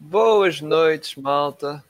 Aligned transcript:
Boas 0.00 0.60
noites, 0.60 1.16
malta. 1.16 1.84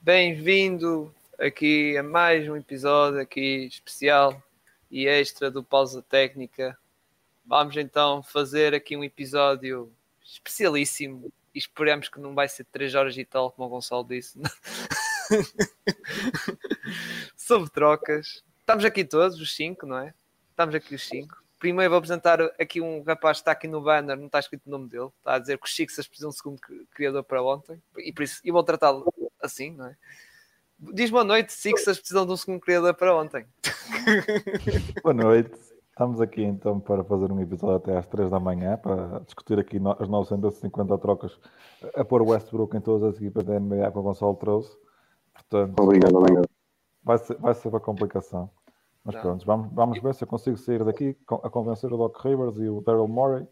Bem-vindo 0.00 1.14
aqui 1.38 1.94
a 1.98 2.02
mais 2.02 2.48
um 2.48 2.56
episódio 2.56 3.20
aqui 3.20 3.66
especial 3.66 4.42
e 4.90 5.06
extra 5.06 5.50
do 5.50 5.62
Pausa 5.62 6.00
Técnica. 6.00 6.78
Vamos 7.44 7.76
então 7.76 8.22
fazer 8.22 8.74
aqui 8.74 8.96
um 8.96 9.04
episódio 9.04 9.92
especialíssimo 10.24 11.30
e 11.54 11.58
esperamos 11.58 12.08
que 12.08 12.18
não 12.18 12.34
vai 12.34 12.48
ser 12.48 12.64
3 12.64 12.94
horas 12.94 13.18
e 13.18 13.24
tal, 13.24 13.52
como 13.52 13.68
o 13.68 13.70
Gonçalo 13.70 14.02
disse. 14.02 14.40
Sobre 17.36 17.68
trocas. 17.68 18.42
Estamos 18.60 18.82
aqui 18.82 19.04
todos, 19.04 19.38
os 19.38 19.54
5, 19.54 19.86
não 19.86 19.98
é? 19.98 20.14
Estamos 20.50 20.74
aqui 20.74 20.94
os 20.94 21.06
5. 21.06 21.41
Primeiro 21.62 21.90
vou 21.90 21.98
apresentar 21.98 22.40
aqui 22.58 22.80
um 22.80 23.04
rapaz 23.04 23.36
que 23.36 23.42
está 23.42 23.52
aqui 23.52 23.68
no 23.68 23.80
banner, 23.80 24.16
não 24.16 24.26
está 24.26 24.40
escrito 24.40 24.66
o 24.66 24.70
nome 24.70 24.88
dele. 24.88 25.10
Está 25.18 25.34
a 25.34 25.38
dizer 25.38 25.56
que 25.58 25.64
os 25.64 25.72
Sixers 25.72 26.08
precisam 26.08 26.30
de 26.30 26.34
um 26.34 26.36
segundo 26.36 26.60
criador 26.90 27.22
para 27.22 27.40
ontem. 27.40 27.80
E 27.98 28.12
por 28.12 28.24
isso 28.24 28.40
eu 28.44 28.52
vou 28.52 28.64
tratá-lo 28.64 29.14
assim, 29.40 29.70
não 29.70 29.86
é? 29.86 29.96
Diz 30.92 31.08
boa 31.08 31.22
noite, 31.22 31.52
Sixers 31.52 32.00
precisam 32.00 32.26
de 32.26 32.32
um 32.32 32.36
segundo 32.36 32.58
criador 32.58 32.94
para 32.94 33.14
ontem. 33.14 33.46
Boa 35.04 35.14
noite. 35.14 35.52
Estamos 35.90 36.20
aqui 36.20 36.42
então 36.42 36.80
para 36.80 37.04
fazer 37.04 37.30
um 37.30 37.40
episódio 37.40 37.76
até 37.76 37.96
às 37.96 38.08
3 38.08 38.28
da 38.28 38.40
manhã 38.40 38.76
para 38.76 39.20
discutir 39.20 39.56
aqui 39.60 39.76
as 40.00 40.08
950 40.08 40.98
trocas 40.98 41.38
a 41.94 42.04
pôr 42.04 42.22
o 42.22 42.30
Westbrook 42.30 42.76
em 42.76 42.80
todas 42.80 43.10
as 43.10 43.20
equipas 43.20 43.44
da 43.44 43.60
NBA 43.60 43.92
que 43.92 43.98
o 43.98 44.02
Gonçalo 44.02 44.34
trouxe. 44.34 44.76
Portanto, 45.32 45.80
Obrigado, 45.80 46.16
obrigado. 46.16 46.48
vai 47.04 47.18
ser, 47.18 47.36
vai 47.36 47.54
ser 47.54 47.68
uma 47.68 47.78
complicação. 47.78 48.50
Mas 49.04 49.14
Não. 49.16 49.22
pronto, 49.22 49.46
vamos, 49.46 49.72
vamos 49.72 50.02
ver 50.02 50.14
se 50.14 50.24
eu 50.24 50.28
consigo 50.28 50.56
sair 50.56 50.84
daqui 50.84 51.16
a 51.42 51.50
convencer 51.50 51.92
o 51.92 51.96
Doc 51.96 52.16
Rivers 52.24 52.56
e 52.58 52.68
o 52.68 52.80
Daryl 52.80 53.08
Morey 53.08 53.44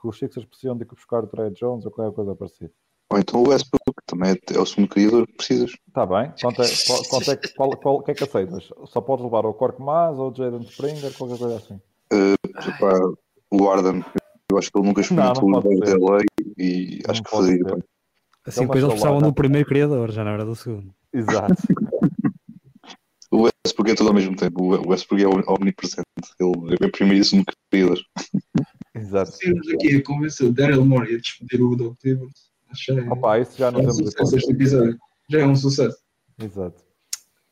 que 0.00 0.08
os 0.08 0.18
Sixers 0.18 0.46
precisam 0.46 0.76
de 0.76 0.84
ir 0.84 0.86
buscar 0.86 1.22
o 1.22 1.26
Trey 1.26 1.50
Jones 1.50 1.84
ou 1.84 1.90
qualquer 1.92 2.14
coisa 2.14 2.34
parecida. 2.34 2.72
Ou 3.12 3.18
então 3.18 3.42
o 3.42 3.48
Westbrook 3.48 3.94
também 4.06 4.36
é 4.52 4.58
o 4.58 4.66
segundo 4.66 4.88
criador 4.88 5.26
que 5.26 5.34
precisas. 5.34 5.72
Está 5.86 6.06
bem? 6.06 6.32
Quanto 6.40 6.62
é, 6.62 6.66
qual, 6.86 7.04
quanto 7.04 7.30
é, 7.30 7.36
que- 7.36 7.48
qual, 7.54 7.76
qual, 7.76 7.94
o 7.96 8.02
que 8.02 8.10
é 8.12 8.14
que 8.14 8.24
aceitas? 8.24 8.68
Só 8.86 9.00
podes 9.00 9.24
levar 9.24 9.44
o 9.44 9.52
Cork 9.52 9.80
Mas 9.80 10.18
ou 10.18 10.30
o 10.30 10.34
Jaden 10.34 10.62
Springer, 10.62 11.12
qualquer 11.12 11.38
coisa 11.38 11.56
assim. 11.56 11.80
Epá, 12.10 13.12
o 13.50 13.68
Arden, 13.68 14.04
eu 14.50 14.58
acho 14.58 14.70
que 14.72 14.78
ele 14.78 14.86
nunca 14.86 15.00
experimentou 15.02 15.44
o 15.44 15.60
de 15.60 15.90
LA 15.92 16.18
e 16.58 17.00
Não 17.04 17.10
acho 17.10 17.22
que 17.22 17.30
fazia 17.30 17.64
bem. 17.64 17.82
Assim, 18.46 18.60
depois 18.62 18.82
eles 18.82 18.92
precisavam 18.94 19.20
do 19.20 19.32
primeiro 19.34 19.68
criador, 19.68 20.10
já 20.10 20.24
não 20.24 20.32
era 20.32 20.44
do 20.44 20.56
segundo. 20.56 20.92
Exato. 21.12 21.54
O 23.64 23.68
Westbrook 23.68 23.90
é 23.92 23.94
tudo 23.94 24.08
ao 24.08 24.14
mesmo 24.14 24.34
tempo. 24.34 24.60
O 24.60 24.88
Westbrook 24.90 25.22
é 25.22 25.28
omnipresente. 25.52 26.08
Ele 26.40 26.76
é 26.80 26.88
primeiro 26.88 27.22
e 27.22 27.24
segundo 27.24 27.46
criador. 27.70 28.00
Exato. 28.92 29.38
Temos 29.38 29.68
aqui 29.68 29.96
a 29.96 30.02
convencer 30.02 30.48
o 30.48 30.52
Daryl 30.52 30.84
Morey 30.84 31.14
a 31.14 31.18
despedir 31.18 31.62
o 31.62 31.76
Doc 31.76 31.96
Rivers. 32.02 32.50
Que 32.74 32.92
é, 32.92 33.02
Opa, 33.08 33.38
isso 33.38 33.56
já 33.56 33.70
não 33.70 33.78
é 33.78 33.82
um 33.82 33.86
temos 33.86 33.98
sucesso 33.98 34.36
este 34.36 34.50
episódio. 34.50 34.98
Já 35.30 35.40
é 35.40 35.46
um 35.46 35.54
sucesso. 35.54 35.98
Exato. 36.42 36.82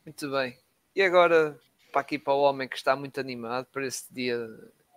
Muito 0.05 0.31
bem. 0.33 0.57
E 0.97 1.03
agora, 1.03 1.57
para 1.93 2.01
aqui 2.01 2.19
para 2.19 2.35
o 2.35 2.41
homem 2.41 2.67
que 2.67 2.77
está 2.77 2.97
muito 2.97 3.21
animado 3.21 3.67
para 3.73 3.87
esse 3.87 4.13
dia 4.13 4.49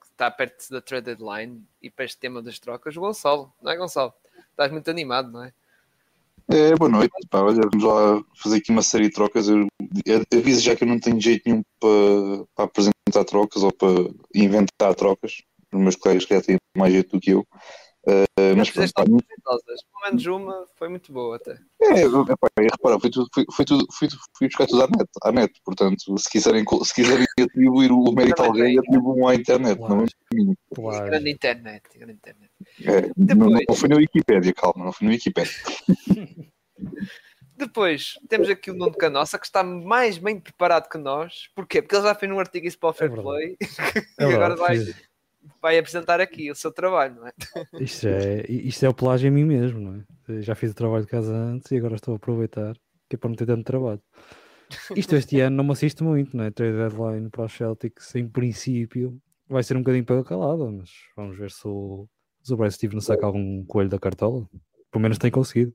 que 0.01 0.07
está 0.07 0.31
perto 0.31 0.67
da 0.71 0.81
trade 0.81 1.05
deadline 1.05 1.63
e 1.79 1.91
para 1.91 2.05
este 2.05 2.17
tema 2.17 2.41
das 2.41 2.57
trocas, 2.57 2.97
o 2.97 3.01
Gonçalo, 3.01 3.53
não 3.61 3.71
é 3.71 3.77
Gonçalo? 3.77 4.13
Estás 4.49 4.71
muito 4.71 4.89
animado, 4.89 5.31
não 5.31 5.43
é? 5.43 5.53
É, 6.49 6.75
boa 6.75 6.89
noite. 6.89 7.13
Pá, 7.29 7.41
olha, 7.41 7.61
vamos 7.69 7.83
lá 7.83 8.23
fazer 8.35 8.57
aqui 8.57 8.71
uma 8.71 8.81
série 8.81 9.09
de 9.09 9.13
trocas. 9.13 9.47
Eu 9.47 9.67
aviso 10.33 10.61
já 10.61 10.75
que 10.75 10.83
eu 10.83 10.87
não 10.87 10.99
tenho 10.99 11.19
jeito 11.19 11.43
nenhum 11.45 11.61
para, 11.79 12.45
para 12.55 12.65
apresentar 12.65 13.25
trocas 13.25 13.63
ou 13.63 13.71
para 13.71 13.89
inventar 14.33 14.95
trocas. 14.95 15.41
Os 15.73 15.79
meus 15.79 15.95
colegas 15.95 16.25
que 16.25 16.35
já 16.35 16.41
têm 16.41 16.57
mais 16.77 16.93
jeito 16.93 17.17
do 17.17 17.19
que 17.19 17.31
eu. 17.31 17.45
Eh, 18.05 18.55
Mas 18.55 18.69
pronto, 18.69 19.23
exitosas. 19.31 19.81
Pelo 19.83 20.03
menos 20.05 20.25
uma 20.25 20.67
foi 20.77 20.89
muito 20.89 21.13
boa 21.13 21.37
até. 21.37 21.57
É, 21.81 22.01
epá, 22.01 22.49
repara, 22.59 22.99
foi 22.99 23.09
tudo, 23.09 23.27
foi, 23.33 23.45
foi 23.49 23.65
tudo, 23.65 23.87
fui, 23.91 24.09
fui 24.37 24.47
buscar 24.47 24.67
tudo 24.67 24.83
à 24.83 24.87
net, 24.87 25.09
à 25.23 25.31
net, 25.31 25.53
portanto, 25.63 26.17
se 26.17 26.29
quiserem, 26.29 26.65
se 26.83 26.93
quiserem 26.93 27.25
atribuir 27.39 27.91
o 27.91 28.11
mérito 28.11 28.41
a 28.41 28.47
alguém, 28.47 28.77
atribuam 28.77 29.27
à 29.27 29.35
internet, 29.35 29.79
não 29.79 30.03
é? 30.03 30.05
Claro. 30.75 31.05
Grande 31.05 31.31
internet, 31.31 31.83
grande 31.95 32.13
internet. 32.13 32.51
É, 32.81 33.35
não, 33.35 33.49
não 33.49 33.75
foi 33.75 33.87
na 33.87 33.95
Wikipédia, 33.95 34.53
calma, 34.53 34.85
não 34.85 34.91
foi 34.91 35.07
na 35.07 35.13
Wikipédia. 35.13 35.53
Depois 37.55 38.19
temos 38.27 38.49
aqui 38.49 38.71
o 38.71 38.73
Nuno 38.73 38.93
Canossa 38.93 39.37
que 39.37 39.45
está 39.45 39.63
mais 39.63 40.17
bem 40.17 40.39
preparado 40.39 40.89
que 40.89 40.97
nós. 40.97 41.49
Porquê? 41.55 41.81
Porque 41.81 41.95
ele 41.95 42.03
já 42.03 42.15
fez 42.15 42.31
um 42.31 42.39
artigo 42.39 42.67
isso 42.67 42.79
para 42.79 42.89
o 42.89 42.93
Fair 42.93 43.11
É 43.11 43.15
Play 43.15 43.57
É 44.19 44.23
e 44.29 44.33
agora 44.33 44.55
vai, 44.55 44.77
vai 45.61 45.77
apresentar 45.77 46.19
aqui 46.19 46.49
o 46.51 46.55
seu 46.55 46.71
trabalho, 46.71 47.15
não 47.15 47.27
é? 47.27 47.33
Isto 47.79 48.07
é, 48.07 48.45
isto 48.49 48.85
é 48.85 48.89
o 48.89 48.93
pelágio 48.93 49.27
em 49.27 49.31
mim 49.31 49.45
mesmo, 49.45 49.79
não 49.79 49.95
é? 49.95 50.41
Já 50.41 50.55
fiz 50.55 50.71
o 50.71 50.75
trabalho 50.75 51.05
de 51.05 51.11
casa 51.11 51.33
antes 51.33 51.71
e 51.71 51.77
agora 51.77 51.95
estou 51.95 52.13
a 52.13 52.17
aproveitar, 52.17 52.75
que 53.09 53.15
é 53.15 53.17
para 53.17 53.29
não 53.29 53.35
ter 53.35 53.45
tanto 53.45 53.63
trabalho. 53.63 54.01
Isto 54.95 55.15
este 55.15 55.39
ano 55.39 55.57
não 55.57 55.63
me 55.63 55.71
assiste 55.71 56.03
muito, 56.03 56.35
não 56.35 56.45
é? 56.45 56.51
Trade 56.51 56.75
deadline 56.75 57.29
para 57.29 57.45
os 57.45 57.53
Celtics, 57.53 58.15
em 58.15 58.27
princípio, 58.27 59.21
vai 59.47 59.63
ser 59.63 59.77
um 59.77 59.81
bocadinho 59.81 60.05
pela 60.05 60.23
calada, 60.23 60.69
mas 60.71 60.89
vamos 61.15 61.37
ver 61.37 61.51
se 61.51 61.67
o, 61.67 62.07
se 62.41 62.53
o 62.53 62.57
Brad 62.57 62.71
Stevens 62.71 63.05
saca 63.05 63.25
algum 63.25 63.63
coelho 63.65 63.89
da 63.89 63.99
cartola. 63.99 64.47
Pelo 64.91 65.01
menos 65.01 65.17
tem 65.17 65.31
conseguido. 65.31 65.73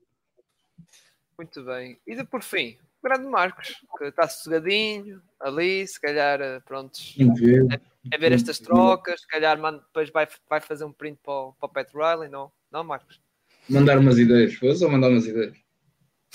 Muito 1.39 1.63
bem. 1.63 1.97
E 2.05 2.17
de 2.17 2.25
por 2.25 2.43
fim, 2.43 2.77
o 3.01 3.07
grande 3.07 3.25
Marcos, 3.25 3.73
que 3.97 4.03
está 4.03 4.27
sossegadinho 4.27 5.21
ali, 5.39 5.87
se 5.87 5.97
calhar, 5.97 6.41
eh, 6.41 6.59
prontos, 6.59 7.15
Incrível. 7.17 7.69
a 8.13 8.17
ver 8.17 8.33
estas 8.33 8.59
trocas, 8.59 9.21
se 9.21 9.27
calhar 9.27 9.57
manda- 9.57 9.79
depois 9.79 10.09
vai, 10.09 10.27
vai 10.49 10.59
fazer 10.59 10.83
um 10.83 10.91
print 10.91 11.17
para 11.23 11.31
o, 11.31 11.53
para 11.53 11.67
o 11.67 11.71
Pat 11.71 11.89
Riley, 11.93 12.29
não? 12.29 12.51
Não, 12.69 12.83
Marcos? 12.83 13.21
Mandar 13.69 13.97
umas 13.99 14.17
ideias. 14.17 14.53
Foi 14.55 14.75
só 14.75 14.89
mandar 14.89 15.07
umas 15.11 15.25
ideias. 15.25 15.55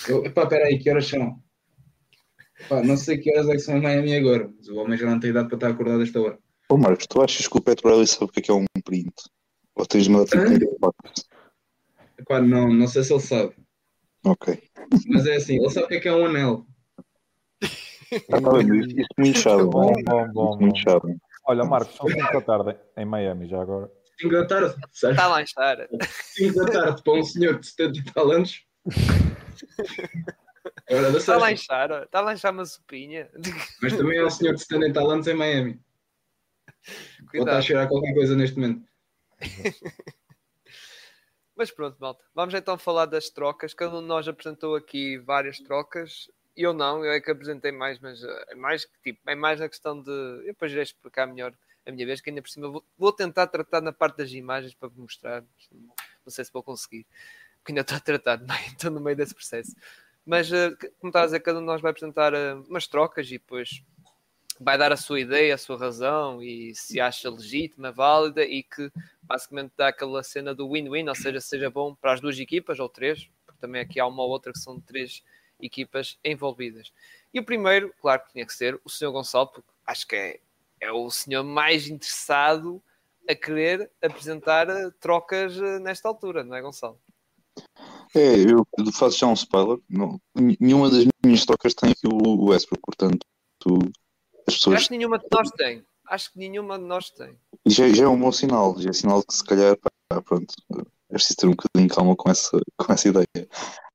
Eu, 0.08 0.24
epá, 0.24 0.46
peraí, 0.46 0.78
que 0.78 0.88
horas 0.88 1.06
são? 1.06 1.38
Pá, 2.66 2.82
não 2.82 2.96
sei 2.96 3.18
que 3.18 3.30
horas 3.30 3.50
é 3.50 3.52
que 3.52 3.58
são 3.58 3.76
em 3.76 3.82
Miami 3.82 4.16
agora, 4.16 4.50
mas 4.56 4.68
o 4.68 4.76
homem 4.76 4.96
já 4.96 5.04
não 5.04 5.20
tem 5.20 5.28
idade 5.28 5.48
para 5.48 5.56
estar 5.56 5.68
acordado 5.68 6.00
a 6.00 6.02
esta 6.04 6.18
hora. 6.18 6.38
Ô 6.70 6.78
Marcos, 6.78 7.06
tu 7.06 7.20
achas 7.20 7.46
que 7.46 7.58
o 7.58 7.60
Pat 7.60 7.78
Riley 7.84 8.06
sabe 8.06 8.24
o 8.24 8.28
que 8.28 8.40
é, 8.40 8.42
que 8.42 8.50
é 8.50 8.54
um 8.54 8.64
print? 8.82 9.12
Ou 9.74 9.84
tens 9.84 10.04
de 10.04 10.10
mandar 10.10 10.48
tipo? 10.48 10.94
Epá, 12.16 12.40
não, 12.40 12.72
não 12.72 12.86
sei 12.86 13.02
se 13.04 13.12
ele 13.12 13.20
sabe, 13.20 13.54
Ok. 14.24 14.62
mas 15.08 15.26
é 15.26 15.36
assim, 15.36 15.56
ele 15.58 15.70
sabe 15.70 15.86
o 15.86 15.88
que 15.88 15.94
é 15.96 16.00
que 16.00 16.08
é 16.08 16.12
um 16.14 16.26
anel. 16.26 16.66
Ah, 18.32 18.40
tá 18.40 18.52
bem, 18.52 18.78
isso 18.80 19.00
é 19.00 19.20
muito 19.22 19.38
chato. 19.38 19.66
Bom, 19.68 19.92
bom, 20.04 20.28
bom, 20.32 20.50
Isso 20.50 20.58
é 20.58 20.62
muito 20.62 20.78
chato. 20.78 21.08
Olha, 21.46 21.64
Marcos, 21.64 21.94
são 21.96 22.08
5 22.08 22.32
da 22.32 22.40
tarde 22.40 22.76
em 22.96 23.04
Miami 23.04 23.48
já 23.48 23.60
agora. 23.60 23.90
5 24.20 24.32
da 24.32 24.46
tarde, 24.46 24.74
sabes? 24.92 25.16
Está 25.16 25.26
lá 25.26 25.40
em 25.40 25.44
estar. 25.44 25.76
5 26.34 26.54
da 26.54 26.64
tarde 26.72 27.02
para 27.02 27.12
um 27.12 27.22
senhor 27.22 27.58
de 27.58 27.66
70 27.66 27.98
e 27.98 28.04
tal 28.12 28.30
anos. 28.30 28.64
É 30.86 30.96
hora 30.96 31.10
da 31.12 31.18
Está 31.18 31.36
lá 31.36 31.50
em 31.52 31.56
sexta. 31.56 31.74
estar, 31.84 32.02
está 32.04 32.20
lá 32.20 32.32
em 32.32 32.34
estar 32.36 32.50
uma 32.52 32.64
sopinha. 32.64 33.28
Mas 33.82 33.96
também 33.96 34.18
é 34.18 34.24
um 34.24 34.30
senhor 34.30 34.54
de 34.54 34.60
70 34.60 34.86
e 34.88 34.92
tal 34.92 35.10
anos 35.10 35.26
em 35.26 35.34
Miami. 35.34 35.80
Ele 36.86 36.86
está 36.86 37.24
a 37.24 37.30
Cuidado. 37.30 37.62
cheirar 37.62 37.88
qualquer 37.88 38.14
coisa 38.14 38.36
neste 38.36 38.56
momento. 38.58 38.86
Mas 41.56 41.70
pronto, 41.70 41.96
malta. 42.00 42.24
Vamos 42.34 42.52
então 42.54 42.76
falar 42.76 43.06
das 43.06 43.30
trocas. 43.30 43.72
Cada 43.74 43.96
um 43.96 44.00
de 44.00 44.08
nós 44.08 44.26
apresentou 44.26 44.74
aqui 44.74 45.18
várias 45.18 45.58
trocas. 45.58 46.30
Eu 46.56 46.72
não, 46.72 47.04
eu 47.04 47.12
é 47.12 47.20
que 47.20 47.30
apresentei 47.30 47.72
mais, 47.72 47.98
mas 47.98 48.22
eh, 48.22 48.44
é 48.50 48.54
mais 48.54 48.84
que 48.84 48.92
tipo, 49.02 49.20
é 49.28 49.34
mais 49.34 49.60
na 49.60 49.68
questão 49.68 50.00
de. 50.00 50.10
Eu 50.10 50.46
depois 50.46 50.70
irei 50.72 50.82
explicar 50.82 51.26
melhor 51.26 51.52
a 51.86 51.92
minha 51.92 52.06
vez, 52.06 52.20
que 52.20 52.30
ainda 52.30 52.42
por 52.42 52.48
cima 52.48 52.68
vou, 52.68 52.84
vou 52.96 53.12
tentar 53.12 53.46
tratar 53.46 53.80
na 53.80 53.92
parte 53.92 54.16
das 54.16 54.32
imagens 54.32 54.74
para 54.74 54.88
vos 54.88 54.98
mostrar. 54.98 55.44
Não 55.72 56.30
sei 56.30 56.44
se 56.44 56.52
vou 56.52 56.62
conseguir, 56.62 57.06
porque 57.58 57.72
ainda 57.72 57.82
estou 57.82 57.96
a 57.96 58.00
tratar, 58.00 58.40
estou 58.66 58.90
no 58.90 59.00
meio 59.00 59.16
desse 59.16 59.34
processo. 59.34 59.74
Mas, 60.26 60.50
eh, 60.52 60.70
como 61.00 61.10
estava 61.10 61.24
a 61.24 61.26
dizer, 61.26 61.40
cada 61.40 61.58
um 61.58 61.60
de 61.60 61.66
nós 61.66 61.80
vai 61.80 61.90
apresentar 61.90 62.32
eh, 62.34 62.54
umas 62.68 62.86
trocas 62.86 63.26
e 63.28 63.32
depois 63.32 63.82
vai 64.60 64.78
dar 64.78 64.92
a 64.92 64.96
sua 64.96 65.20
ideia, 65.20 65.54
a 65.54 65.58
sua 65.58 65.76
razão 65.76 66.42
e 66.42 66.74
se 66.74 67.00
acha 67.00 67.30
legítima, 67.30 67.90
válida 67.90 68.44
e 68.44 68.62
que 68.62 68.90
basicamente 69.22 69.72
dá 69.76 69.88
aquela 69.88 70.22
cena 70.22 70.54
do 70.54 70.70
win-win, 70.70 71.08
ou 71.08 71.14
seja, 71.14 71.40
seja 71.40 71.70
bom 71.70 71.94
para 71.94 72.12
as 72.12 72.20
duas 72.20 72.38
equipas 72.38 72.78
ou 72.78 72.88
três, 72.88 73.28
porque 73.44 73.60
também 73.60 73.80
aqui 73.80 73.98
há 73.98 74.06
uma 74.06 74.22
ou 74.22 74.30
outra 74.30 74.52
que 74.52 74.58
são 74.58 74.80
três 74.80 75.22
equipas 75.60 76.18
envolvidas. 76.24 76.92
E 77.32 77.40
o 77.40 77.44
primeiro, 77.44 77.92
claro 78.00 78.22
que 78.22 78.32
tinha 78.32 78.46
que 78.46 78.54
ser 78.54 78.80
o 78.84 78.90
senhor 78.90 79.12
Gonçalo, 79.12 79.48
porque 79.48 79.68
acho 79.86 80.06
que 80.06 80.16
é, 80.16 80.40
é 80.80 80.92
o 80.92 81.10
senhor 81.10 81.42
mais 81.42 81.88
interessado 81.88 82.82
a 83.28 83.34
querer 83.34 83.90
apresentar 84.02 84.68
eh, 84.68 84.90
trocas 85.00 85.56
eh, 85.56 85.78
nesta 85.78 86.08
altura, 86.08 86.44
não 86.44 86.54
é, 86.54 86.60
Gonçalo? 86.60 87.00
É, 88.14 88.34
eu 88.36 88.64
faço 88.92 89.18
já 89.18 89.26
um 89.26 89.32
spoiler. 89.32 89.78
Não, 89.88 90.20
nenhuma 90.60 90.90
das 90.90 91.06
minhas 91.24 91.44
trocas 91.44 91.74
tem 91.74 91.92
o 92.04 92.50
Westbrook, 92.50 92.82
portanto, 92.84 93.26
as 94.46 94.54
pessoas 94.54 94.76
Acho 94.76 94.88
que 94.88 94.96
nenhuma 94.96 95.18
de 95.18 95.26
nós 95.30 95.50
tem. 95.50 95.84
Acho 96.08 96.32
que 96.32 96.38
nenhuma 96.38 96.78
de 96.78 96.84
nós 96.84 97.10
tem. 97.10 97.36
E 97.66 97.70
já, 97.70 97.88
já 97.88 98.04
é 98.04 98.08
um 98.08 98.18
bom 98.18 98.30
sinal, 98.32 98.78
já 98.80 98.90
é 98.90 98.92
sinal 98.92 99.22
que 99.22 99.34
se 99.34 99.44
calhar, 99.44 99.76
pá, 99.76 100.20
pronto, 100.22 100.54
é 101.10 101.14
preciso 101.14 101.36
ter 101.36 101.46
um 101.46 101.50
bocadinho 101.50 101.88
de 101.88 101.94
calma 101.94 102.14
com 102.16 102.30
essa, 102.30 102.58
com 102.76 102.92
essa 102.92 103.08
ideia. 103.08 103.26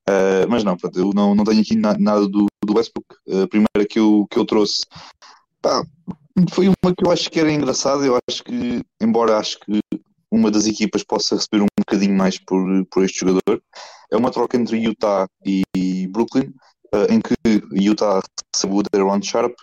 Ah, 0.10 0.48
mas 0.50 0.64
não, 0.64 0.76
pronto, 0.76 0.98
eu 0.98 1.12
não, 1.14 1.36
não 1.36 1.44
tenho 1.44 1.62
aqui 1.62 1.76
na- 1.76 1.98
nada 1.98 2.28
do, 2.28 2.48
do 2.66 2.76
Westbrook. 2.76 3.16
A 3.44 3.48
primeira 3.48 3.88
que 3.88 4.00
eu, 4.00 4.26
que 4.30 4.40
eu 4.40 4.46
trouxe, 4.46 4.86
pá, 5.62 5.84
foi 6.52 6.68
uma 6.68 6.96
que 6.96 7.06
eu 7.06 7.12
acho 7.12 7.30
que 7.30 7.40
era 7.40 7.52
engraçada. 7.52 8.04
Eu 8.04 8.18
acho 8.28 8.44
que, 8.44 8.82
embora 9.00 9.38
acho 9.38 9.60
que 9.60 9.80
uma 10.32 10.50
das 10.50 10.66
equipas 10.66 11.04
possa 11.04 11.36
receber 11.36 11.62
um 11.62 11.68
bocadinho 11.80 12.18
mais 12.18 12.40
por, 12.40 12.64
por 12.92 13.04
este 13.04 13.20
jogador, 13.20 13.62
é 14.12 14.18
uma 14.18 14.32
troca 14.32 14.58
entre 14.58 14.78
Utah 14.78 15.28
e 15.46 16.08
Brooklyn, 16.08 16.54
uh, 16.94 17.12
em 17.12 17.20
que 17.20 17.36
Utah 17.72 18.20
recebe 18.56 18.76
o 18.76 18.84
Deron 18.84 19.22
Sharp, 19.22 19.54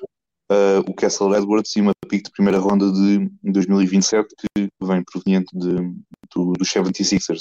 uh, 0.50 0.80
o 0.88 0.94
Castle 0.94 1.34
Edwards 1.34 1.74
e 1.76 1.80
uma 1.80 1.92
pick 2.08 2.24
de 2.24 2.30
primeira 2.30 2.58
ronda 2.58 2.90
de 2.90 3.30
2027 3.42 4.26
que 4.36 4.68
vem 4.82 5.02
proveniente 5.04 5.56
de, 5.56 5.76
do, 6.34 6.52
dos 6.52 6.68
76ers. 6.68 7.40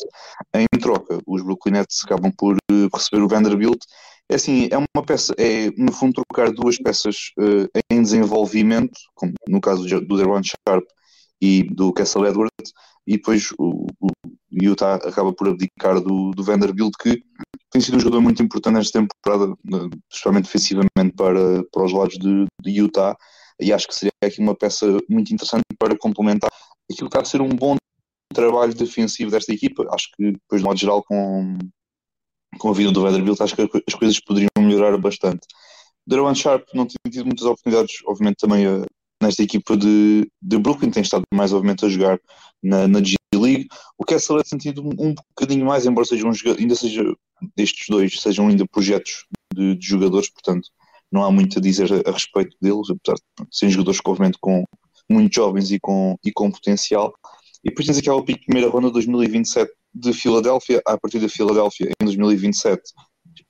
Em 0.56 0.80
troca, 0.80 1.20
os 1.26 1.42
Brooklyn 1.42 1.74
Nets 1.74 2.02
acabam 2.04 2.32
por 2.38 2.56
uh, 2.56 2.88
receber 2.94 3.24
o 3.24 3.28
Vanderbilt. 3.28 3.82
É 4.30 4.36
assim, 4.36 4.68
é 4.72 4.78
uma 4.78 5.06
peça, 5.06 5.36
é 5.38 5.70
no 5.78 5.92
fundo 5.92 6.14
trocar 6.14 6.52
duas 6.52 6.78
peças 6.78 7.32
uh, 7.38 7.70
em 7.92 8.02
desenvolvimento, 8.02 8.98
como 9.14 9.34
no 9.48 9.62
caso 9.62 9.84
do 10.02 10.18
Deron 10.18 10.42
Sharp 10.42 10.86
e 11.42 11.64
do 11.64 11.94
Castle 11.94 12.28
Edwards, 12.28 12.74
e 13.08 13.18
depois 13.18 13.52
o, 13.58 13.86
o 14.00 14.10
Utah 14.52 14.96
acaba 14.96 15.34
por 15.34 15.50
abdicar 15.50 16.00
do, 16.02 16.32
do 16.32 16.44
Vanderbilt, 16.44 16.94
que 17.02 17.24
tem 17.70 17.82
sido 17.82 17.98
um 17.98 18.00
jogador 18.00 18.22
muito 18.22 18.42
importante 18.42 18.76
nesta 18.76 19.00
temporada, 19.00 19.54
especialmente 20.12 20.46
defensivamente 20.46 21.16
para, 21.16 21.64
para 21.72 21.84
os 21.84 21.92
lados 21.92 22.18
de, 22.18 22.46
de 22.62 22.72
Utah, 22.72 23.16
e 23.60 23.72
acho 23.72 23.88
que 23.88 23.96
seria 23.96 24.12
aqui 24.24 24.40
uma 24.40 24.56
peça 24.56 24.86
muito 25.10 25.34
interessante 25.34 25.64
para 25.78 25.98
complementar 25.98 26.50
aquilo 26.92 27.10
que 27.10 27.18
está 27.18 27.22
a 27.22 27.26
ser 27.26 27.42
um 27.42 27.50
bom 27.50 27.76
trabalho 28.34 28.74
defensivo 28.74 29.32
desta 29.32 29.54
equipa. 29.54 29.86
Acho 29.92 30.10
que 30.16 30.32
depois, 30.32 30.62
de 30.62 30.68
modo 30.68 30.80
geral, 30.80 31.04
com, 31.04 31.58
com 32.60 32.70
a 32.70 32.74
vida 32.74 32.92
do 32.92 33.02
Vanderbilt, 33.02 33.40
acho 33.40 33.56
que 33.56 33.62
as 33.62 33.94
coisas 33.94 34.20
poderiam 34.20 34.50
melhorar 34.60 34.98
bastante. 34.98 35.48
Derwan 36.08 36.36
Sharp 36.36 36.68
não 36.74 36.86
tem 36.86 36.98
tido 37.10 37.26
muitas 37.26 37.46
oportunidades, 37.46 37.96
obviamente, 38.06 38.38
também 38.38 38.66
a, 38.66 38.86
nesta 39.22 39.44
equipa 39.44 39.76
de, 39.78 40.30
de 40.42 40.58
Brooklyn, 40.58 40.92
tem 40.92 41.02
estado 41.04 41.24
mais, 41.34 41.54
obviamente, 41.54 41.86
a 41.86 41.90
jogar 41.90 42.20
na, 42.62 42.88
na 42.88 43.04
G 43.04 43.16
League. 43.34 43.68
O 43.98 44.04
Kessler 44.04 44.42
é 44.42 44.44
sentido 44.44 44.82
um, 44.84 45.10
um 45.10 45.14
bocadinho 45.14 45.66
mais, 45.66 45.86
embora 45.86 46.06
seja 46.06 46.28
um 46.28 46.34
jogador, 46.34 46.60
ainda 46.60 46.76
seja 46.76 47.04
destes 47.56 47.86
dois, 47.90 48.20
sejam 48.20 48.48
ainda 48.48 48.66
projetos 48.68 49.26
de, 49.54 49.76
de 49.76 49.88
jogadores, 49.88 50.30
portanto, 50.30 50.70
não 51.12 51.24
há 51.24 51.32
muito 51.32 51.60
a 51.60 51.62
dizer 51.62 51.90
a, 52.06 52.12
respeito 52.12 52.56
deles, 52.62 52.90
apesar 52.90 53.16
de 53.16 53.48
serem 53.52 53.72
jogadores 53.72 54.00
obviamente 54.06 54.38
com 54.40 54.64
muito 55.10 55.36
jovens 55.36 55.72
e 55.72 55.80
com, 55.80 56.18
e 56.24 56.32
com 56.32 56.52
potencial. 56.52 57.14
E 57.64 57.70
depois 57.70 57.86
tens 57.86 57.98
aquela 57.98 58.24
primeira 58.24 58.70
ronda 58.70 58.88
de 58.88 58.94
2027 58.94 59.72
de 59.94 60.14
Filadélfia, 60.14 60.82
a 60.86 60.98
partir 60.98 61.20
da 61.20 61.30
Filadélfia 61.30 61.90
em 62.02 62.06
2027, 62.06 62.82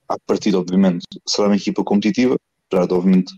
a 0.08 0.18
partir, 0.26 0.56
obviamente, 0.56 1.06
será 1.28 1.48
uma 1.48 1.56
equipa 1.56 1.84
competitiva, 1.84 2.38
apesar 2.68 2.88
de, 2.88 2.94
obviamente, 2.94 3.34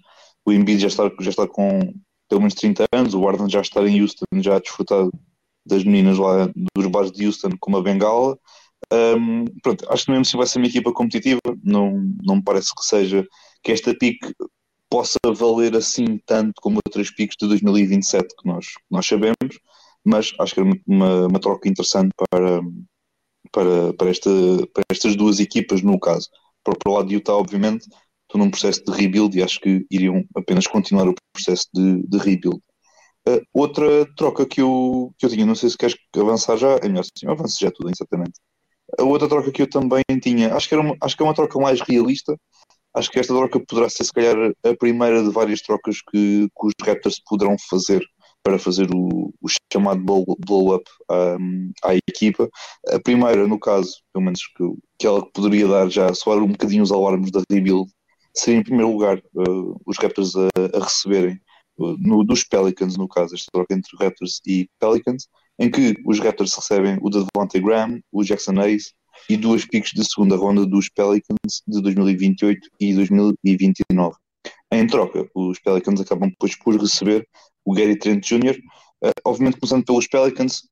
o 0.46 0.52
Embiid 0.52 0.82
já 0.82 0.88
está, 0.88 1.12
já 1.20 1.30
está 1.30 1.48
com 1.48 1.94
pelo 2.28 2.42
menos 2.42 2.56
30 2.56 2.86
anos, 2.92 3.14
o 3.14 3.22
Warden 3.22 3.50
já 3.50 3.62
está 3.62 3.82
em 3.88 4.02
Houston, 4.02 4.26
já 4.36 4.56
a 4.56 4.60
desfrutar 4.60 5.08
das 5.66 5.84
meninas 5.84 6.18
lá 6.18 6.50
dos 6.76 6.88
bares 6.88 7.12
de 7.12 7.26
Houston 7.26 7.50
com 7.60 7.70
uma 7.70 7.84
bengala. 7.84 8.38
Um, 8.92 9.46
pronto, 9.62 9.86
acho 9.92 10.06
que 10.06 10.12
mesmo 10.12 10.26
se 10.26 10.38
vai 10.38 10.48
ser 10.48 10.60
uma 10.60 10.68
equipa 10.68 10.94
competitiva, 10.94 11.42
não, 11.64 11.92
não 12.24 12.38
me 12.38 12.44
parece 12.44 12.74
que 12.76 12.86
seja 12.86 13.26
que 13.64 13.72
esta 13.72 13.94
pique 13.94 14.34
possa 14.90 15.18
valer 15.36 15.76
assim 15.76 16.18
tanto 16.26 16.54
como 16.62 16.80
outras 16.86 17.12
piques 17.12 17.36
de 17.40 17.48
2027 17.48 18.36
que 18.36 18.48
nós, 18.48 18.66
nós 18.90 19.06
sabemos, 19.06 19.60
mas 20.06 20.34
acho 20.40 20.54
que 20.54 20.62
era 20.62 20.70
uma, 20.88 21.28
uma 21.28 21.40
troca 21.40 21.68
interessante 21.68 22.14
para, 22.30 22.62
para, 23.52 23.94
para, 23.94 24.10
esta, 24.10 24.30
para 24.74 24.84
estas 24.90 25.16
duas 25.16 25.40
equipas, 25.40 25.82
no 25.82 26.00
caso. 26.00 26.30
Para, 26.64 26.78
para 26.78 26.92
o 26.92 26.96
lado 26.96 27.10
de 27.10 27.16
Utah, 27.16 27.34
obviamente, 27.36 27.88
estou 28.28 28.40
num 28.40 28.52
processo 28.52 28.84
de 28.84 28.92
rebuild 28.92 29.38
e 29.38 29.44
acho 29.44 29.60
que 29.60 29.86
iriam 29.90 30.24
apenas 30.36 30.68
continuar 30.68 31.08
o 31.08 31.16
processo 31.34 31.68
de, 31.74 32.04
de 32.08 32.18
rebuild. 32.18 32.60
Uh, 33.28 33.42
outra 33.54 34.06
troca 34.16 34.46
que 34.46 34.62
eu, 34.62 35.14
que 35.18 35.26
eu 35.26 35.30
tinha, 35.30 35.46
não 35.46 35.56
sei 35.56 35.70
se 35.70 35.78
queres 35.78 35.96
avançar 36.16 36.58
já, 36.58 36.76
é 36.76 36.88
melhor 36.88 37.02
assim, 37.02 37.28
avance 37.28 37.58
já 37.60 37.72
tudo, 37.72 37.90
exatamente. 37.90 38.40
A 38.98 39.04
outra 39.04 39.28
troca 39.28 39.52
que 39.52 39.62
eu 39.62 39.70
também 39.70 40.04
tinha, 40.22 40.54
acho 40.56 40.68
que, 40.68 40.76
era 40.76 40.82
uma, 40.82 40.96
acho 41.02 41.16
que 41.16 41.24
é 41.24 41.26
uma 41.26 41.34
troca 41.34 41.60
mais 41.60 41.82
realista. 41.82 42.38
Acho 42.94 43.12
que 43.12 43.20
esta 43.20 43.34
troca 43.34 43.60
poderá 43.60 43.90
ser, 43.90 44.06
se 44.06 44.14
calhar, 44.14 44.36
a 44.64 44.76
primeira 44.76 45.22
de 45.22 45.30
várias 45.30 45.62
trocas 45.62 45.98
que, 46.02 46.48
que 46.48 46.68
os 46.68 46.74
Raptors 46.82 47.22
poderão 47.28 47.56
fazer 47.70 48.02
para 48.42 48.58
fazer 48.58 48.88
o, 48.94 49.34
o 49.42 49.48
chamado 49.72 50.02
blow-up 50.02 50.42
blow 50.46 50.82
à 51.84 51.96
equipa. 52.10 52.50
A 52.88 53.00
primeira, 53.00 53.46
no 53.46 53.60
caso, 53.60 53.98
pelo 54.14 54.24
menos 54.24 54.40
que, 54.56 54.64
que 54.98 55.06
ela 55.06 55.26
poderia 55.32 55.68
dar 55.68 55.90
já, 55.90 56.14
soar 56.14 56.38
um 56.40 56.48
bocadinho 56.48 56.82
os 56.82 56.92
alarmes 56.92 57.30
da 57.30 57.42
rebuild, 57.52 57.92
seria 58.38 58.60
em 58.60 58.64
primeiro 58.64 58.92
lugar 58.92 59.18
uh, 59.18 59.82
os 59.86 59.98
Raptors 59.98 60.36
a, 60.36 60.48
a 60.74 60.84
receberem 60.84 61.40
uh, 61.78 61.98
no, 61.98 62.24
dos 62.24 62.44
Pelicans, 62.44 62.96
no 62.96 63.08
caso, 63.08 63.36
esta 63.36 63.52
troca 63.52 63.74
entre 63.74 63.98
Raptors 64.00 64.40
e 64.46 64.70
Pelicans, 64.80 65.28
em 65.60 65.70
que 65.70 65.96
os 66.06 66.20
Raptors 66.20 66.54
recebem 66.54 66.98
o 67.02 67.10
Devontae 67.10 67.62
Graham, 67.62 68.00
o 68.12 68.24
Jackson 68.24 68.60
Hayes 68.60 68.94
e 69.30 69.36
duas 69.36 69.66
picks 69.66 69.92
de 69.92 70.06
segunda 70.06 70.36
ronda 70.36 70.66
dos 70.66 70.90
Pelicans 70.90 71.64
de 71.68 71.82
2028 71.82 72.70
e 72.80 72.94
2029. 72.94 74.16
Em 74.72 74.86
troca, 74.86 75.28
os 75.34 75.60
Pelicans 75.60 76.00
acabam 76.00 76.30
depois 76.30 76.56
por 76.56 76.80
receber 76.80 77.28
o 77.66 77.74
Gary 77.74 77.98
Trent 77.98 78.24
Jr., 78.24 78.58
uh, 79.04 79.12
obviamente 79.26 79.60
começando 79.60 79.86
pelos 79.86 80.08
Pelicans, 80.08 80.70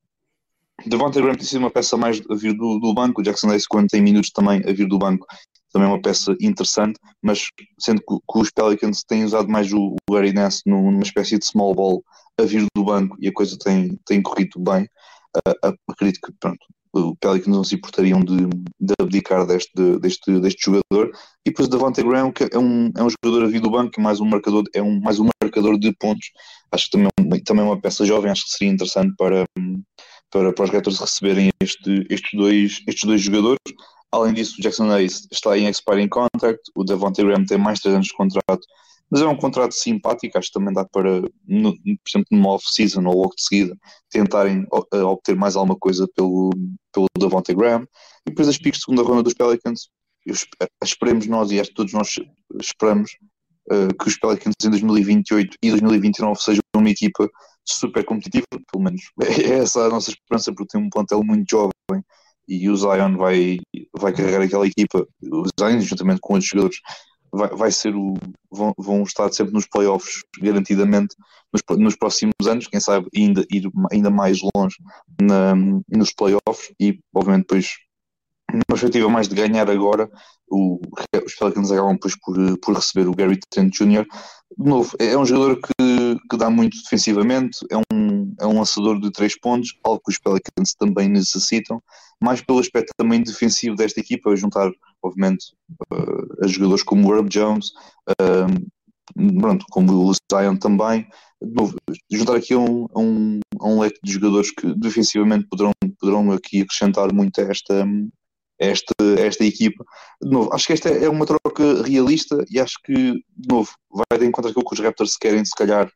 Devontae 0.85 1.21
Graham 1.21 1.35
tem 1.35 1.45
sido 1.45 1.59
uma 1.59 1.71
peça 1.71 1.95
mais 1.97 2.21
a 2.29 2.35
vir 2.35 2.53
do, 2.53 2.77
do 2.79 2.93
banco, 2.93 3.21
o 3.21 3.23
Jackson 3.23 3.49
Hayes 3.49 3.65
quando 3.65 3.87
tem 3.87 4.01
minutos 4.01 4.29
também 4.29 4.61
a 4.67 4.73
vir 4.73 4.87
do 4.87 4.99
banco 4.99 5.25
também 5.75 5.89
é 5.89 5.91
uma 5.91 6.01
peça 6.01 6.33
interessante, 6.39 6.97
mas 7.21 7.49
sendo 7.77 7.99
que, 7.99 8.15
que 8.15 8.39
os 8.39 8.49
Pelicans 8.49 9.03
têm 9.03 9.25
usado 9.25 9.49
mais 9.49 9.73
o, 9.73 9.97
o 10.09 10.13
Gary 10.13 10.31
Nance 10.31 10.61
numa 10.65 11.03
espécie 11.03 11.37
de 11.37 11.45
small 11.45 11.75
ball 11.75 12.01
a 12.39 12.43
vir 12.43 12.65
do 12.73 12.85
banco 12.85 13.17
e 13.19 13.27
a 13.27 13.33
coisa 13.33 13.57
tem, 13.61 13.99
tem 14.05 14.21
corrido 14.21 14.57
bem, 14.57 14.87
uh, 15.35 15.75
acredito 15.89 16.21
que 16.25 16.31
pronto, 16.39 16.65
o 16.93 17.13
Pelicans 17.17 17.53
não 17.53 17.63
se 17.65 17.75
importariam 17.75 18.21
de, 18.21 18.37
de 18.79 18.93
abdicar 19.01 19.45
deste, 19.45 19.99
deste, 19.99 20.39
deste 20.39 20.63
jogador. 20.63 21.11
E 21.45 21.49
depois 21.49 21.67
o 21.67 21.71
Davante 21.71 22.01
Graham, 22.01 22.31
que 22.31 22.47
é 22.49 22.57
um, 22.57 22.89
é 22.95 23.03
um 23.03 23.09
jogador 23.09 23.43
a 23.43 23.49
vir 23.49 23.59
do 23.59 23.69
banco, 23.69 23.99
mais 23.99 24.21
um 24.21 24.25
marcador, 24.25 24.63
é 24.73 24.81
um, 24.81 25.01
mais 25.01 25.19
um 25.19 25.27
marcador 25.43 25.77
de 25.77 25.93
pontos. 25.99 26.31
Acho 26.71 26.85
que 26.85 26.91
também, 26.91 27.09
é 27.19 27.41
também 27.43 27.65
é 27.65 27.67
uma 27.67 27.81
peça 27.81 28.05
jovem, 28.05 28.31
acho 28.31 28.45
que 28.45 28.51
seria 28.51 28.71
interessante 28.73 29.13
para, 29.17 29.43
para, 30.31 30.53
para 30.53 30.63
os 30.63 30.71
Raptors 30.71 30.99
receberem 31.01 31.49
este, 31.61 32.07
estes, 32.09 32.31
dois, 32.33 32.81
estes 32.87 33.03
dois 33.03 33.21
jogadores. 33.21 33.59
Além 34.15 34.33
disso, 34.33 34.55
o 34.57 34.61
Jackson 34.61 34.89
Hayes 34.89 35.27
está 35.29 35.57
em 35.57 35.67
expiring 35.67 36.07
contract, 36.07 36.71
o 36.73 36.85
Devontae 36.85 37.25
Graham 37.25 37.45
tem 37.45 37.57
mais 37.57 37.81
3 37.81 37.95
anos 37.95 38.07
de 38.07 38.13
contrato, 38.13 38.65
mas 39.11 39.21
é 39.21 39.27
um 39.27 39.35
contrato 39.35 39.73
simpático, 39.73 40.37
acho 40.37 40.47
que 40.47 40.53
também 40.53 40.73
dá 40.73 40.85
para, 40.85 41.21
no, 41.45 41.73
por 41.73 42.07
exemplo, 42.07 42.27
numa 42.31 42.51
off-season 42.51 43.05
ou 43.05 43.13
logo 43.13 43.35
de 43.35 43.43
seguida, 43.43 43.77
tentarem 44.09 44.65
uh, 44.71 45.05
obter 45.05 45.35
mais 45.35 45.57
alguma 45.57 45.75
coisa 45.75 46.07
pelo, 46.15 46.49
pelo 46.93 47.07
Devontae 47.17 47.53
Graham. 47.53 47.85
E 48.25 48.29
depois 48.29 48.47
as 48.47 48.57
picks 48.57 48.79
de 48.79 48.85
segunda 48.85 49.03
ronda 49.03 49.21
dos 49.21 49.33
Pelicans, 49.33 49.89
eu, 50.25 50.33
esperemos 50.81 51.27
nós 51.27 51.51
e 51.51 51.59
acho 51.59 51.71
que 51.71 51.75
todos 51.75 51.91
nós 51.91 52.15
esperamos 52.61 53.11
uh, 53.69 53.93
que 53.99 54.07
os 54.07 54.17
Pelicans 54.17 54.53
em 54.63 54.69
2028 54.69 55.57
e 55.61 55.71
2029 55.71 56.41
sejam 56.41 56.61
uma 56.73 56.89
equipa 56.89 57.29
super 57.65 58.05
competitiva, 58.05 58.47
pelo 58.71 58.85
menos 58.85 59.01
é 59.21 59.59
essa 59.59 59.81
a 59.81 59.89
nossa 59.89 60.09
esperança, 60.09 60.53
porque 60.53 60.77
tem 60.77 60.81
um 60.81 60.89
plantel 60.89 61.21
muito 61.21 61.49
jovem 61.51 61.73
e 62.47 62.69
o 62.69 62.75
Zion 62.75 63.17
vai, 63.17 63.59
vai 63.97 64.13
carregar 64.13 64.41
aquela 64.41 64.67
equipa, 64.67 65.07
o 65.23 65.45
Zion 65.59 65.79
juntamente 65.79 66.19
com 66.21 66.33
outros 66.33 66.49
jogadores 66.49 66.79
vai, 67.35 67.49
vai 67.49 67.71
ser 67.71 67.95
o 67.95 68.15
vão, 68.51 68.73
vão 68.77 69.03
estar 69.03 69.31
sempre 69.31 69.53
nos 69.53 69.67
playoffs 69.67 70.23
garantidamente 70.39 71.15
nos, 71.51 71.61
nos 71.77 71.95
próximos 71.95 72.33
anos, 72.47 72.67
quem 72.67 72.79
sabe 72.79 73.07
ainda 73.15 73.45
ir 73.51 73.69
ainda 73.91 74.09
mais 74.09 74.39
longe 74.55 74.77
na, 75.21 75.53
nos 75.89 76.13
playoffs. 76.13 76.73
E 76.79 76.99
obviamente 77.13 77.43
depois 77.43 77.69
numa 78.51 78.63
perspectiva 78.67 79.09
mais 79.09 79.27
de 79.27 79.35
ganhar 79.35 79.69
agora 79.69 80.09
o, 80.47 80.79
os 81.25 81.35
Pelicans 81.35 81.71
acabam 81.71 81.93
depois 81.93 82.15
por, 82.19 82.59
por 82.59 82.75
receber 82.75 83.07
o 83.07 83.15
Gary 83.15 83.39
Trent 83.49 83.73
Jr. 83.73 84.05
De 84.57 84.69
novo, 84.69 84.95
é 84.99 85.17
um 85.17 85.25
jogador 85.25 85.59
que, 85.59 86.17
que 86.29 86.37
dá 86.37 86.49
muito 86.49 86.77
defensivamente, 86.81 87.57
é 87.69 87.77
um, 87.77 88.33
é 88.39 88.47
um 88.47 88.57
lançador 88.59 89.01
de 89.01 89.11
três 89.11 89.37
pontos, 89.37 89.77
algo 89.83 90.01
que 90.05 90.11
os 90.11 90.17
Pelicans 90.17 90.73
também 90.79 91.09
necessitam, 91.09 91.83
mais 92.21 92.41
pelo 92.41 92.59
aspecto 92.59 92.93
também 92.97 93.21
defensivo 93.21 93.75
desta 93.75 93.99
equipa, 93.99 94.29
a 94.29 94.35
juntar, 94.35 94.71
obviamente, 95.03 95.53
uh, 95.91 96.43
a 96.43 96.47
jogadores 96.47 96.83
como 96.83 97.07
o 97.07 97.13
Herb 97.13 97.27
Jones, 97.27 97.67
uh, 98.09 99.39
pronto, 99.41 99.65
como 99.71 100.09
o 100.09 100.13
Zion 100.31 100.55
também, 100.55 101.05
de 101.41 101.53
novo, 101.53 101.75
juntar 102.09 102.37
aqui 102.37 102.55
um, 102.55 102.87
um, 102.95 103.39
um 103.61 103.79
leque 103.81 103.99
de 104.03 104.13
jogadores 104.13 104.51
que 104.51 104.73
defensivamente 104.73 105.47
poderão, 105.47 105.73
poderão 105.99 106.31
aqui 106.31 106.61
acrescentar 106.61 107.13
muito 107.13 107.41
a 107.41 107.43
esta, 107.43 107.85
esta, 108.59 108.93
esta 109.19 109.43
equipa. 109.43 109.83
De 110.21 110.29
novo, 110.29 110.53
acho 110.53 110.67
que 110.67 110.73
esta 110.73 110.89
é 110.89 111.09
uma 111.09 111.25
troca 111.25 111.83
realista 111.83 112.43
e 112.49 112.59
acho 112.59 112.75
que, 112.83 112.93
de 112.93 113.47
novo, 113.47 113.71
vai 113.91 114.19
de 114.19 114.25
encontro 114.25 114.51
aquilo 114.51 114.65
que 114.65 114.73
os 114.73 114.79
Raptors 114.79 115.17
querem, 115.17 115.43
se 115.43 115.55
calhar, 115.55 115.89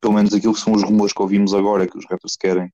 pelo 0.00 0.14
menos 0.14 0.32
aquilo 0.32 0.54
que 0.54 0.60
são 0.60 0.72
os 0.72 0.82
rumores 0.82 1.12
que 1.12 1.22
ouvimos 1.22 1.54
agora, 1.54 1.86
que 1.86 1.98
os 1.98 2.04
Raptors 2.08 2.36
querem 2.36 2.66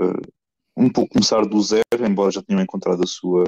uh, 0.00 0.32
um 0.76 0.88
pouco 0.88 1.12
começar 1.12 1.44
do 1.44 1.60
zero, 1.60 1.82
embora 2.06 2.30
já 2.30 2.42
tenham 2.42 2.62
encontrado 2.62 3.02
a 3.02 3.06
sua, 3.06 3.44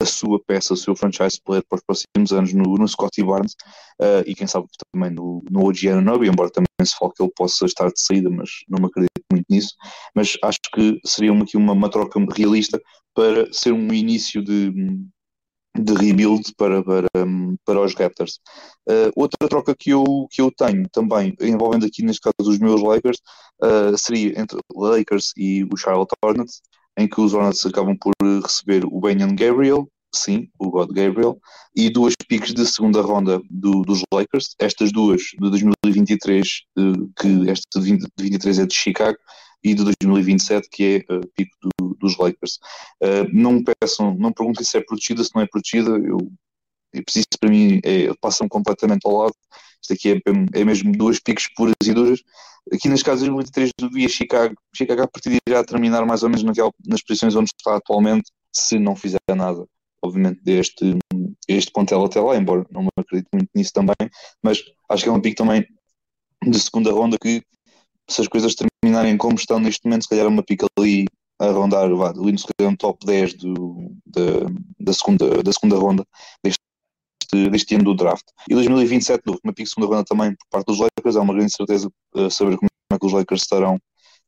a 0.00 0.04
sua 0.04 0.40
peça, 0.46 0.74
o 0.74 0.76
seu 0.76 0.94
franchise 0.94 1.40
player 1.42 1.64
para 1.68 1.76
os 1.76 1.82
próximos 1.84 2.32
anos 2.32 2.52
no, 2.52 2.76
no 2.76 2.86
Scotty 2.86 3.22
Barnes 3.22 3.52
uh, 4.00 4.22
e 4.26 4.34
quem 4.34 4.46
sabe 4.46 4.66
também 4.92 5.10
no, 5.10 5.42
no 5.50 5.66
OG 5.66 5.88
Anunoby, 5.88 6.28
embora 6.28 6.50
também 6.50 6.66
se 6.84 6.96
fale 6.96 7.12
que 7.16 7.22
ele 7.22 7.32
possa 7.34 7.64
estar 7.64 7.88
de 7.88 8.00
saída, 8.00 8.28
mas 8.28 8.50
não 8.68 8.80
me 8.80 8.86
acredito 8.86 9.12
muito 9.30 9.46
nisso. 9.48 9.74
Mas 10.14 10.36
acho 10.42 10.58
que 10.74 11.00
seria 11.06 11.32
uma, 11.32 11.44
aqui 11.44 11.56
uma, 11.56 11.72
uma 11.72 11.90
troca 11.90 12.20
realista 12.34 12.80
para 13.14 13.52
ser 13.52 13.72
um 13.72 13.92
início 13.92 14.42
de, 14.42 14.70
de 15.78 15.94
rebuild 15.94 16.52
para, 16.56 16.82
para, 16.82 17.08
para 17.64 17.80
os 17.80 17.94
Raptors. 17.94 18.40
Uh, 18.88 19.10
outra 19.16 19.48
troca 19.48 19.74
que 19.74 19.90
eu, 19.90 20.04
que 20.30 20.40
eu 20.40 20.50
tenho 20.50 20.88
também, 20.90 21.34
envolvendo 21.40 21.86
aqui 21.86 22.02
neste 22.04 22.20
caso 22.20 22.50
os 22.50 22.58
meus 22.58 22.82
Lakers, 22.82 23.18
uh, 23.62 23.96
seria 23.96 24.38
entre 24.40 24.58
Lakers 24.74 25.32
e 25.36 25.64
o 25.64 25.76
Charlotte 25.76 26.12
Hornets, 26.22 26.62
em 26.98 27.08
que 27.08 27.20
os 27.20 27.32
Hornets 27.32 27.64
acabam 27.64 27.96
por 27.96 28.12
receber 28.42 28.84
o 28.84 29.00
Benyon 29.00 29.34
Gabriel, 29.34 29.88
sim, 30.14 30.48
o 30.58 30.70
God 30.70 30.90
Gabriel, 30.92 31.38
e 31.74 31.88
duas 31.88 32.14
picks 32.28 32.52
de 32.52 32.66
segunda 32.66 33.00
ronda 33.00 33.40
do, 33.50 33.82
dos 33.82 34.02
Lakers, 34.12 34.54
estas 34.58 34.92
duas 34.92 35.22
de 35.22 35.50
2023, 35.50 36.48
uh, 36.78 37.10
que 37.18 37.50
esta 37.50 37.80
de 37.80 37.96
2023 37.96 38.58
é 38.58 38.66
de 38.66 38.74
Chicago, 38.74 39.18
e 39.64 39.74
de 39.74 39.84
2027, 39.84 40.68
que 40.70 40.84
é 41.08 41.14
uh, 41.14 41.20
pico 41.34 41.56
do, 41.62 41.68
dos 42.02 42.18
Lakers. 42.18 42.58
Uh, 43.02 43.28
não 43.32 43.62
peçam, 43.62 44.14
não 44.14 44.32
perguntem 44.32 44.64
se 44.64 44.76
é 44.76 44.80
protegida, 44.80 45.24
se 45.24 45.30
não 45.34 45.42
é 45.42 45.46
protegida, 45.46 45.90
eu, 45.90 46.18
eu 46.92 47.04
preciso 47.04 47.26
para 47.40 47.50
mim, 47.50 47.80
é, 47.84 48.12
passam 48.20 48.48
completamente 48.48 49.06
ao 49.06 49.16
lado. 49.16 49.34
Isto 49.80 49.94
aqui 49.94 50.12
é, 50.12 50.60
é 50.60 50.64
mesmo 50.64 50.92
duas 50.92 51.18
picos 51.18 51.48
puras 51.56 51.74
e 51.84 51.92
duras. 51.92 52.20
Aqui 52.72 52.88
nas 52.88 53.02
casas 53.02 53.24
de 53.24 53.30
2023 53.30 53.92
via 53.92 54.08
Chicago, 54.08 54.54
Chicago 54.74 55.02
a 55.02 55.08
partir 55.08 55.30
de 55.30 55.38
já 55.48 55.64
terminar 55.64 56.06
mais 56.06 56.22
ou 56.22 56.28
menos 56.28 56.44
naquela, 56.44 56.70
nas 56.86 57.02
posições 57.02 57.34
onde 57.34 57.50
está 57.56 57.76
atualmente, 57.76 58.30
se 58.52 58.78
não 58.78 58.94
fizer 58.94 59.18
nada, 59.34 59.66
obviamente, 60.00 60.40
deste 60.44 60.96
este 61.48 61.72
pontel 61.72 62.04
até 62.04 62.20
lá, 62.20 62.36
embora 62.36 62.64
não 62.70 62.86
acredito 62.96 63.28
muito 63.32 63.48
nisso 63.54 63.72
também, 63.72 63.96
mas 64.42 64.62
acho 64.88 65.02
que 65.02 65.08
é 65.08 65.12
um 65.12 65.20
pico 65.20 65.36
também 65.36 65.66
de 66.44 66.58
segunda 66.60 66.92
ronda 66.92 67.16
que 67.20 67.42
se 68.08 68.20
as 68.20 68.28
coisas 68.28 68.54
terminarem 68.54 69.16
como 69.16 69.34
estão 69.34 69.58
neste 69.58 69.84
momento, 69.84 70.02
se 70.02 70.08
calhar 70.08 70.26
uma 70.26 70.42
pica 70.42 70.66
ali 70.78 71.06
a 71.42 71.50
rondar, 71.50 71.92
vá, 71.94 72.10
ali 72.10 72.32
no 72.32 72.68
um 72.68 72.76
top 72.76 73.04
10 73.04 73.34
do, 73.34 73.92
da, 74.06 74.22
da, 74.78 74.92
segunda, 74.92 75.42
da 75.42 75.52
segunda 75.52 75.76
ronda 75.76 76.06
deste, 76.42 77.50
deste 77.50 77.74
ano 77.74 77.84
do 77.84 77.94
draft. 77.94 78.24
E 78.48 78.54
2027, 78.54 79.22
uma 79.26 79.52
pica 79.52 79.64
de 79.64 79.70
segunda 79.70 79.88
ronda 79.88 80.04
também 80.04 80.30
por 80.36 80.46
parte 80.50 80.66
dos 80.66 80.78
Lakers, 80.78 81.16
é 81.16 81.20
uma 81.20 81.34
grande 81.34 81.54
certeza 81.54 81.90
uh, 82.14 82.30
saber 82.30 82.56
como 82.56 82.68
é 82.92 82.98
que 82.98 83.06
os 83.06 83.12
Lakers 83.12 83.42
estarão 83.42 83.78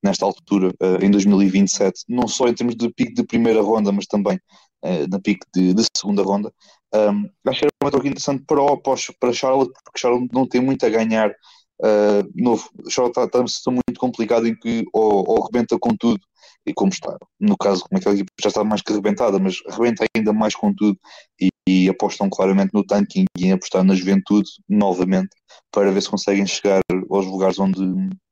nesta 0.02 0.24
altura, 0.24 0.68
uh, 0.82 1.04
em 1.04 1.10
2027, 1.10 2.04
não 2.08 2.26
só 2.26 2.48
em 2.48 2.54
termos 2.54 2.74
de 2.74 2.92
pico 2.92 3.14
de 3.14 3.24
primeira 3.24 3.62
ronda, 3.62 3.92
mas 3.92 4.06
também 4.06 4.36
uh, 4.84 5.08
na 5.08 5.20
pico 5.20 5.46
de, 5.54 5.72
de, 5.72 5.84
segunda 5.96 6.22
ronda. 6.22 6.52
Um, 6.92 7.28
acho 7.46 7.60
que 7.60 7.66
era 7.66 7.72
uma 7.82 7.90
troca 7.90 8.08
interessante 8.08 8.44
para, 8.44 8.76
para, 8.78 8.94
para 9.20 9.32
Charlotte, 9.32 9.72
porque 9.84 9.98
Charlotte 9.98 10.28
não 10.32 10.46
tem 10.46 10.60
muito 10.60 10.84
a 10.84 10.88
ganhar 10.88 11.32
Uh, 11.82 12.22
novo, 12.36 12.70
já 12.88 13.04
está, 13.04 13.24
está, 13.24 13.42
está 13.42 13.68
muito 13.68 13.98
complicado 13.98 14.46
em 14.46 14.54
que 14.54 14.84
ou, 14.92 15.28
ou 15.28 15.44
rebenta 15.44 15.76
com 15.76 15.90
tudo, 15.96 16.20
e 16.66 16.72
como 16.72 16.90
está, 16.90 17.16
no 17.38 17.56
caso, 17.56 17.84
como 17.84 17.98
aquela 17.98 18.14
equipa 18.14 18.32
já 18.40 18.48
está 18.48 18.64
mais 18.64 18.80
que 18.80 18.92
arrebentada, 18.92 19.38
mas 19.38 19.60
rebenta 19.68 20.04
ainda 20.16 20.32
mais 20.32 20.54
com 20.54 20.74
tudo 20.74 20.98
e, 21.40 21.48
e 21.68 21.88
apostam 21.88 22.30
claramente 22.30 22.70
no 22.72 22.84
tanking 22.84 23.24
e 23.38 23.52
apostar 23.52 23.84
na 23.84 23.94
juventude 23.94 24.50
novamente 24.68 25.30
para 25.70 25.90
ver 25.90 26.02
se 26.02 26.08
conseguem 26.08 26.46
chegar 26.46 26.80
aos 27.10 27.26
lugares 27.26 27.58
onde, 27.58 27.80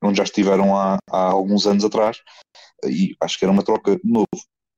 onde 0.02 0.16
já 0.16 0.24
estiveram 0.24 0.76
há, 0.76 0.98
há 1.10 1.24
alguns 1.24 1.66
anos 1.66 1.84
atrás. 1.84 2.18
E 2.84 3.14
acho 3.20 3.38
que 3.38 3.44
era 3.44 3.52
uma 3.52 3.62
troca 3.62 3.96
de 3.96 4.10
novo. 4.10 4.26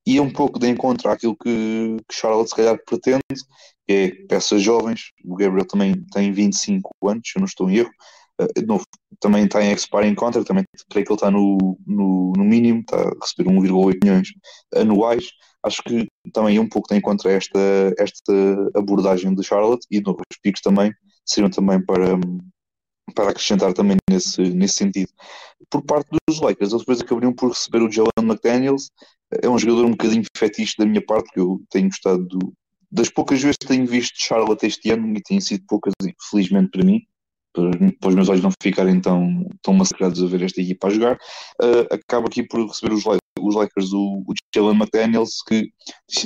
E 0.07 0.19
é 0.19 0.23
um 0.23 0.31
pouco 0.31 0.59
de 0.59 0.69
encontro 0.69 1.11
àquilo 1.11 1.37
que, 1.37 1.97
que 2.09 2.15
Charlotte 2.15 2.51
se 2.51 2.57
calhar 2.57 2.79
pretende, 2.85 3.23
que 3.87 3.93
é 3.93 4.11
peças 4.27 4.63
jovens. 4.63 5.13
O 5.25 5.37
Gabriel 5.37 5.67
também 5.67 5.95
tem 6.13 6.33
25 6.33 6.91
anos, 7.09 7.23
se 7.27 7.39
eu 7.39 7.41
não 7.41 7.47
estou 7.47 7.71
em 7.71 7.77
erro 7.77 7.91
Uh, 8.41 8.67
novo, 8.67 8.85
também 9.21 9.45
está 9.45 9.63
em 9.63 9.73
expiring 9.73 10.15
contract, 10.15 10.49
também 10.49 10.65
creio 10.91 11.07
que 11.07 11.13
ele 11.13 11.17
está 11.17 11.31
no, 11.31 11.79
no, 11.87 12.33
no 12.37 12.45
mínimo, 12.45 12.81
está 12.81 12.97
a 12.97 13.13
receber 13.21 13.49
1,8 13.51 13.99
milhões 14.03 14.29
anuais. 14.75 15.29
Acho 15.63 15.83
que 15.83 16.07
também 16.33 16.59
um 16.59 16.69
pouco 16.69 16.89
tem 16.89 17.01
contra 17.01 17.33
esta, 17.33 17.59
esta 17.99 18.33
abordagem 18.75 19.35
de 19.35 19.43
Charlotte 19.43 19.87
e 19.91 20.01
novos 20.01 20.25
picos 20.43 20.61
também 20.61 20.93
seriam 21.25 21.51
também 21.51 21.83
para, 21.85 22.19
para 23.15 23.31
acrescentar 23.31 23.73
também 23.73 23.97
nesse, 24.11 24.43
nesse 24.43 24.75
sentido. 24.75 25.11
Por 25.71 25.83
parte 25.83 26.09
dos 26.29 26.41
Lakers, 26.41 26.71
eles 26.71 26.83
depois 26.83 27.01
acabariam 27.01 27.33
por 27.33 27.51
receber 27.51 27.83
o 27.83 27.91
Jalen 27.91 28.11
McDaniels, 28.23 28.91
é 29.43 29.49
um 29.49 29.59
jogador 29.59 29.87
um 29.87 29.93
bocadinho 29.93 30.25
fetiche 30.37 30.75
da 30.79 30.87
minha 30.87 31.05
parte, 31.05 31.33
que 31.33 31.41
eu 31.41 31.61
tenho 31.71 31.89
gostado 31.89 32.25
do, 32.27 32.53
das 32.91 33.09
poucas 33.09 33.41
vezes 33.41 33.57
que 33.57 33.67
tenho 33.67 33.87
visto 33.87 34.15
Charlotte 34.17 34.67
este 34.67 34.91
ano, 34.91 35.17
e 35.17 35.23
têm 35.23 35.41
sido 35.41 35.65
poucas, 35.67 35.93
felizmente 36.31 36.71
para 36.71 36.85
mim, 36.85 37.01
para 38.01 38.09
os 38.09 38.15
meus 38.15 38.29
olhos 38.29 38.43
não 38.43 38.51
ficarem 38.61 39.01
tão, 39.01 39.47
tão 39.63 39.73
massacrados 39.73 40.23
a 40.23 40.27
ver 40.27 40.43
esta 40.43 40.61
equipa 40.61 40.89
a 40.89 40.91
jogar, 40.91 41.15
uh, 41.63 41.95
acaba 41.95 42.27
aqui 42.27 42.43
por 42.43 42.67
receber 42.67 42.93
os, 42.93 43.05
os 43.41 43.55
Lakers 43.55 43.93
o, 43.93 44.25
o 44.27 44.35
Jalen 44.55 44.77
McDaniels, 44.77 45.43
que 45.47 45.71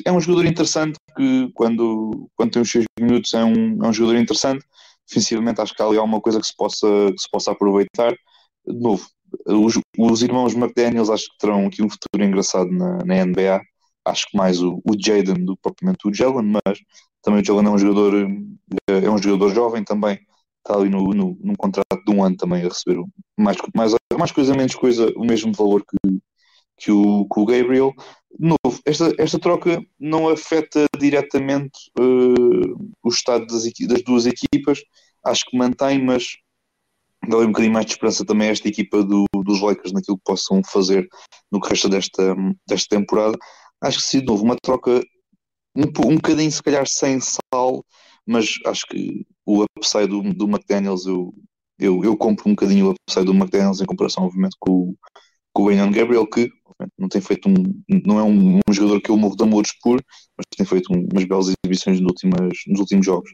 é 0.05 0.11
um 0.11 0.21
jogador 0.21 0.47
interessante, 0.47 0.99
que 1.17 1.51
quando, 1.55 2.31
quando 2.35 2.53
tem 2.53 2.63
os 2.63 2.71
seus 2.71 2.85
minutos 2.99 3.35
é 3.35 3.45
um, 3.45 3.85
é 3.85 3.89
um 3.89 3.93
jogador 3.93 4.19
interessante, 4.19 4.65
defensivamente 5.07 5.61
acho 5.61 5.75
que 5.75 5.83
há 5.83 5.87
ali 5.87 5.99
alguma 5.99 6.21
coisa 6.21 6.41
que 6.41 6.47
se 6.47 6.57
possa, 6.57 6.87
que 6.87 7.21
se 7.21 7.31
possa 7.31 7.53
aproveitar. 7.53 8.13
De 8.67 8.79
novo, 8.81 9.07
os, 9.47 9.79
os 9.99 10.23
irmãos 10.23 10.55
McDaniels 10.55 11.11
acho 11.11 11.25
que 11.25 11.39
terão 11.39 11.67
aqui 11.67 11.83
um 11.83 11.91
futuro 11.91 12.25
engraçado 12.25 12.71
na, 12.71 12.99
na 13.05 13.25
NBA, 13.25 13.61
acho 14.07 14.27
que 14.31 14.37
mais 14.37 14.63
o, 14.63 14.81
o 14.85 14.93
Jaden 14.99 15.45
do 15.45 15.57
que 15.57 15.63
propriamente 15.63 16.09
o 16.09 16.13
Jalen, 16.13 16.53
mas 16.65 16.79
também 17.23 17.43
o 17.43 17.45
Jalen 17.45 17.67
é 17.67 17.71
um 17.71 17.79
jogador, 17.79 18.15
eh, 18.91 19.05
é 19.05 19.11
um 19.11 19.19
jogador 19.19 19.55
jovem 19.55 19.85
também, 19.85 20.19
está 20.69 20.77
ali 20.77 20.91
no, 20.91 21.03
no, 21.15 21.39
num 21.41 21.55
contrato 21.55 22.05
de 22.07 22.13
um 22.13 22.23
ano 22.23 22.37
também 22.37 22.63
a 22.63 22.69
receber 22.69 23.03
mais, 23.39 23.57
mais, 23.75 23.95
mais 24.19 24.31
coisa, 24.31 24.55
menos 24.55 24.75
coisa, 24.75 25.11
o 25.17 25.25
mesmo 25.25 25.53
valor 25.53 25.83
que, 25.83 26.19
que, 26.77 26.93
o, 26.93 27.27
que 27.27 27.41
o 27.41 27.47
Gabriel. 27.47 27.93
De 28.39 28.47
novo, 28.49 28.81
esta, 28.85 29.11
esta 29.19 29.39
troca 29.39 29.83
não 29.99 30.29
afeta 30.29 30.85
diretamente 30.99 31.91
uh, 31.99 32.93
o 33.03 33.09
estado 33.09 33.47
das, 33.47 33.65
das 33.89 34.03
duas 34.03 34.27
equipas, 34.27 34.81
acho 35.25 35.45
que 35.47 35.57
mantém, 35.57 36.05
mas 36.05 36.37
dá 37.27 37.39
um 37.39 37.47
bocadinho 37.47 37.73
mais 37.73 37.87
de 37.87 37.93
esperança 37.93 38.25
também 38.25 38.49
a 38.49 38.53
esta 38.53 38.69
equipa 38.69 39.03
do, 39.03 39.25
dos 39.45 39.61
Lakers 39.63 39.93
naquilo 39.93 40.19
que 40.19 40.25
possam 40.25 40.63
fazer 40.63 41.09
no 41.51 41.61
que 41.61 41.69
resta 41.71 41.89
desta, 41.89 42.37
desta 42.67 42.97
temporada. 42.97 43.37
Acho 43.81 43.99
que 43.99 44.05
se 44.05 44.21
de 44.21 44.27
novo 44.27 44.45
uma 44.45 44.57
troca 44.57 45.03
um, 45.75 45.85
um 46.07 46.17
bocadinho 46.17 46.53
se 46.53 46.63
calhar 46.63 46.87
sem 46.87 47.19
sal, 47.21 47.85
mas 48.29 48.59
acho 48.67 48.87
que 48.87 49.27
o 49.47 49.65
upside 49.79 50.07
do, 50.07 50.23
do 50.35 50.45
McDaniels, 50.45 51.07
eu, 51.07 51.33
eu, 51.79 52.05
eu 52.05 52.17
compro 52.17 52.47
um 52.47 52.53
bocadinho 52.53 52.89
o 52.89 52.91
upside 52.91 53.25
do 53.25 53.33
McDaniels 53.33 53.81
em 53.81 53.87
comparação, 53.87 54.25
obviamente, 54.25 54.55
com, 54.61 54.95
com 55.53 55.63
o 55.63 55.67
Benyon 55.67 55.91
Gabriel, 55.91 56.27
que 56.27 56.51
não 56.99 57.09
tem 57.09 57.23
feito 57.23 57.49
um, 57.49 57.55
não 58.05 58.19
é 58.19 58.23
um, 58.23 58.59
um, 58.59 58.73
jogador 58.73 59.01
que 59.01 59.11
eu 59.11 59.17
morro 59.17 59.35
de 59.35 59.43
amores 59.43 59.73
por, 59.83 60.01
mas 60.37 60.45
tem 60.55 60.67
feito 60.67 60.93
um, 60.93 61.09
umas 61.11 61.25
belas 61.25 61.47
exibições 61.49 62.01
nos, 62.01 62.11
últimas, 62.11 62.59
nos 62.67 62.81
últimos 62.81 63.07
jogos. 63.07 63.31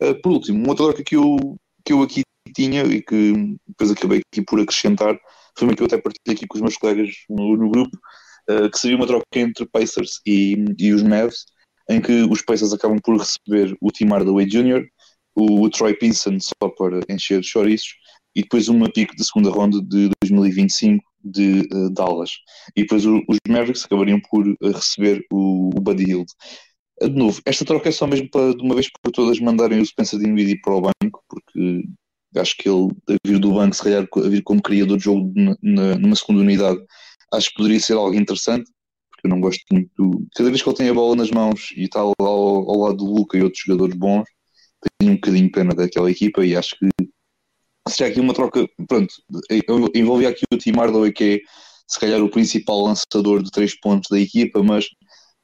Uh, 0.00 0.14
por 0.22 0.32
último, 0.32 0.58
uma 0.58 0.68
outra 0.70 0.86
troca 0.86 1.02
que 1.02 1.16
eu, 1.16 1.56
que 1.84 1.92
eu 1.92 2.02
aqui 2.02 2.22
tinha 2.54 2.84
e 2.84 3.02
que 3.02 3.56
depois 3.66 3.90
acabei 3.90 4.22
aqui 4.32 4.42
por 4.42 4.60
acrescentar 4.60 5.18
foi 5.58 5.66
uma 5.66 5.74
que 5.74 5.82
eu 5.82 5.86
até 5.86 5.98
partilhei 5.98 6.36
aqui 6.36 6.46
com 6.46 6.56
os 6.56 6.62
meus 6.62 6.76
colegas 6.76 7.10
no, 7.28 7.56
no 7.56 7.68
grupo, 7.68 7.98
uh, 8.48 8.70
que 8.70 8.78
seria 8.78 8.96
uma 8.96 9.06
troca 9.06 9.24
entre 9.34 9.66
Pacers 9.66 10.20
e, 10.24 10.64
e 10.78 10.92
os 10.92 11.02
Mavs, 11.02 11.46
em 11.88 12.00
que 12.00 12.22
os 12.22 12.42
Pacers 12.42 12.72
acabam 12.72 12.98
por 13.02 13.16
receber 13.18 13.76
o 13.80 13.90
Tim 13.90 14.06
Hardaway 14.06 14.46
Jr., 14.46 14.86
o, 15.34 15.62
o 15.62 15.70
Troy 15.70 15.94
Pinson 15.94 16.38
só 16.40 16.68
para 16.70 17.00
encher 17.08 17.40
de 17.40 17.46
chouriços, 17.46 17.94
e 18.34 18.42
depois 18.42 18.68
uma 18.68 18.90
pico 18.90 19.16
de 19.16 19.24
segunda 19.24 19.50
ronda 19.50 19.80
de 19.80 20.10
2025 20.22 21.02
de 21.24 21.68
uh, 21.72 21.90
Dallas. 21.90 22.30
E 22.76 22.82
depois 22.82 23.04
o, 23.06 23.22
os 23.28 23.38
Mavericks 23.48 23.84
acabariam 23.84 24.20
por 24.30 24.46
uh, 24.46 24.56
receber 24.72 25.24
o, 25.32 25.70
o 25.74 25.80
Buddy 25.80 26.04
Hield. 26.04 26.32
Uh, 27.02 27.08
de 27.08 27.16
novo, 27.16 27.40
esta 27.44 27.64
troca 27.64 27.88
é 27.88 27.92
só 27.92 28.06
mesmo 28.06 28.30
para 28.30 28.54
de 28.54 28.62
uma 28.62 28.74
vez 28.74 28.88
por 28.90 29.10
todas 29.10 29.40
mandarem 29.40 29.80
o 29.80 29.86
Spencer 29.86 30.18
Dinwiddie 30.18 30.60
para 30.60 30.74
o 30.74 30.82
banco, 30.82 31.24
porque 31.28 31.84
acho 32.36 32.56
que 32.58 32.68
ele, 32.68 32.88
a 33.08 33.14
vir 33.26 33.38
do 33.38 33.54
banco, 33.54 33.74
se 33.74 33.82
calhar 33.82 34.06
a 34.14 34.28
vir 34.28 34.42
como 34.42 34.62
criador 34.62 34.98
de 34.98 35.04
jogo 35.04 35.32
na, 35.62 35.96
numa 35.96 36.16
segunda 36.16 36.42
unidade, 36.42 36.78
acho 37.32 37.50
que 37.50 37.56
poderia 37.56 37.80
ser 37.80 37.94
algo 37.94 38.14
interessante, 38.14 38.70
eu 39.26 39.30
não 39.30 39.40
gosto 39.40 39.62
muito. 39.70 40.26
Cada 40.34 40.50
vez 40.50 40.62
que 40.62 40.68
ele 40.68 40.76
tem 40.76 40.88
a 40.88 40.94
bola 40.94 41.16
nas 41.16 41.30
mãos 41.30 41.72
e 41.76 41.84
está 41.84 42.00
ao, 42.00 42.14
ao 42.18 42.78
lado 42.78 42.96
do 42.96 43.04
Luca 43.04 43.36
e 43.36 43.42
outros 43.42 43.62
jogadores 43.64 43.96
bons, 43.96 44.24
tenho 44.98 45.12
um 45.12 45.16
bocadinho 45.16 45.52
pena 45.52 45.74
daquela 45.74 46.10
equipa 46.10 46.44
e 46.44 46.56
acho 46.56 46.76
que 46.78 46.88
seria 47.88 48.10
aqui 48.12 48.20
uma 48.20 48.34
troca, 48.34 48.66
pronto, 48.88 49.14
envolvia 49.94 50.30
aqui 50.30 50.44
o 50.52 50.56
Tim 50.56 50.72
Hardaway 50.72 51.12
que 51.12 51.24
é 51.24 51.40
se 51.88 52.00
calhar 52.00 52.20
o 52.20 52.30
principal 52.30 52.82
lançador 52.82 53.42
de 53.42 53.50
três 53.50 53.78
pontos 53.78 54.08
da 54.10 54.18
equipa, 54.18 54.62
mas 54.62 54.86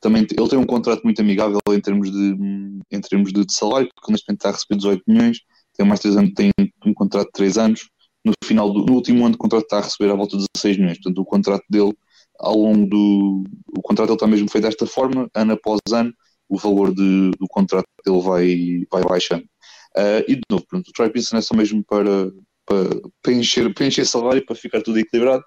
também 0.01 0.27
ele 0.37 0.49
tem 0.49 0.59
um 0.59 0.67
contrato 0.67 1.03
muito 1.05 1.21
amigável 1.21 1.61
em 1.71 1.81
termos 1.81 2.11
de, 2.11 2.37
em 2.91 3.01
termos 3.01 3.33
de, 3.33 3.45
salário, 3.49 3.89
porque 3.95 4.11
neste 4.11 4.29
momento 4.29 4.41
está 4.41 4.49
a 4.49 4.53
receber 4.53 4.77
18 4.77 5.03
milhões, 5.07 5.39
tem 5.75 5.87
mais 5.87 6.01
3 6.01 6.17
anos, 6.17 6.33
tem 6.35 6.51
um 6.85 6.93
contrato 6.93 7.27
de 7.27 7.33
3 7.33 7.59
anos, 7.59 7.89
no 8.25 8.33
final 8.45 8.73
do 8.73 8.85
no 8.85 8.95
último 8.95 9.25
ano 9.25 9.33
de 9.33 9.39
contrato 9.39 9.63
está 9.63 9.79
a 9.79 9.83
receber 9.83 10.11
à 10.11 10.17
volta 10.17 10.37
de 10.37 10.45
16 10.55 10.79
milhões, 10.79 10.99
portanto 10.99 11.19
o 11.19 11.25
contrato 11.25 11.65
dele 11.71 11.93
ao 12.39 12.57
longo 12.57 12.87
do 12.87 13.45
o 13.77 13.83
contrato 13.83 14.09
dele 14.09 14.17
está 14.17 14.27
mesmo 14.27 14.51
feito 14.51 14.65
desta 14.65 14.87
forma, 14.87 15.29
ano 15.35 15.53
após 15.53 15.81
ano, 15.93 16.13
o 16.49 16.59
valor 16.59 16.95
de, 16.95 17.31
do 17.39 17.47
contrato 17.49 17.87
dele 18.05 18.21
vai, 18.21 18.57
vai 18.91 19.03
baixando. 19.03 19.45
Uh, 19.97 20.25
e 20.29 20.35
de 20.37 20.43
novo, 20.51 20.65
pronto, 20.69 20.89
o 20.89 20.93
Troy 20.93 21.11
Pinson 21.11 21.37
é 21.37 21.41
só 21.41 21.55
mesmo 21.55 21.85
para, 21.85 22.31
para, 22.67 23.01
para, 23.23 23.33
encher, 23.33 23.73
para 23.75 23.87
encher 23.87 24.07
salário, 24.07 24.45
para 24.45 24.57
ficar 24.57 24.83
tudo 24.83 24.99
equilibrado. 24.99 25.45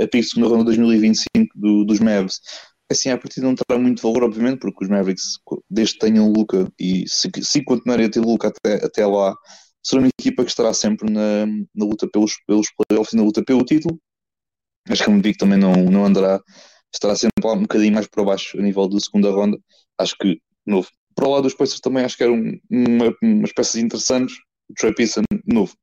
A 0.00 0.06
pick 0.08 0.24
segunda 0.24 0.48
ronda 0.48 0.64
2025 0.64 1.26
do, 1.54 1.84
dos 1.84 2.00
Mavs 2.00 2.40
assim, 2.90 3.10
a 3.10 3.18
partir 3.18 3.40
não 3.40 3.54
terá 3.54 3.78
muito 3.78 4.02
valor, 4.02 4.24
obviamente, 4.24 4.58
porque 4.60 4.84
os 4.84 4.90
Mavericks, 4.90 5.38
desde 5.68 5.94
que 5.94 6.00
tenham 6.00 6.32
Luca 6.32 6.70
e 6.78 7.04
se, 7.08 7.30
se 7.42 7.64
continuarem 7.64 8.06
a 8.06 8.10
ter 8.10 8.20
Luca 8.20 8.48
até, 8.48 8.84
até 8.84 9.06
lá, 9.06 9.34
será 9.82 10.02
uma 10.02 10.10
equipa 10.18 10.44
que 10.44 10.50
estará 10.50 10.72
sempre 10.72 11.10
na, 11.10 11.46
na 11.74 11.84
luta 11.84 12.08
pelos, 12.10 12.34
pelos 12.46 12.68
playoffs 12.88 13.12
e 13.12 13.16
na 13.16 13.22
luta 13.22 13.42
pelo 13.44 13.64
título. 13.64 13.98
Acho 14.88 15.04
que 15.04 15.10
a 15.10 15.12
Mobic 15.12 15.38
também 15.38 15.58
não, 15.58 15.72
não 15.74 16.04
andará, 16.04 16.40
estará 16.92 17.16
sempre 17.16 17.46
um 17.46 17.62
bocadinho 17.62 17.94
mais 17.94 18.06
para 18.06 18.24
baixo 18.24 18.58
a 18.58 18.62
nível 18.62 18.88
da 18.88 19.00
segunda 19.00 19.30
ronda. 19.30 19.58
Acho 19.98 20.16
que, 20.18 20.40
novo, 20.66 20.88
para 21.14 21.26
o 21.26 21.30
lado 21.30 21.44
dos 21.44 21.54
Pacers 21.54 21.80
também 21.80 22.04
acho 22.04 22.16
que 22.16 22.24
eram 22.24 22.34
uma, 22.70 23.14
umas 23.22 23.52
peças 23.52 23.76
interessantes. 23.76 24.36
O 24.68 24.74
Trey 24.74 24.94
Pearson, 24.94 25.22
novo. 25.46 25.74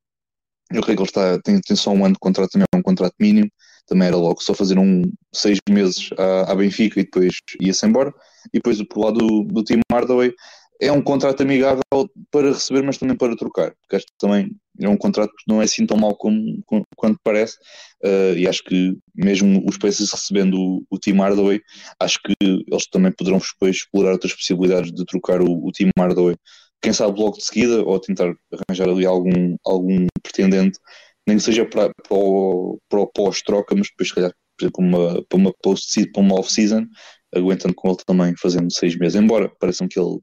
Eu 0.72 0.82
creio 0.82 0.96
que 0.96 1.02
ele 1.02 1.08
está, 1.08 1.40
tem, 1.42 1.60
tem 1.60 1.76
só 1.76 1.90
um 1.90 2.04
ano 2.04 2.14
de 2.14 2.20
contrato, 2.20 2.50
também 2.50 2.66
é 2.72 2.78
um 2.78 2.82
contrato 2.82 3.14
mínimo. 3.20 3.50
Também 3.86 4.08
era 4.08 4.16
logo 4.16 4.42
só 4.42 4.54
fazer 4.54 4.78
um 4.78 5.02
seis 5.34 5.58
meses 5.68 6.10
à, 6.16 6.52
à 6.52 6.54
Benfica 6.54 7.00
e 7.00 7.04
depois 7.04 7.34
ia-se 7.60 7.84
embora. 7.84 8.12
E 8.46 8.58
depois, 8.58 8.80
por 8.86 9.04
lado 9.04 9.18
do, 9.18 9.44
do 9.44 9.64
Team 9.64 9.80
Hardaway, 9.90 10.32
é 10.80 10.90
um 10.90 11.02
contrato 11.02 11.42
amigável 11.42 11.82
para 12.30 12.48
receber, 12.48 12.82
mas 12.82 12.98
também 12.98 13.16
para 13.16 13.36
trocar, 13.36 13.72
porque 13.80 13.96
acho 13.96 14.06
que 14.06 14.12
também 14.18 14.50
é 14.80 14.88
um 14.88 14.96
contrato 14.96 15.30
que 15.30 15.44
não 15.46 15.60
é 15.60 15.64
assim 15.64 15.86
tão 15.86 15.96
mau 15.96 16.16
como, 16.16 16.62
como 16.66 16.82
quanto 16.96 17.18
parece, 17.22 17.56
uh, 18.04 18.36
e 18.36 18.48
acho 18.48 18.64
que 18.64 18.96
mesmo 19.14 19.64
os 19.68 19.78
Pacers 19.78 20.10
recebendo 20.10 20.54
o, 20.54 20.82
o 20.90 20.98
Team 20.98 21.18
Hardaway, 21.18 21.60
acho 22.00 22.18
que 22.22 22.34
eles 22.40 22.86
também 22.90 23.12
poderão 23.12 23.38
depois 23.38 23.76
explorar 23.76 24.12
outras 24.12 24.34
possibilidades 24.34 24.92
de 24.92 25.04
trocar 25.04 25.40
o, 25.40 25.66
o 25.66 25.70
Team 25.72 25.90
Hardaway, 25.96 26.36
quem 26.82 26.92
sabe 26.92 27.20
logo 27.20 27.36
de 27.36 27.44
seguida, 27.44 27.82
ou 27.84 28.00
tentar 28.00 28.34
arranjar 28.52 28.88
ali 28.88 29.06
algum, 29.06 29.56
algum 29.64 30.06
pretendente, 30.22 30.78
nem 31.26 31.36
que 31.36 31.44
seja 31.44 31.64
para, 31.64 31.92
para, 32.08 32.16
o, 32.16 32.78
para 32.88 33.00
o 33.00 33.06
pós-troca, 33.06 33.74
mas 33.76 33.88
depois 33.88 34.08
se 34.08 34.14
calhar 34.14 34.32
uma, 34.78 35.24
para 35.28 35.38
uma, 35.38 35.52
post 35.62 36.10
para 36.12 36.22
uma 36.22 36.38
off-season, 36.40 36.86
aguentando 37.34 37.74
com 37.74 37.88
ele 37.88 37.98
também, 38.04 38.34
fazendo 38.36 38.70
seis 38.72 38.96
meses, 38.96 39.20
embora 39.20 39.50
pareça 39.60 39.86
que 39.88 39.98
ele 39.98 40.18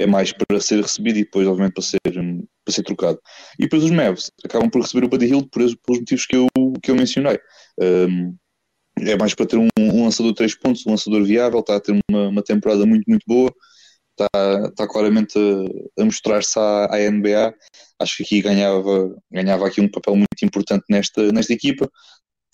é 0.00 0.06
mais 0.06 0.32
para 0.32 0.60
ser 0.60 0.80
recebido 0.80 1.18
e 1.18 1.24
depois, 1.24 1.46
obviamente, 1.46 1.74
para 1.74 1.82
ser, 1.82 1.98
para 2.02 2.74
ser 2.74 2.82
trocado. 2.82 3.20
E 3.58 3.64
depois 3.64 3.84
os 3.84 3.90
Mavs 3.90 4.30
acabam 4.42 4.70
por 4.70 4.80
receber 4.80 5.04
o 5.04 5.08
Buddy 5.08 5.26
Hill 5.26 5.48
por, 5.50 5.60
pelos 5.60 6.00
motivos 6.00 6.26
que 6.26 6.36
eu, 6.36 6.46
que 6.82 6.90
eu 6.90 6.96
mencionei. 6.96 7.38
Um, 7.78 8.34
é 8.98 9.16
mais 9.16 9.34
para 9.34 9.46
ter 9.46 9.58
um, 9.58 9.68
um, 9.78 10.04
lançador 10.04 10.32
de 10.32 10.36
3 10.36 10.54
pontos, 10.56 10.86
um 10.86 10.90
lançador 10.92 11.22
viável, 11.22 11.60
está 11.60 11.76
a 11.76 11.80
ter 11.80 11.92
uma, 12.10 12.28
uma 12.28 12.42
temporada 12.42 12.86
muito, 12.86 13.04
muito 13.06 13.24
boa, 13.26 13.52
está, 14.12 14.68
está 14.68 14.88
claramente 14.88 15.38
a, 15.38 16.02
a 16.02 16.04
mostrar-se 16.04 16.58
à, 16.58 16.86
à, 16.86 17.10
NBA. 17.10 17.54
Acho 17.98 18.16
que 18.16 18.22
aqui 18.22 18.42
ganhava, 18.42 19.14
ganhava 19.30 19.66
aqui 19.66 19.82
um 19.82 19.90
papel 19.90 20.16
muito 20.16 20.44
importante 20.44 20.84
nesta, 20.88 21.30
nesta 21.30 21.52
equipa. 21.52 21.90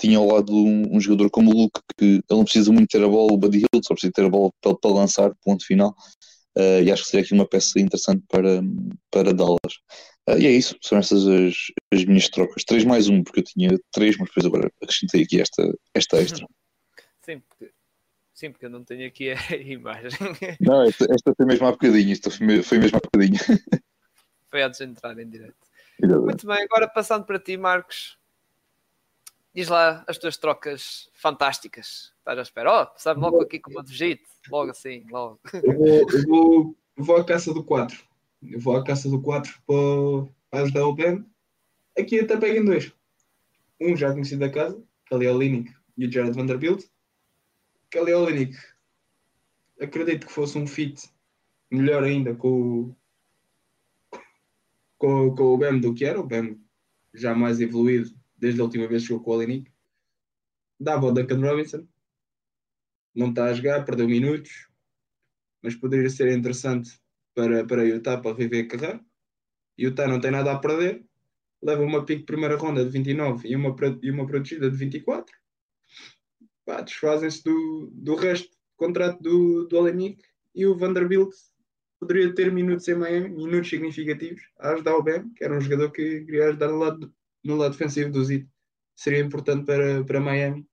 Tinha 0.00 0.18
ao 0.18 0.26
lado 0.26 0.52
um, 0.52 0.96
um 0.96 1.00
jogador 1.00 1.30
como 1.30 1.52
o 1.52 1.56
Luke, 1.56 1.80
que 1.96 2.04
ele 2.04 2.22
não 2.28 2.44
precisa 2.44 2.72
muito 2.72 2.88
ter 2.88 3.02
a 3.02 3.08
bola, 3.08 3.32
o 3.32 3.38
Buddy 3.38 3.58
Hill 3.58 3.82
só 3.84 3.94
precisa 3.94 4.12
ter 4.12 4.24
a 4.24 4.28
bola 4.28 4.50
para, 4.60 4.76
para 4.76 4.90
lançar, 4.90 5.32
ponto 5.44 5.64
final. 5.64 5.94
Uh, 6.56 6.82
e 6.82 6.90
acho 6.90 7.02
que 7.04 7.10
seria 7.10 7.24
aqui 7.24 7.34
uma 7.34 7.46
peça 7.46 7.78
interessante 7.78 8.24
para, 8.28 8.62
para 9.10 9.34
Dallas. 9.34 9.74
Uh, 10.28 10.38
e 10.38 10.46
é 10.46 10.50
isso, 10.50 10.76
são 10.80 10.96
essas 10.96 11.26
as, 11.26 11.54
as 11.92 12.04
minhas 12.04 12.28
trocas. 12.28 12.64
3 12.64 12.84
mais 12.84 13.08
1, 13.08 13.22
porque 13.24 13.40
eu 13.40 13.44
tinha 13.44 13.78
3, 13.92 14.16
mas 14.16 14.28
depois 14.28 14.46
agora 14.46 14.72
acrescentei 14.82 15.22
aqui 15.22 15.40
esta, 15.40 15.62
esta 15.94 16.16
extra. 16.18 16.46
Sim, 17.20 17.40
porque, 17.40 17.72
sim, 18.32 18.52
porque 18.52 18.66
eu 18.66 18.70
não 18.70 18.84
tenho 18.84 19.04
aqui 19.04 19.32
a 19.32 19.36
imagem. 19.58 20.10
Não, 20.60 20.84
esta, 20.84 21.04
esta 21.12 21.34
foi 21.36 21.44
mesmo 21.44 21.66
há 21.66 21.72
bocadinho, 21.72 22.12
esta 22.12 22.30
foi, 22.30 22.62
foi 22.62 22.78
mesmo 22.78 22.98
há 22.98 23.00
bocadinho. 23.00 23.38
Foi 24.48 24.62
antes 24.62 24.78
de 24.78 24.84
entrar 24.84 25.18
em 25.18 25.28
direto. 25.28 25.56
Muito 26.00 26.46
bem, 26.46 26.62
agora 26.62 26.88
passando 26.88 27.24
para 27.24 27.38
ti, 27.38 27.56
Marcos. 27.56 28.16
Diz 29.56 29.68
lá 29.68 30.04
as 30.06 30.18
tuas 30.18 30.36
trocas 30.36 31.08
fantásticas. 31.14 32.12
Estás 32.18 32.38
à 32.38 32.42
espera? 32.42 32.82
Oh, 32.82 32.98
sabe 32.98 33.22
logo 33.22 33.40
aqui 33.40 33.58
com 33.58 33.70
o 33.70 33.74
Madrid. 33.74 34.18
Logo 34.50 34.70
assim, 34.70 35.06
logo. 35.10 35.40
Eu 35.50 35.78
vou, 35.78 36.10
eu 36.12 36.26
vou, 36.28 36.76
vou 36.94 37.16
à 37.16 37.24
caça 37.24 37.54
do 37.54 37.64
4. 37.64 38.04
Eu 38.42 38.60
vou 38.60 38.76
à 38.76 38.84
caça 38.84 39.08
do 39.08 39.18
4 39.18 39.58
para, 40.50 40.60
ajudar 40.60 40.86
o 40.86 40.92
Ben. 40.92 41.24
Aqui 41.98 42.20
até 42.20 42.36
pego 42.36 42.60
em 42.60 42.64
dois. 42.66 42.92
Um 43.80 43.96
já 43.96 44.12
conhecido 44.12 44.40
da 44.40 44.50
casa, 44.50 44.78
Kelly 45.06 45.26
Olynyk 45.26 45.74
e 45.96 46.06
o 46.06 46.12
Jared 46.12 46.36
Vanderbilt. 46.36 46.84
Kelly 47.90 48.12
Olynyk, 48.12 48.54
acredito 49.80 50.26
que 50.26 50.32
fosse 50.34 50.58
um 50.58 50.66
fit 50.66 51.08
melhor 51.70 52.04
ainda 52.04 52.34
com, 52.34 52.94
com, 54.98 55.34
com 55.34 55.44
o 55.44 55.56
Ben 55.56 55.80
do 55.80 55.94
que 55.94 56.04
era. 56.04 56.20
O 56.20 56.26
Ben 56.26 56.60
já 57.14 57.34
mais 57.34 57.58
evoluído 57.58 58.14
desde 58.36 58.60
a 58.60 58.64
última 58.64 58.86
vez 58.86 59.02
que 59.02 59.08
jogou 59.08 59.24
com 59.24 59.30
o 59.30 59.34
Olynyk. 59.34 59.70
Dava 60.78 61.06
o 61.06 61.12
Duncan 61.12 61.40
Robinson 61.40 61.86
não 63.16 63.30
está 63.30 63.46
a 63.46 63.54
jogar, 63.54 63.84
perdeu 63.84 64.06
minutos, 64.06 64.68
mas 65.62 65.74
poderia 65.74 66.10
ser 66.10 66.36
interessante 66.36 67.00
para, 67.34 67.66
para 67.66 67.82
Utah 67.82 68.18
para 68.18 68.36
viver 68.36 68.64
a 68.64 68.68
carreira. 68.68 69.00
Utah 69.78 70.06
não 70.06 70.20
tem 70.20 70.30
nada 70.30 70.52
a 70.52 70.58
perder, 70.58 71.02
leva 71.62 71.82
uma 71.82 72.04
pick 72.04 72.20
de 72.20 72.24
primeira 72.26 72.56
ronda 72.56 72.84
de 72.84 72.90
29 72.90 73.48
e 73.48 73.56
uma, 73.56 73.74
e 74.02 74.10
uma 74.10 74.26
protegida 74.26 74.70
de 74.70 74.76
24. 74.76 75.34
Pá, 76.66 76.82
desfazem-se 76.82 77.42
do, 77.42 77.90
do 77.92 78.14
resto 78.16 78.50
do 78.50 78.56
contrato 78.76 79.22
do, 79.22 79.66
do 79.66 79.78
Olenik 79.78 80.22
e 80.54 80.66
o 80.66 80.76
Vanderbilt 80.76 81.32
poderia 81.98 82.34
ter 82.34 82.52
minutos 82.52 82.86
em 82.88 82.94
Miami, 82.94 83.30
minutos 83.30 83.70
significativos, 83.70 84.42
a 84.58 84.72
ajudar 84.72 84.96
o 84.96 85.02
Ben, 85.02 85.30
que 85.30 85.42
era 85.42 85.56
um 85.56 85.60
jogador 85.60 85.90
que 85.90 86.20
queria 86.24 86.48
ajudar 86.48 86.68
no 86.68 86.78
lado, 86.78 87.14
no 87.46 87.56
lado 87.56 87.72
defensivo 87.72 88.10
do 88.10 88.24
Zito. 88.24 88.50
Seria 88.96 89.20
importante 89.20 89.64
para, 89.64 90.04
para 90.04 90.20
Miami 90.20 90.66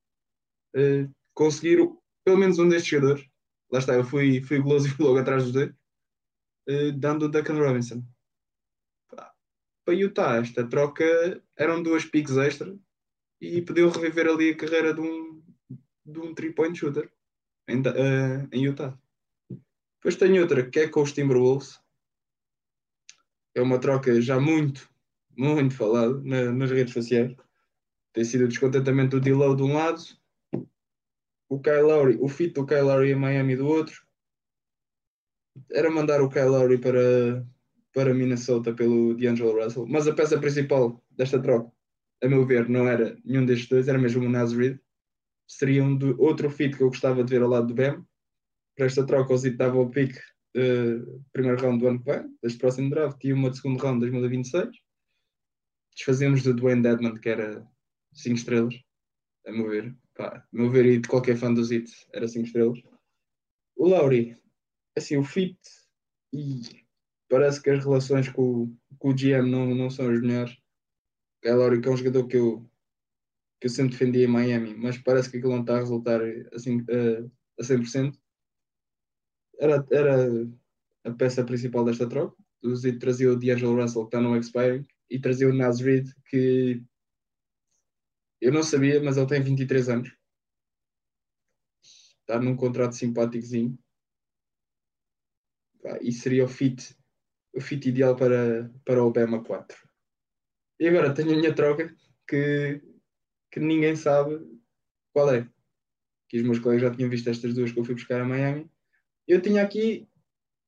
uh, 0.76 1.14
conseguir 1.34 1.80
pelo 2.24 2.38
menos 2.38 2.58
um 2.58 2.68
destes 2.68 2.90
jogadores, 2.90 3.28
lá 3.72 3.80
está, 3.80 3.94
eu 3.94 4.04
fui, 4.04 4.42
fui 4.42 4.60
guloso 4.60 4.88
e 4.88 4.92
fui 4.92 5.06
logo 5.06 5.20
atrás 5.20 5.44
dos 5.44 5.52
dois, 5.52 5.70
uh, 6.70 6.92
dando 6.96 7.26
o 7.26 7.30
Duncan 7.30 7.58
Robinson. 7.58 8.04
Para 9.86 9.96
Utah, 9.96 10.38
esta 10.38 10.66
troca 10.68 11.44
eram 11.58 11.84
duas 11.84 12.06
picks 12.06 12.38
extra 12.38 12.74
e 13.42 13.62
podiam 13.62 13.90
reviver 13.90 14.28
ali 14.28 14.52
a 14.52 14.58
carreira 14.58 14.94
de 14.94 15.02
um, 15.02 15.44
de 16.06 16.20
um 16.20 16.34
three-point 16.34 16.78
shooter 16.78 17.12
em, 17.68 17.82
uh, 17.82 18.48
em 18.52 18.64
Utah. 18.64 18.98
Depois 19.98 20.16
tenho 20.16 20.42
outra 20.42 20.70
que 20.70 20.80
é 20.80 20.88
com 20.88 21.02
os 21.02 21.12
Timberwolves. 21.12 21.82
É 23.56 23.62
uma 23.62 23.80
troca 23.80 24.20
já 24.22 24.40
muito, 24.40 24.90
muito 25.38 25.76
falada 25.76 26.20
na, 26.24 26.52
nas 26.52 26.72
redes 26.72 26.94
sociais. 26.94 27.36
Tem 28.14 28.24
sido 28.24 28.46
o 28.46 28.48
descontentamento 28.48 29.20
do 29.20 29.24
Dilow 29.24 29.56
de 29.56 29.64
um 29.64 29.74
lado 29.74 30.04
o 31.54 31.60
Kyle 31.60 31.82
Lowry, 31.82 32.18
o 32.20 32.28
fit 32.28 32.54
do 32.54 32.66
Kyle 32.66 32.82
Lowry 32.82 33.12
em 33.12 33.16
Miami 33.16 33.56
do 33.56 33.68
outro. 33.68 34.02
Era 35.72 35.90
mandar 35.92 36.20
o 36.22 36.30
Kyle 36.30 36.46
Lowry 36.46 36.80
para, 36.80 37.46
para 37.94 38.14
Minnesota 38.14 38.74
pelo 38.74 39.16
D'Angelo 39.16 39.64
Russell, 39.64 39.86
mas 39.88 40.08
a 40.08 40.14
peça 40.14 40.40
principal 40.40 41.04
desta 41.12 41.40
troca, 41.40 41.72
a 42.24 42.28
meu 42.28 42.46
ver, 42.46 42.68
não 42.68 42.88
era 42.88 43.16
nenhum 43.24 43.46
destes 43.46 43.70
dois, 43.70 43.88
era 43.88 44.00
mesmo 44.00 44.26
o 44.26 44.30
Nas 44.30 44.54
Reed. 44.54 44.80
Seria 45.48 45.84
um 45.84 45.96
do, 45.96 46.20
outro 46.20 46.50
fit 46.50 46.76
que 46.76 46.82
eu 46.82 46.88
gostava 46.88 47.24
de 47.24 47.30
ver 47.30 47.44
ao 47.44 47.50
lado 47.50 47.68
do 47.68 47.76
Bam. 47.76 48.04
Para 48.76 48.88
esta 48.88 49.06
troca, 49.06 49.34
o 49.34 49.38
Zito 49.38 49.58
dava 49.58 49.78
o 49.78 49.90
pick 49.92 50.18
uh, 50.58 51.24
primeiro 51.32 51.62
round 51.62 51.80
do 51.80 51.88
ano 51.88 52.00
que 52.00 52.12
vem, 52.12 52.36
deste 52.42 52.58
próximo 52.58 52.90
draft, 52.90 53.24
e 53.24 53.32
uma 53.32 53.52
de 53.52 53.58
segundo 53.58 53.80
round 53.80 54.00
de 54.00 54.10
2026. 54.10 54.83
Desfazíamos 55.96 56.44
do 56.44 56.54
Dwayne 56.54 56.82
Dedman, 56.82 57.20
que 57.20 57.30
era 57.30 57.68
5 58.14 58.36
estrelas, 58.36 58.76
a 59.46 59.52
meu 59.52 59.70
ver 59.70 59.96
pá, 60.14 60.46
meu 60.52 60.70
ver 60.70 60.86
e 60.86 61.00
de 61.00 61.08
qualquer 61.08 61.38
fã 61.38 61.54
do 61.54 61.64
Zit 61.64 61.92
era 62.14 62.28
5 62.28 62.46
estrelas. 62.46 62.80
O 63.76 63.88
Lauri, 63.88 64.38
assim, 64.96 65.18
o 65.18 65.24
fit 65.24 65.58
e 66.32 66.62
parece 67.30 67.62
que 67.62 67.70
as 67.70 67.84
relações 67.84 68.30
com, 68.30 68.76
com 69.00 69.10
o 69.10 69.14
GM 69.14 69.50
não, 69.50 69.74
não 69.74 69.90
são 69.90 70.10
as 70.10 70.22
melhores. 70.22 70.58
O 71.44 71.56
Lauri, 71.56 71.82
que 71.82 71.88
é 71.88 71.92
um 71.92 71.98
jogador 71.98 72.28
que 72.28 72.38
eu, 72.38 72.70
que 73.60 73.68
eu 73.68 73.70
sempre 73.70 73.94
defendi 73.94 74.24
em 74.24 74.28
Miami, 74.28 74.76
mas 74.76 74.98
parece 74.98 75.30
que 75.30 75.38
aquilo 75.38 75.54
não 75.54 75.62
está 75.62 75.76
a 75.76 75.80
resultar 75.80 76.22
assim, 76.54 76.86
a, 76.90 77.62
a 77.62 77.64
100%. 77.64 78.18
Era, 79.60 79.86
era 79.92 80.28
a 81.04 81.12
peça 81.12 81.44
principal 81.44 81.86
desta 81.86 82.08
troca. 82.08 82.36
O 82.64 82.76
Zit 82.76 83.00
trazia 83.00 83.32
o 83.32 83.36
D'Angelo 83.36 83.82
Russell, 83.82 84.04
que 84.04 84.16
está 84.16 84.22
no 84.22 84.38
expiring, 84.38 84.86
e 85.10 85.20
trazia 85.20 85.48
o 85.48 85.54
Nas 85.54 85.80
Reed, 85.80 86.10
que 86.26 86.84
eu 88.42 88.52
não 88.52 88.62
sabia, 88.62 89.02
mas 89.02 89.16
ele 89.16 89.28
tem 89.28 89.42
23 89.42 89.88
anos. 89.90 90.18
Está 92.20 92.40
num 92.40 92.58
contrato 92.58 92.94
simpáticozinho. 92.94 93.78
E 96.02 96.12
seria 96.12 96.44
o 96.44 96.48
fit, 96.48 96.94
o 97.54 97.62
fit 97.62 97.88
ideal 97.88 98.16
para, 98.16 98.70
para 98.86 99.02
o 99.02 99.08
Obama 99.08 99.44
4. 99.44 99.78
E 100.80 100.88
agora 100.88 101.14
tenho 101.14 101.32
a 101.34 101.36
minha 101.38 101.56
troca 101.56 101.96
que, 102.28 102.82
que 103.50 103.60
ninguém 103.60 103.96
sabe 103.96 104.40
qual 105.14 105.34
é. 105.34 105.50
Que 106.28 106.38
os 106.38 106.44
meus 106.44 106.60
colegas 106.60 106.90
já 106.90 106.96
tinham 106.96 107.10
visto 107.10 107.30
estas 107.30 107.54
duas 107.54 107.72
que 107.72 107.80
eu 107.80 107.86
fui 107.86 107.96
buscar 107.96 108.20
a 108.20 108.26
Miami. 108.26 108.70
Eu 109.26 109.42
tinha 109.42 109.64
aqui 109.64 110.06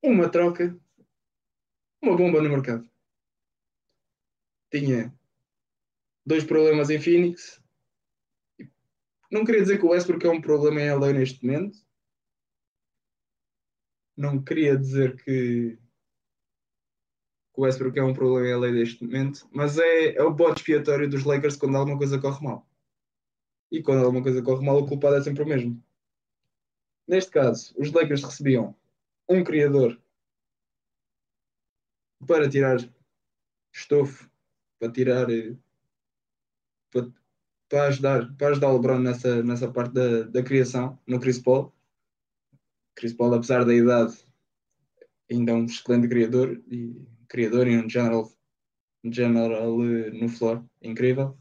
uma 0.01 0.29
troca, 0.29 0.79
uma 2.01 2.15
bomba 2.15 2.41
no 2.41 2.49
mercado. 2.49 2.89
Tinha 4.71 5.13
dois 6.25 6.43
problemas 6.43 6.89
em 6.89 6.99
Phoenix, 6.99 7.61
não 9.31 9.43
queria 9.45 9.61
dizer 9.61 9.79
que 9.79 9.85
o 9.85 9.89
Westbrook 9.89 10.25
é 10.25 10.29
um 10.29 10.41
problema 10.41 10.81
em 10.81 10.91
LA 10.91 11.13
neste 11.13 11.45
momento, 11.45 11.77
não 14.15 14.41
queria 14.41 14.77
dizer 14.77 15.21
que, 15.23 15.77
o 17.55 17.61
Westbrook 17.61 17.97
é 17.97 18.03
um 18.03 18.13
problema 18.13 18.47
em 18.47 18.55
LA 18.55 18.71
neste 18.71 19.03
momento, 19.03 19.47
mas 19.51 19.77
é, 19.77 20.15
é 20.15 20.23
o 20.23 20.33
bode 20.33 20.59
expiatório 20.59 21.09
dos 21.09 21.23
Lakers 21.23 21.55
quando 21.55 21.77
alguma 21.77 21.97
coisa 21.97 22.19
corre 22.19 22.43
mal. 22.43 22.67
E 23.71 23.81
quando 23.81 24.03
alguma 24.03 24.21
coisa 24.21 24.41
corre 24.41 24.65
mal, 24.65 24.77
o 24.77 24.85
culpado 24.85 25.15
é 25.15 25.21
sempre 25.21 25.43
o 25.43 25.47
mesmo. 25.47 25.81
Neste 27.07 27.31
caso, 27.31 27.73
os 27.77 27.91
Lakers 27.91 28.23
recebiam 28.23 28.75
um 29.27 29.43
criador 29.43 29.99
para 32.27 32.49
tirar 32.49 32.77
estofo, 33.73 34.29
para 34.85 34.91
tirar 34.91 35.29
eh, 35.31 35.55
para, 36.91 37.07
para 37.69 37.87
ajudar, 37.87 38.35
para 38.37 38.49
ajudar 38.49 38.69
o 38.69 38.75
LeBron 38.75 38.99
nessa, 38.99 39.43
nessa 39.43 39.71
parte 39.71 39.93
da, 39.93 40.23
da 40.23 40.43
criação, 40.43 40.99
no 41.07 41.19
Chris 41.19 41.39
Paul. 41.39 41.73
Chris 42.95 43.13
Paul, 43.13 43.33
apesar 43.33 43.65
da 43.65 43.73
idade, 43.73 44.15
ainda 45.29 45.51
é 45.51 45.55
um 45.55 45.65
excelente 45.65 46.07
criador 46.07 46.61
e 46.69 46.95
criador 47.27 47.67
e 47.67 47.77
um 47.77 47.89
general, 47.89 48.31
um 49.03 49.11
general 49.11 49.83
eh, 49.83 50.11
no 50.11 50.29
floor 50.29 50.63
incrível. 50.81 51.37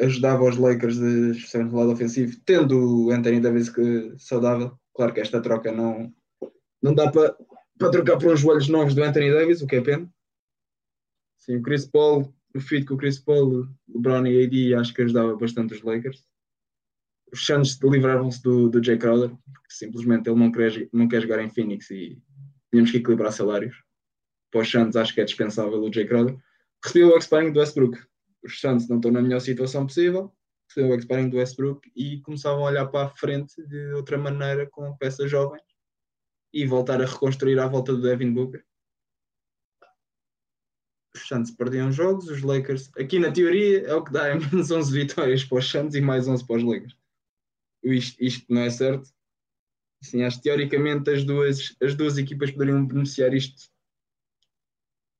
Ajudava 0.00 0.44
os 0.44 0.56
Lakers, 0.56 0.96
especialmente 0.96 1.72
no 1.72 1.78
lado 1.78 1.92
ofensivo, 1.92 2.40
tendo 2.46 3.06
o 3.06 3.10
Anthony 3.10 3.40
Davis 3.40 3.68
que, 3.68 4.14
saudável. 4.16 4.72
Claro 4.94 5.12
que 5.12 5.20
esta 5.20 5.42
troca 5.42 5.70
não, 5.70 6.12
não 6.82 6.94
dá 6.94 7.12
para, 7.12 7.36
para 7.78 7.90
trocar 7.90 8.18
por 8.18 8.32
uns 8.32 8.40
joelhos 8.40 8.68
novos 8.68 8.94
do 8.94 9.04
Anthony 9.04 9.30
Davis, 9.30 9.60
o 9.60 9.66
que 9.66 9.76
é 9.76 9.80
pena. 9.82 10.10
Sim, 11.50 11.56
o 11.56 11.62
Chris 11.62 11.84
Paul, 11.84 12.32
o 12.54 12.60
fit 12.60 12.86
com 12.86 12.94
o 12.94 12.96
Chris 12.96 13.18
Paul, 13.18 13.66
o 13.88 14.00
Brown 14.00 14.24
e 14.24 14.44
AD, 14.44 14.74
acho 14.76 14.94
que 14.94 15.02
ajudava 15.02 15.34
bastante 15.36 15.74
os 15.74 15.82
Lakers. 15.82 16.24
Os 17.32 17.44
Suns 17.44 17.76
livraram-se 17.82 18.40
do, 18.40 18.68
do 18.68 18.82
Jay 18.82 18.96
Crowder, 18.96 19.30
porque 19.30 19.70
simplesmente 19.70 20.30
ele 20.30 20.38
não 20.38 20.52
quer, 20.52 20.88
não 20.92 21.08
quer 21.08 21.22
jogar 21.22 21.42
em 21.42 21.50
Phoenix 21.50 21.90
e 21.90 22.22
tínhamos 22.70 22.92
que 22.92 22.98
equilibrar 22.98 23.32
salários. 23.32 23.74
Para 24.52 24.60
os 24.60 24.70
Suns, 24.70 24.94
acho 24.94 25.12
que 25.12 25.20
é 25.20 25.24
dispensável 25.24 25.82
o 25.82 25.92
Jay 25.92 26.06
Crowder. 26.06 26.36
Recebi 26.84 27.04
o 27.04 27.18
expiring 27.18 27.52
do 27.52 27.58
Westbrook. 27.58 27.98
Os 28.44 28.60
Suns 28.60 28.88
não 28.88 28.96
estão 28.98 29.10
na 29.10 29.20
melhor 29.20 29.40
situação 29.40 29.84
possível. 29.84 30.32
Recebi 30.68 30.92
o 30.92 30.96
expiring 30.96 31.30
do 31.30 31.38
Westbrook 31.38 31.90
e 31.96 32.20
começavam 32.20 32.64
a 32.64 32.70
olhar 32.70 32.86
para 32.86 33.06
a 33.06 33.10
frente 33.10 33.60
de 33.66 33.92
outra 33.94 34.16
maneira 34.16 34.68
com 34.70 34.96
peças 34.98 35.28
jovens 35.28 35.64
e 36.54 36.64
voltar 36.64 37.02
a 37.02 37.06
reconstruir 37.06 37.58
à 37.58 37.66
volta 37.66 37.92
do 37.92 38.02
Devin 38.02 38.32
Booker. 38.32 38.64
Os 41.14 41.26
Suns 41.26 41.50
perdiam 41.50 41.90
jogos, 41.90 42.28
os 42.28 42.42
Lakers, 42.42 42.90
aqui 42.96 43.18
na 43.18 43.32
teoria, 43.32 43.86
é 43.86 43.94
o 43.94 44.04
que 44.04 44.12
dá 44.12 44.28
é 44.28 44.34
menos 44.38 44.70
11 44.70 44.92
vitórias 44.92 45.44
para 45.44 45.58
os 45.58 45.68
Suns 45.68 45.94
e 45.94 46.00
mais 46.00 46.28
11 46.28 46.46
para 46.46 46.56
os 46.56 46.62
Lakers. 46.62 46.96
Isto, 47.82 48.22
isto 48.22 48.46
não 48.52 48.60
é 48.62 48.70
certo. 48.70 49.10
Assim, 50.02 50.22
acho 50.22 50.38
que 50.38 50.44
teoricamente 50.44 51.10
as 51.10 51.24
duas, 51.24 51.76
as 51.82 51.94
duas 51.94 52.16
equipas 52.16 52.50
poderiam 52.50 52.86
beneficiar 52.86 53.34
isto 53.34 53.70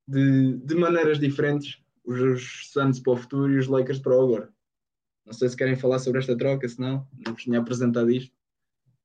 de, 0.09 0.57
de 0.59 0.75
maneiras 0.75 1.19
diferentes. 1.19 1.83
Os, 2.05 2.21
os 2.21 2.71
Suns 2.73 3.01
para 3.01 3.13
o 3.13 3.17
futuro 3.17 3.53
e 3.53 3.59
os 3.59 3.67
Lakers 3.67 3.99
para 3.99 4.17
o 4.17 4.23
agora. 4.23 4.53
Não 5.27 5.33
sei 5.33 5.49
se 5.49 5.57
querem 5.57 5.77
falar 5.77 5.99
sobre 5.99 6.19
esta 6.19 6.37
troca, 6.37 6.69
se 6.69 6.81
não, 6.81 7.07
não 7.25 7.35
vos 7.35 7.43
tinha 7.43 7.61
apresentado 7.61 8.11
isto, 8.11 8.35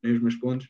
nem 0.02 0.14
os 0.14 0.22
meus 0.22 0.36
pontos. 0.36 0.70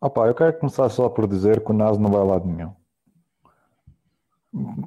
Opa, 0.00 0.26
eu 0.26 0.34
quero 0.34 0.58
começar 0.58 0.88
só 0.88 1.08
por 1.08 1.26
dizer 1.26 1.64
que 1.64 1.70
o 1.70 1.74
Nas 1.74 1.98
não 1.98 2.10
vai 2.10 2.20
a 2.20 2.24
lado 2.24 2.46
nenhum. 2.46 2.74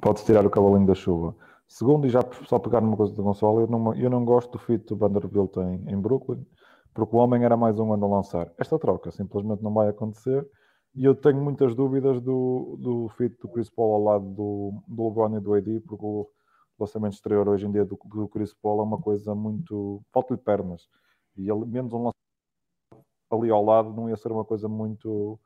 Pode 0.00 0.24
tirar 0.24 0.44
o 0.44 0.50
cavalinho 0.50 0.86
da 0.86 0.94
chuva. 0.94 1.34
Segundo, 1.68 2.06
e 2.06 2.10
já 2.10 2.20
só 2.46 2.58
pegar 2.58 2.80
numa 2.80 2.96
coisa 2.96 3.14
do 3.14 3.22
Gonçalo, 3.22 3.60
eu 3.60 3.66
não, 3.68 3.94
eu 3.94 4.10
não 4.10 4.24
gosto 4.24 4.52
do 4.52 4.58
fit 4.58 4.84
do 4.86 4.96
Vanderbilt 4.96 5.56
em, 5.56 5.92
em 5.92 6.00
Brooklyn, 6.00 6.44
porque 6.92 7.14
o 7.14 7.18
homem 7.18 7.44
era 7.44 7.56
mais 7.56 7.78
um 7.78 7.92
ano 7.92 8.06
a 8.06 8.08
lançar. 8.08 8.52
Esta 8.58 8.78
troca 8.78 9.10
simplesmente 9.10 9.62
não 9.62 9.72
vai 9.72 9.88
acontecer 9.88 10.46
e 10.94 11.04
eu 11.04 11.14
tenho 11.14 11.40
muitas 11.40 11.74
dúvidas 11.74 12.20
do, 12.20 12.76
do 12.80 13.08
fit 13.10 13.36
do 13.40 13.48
Chris 13.48 13.70
Paul 13.70 13.94
ao 13.94 14.02
lado 14.02 14.24
do, 14.30 14.82
do 14.88 15.08
LeBron 15.08 15.36
e 15.36 15.40
do 15.40 15.54
AD, 15.54 15.80
porque 15.80 16.04
o 16.04 16.28
lançamento 16.78 17.12
exterior 17.12 17.48
hoje 17.48 17.66
em 17.66 17.70
dia 17.70 17.84
do, 17.84 17.98
do 18.04 18.28
Chris 18.28 18.52
Paul 18.52 18.80
é 18.80 18.82
uma 18.82 19.00
coisa 19.00 19.34
muito. 19.34 20.02
falta-lhe 20.12 20.40
pernas. 20.40 20.88
E 21.36 21.48
ele, 21.48 21.64
menos 21.64 21.92
um 21.92 21.98
lançamento 21.98 22.16
ali 23.30 23.50
ao 23.50 23.64
lado 23.64 23.92
não 23.92 24.08
ia 24.08 24.16
ser 24.16 24.32
uma 24.32 24.44
coisa 24.44 24.68
muito 24.68 25.38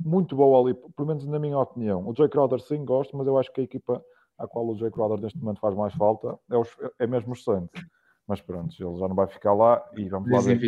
muito 0.00 0.36
boa 0.36 0.60
ali, 0.60 0.74
pelo 0.74 1.08
menos 1.08 1.24
na 1.26 1.38
minha 1.38 1.58
opinião. 1.58 2.06
O 2.06 2.14
Jay 2.14 2.28
Crowder 2.28 2.60
sim, 2.60 2.84
gosto, 2.84 3.16
mas 3.16 3.26
eu 3.26 3.38
acho 3.38 3.52
que 3.52 3.60
a 3.60 3.64
equipa 3.64 4.04
à 4.38 4.46
qual 4.46 4.66
o 4.66 4.76
Jay 4.76 4.90
Crowder 4.90 5.20
neste 5.20 5.38
momento 5.38 5.60
faz 5.60 5.74
mais 5.74 5.94
falta 5.94 6.38
é, 6.50 6.56
os, 6.56 6.68
é 6.98 7.06
mesmo 7.06 7.32
os 7.32 7.44
Saints. 7.44 7.82
Mas 8.26 8.40
pronto, 8.40 8.74
ele 8.78 8.98
já 8.98 9.08
não 9.08 9.14
vai 9.14 9.26
ficar 9.26 9.54
lá 9.54 9.84
e 9.96 10.08
vamos 10.08 10.30
lá 10.30 10.40
ver. 10.40 10.58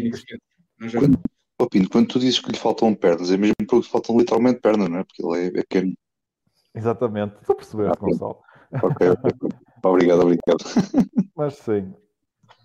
Quando, 0.90 1.18
Opino, 1.60 1.88
quando 1.88 2.08
tu 2.08 2.18
dizes 2.18 2.40
que 2.40 2.50
lhe 2.50 2.58
faltam 2.58 2.94
pernas, 2.94 3.30
é 3.30 3.37
mesmo 3.37 3.54
porque 3.56 3.76
lhe 3.76 3.82
faltam 3.82 4.18
literalmente 4.18 4.60
pernas, 4.60 4.88
não 4.88 4.98
é? 4.98 5.04
Porque 5.04 5.24
ele 5.24 5.38
é, 5.38 5.46
é 5.46 5.62
pequeno. 5.62 5.94
Exatamente, 6.74 7.37
estou 7.37 7.54
a 7.54 7.56
perceber, 7.56 7.90
ah, 7.90 7.94
Gonçalo. 7.98 8.40
Ok, 8.82 9.08
ok. 9.10 9.48
obrigado, 9.84 10.22
obrigado. 10.22 10.64
Mas 11.37 11.54
sim, 11.54 11.94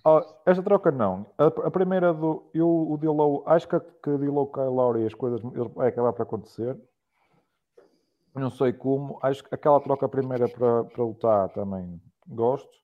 Oh, 0.05 0.21
esta 0.45 0.63
troca 0.63 0.91
não. 0.91 1.25
A, 1.37 1.47
a, 1.47 1.71
primeira 1.71 2.13
do. 2.13 2.49
Eu, 2.53 2.67
o 2.67 2.97
Dilow, 2.97 3.43
acho 3.45 3.67
que, 3.67 3.77
que 3.79 4.17
Dilow 4.17 4.47
Kyle 4.47 4.67
Lowry 4.67 5.05
as 5.05 5.13
coisas 5.13 5.41
vai 5.75 5.89
acabar 5.89 6.13
por 6.13 6.23
acontecer. 6.23 6.77
Não 8.33 8.49
sei 8.49 8.71
como. 8.71 9.19
Acho 9.21 9.43
que 9.43 9.53
aquela 9.53 9.81
troca 9.81 10.07
primeira 10.07 10.47
para, 10.47 10.85
para 10.85 11.03
lutar 11.03 11.49
também 11.49 12.01
gosto. 12.27 12.79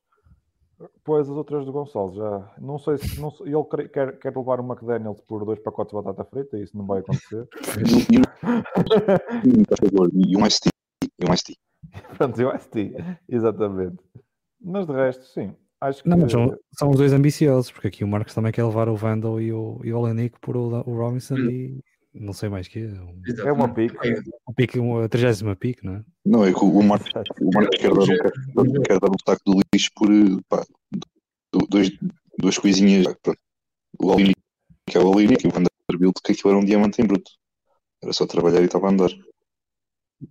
Depois 0.77 1.29
as 1.29 1.35
outras 1.35 1.65
do 1.65 1.71
Gonçalo 1.71 2.13
já. 2.15 2.53
Não 2.59 2.77
sei 2.77 2.97
se. 2.97 3.21
Não, 3.21 3.33
ele 3.45 3.87
quer, 3.87 4.19
quer 4.19 4.35
levar 4.35 4.59
o 4.59 4.65
McDaniels 4.65 5.21
por 5.21 5.45
dois 5.45 5.59
pacotes 5.59 5.95
de 5.95 6.03
batata 6.03 6.29
frita, 6.29 6.57
isso 6.57 6.77
não 6.77 6.85
vai 6.85 6.99
acontecer. 6.99 7.47
e 10.27 10.35
um 10.35 10.49
ST. 10.49 10.67
E 11.17 11.29
um 11.29 11.35
ST. 11.35 11.57
Pronto, 12.17 12.41
e 12.41 12.45
um 12.45 12.57
ST. 12.57 12.93
Exatamente. 13.29 14.03
Mas 14.59 14.85
de 14.85 14.91
resto, 14.91 15.23
sim. 15.25 15.55
Acho 15.81 16.03
que... 16.03 16.09
Não, 16.09 16.17
mas 16.17 16.31
são, 16.31 16.57
são, 16.73 16.89
os 16.89 16.97
dois 16.97 17.13
ambiciosos, 17.13 17.71
porque 17.71 17.87
aqui 17.87 18.03
o 18.03 18.07
Marcos 18.07 18.33
também 18.33 18.51
quer 18.51 18.63
levar 18.63 18.87
o 18.89 18.95
Vandal 18.95 19.39
e 19.41 19.51
o, 19.51 19.79
e 19.83 19.93
o 19.93 19.99
Olenick 19.99 20.39
por 20.39 20.55
o, 20.55 20.67
o 20.85 20.97
Robinson 20.97 21.35
hum. 21.35 21.49
e 21.49 21.83
não 22.13 22.31
sei 22.31 22.47
mais 22.47 22.67
que 22.67 22.79
é. 22.79 23.45
É 23.45 23.51
uma 23.51 23.73
pique. 23.73 23.97
Um 24.47 24.53
pique 24.53 24.79
uma 24.79 25.09
30 25.09 25.55
pique, 25.57 25.85
não 25.85 25.95
é? 25.95 26.03
Não, 26.25 26.45
é 26.45 26.53
que 26.53 26.63
o 26.63 26.81
Marcos, 26.81 27.09
o 27.41 27.49
Marcos 27.53 27.77
quer, 27.77 27.93
dar 27.93 28.01
um, 28.01 28.81
quer 28.81 28.99
dar 28.99 29.09
um 29.09 29.19
saco 29.27 29.41
do 29.45 29.59
lixo 29.73 29.89
por 29.95 30.09
pá, 30.47 30.65
dois, 31.69 31.91
duas 32.39 32.57
coisinhas. 32.57 33.05
Pronto. 33.21 33.39
O 33.99 34.07
Olenick, 34.07 34.39
que 34.89 34.97
é 34.97 35.01
o 35.01 35.07
Olenick, 35.07 35.45
e 35.45 35.49
o 35.49 35.51
Vanderbilt, 35.51 36.15
que 36.23 36.31
aquilo 36.31 36.51
era 36.51 36.59
um 36.59 36.65
diamante 36.65 37.01
em 37.01 37.05
bruto. 37.05 37.31
Era 38.01 38.13
só 38.13 38.25
trabalhar 38.25 38.61
e 38.61 38.65
estava 38.65 38.87
a 38.87 38.91
andar. 38.91 39.09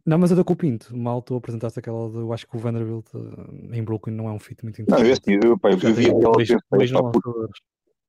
Não, 0.05 0.19
mas 0.19 0.33
a 0.33 0.35
da 0.35 0.45
Copinto, 0.45 0.97
mal 0.97 1.23
tu 1.23 1.37
apresentaste 1.37 1.79
aquela 1.79 2.09
de, 2.11 2.17
eu 2.17 2.33
acho 2.33 2.47
que 2.47 2.57
o 2.57 2.59
Vanderbilt 2.59 3.07
uh, 3.15 3.75
em 3.75 3.83
Brooklyn 3.83 4.15
não 4.15 4.29
é 4.29 4.33
um 4.33 4.39
fit 4.39 4.63
muito 4.63 4.81
interessante. 4.81 5.27
Não, 5.27 5.35
eu, 5.35 5.41
eu, 5.43 5.59
pá, 5.59 5.71
eu, 5.71 5.79
eu 5.81 5.95
vi 5.95 6.11
aquela 6.11 6.33
dois, 6.33 6.49
dois 6.71 6.93
por... 6.93 7.51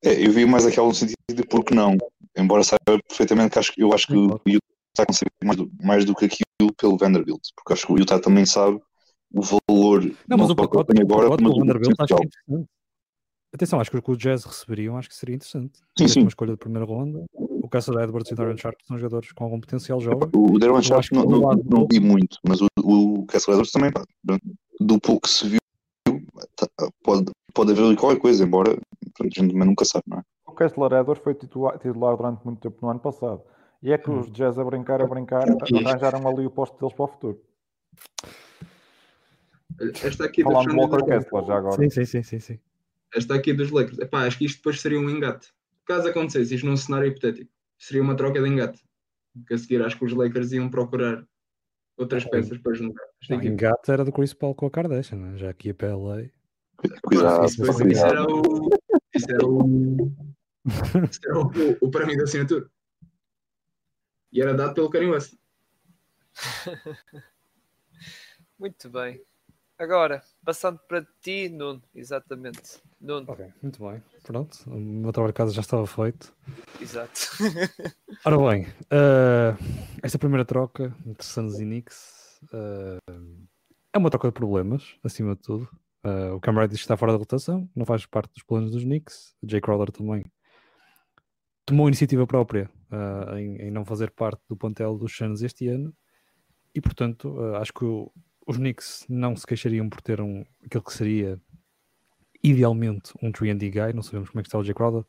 é, 0.04 0.26
eu 0.26 0.32
vi 0.32 0.46
mais 0.46 0.66
aquela 0.66 0.86
no 0.86 0.94
sentido 0.94 1.16
de 1.34 1.42
porque 1.44 1.74
não, 1.74 1.96
embora 2.36 2.64
saiba 2.64 3.00
perfeitamente 3.08 3.52
que 3.52 3.58
acho, 3.58 3.72
eu 3.76 3.92
acho 3.92 4.06
que 4.06 4.14
o 4.14 4.40
Utah 4.46 4.66
está 4.92 5.06
conseguir 5.06 5.30
mais, 5.44 5.58
mais 5.82 6.04
do 6.04 6.14
que 6.14 6.26
aquilo 6.26 6.74
pelo 6.76 6.96
Vanderbilt, 6.96 7.42
porque 7.54 7.72
acho 7.72 7.86
que 7.86 7.92
o 7.92 7.98
Utah 7.98 8.18
também 8.18 8.46
sabe 8.46 8.80
o 9.32 9.42
valor 9.42 10.04
não, 10.28 10.38
mas 10.38 10.50
o 10.50 10.56
pacote, 10.56 10.94
tem 10.94 11.02
agora, 11.02 11.26
o 11.26 11.30
pacote 11.30 11.42
mas 11.42 11.52
o 11.52 11.58
Vanderbilt 11.58 11.94
acho 11.98 12.14
que 12.14 12.22
é 12.22 12.26
interessante. 12.26 12.70
Atenção, 13.54 13.80
acho 13.80 13.90
que 13.90 13.96
o 13.96 14.02
que 14.02 14.10
o 14.10 14.16
Jazz 14.16 14.44
receberiam 14.44 14.98
acho 14.98 15.08
que 15.08 15.14
seria 15.14 15.34
interessante. 15.34 15.80
Sim, 15.96 16.08
sim. 16.08 16.20
Uma 16.20 16.28
escolha 16.28 16.52
de 16.52 16.58
primeira 16.58 16.84
ronda 16.84 17.24
o 17.66 17.68
Cassel 17.68 18.00
Edwards 18.00 18.30
e 18.30 18.34
o 18.34 18.36
Darren 18.36 18.56
Sharp 18.56 18.78
são 18.86 18.96
jogadores 18.96 19.32
com 19.32 19.44
algum 19.44 19.60
potencial 19.60 20.00
jovem. 20.00 20.28
O 20.32 20.58
Darren 20.58 20.82
Sharp 20.82 21.10
não, 21.12 21.24
não, 21.24 21.52
não, 21.64 21.86
vi 21.90 21.98
muito, 21.98 22.38
mas 22.46 22.60
o, 22.60 22.66
o 22.78 23.26
Cassel 23.26 23.54
Edwards 23.54 23.72
também, 23.72 23.92
pá, 23.92 24.04
do 24.80 25.00
pouco 25.00 25.22
que 25.22 25.30
se 25.30 25.48
viu, 25.48 25.60
tá, 26.54 26.68
pode, 27.02 27.32
pode 27.52 27.72
haver 27.72 27.84
ali 27.84 27.96
qualquer 27.96 28.20
coisa, 28.20 28.44
embora 28.44 28.78
a 29.20 29.24
gente 29.24 29.52
nunca 29.52 29.84
sabe, 29.84 30.04
não 30.06 30.18
é? 30.18 30.22
O 30.46 30.52
Kessler 30.52 30.92
Edwards 30.92 31.22
foi 31.22 31.34
titular, 31.34 31.76
titular 31.78 32.16
durante 32.16 32.44
muito 32.44 32.60
tempo 32.60 32.78
no 32.80 32.88
ano 32.88 33.00
passado. 33.00 33.42
E 33.82 33.92
é 33.92 33.98
que 33.98 34.10
os 34.10 34.30
Jazz 34.32 34.58
a 34.58 34.64
brincar, 34.64 35.02
a 35.02 35.06
brincar, 35.06 35.44
arranjaram 35.50 36.26
ali 36.26 36.46
o 36.46 36.50
posto 36.50 36.78
deles 36.78 36.94
para 36.94 37.04
o 37.04 37.08
futuro. 37.08 37.40
Esta 40.02 40.24
aqui 40.24 40.42
Falando 40.42 40.68
do 40.68 40.76
Walker 40.76 41.04
Kessler 41.04 41.44
já 41.44 41.56
agora. 41.58 41.76
Sim, 41.76 41.90
sim, 41.90 42.04
sim, 42.06 42.22
sim, 42.22 42.40
sim. 42.40 42.58
Esta 43.14 43.34
aqui 43.34 43.52
dos 43.52 43.70
Lakers. 43.70 43.98
Epá, 43.98 44.26
acho 44.26 44.38
que 44.38 44.46
isto 44.46 44.56
depois 44.56 44.80
seria 44.80 44.98
um 44.98 45.10
engate. 45.10 45.52
Caso 45.84 46.08
acontecesse 46.08 46.54
isto 46.54 46.66
num 46.66 46.76
cenário 46.76 47.08
hipotético, 47.08 47.50
seria 47.78 48.02
uma 48.02 48.16
troca 48.16 48.40
de 48.40 48.48
engate. 48.48 48.84
Que 49.46 49.54
a 49.54 49.58
seguir 49.58 49.82
acho 49.82 49.98
que 49.98 50.04
os 50.04 50.12
Lakers 50.12 50.52
iam 50.52 50.70
procurar 50.70 51.26
outras 51.96 52.24
peças 52.24 52.58
para 52.58 52.74
juntar. 52.74 53.04
O 53.30 53.34
engate 53.34 53.90
era 53.90 54.04
do 54.04 54.12
Chris 54.12 54.32
Paul 54.32 54.54
com 54.54 54.66
a 54.66 54.70
Kardashian, 54.70 55.18
né? 55.18 55.38
já 55.38 55.52
que 55.52 55.68
ia 55.68 55.74
para 55.74 55.96
LA. 55.96 56.30
Cuidado, 57.02 57.46
isso, 57.46 57.62
isso, 57.62 57.88
isso, 57.88 58.06
era 58.06 58.22
o. 58.22 58.68
Isso 59.14 59.30
era 59.30 59.46
o. 59.46 60.12
Isso 61.10 61.20
era 61.24 61.38
o, 61.38 61.50
o, 61.80 61.90
para 61.90 62.06
mim 62.06 62.16
da 62.16 62.24
assinatura. 62.24 62.68
E 64.32 64.42
era 64.42 64.54
dado 64.54 64.74
pelo 64.74 64.90
Kanye 64.90 65.10
West. 65.10 65.34
Muito 68.58 68.90
bem. 68.90 69.22
Agora, 69.78 70.22
passando 70.42 70.80
para 70.88 71.06
ti, 71.20 71.50
Nuno, 71.50 71.82
exatamente. 71.94 72.80
Nuno. 72.98 73.26
Ok, 73.28 73.46
muito 73.62 73.86
bem. 73.86 74.02
Pronto, 74.22 74.58
o 74.66 74.74
meu 74.74 75.12
trabalho 75.12 75.34
de 75.34 75.36
casa 75.36 75.52
já 75.52 75.60
estava 75.60 75.86
feito. 75.86 76.34
Exato. 76.80 77.20
Ora 78.24 78.38
bem, 78.38 78.62
uh, 78.64 79.54
esta 80.02 80.18
primeira 80.18 80.46
troca 80.46 80.96
entre 81.04 81.26
Suns 81.26 81.60
e 81.60 81.64
Knicks 81.64 82.40
uh, 82.54 83.46
é 83.92 83.98
uma 83.98 84.08
troca 84.08 84.28
de 84.28 84.32
problemas, 84.32 84.96
acima 85.04 85.34
de 85.34 85.42
tudo. 85.42 85.68
Uh, 86.02 86.34
o 86.34 86.40
Cam 86.40 86.54
Reddish 86.54 86.80
está 86.80 86.96
fora 86.96 87.12
da 87.12 87.18
rotação, 87.18 87.68
não 87.76 87.84
faz 87.84 88.06
parte 88.06 88.32
dos 88.32 88.44
planos 88.44 88.72
dos 88.72 88.82
Knicks. 88.82 89.36
O 89.42 89.50
Jay 89.50 89.60
Crowder 89.60 89.92
também 89.92 90.24
tomou 91.66 91.86
iniciativa 91.86 92.26
própria 92.26 92.70
em, 93.36 93.56
em, 93.56 93.70
não 93.70 93.84
fazer 93.84 94.10
parte 94.12 94.40
do 94.48 94.56
plantel 94.56 94.96
dos 94.96 95.14
Suns 95.14 95.42
este 95.42 95.68
ano. 95.68 95.94
E, 96.74 96.80
portanto, 96.80 97.38
acho 97.56 97.72
que 97.72 97.84
o, 97.84 98.12
os 98.46 98.56
Knicks 98.56 99.04
não 99.08 99.34
se 99.36 99.46
queixariam 99.46 99.88
por 99.88 100.00
ter 100.00 100.20
um, 100.20 100.44
aquele 100.64 100.84
que 100.84 100.92
seria 100.92 101.40
idealmente 102.42 103.12
um 103.20 103.32
3D 103.32 103.70
guy. 103.70 103.92
Não 103.92 104.02
sabemos 104.02 104.30
como 104.30 104.40
é 104.40 104.42
que 104.42 104.48
está 104.48 104.58
o 104.58 104.64
Jay 104.64 104.74
Crowder 104.74 105.04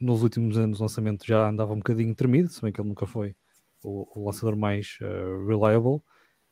nos 0.00 0.22
últimos 0.22 0.56
anos 0.56 0.80
o 0.80 0.82
lançamento 0.82 1.26
já 1.26 1.48
andava 1.48 1.72
um 1.72 1.78
bocadinho 1.78 2.14
tremido, 2.14 2.48
se 2.48 2.62
bem 2.62 2.72
que 2.72 2.80
ele 2.80 2.88
nunca 2.88 3.06
foi 3.06 3.34
o, 3.82 4.20
o 4.20 4.26
lançador 4.26 4.56
mais 4.56 4.98
uh, 5.00 5.46
reliable. 5.46 6.00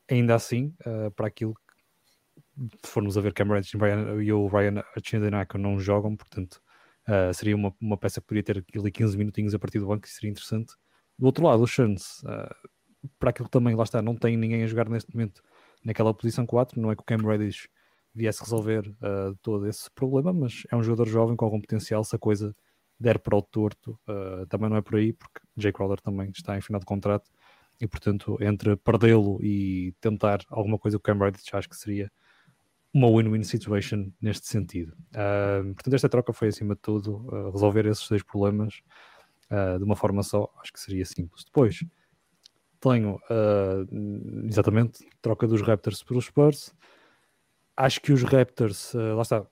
Ainda 0.09 0.35
assim, 0.35 0.73
uh, 0.85 1.11
para 1.11 1.27
aquilo 1.27 1.53
que, 1.53 2.87
se 2.87 2.91
formos 2.91 3.17
a 3.17 3.21
ver, 3.21 3.33
Cameron 3.33 3.61
e 4.21 4.31
o 4.31 4.47
Ryan 4.47 4.83
Archindenako 4.95 5.57
não 5.57 5.79
jogam, 5.79 6.15
portanto, 6.15 6.61
uh, 7.07 7.33
seria 7.33 7.55
uma, 7.55 7.73
uma 7.79 7.97
peça 7.97 8.21
que 8.21 8.27
poderia 8.27 8.43
ter 8.43 8.79
ali 8.79 8.91
15 8.91 9.17
minutinhos 9.17 9.53
a 9.53 9.59
partir 9.59 9.79
do 9.79 9.87
banco 9.87 10.05
e 10.05 10.09
seria 10.09 10.29
interessante. 10.29 10.73
Do 11.17 11.25
outro 11.25 11.45
lado, 11.45 11.63
o 11.63 11.67
Suns, 11.67 12.21
para 13.17 13.31
aquilo 13.31 13.47
que 13.47 13.51
também 13.51 13.75
lá 13.75 13.83
está, 13.83 14.01
não 14.01 14.15
tem 14.15 14.37
ninguém 14.37 14.63
a 14.63 14.67
jogar 14.67 14.87
neste 14.87 15.13
momento 15.15 15.41
naquela 15.87 16.13
posição 16.13 16.45
4, 16.45 16.79
não 16.79 16.91
é 16.91 16.95
que 16.95 17.01
o 17.01 17.05
Cam 17.05 17.25
Reddish 17.25 17.67
viesse 18.13 18.41
resolver 18.41 18.91
todo 19.41 19.67
esse 19.67 19.89
problema, 19.91 20.33
mas 20.33 20.63
é 20.71 20.75
um 20.75 20.81
jogador 20.81 21.07
jovem 21.07 21.35
com 21.35 21.45
algum 21.45 21.61
potencial, 21.61 22.03
se 22.03 22.15
a 22.15 22.19
coisa 22.19 22.55
der 22.99 23.19
para 23.19 23.35
o 23.35 23.41
torto, 23.41 23.99
uh, 24.07 24.45
também 24.47 24.69
não 24.69 24.77
é 24.77 24.81
por 24.81 24.95
aí, 24.95 25.13
porque 25.13 25.39
Jay 25.55 25.71
Crowder 25.71 26.01
também 26.01 26.31
está 26.35 26.57
em 26.57 26.61
final 26.61 26.79
de 26.79 26.85
contrato 26.85 27.29
e, 27.79 27.87
portanto, 27.87 28.37
entre 28.41 28.75
perdê-lo 28.77 29.39
e 29.43 29.93
tentar 30.01 30.39
alguma 30.49 30.79
coisa 30.79 30.97
o 30.97 30.99
Cam 30.99 31.17
Reddish, 31.19 31.53
acho 31.53 31.69
que 31.69 31.75
seria 31.75 32.11
uma 32.93 33.07
win-win 33.07 33.43
situation 33.43 34.11
neste 34.19 34.47
sentido. 34.47 34.93
Uh, 35.11 35.73
portanto, 35.75 35.93
esta 35.93 36.09
troca 36.09 36.33
foi, 36.33 36.47
acima 36.47 36.73
de 36.73 36.81
tudo, 36.81 37.17
uh, 37.27 37.51
resolver 37.51 37.85
esses 37.85 38.07
dois 38.07 38.23
problemas 38.23 38.81
de 39.49 39.83
uma 39.85 39.95
forma 39.95 40.23
só, 40.23 40.53
acho 40.61 40.73
que 40.73 40.79
seria 40.81 41.05
simples. 41.05 41.45
Depois, 41.45 41.79
tenho, 42.79 43.19
exatamente, 44.45 45.05
troca 45.21 45.47
dos 45.47 45.61
Raptors 45.61 46.03
pelos 46.03 46.25
Spurs. 46.25 46.73
Acho 47.75 48.01
que 48.01 48.11
os 48.11 48.23
Raptors, 48.23 48.93
lá 48.93 49.21
está, 49.21 49.45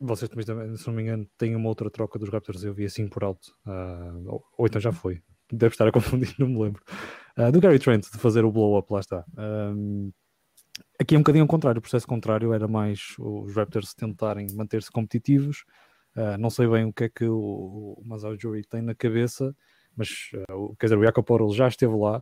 vocês 0.00 0.28
também, 0.28 0.76
se 0.76 0.86
não 0.86 0.94
me 0.94 1.02
engano, 1.02 1.26
têm 1.38 1.56
uma 1.56 1.68
outra 1.68 1.90
troca 1.90 2.18
dos 2.18 2.28
Raptors, 2.28 2.62
eu 2.64 2.74
vi 2.74 2.84
assim 2.84 3.08
por 3.08 3.24
alto, 3.24 3.54
uh, 3.66 4.42
ou, 4.58 4.66
então 4.66 4.80
já 4.80 4.92
foi, 4.92 5.22
deve 5.50 5.74
estar 5.74 5.86
a 5.86 5.92
confundir, 5.92 6.34
não 6.38 6.48
me 6.48 6.60
lembro, 6.60 6.82
uh, 7.38 7.50
do 7.50 7.60
Gary 7.60 7.78
Trent 7.78 8.04
de 8.10 8.18
fazer 8.18 8.44
o 8.44 8.52
blow-up, 8.52 8.92
lá 8.92 9.00
está. 9.00 9.24
Um, 9.36 10.12
aqui 11.00 11.14
é 11.14 11.18
um 11.18 11.22
bocadinho 11.22 11.44
ao 11.44 11.48
contrário, 11.48 11.78
o 11.78 11.82
processo 11.82 12.06
contrário 12.06 12.52
era 12.52 12.68
mais 12.68 13.14
os 13.18 13.54
Raptors 13.54 13.94
tentarem 13.94 14.46
manter-se 14.54 14.90
competitivos, 14.90 15.64
uh, 16.16 16.38
não 16.38 16.50
sei 16.50 16.66
bem 16.66 16.84
o 16.84 16.92
que 16.92 17.04
é 17.04 17.08
que 17.08 17.24
o, 17.24 17.98
o 17.98 18.02
Masao 18.04 18.32
Ujiri 18.32 18.64
tem 18.64 18.82
na 18.82 18.94
cabeça, 18.94 19.54
mas 19.96 20.08
quer 20.78 20.86
dizer, 20.86 20.98
o 20.98 21.04
Jacob 21.04 21.30
Orel 21.30 21.52
já 21.52 21.68
esteve 21.68 21.94
lá 21.94 22.18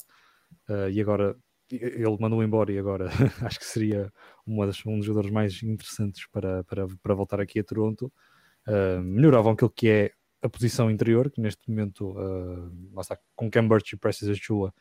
e 0.90 1.00
agora 1.00 1.36
ele 1.70 2.16
mandou 2.20 2.42
embora 2.42 2.70
e 2.72 2.78
agora 2.78 3.08
acho 3.46 3.58
que 3.58 3.64
seria 3.64 4.12
das, 4.46 4.84
um 4.84 4.98
dos 4.98 5.06
jogadores 5.06 5.30
mais 5.30 5.62
interessantes 5.62 6.26
para, 6.30 6.62
para, 6.64 6.86
para 7.02 7.14
voltar 7.14 7.40
aqui 7.40 7.60
a 7.60 7.64
Toronto. 7.64 8.12
Uh, 8.66 9.02
melhoravam 9.02 9.52
aquilo 9.52 9.70
que 9.70 9.88
é 9.88 10.12
a 10.42 10.48
posição 10.48 10.90
interior, 10.90 11.30
que 11.30 11.40
neste 11.40 11.68
momento, 11.70 12.10
uh, 12.10 13.00
está, 13.00 13.18
com 13.34 13.50
Cam 13.50 13.66
Birch 13.66 13.94
e 13.94 13.98
Prestes 13.98 14.28
Achua, 14.28 14.74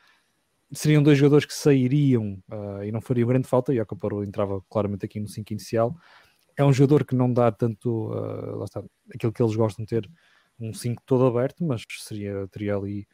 seriam 0.71 1.03
dois 1.03 1.17
jogadores 1.17 1.45
que 1.45 1.53
sairiam 1.53 2.41
uh, 2.51 2.84
e 2.84 2.91
não 2.91 2.99
fariam 2.99 3.27
grande 3.27 3.47
falta, 3.47 3.73
e 3.73 3.79
a 3.79 3.86
Caparo 3.86 4.23
entrava 4.23 4.62
claramente 4.69 5.05
aqui 5.05 5.19
no 5.19 5.27
5 5.27 5.53
inicial. 5.53 5.95
É 6.57 6.63
um 6.63 6.73
jogador 6.73 7.05
que 7.05 7.15
não 7.15 7.31
dá 7.31 7.51
tanto, 7.51 8.12
uh, 8.12 8.57
lá 8.57 8.65
está, 8.65 8.84
aquilo 9.13 9.31
que 9.31 9.41
eles 9.41 9.55
gostam 9.55 9.86
de 9.86 9.89
ter, 9.89 10.10
um 10.60 10.73
5 10.73 11.01
todo 11.05 11.25
aberto, 11.25 11.63
mas 11.63 11.84
seria, 11.99 12.47
teria 12.49 12.75
ali 12.75 13.07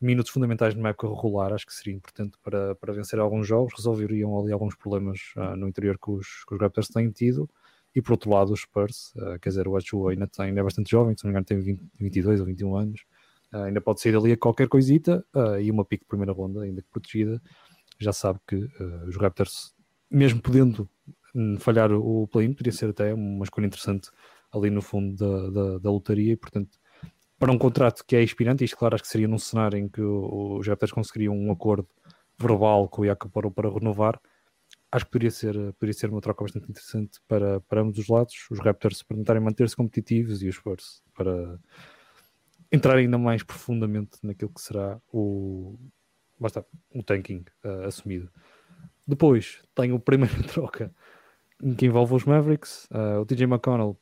minutos 0.00 0.30
fundamentais 0.30 0.74
numa 0.74 0.90
época 0.90 1.08
regular, 1.08 1.52
acho 1.52 1.66
que 1.66 1.74
seria 1.74 1.94
importante 1.94 2.36
para, 2.42 2.74
para 2.76 2.92
vencer 2.92 3.18
alguns 3.18 3.46
jogos, 3.46 3.74
resolveriam 3.76 4.38
ali 4.38 4.52
alguns 4.52 4.76
problemas 4.76 5.32
uh, 5.36 5.56
no 5.56 5.68
interior 5.68 5.98
que 5.98 6.10
os, 6.10 6.44
que 6.46 6.54
os 6.54 6.60
Raptors 6.60 6.88
têm 6.88 7.10
tido. 7.10 7.48
E 7.94 8.02
por 8.02 8.12
outro 8.12 8.30
lado, 8.30 8.52
os 8.52 8.60
Spurs, 8.60 9.12
uh, 9.16 9.38
quer 9.40 9.48
dizer, 9.48 9.66
o 9.66 9.76
Achua 9.76 10.12
ainda, 10.12 10.26
tem, 10.26 10.46
ainda 10.46 10.60
é 10.60 10.62
bastante 10.62 10.90
jovem, 10.90 11.16
se 11.16 11.24
não 11.24 11.30
me 11.30 11.32
engano, 11.32 11.46
tem 11.46 11.58
20, 11.58 11.82
22 11.98 12.40
ou 12.40 12.46
21 12.46 12.76
anos, 12.76 13.00
uh, 13.52 13.58
ainda 13.58 13.80
pode 13.80 14.00
sair 14.00 14.16
ali 14.16 14.32
a 14.32 14.36
qualquer 14.36 14.68
coisita 14.68 15.24
e 15.60 15.70
uma 15.70 15.84
pique 15.84 16.04
de 16.04 16.08
primeira 16.08 16.32
ronda, 16.32 16.62
ainda 16.62 16.80
que 16.80 16.88
protegida. 16.88 17.42
Já 17.98 18.12
sabe 18.12 18.38
que 18.46 18.68
os 19.08 19.16
Raptors, 19.16 19.74
mesmo 20.08 20.40
podendo 20.40 20.88
hum, 21.34 21.56
falhar 21.58 21.92
o 21.92 22.28
play-in, 22.28 22.52
poderia 22.52 22.72
ser 22.72 22.90
até 22.90 23.12
uma 23.12 23.42
escolha 23.42 23.66
interessante 23.66 24.10
ali 24.52 24.70
no 24.70 24.80
fundo 24.80 25.16
da, 25.16 25.50
da, 25.50 25.78
da 25.78 25.90
lotaria 25.90 26.32
e, 26.32 26.36
portanto, 26.36 26.78
para 27.38 27.52
um 27.52 27.58
contrato 27.58 28.04
que 28.04 28.16
é 28.16 28.22
inspirante, 28.22 28.64
isto 28.64 28.76
claro 28.76 28.94
acho 28.94 29.04
que 29.04 29.10
seria 29.10 29.28
num 29.28 29.38
cenário 29.38 29.78
em 29.78 29.88
que 29.88 30.00
os 30.00 30.66
Raptors 30.66 30.92
conseguiriam 30.92 31.34
um 31.36 31.52
acordo 31.52 31.88
verbal 32.38 32.88
com 32.88 33.02
o 33.02 33.06
Jacob 33.06 33.30
para 33.54 33.70
renovar, 33.70 34.20
acho 34.90 35.04
que 35.04 35.10
poderia 35.10 35.30
ser, 35.30 35.54
poderia 35.74 35.92
ser 35.92 36.10
uma 36.10 36.20
troca 36.20 36.42
bastante 36.42 36.70
interessante 36.70 37.20
para, 37.28 37.60
para 37.60 37.82
ambos 37.82 37.98
os 37.98 38.08
lados, 38.08 38.34
os 38.50 38.58
Raptors 38.58 39.02
para 39.02 39.16
tentarem 39.16 39.42
manter-se 39.42 39.76
competitivos 39.76 40.42
e 40.42 40.48
os 40.48 40.56
Spurs 40.56 41.02
para 41.14 41.58
entrar 42.72 42.96
ainda 42.96 43.18
mais 43.18 43.42
profundamente 43.42 44.18
naquilo 44.22 44.52
que 44.52 44.60
será 44.60 45.00
o, 45.12 45.78
basta, 46.38 46.64
o 46.94 47.02
tanking 47.02 47.44
uh, 47.64 47.86
assumido. 47.86 48.30
Depois 49.06 49.62
tenho 49.74 49.96
a 49.96 50.00
primeira 50.00 50.42
troca 50.44 50.92
que 51.76 51.86
envolve 51.86 52.14
os 52.14 52.24
Mavericks, 52.24 52.88
uh, 52.90 53.20
o 53.20 53.26
TJ 53.26 53.44
McConnell 53.44 53.98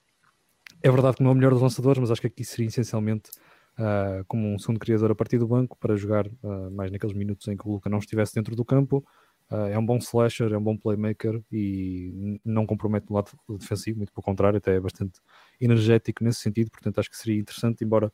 é 0.83 0.91
verdade 0.91 1.17
que 1.17 1.23
não 1.23 1.31
é 1.31 1.33
o 1.33 1.37
melhor 1.37 1.53
dos 1.53 1.63
lançadores, 1.63 2.01
mas 2.01 2.11
acho 2.11 2.21
que 2.21 2.27
aqui 2.27 2.45
seria 2.45 2.69
essencialmente 2.69 3.31
uh, 3.79 4.25
como 4.27 4.47
um 4.47 4.59
segundo 4.59 4.79
criador 4.79 5.11
a 5.11 5.15
partir 5.15 5.39
do 5.39 5.47
banco 5.47 5.77
para 5.79 5.97
jogar 5.97 6.27
uh, 6.27 6.71
mais 6.71 6.91
naqueles 6.91 7.17
minutos 7.17 7.47
em 7.49 7.57
que 7.57 7.67
o 7.67 7.73
Luca 7.73 7.91
não 7.91 7.99
estivesse 7.99 8.35
dentro 8.35 8.55
do 8.55 8.65
campo. 8.65 9.05
Uh, 9.51 9.69
é 9.71 9.79
um 9.79 9.87
bom 9.87 9.99
slasher, 9.99 10.53
é 10.53 10.59
um 10.59 10.63
bom 10.63 10.77
playmaker 10.77 11.41
e 11.53 12.41
não 12.45 12.67
compromete 12.67 13.07
no 13.09 13.17
lado 13.17 13.31
defensivo, 13.59 13.99
muito 13.99 14.13
pelo 14.13 14.25
contrário, 14.25 14.59
até 14.59 14.77
é 14.77 14.81
bastante 14.81 15.21
energético 15.61 16.25
nesse 16.25 16.41
sentido. 16.41 16.71
Portanto, 16.71 16.99
acho 16.99 17.11
que 17.11 17.17
seria 17.17 17.41
interessante, 17.41 17.85
embora 17.85 18.13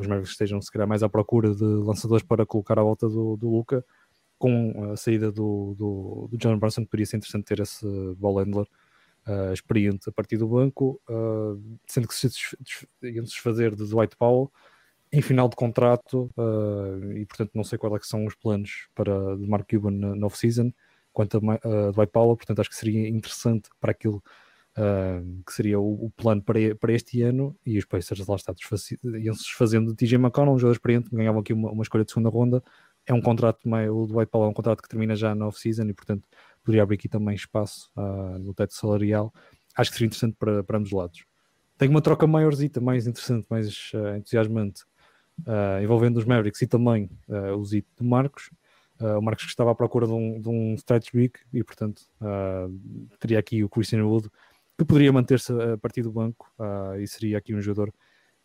os 0.00 0.06
Mavericks 0.06 0.32
estejam 0.32 0.60
se 0.60 0.70
calhar 0.72 0.88
mais 0.88 1.04
à 1.04 1.08
procura 1.08 1.54
de 1.54 1.64
lançadores 1.64 2.26
para 2.26 2.44
colocar 2.44 2.78
à 2.78 2.82
volta 2.82 3.08
do, 3.08 3.36
do 3.36 3.48
Luca. 3.48 3.84
Com 4.36 4.92
a 4.92 4.96
saída 4.96 5.32
do, 5.32 5.74
do, 5.78 6.28
do 6.30 6.36
John 6.36 6.58
Brunson, 6.58 6.84
poderia 6.84 7.06
ser 7.06 7.16
interessante 7.16 7.44
ter 7.44 7.60
esse 7.60 7.86
ball 8.16 8.38
handler 8.38 8.66
uh, 9.28 9.52
experiente 9.52 10.08
a 10.08 10.12
partir 10.12 10.38
do 10.38 10.48
banco, 10.48 11.00
uh, 11.08 11.60
sendo 11.86 12.08
que 12.08 12.14
se 12.14 12.28
iam 13.02 13.24
desfazer 13.24 13.74
de 13.74 13.86
Dwight 13.86 14.16
Powell 14.16 14.50
em 15.12 15.22
final 15.22 15.48
de 15.48 15.56
contrato 15.56 16.30
uh, 16.36 17.12
e 17.12 17.24
portanto 17.26 17.52
não 17.54 17.64
sei 17.64 17.78
quais 17.78 17.94
é 17.94 17.98
são 18.06 18.26
os 18.26 18.34
planos 18.34 18.88
para 18.94 19.36
de 19.36 19.46
Mark 19.46 19.68
Cuban 19.70 19.90
na, 19.90 20.16
na 20.16 20.26
off-season. 20.26 20.72
Quanto 21.12 21.38
a 21.38 21.90
Dwight 21.90 22.12
Powell, 22.12 22.36
portanto 22.36 22.60
acho 22.60 22.70
que 22.70 22.76
seria 22.76 23.08
interessante 23.08 23.68
para 23.80 23.90
aquilo 23.90 24.22
que 25.44 25.52
seria 25.52 25.80
o, 25.80 26.06
o, 26.06 26.10
plano 26.10 26.40
para, 26.40 26.72
para 26.76 26.92
este 26.92 27.20
ano 27.22 27.56
e 27.66 27.76
os 27.76 27.84
Pacers 27.84 28.24
lá 28.28 28.36
está 28.36 28.54
iam-se 29.02 29.42
desfazendo 29.42 29.90
de 29.90 29.96
TJ 29.96 30.14
McConnell, 30.18 30.54
um 30.54 30.58
jogador 30.58 30.74
experiente, 30.76 31.10
ganhavam 31.10 31.40
aqui 31.40 31.52
uma, 31.52 31.72
uma 31.72 31.82
escolha 31.82 32.04
de 32.04 32.12
segunda 32.12 32.28
ronda. 32.28 32.62
É 33.04 33.12
um 33.12 33.20
contrato 33.20 33.58
o 33.66 34.06
Dwight 34.06 34.30
Powell 34.30 34.46
é 34.46 34.50
um 34.50 34.54
contrato 34.54 34.80
que 34.80 34.88
termina 34.88 35.16
já 35.16 35.34
na 35.34 35.48
off-season 35.48 35.88
e 35.88 35.94
portanto 35.94 36.28
poderia 36.68 36.82
abrir 36.82 36.96
aqui 36.96 37.08
também 37.08 37.34
espaço 37.34 37.90
uh, 37.96 38.38
no 38.38 38.52
teto 38.52 38.74
salarial. 38.74 39.32
Acho 39.74 39.90
que 39.90 39.96
seria 39.96 40.06
interessante 40.06 40.36
para, 40.38 40.62
para 40.62 40.76
ambos 40.76 40.92
os 40.92 40.98
lados. 40.98 41.24
Tenho 41.78 41.90
uma 41.90 42.02
troca 42.02 42.26
maiorzita, 42.26 42.78
mais 42.78 43.06
interessante, 43.06 43.46
mais 43.48 43.90
uh, 43.94 44.16
entusiasmante, 44.18 44.82
uh, 45.46 45.82
envolvendo 45.82 46.18
os 46.18 46.26
Mavericks 46.26 46.60
e 46.60 46.66
também 46.66 47.08
o 47.56 47.64
Zito 47.64 47.88
de 47.98 48.06
Marcos. 48.06 48.50
o 49.00 49.22
Marcos 49.22 49.44
que 49.44 49.50
estava 49.50 49.70
à 49.70 49.74
procura 49.74 50.06
de 50.06 50.12
um, 50.12 50.40
de 50.40 50.48
um 50.48 50.74
stretch 50.74 51.10
big 51.14 51.32
e, 51.54 51.64
portanto, 51.64 52.02
teria 53.18 53.38
aqui 53.38 53.64
o 53.64 53.68
Christian 53.68 54.04
Wood, 54.04 54.28
que 54.76 54.84
poderia 54.84 55.12
manter-se 55.12 55.52
a 55.52 55.78
partir 55.78 56.02
do 56.02 56.12
banco 56.12 56.52
e 57.00 57.06
seria 57.06 57.38
aqui 57.38 57.54
um 57.54 57.62
jogador, 57.62 57.94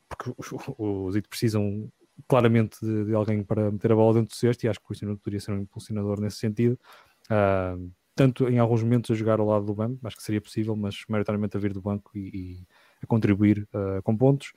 porque 0.08 0.32
os 0.78 1.14
Zito 1.14 1.28
precisam 1.28 1.92
claramente 2.28 2.78
de, 2.82 3.06
de, 3.06 3.14
alguém 3.16 3.44
para 3.44 3.72
meter 3.72 3.92
a 3.92 3.96
bola 3.96 4.14
dentro 4.14 4.30
do 4.30 4.38
cesto 4.38 4.64
e 4.64 4.70
acho 4.70 4.80
que 4.80 4.86
o 4.86 4.88
Christian 4.88 5.10
Wood 5.10 5.22
poderia 5.22 5.40
ser 5.40 5.52
um 5.52 5.60
impulsionador 5.60 6.22
nesse 6.22 6.38
sentido. 6.38 6.80
Uh, 7.26 7.92
tanto 8.16 8.48
em 8.48 8.60
alguns 8.60 8.84
momentos 8.84 9.12
a 9.12 9.16
jogar 9.16 9.40
ao 9.40 9.48
lado 9.48 9.66
do 9.66 9.74
banco, 9.74 10.06
acho 10.06 10.16
que 10.16 10.24
seria 10.24 10.42
possível, 10.42 10.76
mas 10.76 11.04
maioritariamente 11.08 11.58
a 11.58 11.60
vir 11.60 11.74
do 11.74 11.82
banco 11.82 12.12
e, 12.16 12.20
e 12.20 12.68
a 13.02 13.08
contribuir 13.08 13.68
uh, 13.74 14.02
com 14.04 14.16
pontos. 14.16 14.54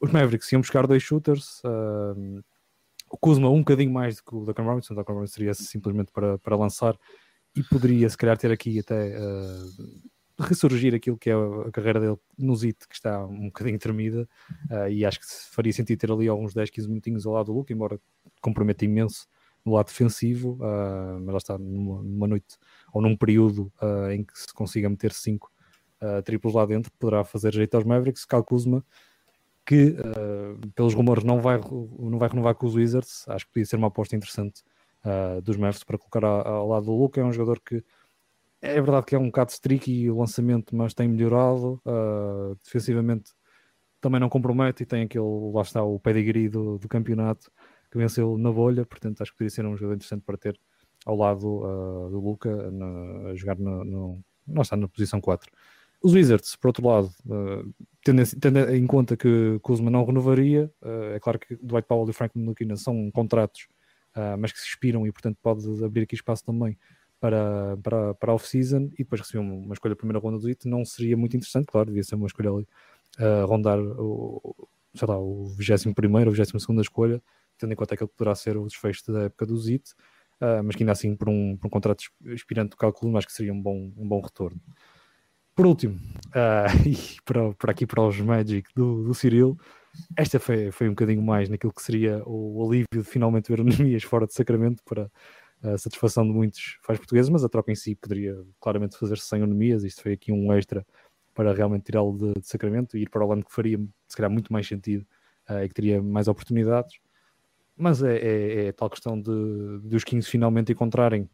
Os 0.00 0.10
Mavericks 0.10 0.50
iam 0.52 0.60
buscar 0.60 0.86
dois 0.86 1.02
shooters, 1.02 1.60
uh, 1.64 2.44
o 3.10 3.16
Kuzma 3.16 3.48
um 3.48 3.58
bocadinho 3.58 3.92
mais 3.92 4.16
do 4.16 4.24
que 4.24 4.34
o 4.34 4.44
Duncan 4.44 4.64
Robinson, 4.64 4.94
o 4.94 4.96
Duncan 4.96 5.26
seria 5.26 5.54
simplesmente 5.54 6.10
para, 6.12 6.38
para 6.38 6.56
lançar 6.56 6.98
e 7.54 7.62
poderia 7.62 8.08
se 8.08 8.16
calhar 8.16 8.36
ter 8.36 8.50
aqui 8.50 8.80
até 8.80 9.16
uh, 9.18 10.42
ressurgir 10.42 10.94
aquilo 10.94 11.16
que 11.16 11.30
é 11.30 11.34
a 11.34 11.70
carreira 11.70 12.00
dele 12.00 12.18
no 12.36 12.54
ZIT, 12.56 12.88
que 12.88 12.94
está 12.94 13.24
um 13.24 13.46
bocadinho 13.46 13.78
tremida, 13.78 14.28
e 14.90 15.02
acho 15.02 15.18
que 15.18 15.26
faria 15.50 15.72
sentido 15.72 15.98
ter 15.98 16.12
ali 16.12 16.28
alguns 16.28 16.52
10, 16.52 16.68
15 16.68 16.88
minutinhos 16.88 17.26
ao 17.26 17.32
lado 17.32 17.46
do 17.46 17.54
Luca, 17.54 17.72
embora 17.72 17.98
comprometa 18.42 18.84
imenso 18.84 19.26
no 19.66 19.74
lado 19.74 19.86
defensivo, 19.86 20.52
uh, 20.60 21.20
mas 21.20 21.28
lá 21.28 21.38
está, 21.38 21.58
numa, 21.58 22.02
numa, 22.02 22.26
noite 22.26 22.56
ou 22.92 23.02
num 23.02 23.16
período 23.16 23.72
uh, 23.82 24.10
em 24.10 24.24
que 24.24 24.38
se 24.38 24.54
consiga 24.54 24.88
meter 24.88 25.12
5 25.12 25.50
triplos 26.24 26.52
lá 26.52 26.66
dentro, 26.66 26.92
poderá 26.98 27.24
fazer 27.24 27.54
jeito 27.54 27.74
aos 27.74 27.82
Mavericks, 27.82 28.26
calcula 28.26 28.84
que, 29.64 29.96
pelos 30.74 30.92
rumores, 30.92 31.24
não 31.24 31.40
vai, 31.40 31.58
não 31.98 32.18
vai 32.18 32.28
renovar 32.28 32.54
com 32.54 32.66
os 32.66 32.74
Wizards, 32.74 33.26
acho 33.26 33.46
que 33.46 33.52
podia 33.54 33.64
ser 33.64 33.76
uma 33.76 33.86
aposta 33.86 34.14
interessante 34.14 34.62
dos 35.42 35.56
Mavericks 35.56 35.84
para 35.84 35.96
colocar 35.96 36.22
ao, 36.22 36.46
ao 36.46 36.68
lado 36.68 36.86
do 36.86 36.94
Luca, 36.94 37.18
é 37.18 37.24
um 37.24 37.32
jogador 37.32 37.60
que 37.60 37.82
é 38.60 38.74
verdade 38.74 39.06
que 39.06 39.14
é 39.14 39.18
um 39.18 39.26
bocado 39.26 39.50
streaky 39.52 40.10
o 40.10 40.18
lançamento, 40.18 40.74
mas 40.74 40.94
tem 40.94 41.08
melhorado. 41.08 41.80
Uh, 41.84 42.56
defensivamente 42.64 43.32
também 44.00 44.20
não 44.20 44.28
compromete 44.28 44.82
e 44.82 44.86
tem 44.86 45.02
aquele, 45.02 45.24
lá 45.52 45.62
está, 45.62 45.82
o 45.82 45.98
pedigree 45.98 46.48
do, 46.48 46.78
do 46.78 46.88
campeonato 46.88 47.50
que 47.96 48.02
venceu 48.02 48.36
na 48.36 48.52
bolha. 48.52 48.84
Portanto, 48.84 49.22
acho 49.22 49.32
que 49.32 49.38
poderia 49.38 49.50
ser 49.50 49.64
um 49.66 49.76
jogador 49.76 49.94
interessante 49.94 50.22
para 50.22 50.36
ter 50.36 50.58
ao 51.04 51.16
lado 51.16 51.46
uh, 51.46 52.10
do 52.10 52.20
Luca 52.20 52.70
na, 52.70 53.30
a 53.30 53.34
jogar 53.34 53.56
no, 53.58 53.84
no, 53.84 54.24
não 54.46 54.62
está 54.62 54.76
na 54.76 54.88
posição 54.88 55.20
4. 55.20 55.50
Os 56.02 56.12
Wizards, 56.12 56.56
por 56.56 56.68
outro 56.68 56.86
lado, 56.86 57.10
uh, 57.26 57.72
tendo, 58.04 58.22
tendo, 58.38 58.58
em 58.74 58.86
conta 58.86 59.16
que 59.16 59.58
Kuzma 59.62 59.90
não 59.90 60.04
renovaria, 60.04 60.70
uh, 60.82 61.14
é 61.14 61.20
claro 61.20 61.38
que 61.38 61.56
Dwight 61.56 61.88
Powell 61.88 62.08
e 62.10 62.12
Frank 62.12 62.38
Ntilikina 62.38 62.76
são 62.76 63.10
contratos, 63.10 63.68
mas 64.38 64.50
que 64.50 64.58
se 64.58 64.68
expiram 64.68 65.06
e, 65.06 65.12
portanto, 65.12 65.36
pode 65.42 65.84
abrir 65.84 66.04
aqui 66.04 66.14
espaço 66.14 66.42
também 66.42 66.78
para, 67.20 67.76
para, 67.82 68.14
para 68.14 68.32
off-season 68.32 68.88
e 68.94 68.98
depois 68.98 69.20
receber 69.20 69.40
uma, 69.40 69.74
escolha 69.74 69.94
da 69.94 69.98
primeira 69.98 70.18
ronda 70.18 70.38
do 70.38 70.48
IT, 70.48 70.66
não 70.66 70.86
seria 70.86 71.18
muito 71.18 71.36
interessante, 71.36 71.66
claro, 71.66 71.88
devia 71.88 72.02
ser 72.02 72.14
uma 72.14 72.26
escolha 72.26 72.50
ali 72.50 72.66
uh, 73.18 73.46
rondar 73.46 73.78
o, 73.78 74.54
sei 74.94 75.08
lá, 75.08 75.18
o 75.18 75.44
21 75.58 75.92
primeiro 75.92 76.30
ou 76.30 76.34
22 76.34 76.62
segunda 76.62 76.80
escolha, 76.82 77.22
tendo 77.58 77.72
em 77.72 77.76
conta 77.76 77.94
aquilo 77.94 78.08
que 78.08 78.16
poderá 78.16 78.34
ser 78.34 78.56
o 78.56 78.66
desfecho 78.66 79.12
da 79.12 79.24
época 79.24 79.46
do 79.46 79.56
ZIT, 79.56 79.92
uh, 80.40 80.62
mas 80.64 80.76
que 80.76 80.82
ainda 80.82 80.92
assim 80.92 81.14
por 81.16 81.28
um, 81.28 81.56
por 81.56 81.66
um 81.66 81.70
contrato 81.70 82.04
expirante 82.26 82.70
do 82.70 82.76
cálculo, 82.76 83.16
acho 83.16 83.26
que 83.26 83.32
seria 83.32 83.52
um 83.52 83.60
bom, 83.60 83.92
um 83.96 84.08
bom 84.08 84.20
retorno. 84.20 84.60
Por 85.54 85.66
último, 85.66 85.98
uh, 86.28 86.68
e 86.86 87.20
para, 87.24 87.52
para 87.54 87.70
aqui 87.72 87.86
para 87.86 88.02
os 88.02 88.20
Magic 88.20 88.68
do, 88.74 89.04
do 89.04 89.14
Cyril, 89.14 89.56
esta 90.16 90.38
foi, 90.38 90.70
foi 90.70 90.88
um 90.88 90.92
bocadinho 90.92 91.22
mais 91.22 91.48
naquilo 91.48 91.72
que 91.72 91.82
seria 91.82 92.22
o 92.26 92.66
alívio 92.66 92.86
de 92.92 93.02
finalmente 93.02 93.48
ver 93.48 93.60
anemias 93.62 94.02
fora 94.02 94.26
de 94.26 94.34
Sacramento 94.34 94.82
para 94.84 95.10
a 95.62 95.78
satisfação 95.78 96.24
de 96.26 96.32
muitos 96.32 96.78
faz 96.82 96.98
portugueses, 96.98 97.30
mas 97.30 97.42
a 97.42 97.48
troca 97.48 97.72
em 97.72 97.74
si 97.74 97.94
poderia 97.94 98.36
claramente 98.60 98.96
fazer-se 98.96 99.24
sem 99.24 99.42
anemias. 99.42 99.84
Isto 99.84 100.02
foi 100.02 100.12
aqui 100.12 100.30
um 100.30 100.52
extra 100.52 100.86
para 101.34 101.52
realmente 101.52 101.84
tirá-lo 101.84 102.16
de, 102.16 102.40
de, 102.40 102.46
Sacramento 102.46 102.96
e 102.96 103.02
ir 103.02 103.10
para 103.10 103.24
o 103.24 103.28
lado 103.28 103.44
que 103.44 103.52
faria, 103.52 103.78
se 104.08 104.16
calhar, 104.16 104.30
muito 104.30 104.52
mais 104.52 104.66
sentido 104.66 105.06
uh, 105.50 105.62
e 105.62 105.68
que 105.68 105.74
teria 105.74 106.02
mais 106.02 106.28
oportunidades. 106.28 106.98
Mas 107.76 108.02
é, 108.02 108.16
é, 108.16 108.66
é 108.66 108.72
tal 108.72 108.88
questão 108.88 109.20
de, 109.20 109.80
de 109.84 109.96
os 109.96 110.04
15 110.04 110.28
finalmente 110.28 110.72
encontrarem 110.72 111.28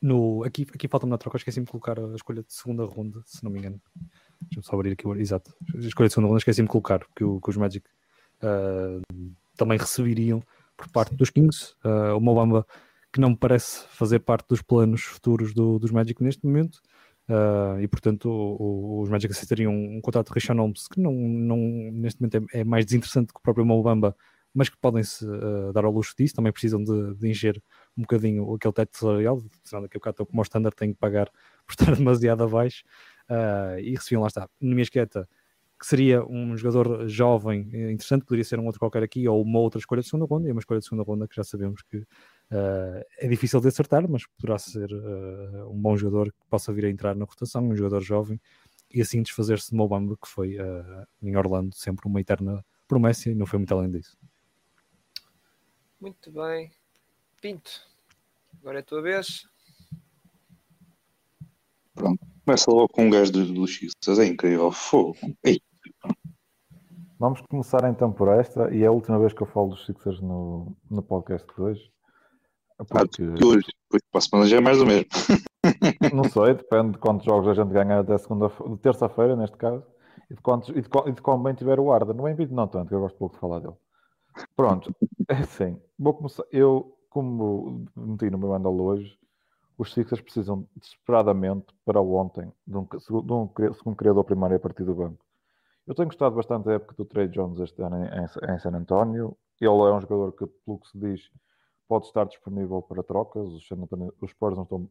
no. 0.00 0.42
Aqui, 0.44 0.66
aqui 0.74 0.88
falta-me 0.88 1.10
na 1.10 1.18
troca, 1.18 1.36
esqueci-me 1.36 1.66
de 1.66 1.70
colocar 1.70 1.98
a 1.98 2.14
escolha 2.14 2.42
de 2.42 2.52
segunda 2.52 2.84
ronda, 2.84 3.22
se 3.26 3.44
não 3.44 3.50
me 3.50 3.58
engano. 3.58 3.80
Deixa-me 4.40 4.64
só 4.64 4.74
abrir 4.74 4.92
aqui 4.92 5.06
o. 5.06 5.14
Exato. 5.14 5.54
A 5.74 5.78
escolha 5.78 6.08
de 6.08 6.14
segunda 6.14 6.28
ronda, 6.28 6.38
esqueci-me 6.38 6.66
de 6.66 6.72
colocar, 6.72 7.06
que, 7.14 7.22
o, 7.24 7.40
que 7.40 7.50
os 7.50 7.56
Magic 7.56 7.86
uh, 8.42 9.34
também 9.56 9.78
receberiam 9.78 10.42
por 10.76 10.88
parte 10.88 11.14
dos 11.14 11.30
Kings. 11.30 11.74
Uh, 11.84 12.16
o 12.16 12.20
Mobamba 12.20 12.66
que 13.12 13.20
não 13.20 13.30
me 13.30 13.36
parece 13.36 13.84
fazer 13.88 14.20
parte 14.20 14.48
dos 14.48 14.62
planos 14.62 15.02
futuros 15.02 15.52
do, 15.52 15.78
dos 15.78 15.90
Magic 15.90 16.22
neste 16.22 16.46
momento. 16.46 16.80
Uh, 17.28 17.80
e 17.80 17.86
portanto 17.86 18.28
o, 18.28 18.98
o, 18.98 19.02
os 19.02 19.08
Magic 19.08 19.32
aceitariam 19.32 19.72
um, 19.72 19.98
um 19.98 20.00
contrato 20.00 20.26
de 20.28 20.34
Richard 20.34 20.60
Holmes 20.60 20.88
que 20.88 21.00
não, 21.00 21.12
não, 21.12 21.56
neste 21.92 22.20
momento 22.20 22.48
é, 22.52 22.60
é, 22.60 22.64
mais 22.64 22.84
desinteressante 22.84 23.32
que 23.32 23.38
o 23.38 23.42
próprio 23.42 23.64
Mobamba, 23.64 24.16
mas 24.54 24.68
que 24.68 24.76
podem-se 24.78 25.24
uh, 25.26 25.72
dar 25.72 25.84
ao 25.84 25.92
luxo 25.92 26.14
disso, 26.16 26.34
também 26.34 26.52
precisam 26.52 26.82
de, 26.82 27.14
de 27.14 27.28
encher 27.28 27.62
um 27.96 28.02
bocadinho 28.02 28.54
aquele 28.54 28.74
teto 28.74 28.96
salarial, 28.96 29.42
senão 29.64 29.82
daqui 29.82 29.96
a 29.96 30.00
bocado 30.00 30.26
como 30.26 30.40
o 30.40 30.42
standard 30.42 30.76
tem 30.76 30.92
que 30.92 30.98
pagar 30.98 31.30
por 31.66 31.72
estar 31.72 31.94
demasiado 31.96 32.42
abaixo, 32.42 32.82
uh, 33.30 33.78
e 33.78 33.94
recebiam 33.94 34.22
lá 34.22 34.28
está, 34.28 34.48
na 34.60 34.70
minha 34.70 34.82
esqueta, 34.82 35.28
que 35.78 35.86
seria 35.86 36.24
um 36.24 36.56
jogador 36.56 37.08
jovem 37.08 37.68
interessante, 37.90 38.24
poderia 38.24 38.44
ser 38.44 38.60
um 38.60 38.66
outro 38.66 38.78
qualquer 38.78 39.02
aqui, 39.02 39.26
ou 39.26 39.42
uma 39.42 39.58
outra 39.58 39.80
escolha 39.80 40.00
de 40.00 40.06
segunda 40.06 40.26
ronda, 40.26 40.48
e 40.48 40.52
uma 40.52 40.60
escolha 40.60 40.78
de 40.78 40.84
segunda 40.86 41.02
ronda 41.02 41.26
que 41.26 41.34
já 41.34 41.42
sabemos 41.42 41.82
que 41.82 42.06
Uh, 42.52 43.00
é 43.16 43.26
difícil 43.28 43.60
de 43.62 43.68
acertar, 43.68 44.06
mas 44.06 44.26
poderá 44.38 44.58
ser 44.58 44.92
uh, 44.92 45.70
um 45.70 45.80
bom 45.80 45.96
jogador 45.96 46.30
que 46.30 46.46
possa 46.50 46.70
vir 46.70 46.84
a 46.84 46.90
entrar 46.90 47.16
na 47.16 47.24
rotação, 47.24 47.66
um 47.66 47.74
jogador 47.74 48.02
jovem, 48.02 48.38
e 48.92 49.00
assim 49.00 49.22
desfazer-se 49.22 49.70
de 49.70 49.76
Mobamba, 49.76 50.18
que 50.22 50.28
foi 50.28 50.58
uh, 50.60 51.06
em 51.22 51.34
Orlando 51.34 51.74
sempre 51.74 52.06
uma 52.06 52.20
eterna 52.20 52.62
promessa 52.86 53.30
e 53.30 53.34
não 53.34 53.46
foi 53.46 53.58
muito 53.58 53.72
além 53.72 53.90
disso. 53.90 54.18
Muito 56.02 56.32
bem. 56.32 56.68
Pinto, 57.40 57.70
agora 58.60 58.78
é 58.78 58.80
a 58.80 58.84
tua 58.84 59.00
vez. 59.00 59.46
Pronto, 61.94 62.18
começa 62.44 62.72
logo 62.72 62.88
com 62.88 63.04
um 63.04 63.10
gajo 63.10 63.30
dos 63.30 63.52
do 63.52 63.64
Xistas, 63.68 64.18
é 64.18 64.26
incrível, 64.26 64.72
fogo. 64.72 65.16
Ei. 65.44 65.62
Vamos 67.20 67.40
começar 67.42 67.88
então 67.88 68.12
por 68.12 68.26
esta, 68.26 68.74
e 68.74 68.82
é 68.82 68.86
a 68.86 68.90
última 68.90 69.16
vez 69.16 69.32
que 69.32 69.44
eu 69.44 69.46
falo 69.46 69.68
dos 69.68 69.86
Sixers 69.86 70.20
no, 70.20 70.76
no 70.90 71.04
podcast 71.04 71.46
de 71.54 71.62
hoje. 71.62 71.92
Porque... 72.78 73.22
Ah, 73.22 73.46
hoje, 73.46 73.68
depois 73.84 74.02
para 74.10 74.18
a 74.18 74.20
semana 74.20 74.48
já 74.48 74.56
é 74.56 74.60
mais 74.60 74.78
do 74.78 74.86
mesmo. 74.86 75.06
Não 76.12 76.24
sei, 76.24 76.54
depende 76.54 76.94
de 76.94 76.98
quantos 76.98 77.24
jogos 77.24 77.46
a 77.46 77.54
gente 77.54 77.72
ganha 77.72 78.00
até 78.00 78.18
segunda, 78.18 78.50
terça-feira, 78.82 79.36
neste 79.36 79.56
caso, 79.56 79.86
e 80.28 80.34
de, 80.34 80.40
quantos, 80.40 80.68
e 80.70 80.80
de, 80.80 80.88
e 81.06 81.12
de 81.12 81.22
como 81.22 81.44
bem 81.44 81.54
tiver 81.54 81.78
o 81.78 81.92
Arda. 81.92 82.12
Não 82.12 82.26
é 82.26 82.34
vídeo 82.34 82.56
não 82.56 82.66
tanto, 82.66 82.88
que 82.88 82.94
eu 82.94 83.00
gosto 83.00 83.16
pouco 83.16 83.36
de 83.36 83.40
falar 83.40 83.60
dele. 83.60 83.76
Pronto, 84.56 84.92
assim, 85.32 85.80
vou 85.98 86.14
começar. 86.14 86.44
Eu, 86.50 86.96
como 87.10 87.86
meti 87.96 88.30
no 88.30 88.38
meu 88.38 88.54
andal 88.54 88.74
hoje, 88.78 89.18
os 89.78 89.92
Sixers 89.92 90.20
precisam 90.20 90.66
desesperadamente 90.76 91.74
para 91.84 92.00
ontem 92.00 92.52
de 92.66 92.76
um, 92.76 92.84
de 92.84 93.32
um 93.32 93.74
segundo 93.74 93.96
criador 93.96 94.24
primário 94.24 94.56
a 94.56 94.60
partir 94.60 94.84
do 94.84 94.94
banco. 94.94 95.24
Eu 95.86 95.94
tenho 95.94 96.08
gostado 96.08 96.36
bastante 96.36 96.66
da 96.66 96.74
época 96.74 96.94
do 96.94 97.04
Trey 97.04 97.28
Jones 97.28 97.58
este 97.58 97.82
ano 97.82 98.04
em, 98.04 98.54
em, 98.54 98.58
San 98.58 98.70
António. 98.70 99.36
Ele 99.60 99.68
é 99.68 99.92
um 99.92 100.00
jogador 100.00 100.32
que, 100.32 100.46
pelo 100.46 100.78
que 100.78 100.88
se 100.88 100.98
diz, 100.98 101.30
pode 101.88 102.06
estar 102.06 102.24
disponível 102.24 102.80
para 102.82 103.02
trocas. 103.02 103.48
Os, 103.48 103.68
os 104.20 104.30
Spurs 104.30 104.56
não 104.56 104.62
estão 104.62 104.88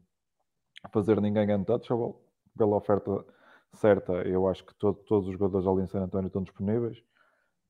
a 0.83 0.89
fazer 0.89 1.21
ninguém 1.21 1.53
untouchable. 1.55 2.15
Pela 2.57 2.75
oferta 2.75 3.25
certa, 3.73 4.13
eu 4.27 4.47
acho 4.47 4.65
que 4.65 4.75
todo, 4.75 4.97
todos 5.03 5.27
os 5.27 5.33
jogadores 5.33 5.65
ali 5.65 5.83
em 5.83 5.87
San 5.87 6.03
António 6.03 6.27
estão 6.27 6.43
disponíveis. 6.43 7.01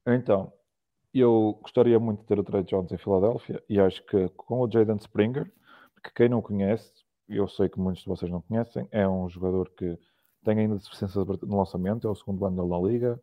Então, 0.08 0.52
eu 1.20 1.60
gostaria 1.62 2.00
muito 2.00 2.22
de 2.22 2.26
ter 2.26 2.40
o 2.40 2.44
Trey 2.44 2.64
Jones 2.64 2.92
em 2.92 2.98
Filadélfia 2.98 3.62
e 3.68 3.80
acho 3.80 4.06
que 4.06 4.30
com 4.30 4.62
o 4.62 4.72
Jaden 4.72 4.98
Springer, 4.98 5.52
que 6.04 6.14
quem 6.16 6.30
não 6.30 6.42
conhece, 6.42 6.92
eu 7.28 7.48
sei 7.48 7.70
que 7.70 7.80
muitos 7.80 8.04
de 8.04 8.10
vocês 8.10 8.32
não 8.32 8.42
conhecem, 8.42 8.88
é 8.92 9.08
um 9.08 9.30
jogador 9.30 9.70
que 9.72 9.98
tem 10.44 10.60
ainda 10.60 10.76
deficiências 10.76 11.26
no 11.26 11.58
lançamento, 11.58 12.08
é 12.08 12.10
o 12.10 12.16
segundo 12.16 12.46
ano 12.46 12.68
da 12.68 12.88
liga, 12.88 13.22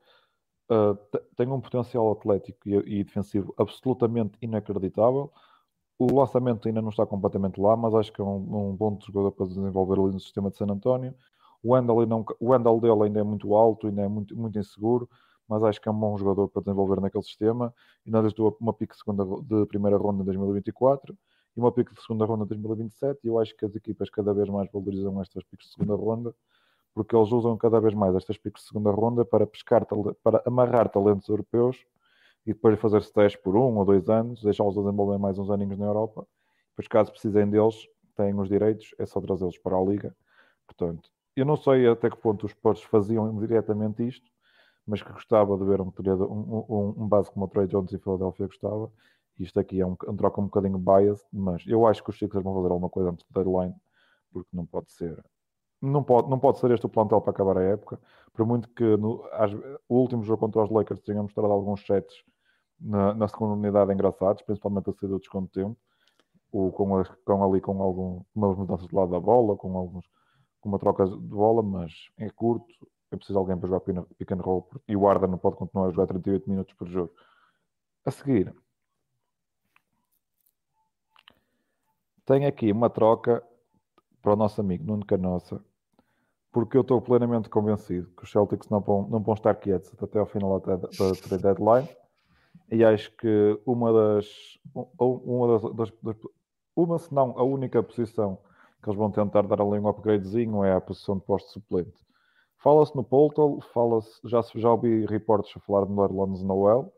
uh, 0.70 0.94
tem 1.37 1.48
um 1.48 1.61
potencial 1.61 2.12
atlético 2.12 2.68
e, 2.68 3.01
e 3.01 3.05
defensivo 3.05 3.55
absolutamente 3.59 4.38
inacreditável 4.42 5.33
o 5.98 6.16
lançamento 6.16 6.68
ainda 6.68 6.81
não 6.81 6.90
está 6.90 7.05
completamente 7.05 7.61
lá, 7.61 7.77
mas 7.77 7.92
acho 7.92 8.12
que 8.12 8.20
é 8.20 8.24
um, 8.24 8.70
um 8.70 8.77
bom 8.77 8.96
jogador 9.05 9.33
para 9.33 9.46
desenvolver 9.46 10.01
ali 10.01 10.12
no 10.12 10.20
sistema 10.20 10.48
de 10.48 10.57
San 10.57 10.66
António. 10.66 11.12
O 11.61 11.79
não, 11.81 12.24
o 12.38 12.81
dele 12.81 13.03
ainda 13.03 13.18
é 13.18 13.24
muito 13.24 13.53
alto, 13.55 13.88
ainda 13.88 14.03
é 14.03 14.09
muito, 14.09 14.37
muito 14.37 14.57
inseguro, 14.57 15.11
mas 15.49 15.65
acho 15.65 15.81
que 15.81 15.89
é 15.89 15.93
um 15.93 15.99
bom 15.99 16.17
jogador 16.19 16.49
para 16.49 16.63
desenvolver 16.63 17.01
naquele 17.01 17.25
sistema. 17.25 17.75
E 18.05 18.11
nós 18.11 18.33
dou 18.35 18.57
uma 18.61 18.73
pique 18.73 18.97
segunda, 18.97 19.25
de 19.43 19.67
primeira 19.67 19.97
ronda 19.97 20.23
em 20.23 20.25
2024 20.25 21.17
e 21.57 21.61
uma 21.61 21.73
pique 21.73 21.95
de 21.95 22.03
segunda 22.03 22.25
ronda 22.25 22.45
em 22.45 22.49
2027. 22.49 23.21
E 23.25 23.29
eu 23.29 23.39
acho 23.39 23.57
que 23.57 23.65
as 23.65 23.75
equipas 23.75 24.11
cada 24.11 24.35
vez 24.35 24.49
mais 24.49 24.71
valorizam 24.71 25.21
estas 25.23 25.43
piques 25.45 25.69
de 25.69 25.75
segunda 25.75 25.95
ronda, 25.95 26.35
porque 26.95 27.17
eles 27.17 27.33
usam 27.33 27.57
cada 27.57 27.81
vez 27.81 27.95
mais 27.95 28.15
estas 28.15 28.37
piques 28.37 28.63
de 28.63 28.69
segunda 28.69 28.91
ronda 28.91 29.25
para 29.25 29.47
pescar, 29.47 29.87
para 30.23 30.42
amarrar 30.44 30.88
talentos 30.90 31.29
europeus 31.29 31.77
e 32.46 32.53
depois 32.53 32.79
fazer-se 32.79 33.13
testes 33.13 33.40
por 33.42 33.57
um 33.57 33.79
ou 33.79 33.85
dois 33.85 34.09
anos, 34.09 34.42
deixá-los 34.42 34.75
desenvolver 34.75 35.19
mais 35.19 35.38
uns 35.38 35.51
aninhos 35.51 35.79
na 35.79 35.87
Europa. 35.87 36.27
Depois, 36.71 36.88
caso 36.88 37.11
precisem 37.11 37.49
deles, 37.49 37.88
têm 38.17 38.38
os 38.38 38.49
direitos, 38.49 38.94
é 38.99 39.07
só 39.07 39.21
trazê-los 39.21 39.59
para 39.59 39.77
a 39.77 39.83
Liga. 39.83 40.15
Portanto, 40.67 41.11
eu 41.37 41.44
não 41.44 41.57
sei 41.57 41.87
até 41.87 42.11
que 42.11 42.17
ponto 42.17 42.46
os 42.46 42.53
Spurs 42.53 42.83
faziam 42.83 43.38
diretamente 43.38 44.07
isto, 44.07 44.29
mas 44.89 45.03
que 45.03 45.13
gostava 45.13 45.57
de 45.59 45.65
ver 45.65 45.81
um, 45.81 45.93
um, 46.01 46.65
um, 46.69 46.95
um 47.03 47.09
base 47.09 47.31
como 47.31 47.45
o 47.45 47.49
Trey 47.49 47.67
Jones 47.67 47.93
e 47.93 47.99
Philadelphia 47.99 48.47
gostava. 48.47 48.91
Isto 49.39 49.61
aqui 49.61 49.81
é 49.81 49.87
um, 49.87 49.93
um 50.09 50.17
troca 50.17 50.41
um 50.41 50.45
bocadinho 50.45 50.79
biased, 50.79 51.25
mas 51.33 51.63
eu 51.67 51.87
acho 51.87 52.03
que 52.03 52.11
os 52.11 52.19
Sixers 52.19 52.43
vão 52.43 52.55
fazer 52.55 52.73
alguma 52.73 52.89
coisa 52.89 53.11
antes 53.11 53.25
do 53.27 53.33
deadline, 53.35 53.75
porque 54.33 54.49
não 54.53 54.67
pode 54.67 54.91
ser 54.91 55.23
não 55.81 56.03
pode, 56.03 56.29
não 56.29 56.39
pode 56.41 56.59
ser 56.59 56.71
este 56.73 56.87
o 56.87 56.89
plantel 56.89 57.21
para 57.21 57.31
acabar 57.31 57.59
a 57.59 57.63
época. 57.63 58.01
Por 58.33 58.45
muito 58.45 58.69
que 58.71 58.97
no, 58.97 59.25
o 59.89 59.97
último 59.97 60.25
jogo 60.25 60.41
contra 60.41 60.65
os 60.65 60.71
Lakers 60.71 61.01
tenha 61.03 61.23
mostrado 61.23 61.53
alguns 61.53 61.87
sets 61.87 62.25
na, 62.81 63.15
na 63.15 63.29
segunda 63.29 63.55
unidade 63.55 63.93
engraçados, 63.93 64.43
principalmente 64.43 64.91
a 64.91 64.93
sair 64.93 65.09
do 65.09 65.19
desconto 65.19 65.47
de 65.47 65.65
tempo, 65.65 65.77
ou 66.51 66.73
com, 66.73 66.97
as, 66.97 67.09
com 67.25 67.45
ali 67.45 67.61
com 67.61 67.81
algumas 67.81 68.57
mudanças 68.57 68.89
do 68.89 68.97
lado 68.97 69.13
da 69.13 69.21
bola, 69.21 69.57
com 69.57 69.77
alguns 69.77 70.05
com 70.61 70.69
uma 70.69 70.79
troca 70.79 71.07
de 71.07 71.17
bola, 71.17 71.63
mas 71.63 71.93
é 72.19 72.29
curto, 72.31 72.67
é 73.11 73.17
preciso 73.17 73.38
alguém 73.38 73.56
para 73.56 73.69
jogar 73.69 73.81
pick 73.81 74.33
and 74.33 74.40
roll 74.40 74.69
e 74.87 74.96
o 74.96 75.09
Arda 75.09 75.27
não 75.27 75.38
pode 75.38 75.56
continuar 75.56 75.87
a 75.87 75.90
jogar 75.90 76.06
38 76.06 76.48
minutos 76.48 76.75
por 76.75 76.87
jogo. 76.88 77.13
A 78.04 78.11
seguir, 78.11 78.54
tenho 82.25 82.46
aqui 82.46 82.71
uma 82.71 82.90
troca 82.90 83.42
para 84.21 84.33
o 84.33 84.37
nosso 84.37 84.61
amigo 84.61 84.85
Nuno 84.85 85.04
Canossa, 85.04 85.65
porque 86.52 86.77
eu 86.77 86.83
estou 86.83 87.00
plenamente 87.00 87.48
convencido 87.48 88.11
que 88.17 88.25
os 88.25 88.31
Celtics 88.31 88.69
não 88.69 88.81
vão, 88.81 89.09
não 89.09 89.21
vão 89.21 89.35
estar 89.35 89.54
quietos 89.54 89.92
até 90.02 90.19
ao 90.19 90.27
final 90.27 90.61
da 90.61 90.79
trade 90.88 91.42
deadline 91.42 91.88
e 92.71 92.85
acho 92.85 93.15
que 93.17 93.61
uma 93.65 93.92
das, 93.92 94.59
uma 94.75 95.59
das, 95.59 95.75
das, 95.75 95.92
das 96.02 96.17
uma 96.77 96.98
se 96.98 97.13
não 97.13 97.38
a 97.38 97.42
única 97.42 97.83
posição 97.83 98.38
que 98.83 98.88
eles 98.88 98.98
vão 98.98 99.11
tentar 99.11 99.42
dar 99.42 99.61
ali 99.61 99.79
um 99.79 99.88
upgradezinho 99.88 100.63
é 100.63 100.73
a 100.73 100.81
posição 100.81 101.19
de 101.19 101.25
posto 101.25 101.50
suplente. 101.50 102.08
Fala-se 102.61 102.94
no 102.96 103.04
Poltel, 103.04 103.61
fala-se, 103.73 104.21
já, 104.25 104.40
já 104.54 104.71
ouvi 104.71 105.06
reportes 105.06 105.56
a 105.56 105.61
falar 105.61 105.87
de 105.87 105.92
Norlands 105.92 106.42
Noel. 106.42 106.92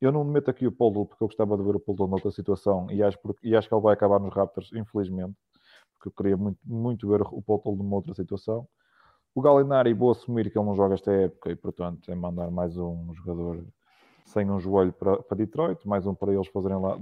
Eu 0.00 0.10
não 0.10 0.24
meto 0.24 0.50
aqui 0.50 0.66
o 0.66 0.72
Poltel 0.72 1.06
porque 1.06 1.22
eu 1.22 1.28
gostava 1.28 1.56
de 1.56 1.62
ver 1.62 1.76
o 1.76 1.80
Poltel 1.80 2.08
noutra 2.08 2.30
situação 2.30 2.90
e 2.90 3.02
acho, 3.02 3.18
porque, 3.20 3.46
e 3.46 3.56
acho 3.56 3.68
que 3.68 3.74
ele 3.74 3.82
vai 3.82 3.94
acabar 3.94 4.18
nos 4.18 4.34
Raptors, 4.34 4.70
infelizmente, 4.72 5.34
porque 5.94 6.08
eu 6.08 6.12
queria 6.12 6.36
muito, 6.36 6.58
muito 6.64 7.08
ver 7.08 7.22
o 7.22 7.40
Poltel 7.40 7.76
numa 7.76 7.96
outra 7.96 8.12
situação. 8.14 8.66
O 9.34 9.40
Galinari, 9.40 9.94
vou 9.94 10.10
assumir 10.10 10.50
que 10.50 10.58
ele 10.58 10.66
não 10.66 10.74
joga 10.74 10.94
esta 10.94 11.12
época 11.12 11.50
e, 11.50 11.56
portanto, 11.56 12.10
é 12.10 12.14
mandar 12.14 12.50
mais 12.50 12.76
um 12.76 13.12
jogador 13.14 13.64
sem 14.24 14.50
um 14.50 14.58
joelho 14.58 14.92
para, 14.92 15.22
para 15.22 15.36
Detroit, 15.36 15.86
mais 15.86 16.06
um 16.06 16.14
para 16.14 16.34
eles 16.34 16.48
fazerem 16.48 16.78
lá, 16.78 16.98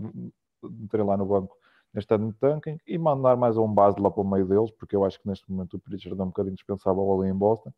meterem 0.63 1.07
lá 1.07 1.17
no 1.17 1.25
banco 1.25 1.57
neste 1.95 2.15
ano 2.15 2.31
de 2.31 2.39
tanking 2.39 2.79
e 2.87 2.99
mandar 2.99 3.37
mais 3.37 3.57
um 3.57 3.73
base 3.73 3.99
lá 3.99 4.11
para 4.11 4.21
o 4.21 4.31
meio 4.31 4.47
deles, 4.47 4.71
porque 4.73 4.95
eu 4.95 5.03
acho 5.03 5.19
que 5.21 5.27
neste 5.27 5.51
momento 5.51 5.75
o 5.75 5.81
Pritchard 5.81 6.21
é 6.21 6.23
um 6.23 6.29
bocadinho 6.29 6.55
dispensável 6.55 7.11
ali 7.15 7.31
em 7.31 7.35
Boston. 7.35 7.73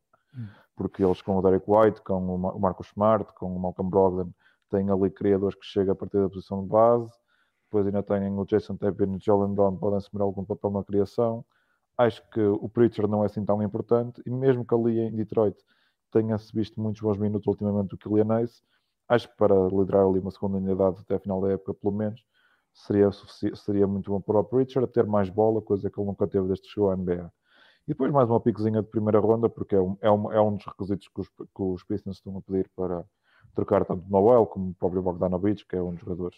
Porque 0.76 1.04
eles 1.04 1.20
com 1.22 1.36
o 1.36 1.42
Derek 1.42 1.64
White, 1.68 2.02
com 2.02 2.34
o 2.34 2.60
Marcos 2.60 2.88
Smart, 2.88 3.32
com 3.34 3.54
o 3.54 3.58
Malcolm 3.58 3.90
Brogdon, 3.90 4.30
têm 4.70 4.90
ali 4.90 5.10
criadores 5.10 5.54
que 5.56 5.66
chegam 5.66 5.92
a 5.92 5.96
partir 5.96 6.20
da 6.20 6.28
posição 6.28 6.62
de 6.62 6.68
base, 6.68 7.10
depois 7.64 7.86
ainda 7.86 8.02
têm 8.02 8.32
o 8.38 8.44
Jason 8.44 8.76
Tappin 8.76 9.12
e 9.12 9.16
o 9.16 9.20
Jalen 9.20 9.54
Brown 9.54 9.76
podem 9.76 9.98
assumir 9.98 10.22
algum 10.22 10.44
papel 10.44 10.70
na 10.70 10.84
criação. 10.84 11.44
Acho 11.96 12.22
que 12.30 12.40
o 12.40 12.68
Pritchard 12.68 13.10
não 13.10 13.22
é 13.22 13.26
assim 13.26 13.44
tão 13.44 13.62
importante, 13.62 14.22
e 14.24 14.30
mesmo 14.30 14.64
que 14.64 14.74
ali 14.74 15.00
em 15.00 15.14
Detroit 15.14 15.56
tenha-se 16.12 16.52
visto 16.54 16.80
muitos 16.80 17.02
bons 17.02 17.18
minutos 17.18 17.46
ultimamente 17.46 17.90
do 17.90 17.98
Kylian 17.98 18.40
Ace, 18.40 18.62
acho 19.08 19.28
que 19.28 19.36
para 19.36 19.54
liderar 19.68 20.06
ali 20.06 20.20
uma 20.20 20.30
segunda 20.30 20.58
unidade 20.58 21.00
até 21.00 21.16
a 21.16 21.18
final 21.18 21.40
da 21.40 21.50
época, 21.52 21.74
pelo 21.74 21.92
menos, 21.92 22.24
seria, 22.72 23.10
seria 23.54 23.86
muito 23.86 24.10
bom 24.10 24.20
para 24.20 24.38
o 24.38 24.44
Pritchard 24.44 24.90
ter 24.92 25.06
mais 25.06 25.28
bola, 25.28 25.60
coisa 25.60 25.90
que 25.90 25.98
ele 25.98 26.06
nunca 26.06 26.26
teve 26.26 26.46
desde 26.46 26.62
que 26.62 26.72
chegou 26.72 26.90
à 26.90 26.96
NBA. 26.96 27.30
E 27.88 27.92
depois 27.92 28.12
mais 28.12 28.28
uma 28.28 28.38
piquezinha 28.38 28.82
de 28.82 28.88
primeira 28.88 29.18
ronda, 29.18 29.48
porque 29.48 29.74
é 29.74 29.80
um, 29.80 29.96
é 30.02 30.10
um, 30.10 30.30
é 30.30 30.38
um 30.38 30.56
dos 30.56 30.66
requisitos 30.66 31.08
que 31.08 31.22
os, 31.22 31.28
que 31.28 31.62
os 31.62 31.82
Pistons 31.84 32.18
estão 32.18 32.36
a 32.36 32.42
pedir 32.42 32.70
para 32.76 33.02
trocar 33.54 33.86
tanto 33.86 34.06
Noel 34.10 34.44
como 34.44 34.72
o 34.72 34.74
próprio 34.74 35.00
Bogdanovich, 35.00 35.64
que 35.66 35.74
é 35.74 35.80
um 35.80 35.92
dos 35.92 36.00
jogadores 36.00 36.36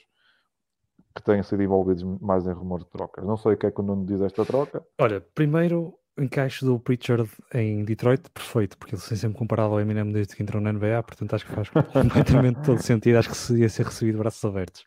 que 1.12 1.20
têm 1.24 1.42
sido 1.42 1.61
envolvidos 1.61 2.05
mais 2.20 2.46
em 2.46 2.53
rumores 2.53 2.84
de 2.84 2.92
trocas. 2.92 3.24
Não 3.26 3.36
sei 3.36 3.55
o 3.55 3.57
que 3.57 3.66
é 3.66 3.70
que 3.72 3.80
o 3.80 3.82
Nuno 3.82 4.07
diz 4.07 4.20
esta 4.20 4.44
troca. 4.44 4.86
Olha, 4.96 5.20
primeiro, 5.34 5.98
encaixe 6.16 6.64
do 6.64 6.78
Pritchard 6.78 7.28
em 7.53 7.84
Detroit, 7.84 8.30
perfeito, 8.30 8.78
porque 8.78 8.94
ele 8.94 9.03
se 9.03 9.16
sempre 9.16 9.36
comparado 9.36 9.72
ao 9.72 9.80
Eminem 9.80 10.12
desde 10.12 10.36
que 10.36 10.44
entrou 10.44 10.62
na 10.62 10.72
NBA, 10.72 11.03
portanto 11.03 11.34
acho 11.34 11.46
que 11.46 11.53
faz 11.53 11.68
completamente 11.92 12.62
todo 12.62 12.80
sentido, 12.80 13.18
acho 13.18 13.28
que 13.28 13.55
ia 13.55 13.68
ser 13.68 13.86
recebido 13.86 14.14
de 14.14 14.20
braços 14.20 14.44
abertos. 14.44 14.86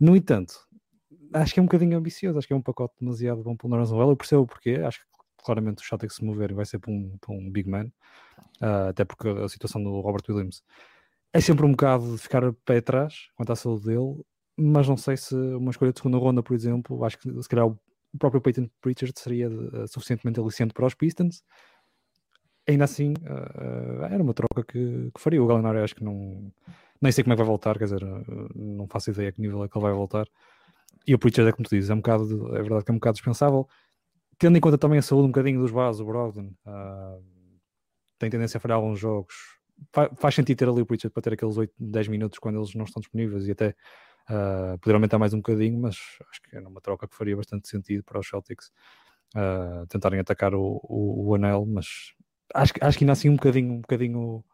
No 0.00 0.16
entanto, 0.16 0.54
acho 1.34 1.52
que 1.52 1.60
é 1.60 1.62
um 1.62 1.66
bocadinho 1.66 1.98
ambicioso, 1.98 2.38
acho 2.38 2.46
que 2.46 2.54
é 2.54 2.56
um 2.56 2.62
pacote 2.62 2.94
demasiado 2.98 3.42
bom 3.42 3.54
para 3.54 3.66
o 3.66 3.70
Nerons 3.70 3.90
Eu 3.90 4.16
percebo 4.16 4.42
o 4.44 4.46
porquê, 4.46 4.76
acho 4.76 5.00
que 5.00 5.07
claramente 5.48 5.82
o 5.82 5.86
Celtic 5.86 6.10
se 6.10 6.22
mover 6.22 6.52
vai 6.52 6.66
ser 6.66 6.78
para 6.78 6.90
um, 6.90 7.16
para 7.18 7.32
um 7.32 7.50
big 7.50 7.66
man, 7.66 7.86
uh, 8.60 8.90
até 8.90 9.02
porque 9.02 9.26
a 9.26 9.48
situação 9.48 9.82
do 9.82 10.00
Robert 10.02 10.22
Williams 10.28 10.62
é 11.32 11.40
sempre 11.40 11.64
um 11.64 11.70
bocado 11.70 12.12
de 12.12 12.18
ficar 12.18 12.52
pé 12.66 12.76
atrás 12.76 13.30
quanto 13.34 13.50
à 13.50 13.56
saúde 13.56 13.86
dele, 13.86 14.22
mas 14.54 14.86
não 14.86 14.98
sei 14.98 15.16
se 15.16 15.34
uma 15.34 15.70
escolha 15.70 15.90
de 15.90 15.98
segunda 15.98 16.18
ronda, 16.18 16.42
por 16.42 16.54
exemplo, 16.54 17.02
acho 17.02 17.18
que 17.18 17.42
se 17.42 17.48
calhar 17.48 17.66
o 17.66 17.78
próprio 18.18 18.42
Peyton 18.42 18.68
Pritchard 18.82 19.18
seria 19.18 19.48
uh, 19.48 19.88
suficientemente 19.88 20.38
aliciente 20.38 20.74
para 20.74 20.84
os 20.84 20.94
Pistons. 20.94 21.42
Ainda 22.68 22.84
assim, 22.84 23.14
uh, 23.22 24.04
era 24.04 24.22
uma 24.22 24.34
troca 24.34 24.62
que, 24.62 25.10
que 25.14 25.20
faria. 25.20 25.42
O 25.42 25.46
Gallinari 25.46 25.78
acho 25.78 25.94
que 25.94 26.04
não. 26.04 26.52
Nem 27.00 27.10
sei 27.10 27.24
como 27.24 27.32
é 27.32 27.36
que 27.36 27.42
vai 27.42 27.48
voltar, 27.48 27.78
quer 27.78 27.84
dizer, 27.84 28.02
não 28.54 28.86
faço 28.86 29.10
ideia 29.10 29.28
a 29.30 29.32
que 29.32 29.40
nível 29.40 29.64
é 29.64 29.68
que 29.68 29.78
ele 29.78 29.84
vai 29.84 29.92
voltar. 29.92 30.26
E 31.06 31.14
o 31.14 31.18
Pritchard 31.18 31.48
é 31.48 31.52
como 31.52 31.66
tu 31.66 31.74
dizes, 31.74 31.88
é, 31.88 31.94
um 31.94 31.98
bocado, 31.98 32.56
é 32.56 32.60
verdade 32.60 32.84
que 32.84 32.90
é 32.90 32.92
um 32.92 32.98
bocado 32.98 33.14
dispensável, 33.14 33.66
tendo 34.38 34.56
em 34.56 34.60
conta 34.60 34.78
também 34.78 34.98
a 34.98 35.02
saúde 35.02 35.24
um 35.24 35.30
bocadinho 35.30 35.60
dos 35.60 35.70
bases, 35.70 36.00
o 36.00 36.04
Brogdon 36.04 36.52
uh, 36.66 37.22
tem 38.18 38.30
tendência 38.30 38.58
a 38.58 38.60
falhar 38.60 38.76
alguns 38.76 38.98
jogos. 38.98 39.34
Fa 39.92 40.10
faz 40.16 40.34
sentido 40.34 40.58
ter 40.58 40.68
ali 40.68 40.80
o 40.80 40.86
Pritchard 40.86 41.12
para 41.12 41.22
ter 41.22 41.32
aqueles 41.34 41.56
8, 41.56 41.72
10 41.78 42.08
minutos 42.08 42.38
quando 42.38 42.58
eles 42.58 42.74
não 42.74 42.84
estão 42.84 43.00
disponíveis 43.00 43.46
e 43.46 43.52
até 43.52 43.74
uh, 44.30 44.78
poder 44.78 44.94
aumentar 44.94 45.18
mais 45.18 45.34
um 45.34 45.38
bocadinho, 45.38 45.80
mas 45.80 45.96
acho 46.30 46.42
que 46.42 46.56
é 46.56 46.60
uma 46.60 46.80
troca 46.80 47.06
que 47.06 47.16
faria 47.16 47.36
bastante 47.36 47.68
sentido 47.68 48.04
para 48.04 48.18
os 48.18 48.28
Celtics 48.28 48.70
uh, 49.34 49.86
tentarem 49.88 50.20
atacar 50.20 50.54
o, 50.54 50.80
o, 50.84 51.28
o, 51.28 51.34
anel, 51.34 51.66
mas 51.66 52.14
acho, 52.54 52.72
acho 52.80 52.98
que 52.98 53.04
ainda 53.04 53.12
assim 53.12 53.28
um 53.28 53.36
bocadinho, 53.36 53.74
um 53.74 53.80
bocadinho 53.80 54.44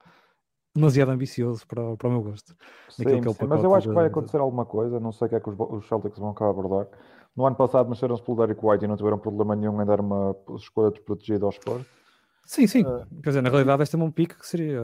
demasiado 0.74 1.11
ambicioso 1.11 1.66
para, 1.66 1.97
para 1.97 2.09
o 2.09 2.11
meu 2.11 2.22
gosto. 2.22 2.55
Sim, 2.91 3.05
sim 3.05 3.47
mas 3.49 3.62
eu 3.62 3.74
acho 3.74 3.89
que 3.89 3.95
vai 3.95 4.07
acontecer 4.07 4.39
alguma 4.39 4.66
coisa, 4.66 4.99
não 4.99 5.12
sei 5.12 5.26
o 5.26 5.28
que 5.30 5.37
é 5.37 5.41
que 5.41 5.49
os, 5.49 5.57
os 5.59 5.87
Celtics 5.87 6.18
vão 6.18 6.30
acabar 6.30 6.49
a 6.49 6.51
abordar. 6.51 6.89
No 7.37 7.47
ano 7.47 7.57
passado 7.57 7.89
mexeram-se 7.89 8.22
pelo 8.22 8.37
Derek 8.39 8.61
White 8.64 8.85
e 8.85 8.89
não 8.89 8.97
tiveram 8.97 9.18
problema 9.18 9.57
nenhum 9.57 9.80
em 9.82 9.87
dar 9.87 10.01
uma 10.01 10.37
escolha 10.57 10.91
desprotegida 10.91 11.45
aos 11.45 11.57
Spurs. 11.57 11.85
Sim, 12.47 12.66
sim. 12.66 12.82
Uh, 12.82 13.07
Quer 13.22 13.30
dizer, 13.30 13.43
na 13.43 13.49
realidade 13.49 13.82
este 13.82 13.97
é 13.97 13.99
um 13.99 14.11
pique 14.11 14.39
que 14.39 14.47
seria 14.47 14.80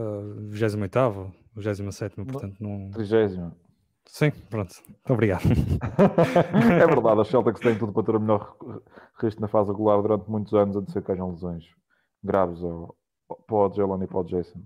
28º, 0.49 1.31
27 1.55 2.15
portanto 2.25 2.55
não... 2.59 2.89
30 2.91 3.55
Sim, 4.05 4.31
pronto. 4.49 4.73
Obrigado. 5.09 5.43
é 6.81 6.85
verdade, 6.85 7.21
os 7.21 7.27
Celtics 7.29 7.61
têm 7.61 7.77
tudo 7.77 7.93
para 7.93 8.03
ter 8.03 8.15
o 8.15 8.19
melhor 8.19 8.57
risco 9.21 9.39
na 9.39 9.47
fase 9.47 9.71
regular 9.71 10.01
durante 10.01 10.29
muitos 10.29 10.53
anos, 10.53 10.75
a 10.75 10.81
não 10.81 10.87
ser 10.87 11.01
que 11.03 11.11
hajam 11.11 11.31
lesões 11.31 11.63
graves 12.23 12.61
ao, 12.63 12.95
para 13.47 13.55
o 13.55 13.73
Jalen 13.73 14.03
e 14.03 14.07
para 14.07 14.19
o 14.19 14.23
Jason. 14.23 14.59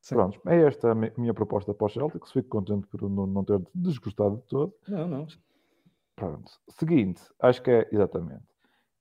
Sim. 0.00 0.16
Pronto, 0.16 0.40
é 0.46 0.62
esta 0.66 0.90
a 0.90 0.94
minha 0.94 1.32
proposta 1.32 1.72
para 1.72 1.86
o 1.86 1.88
Celtics. 1.88 2.32
Fico 2.32 2.48
contente 2.48 2.86
por 2.88 3.08
não, 3.08 3.26
não 3.26 3.44
ter 3.44 3.62
desgostado 3.74 4.36
de 4.36 4.42
todo. 4.42 4.74
Não, 4.88 5.08
não. 5.08 5.26
Pronto. 6.16 6.50
Seguinte, 6.68 7.22
acho 7.40 7.62
que 7.62 7.70
é 7.70 7.88
exatamente. 7.90 8.44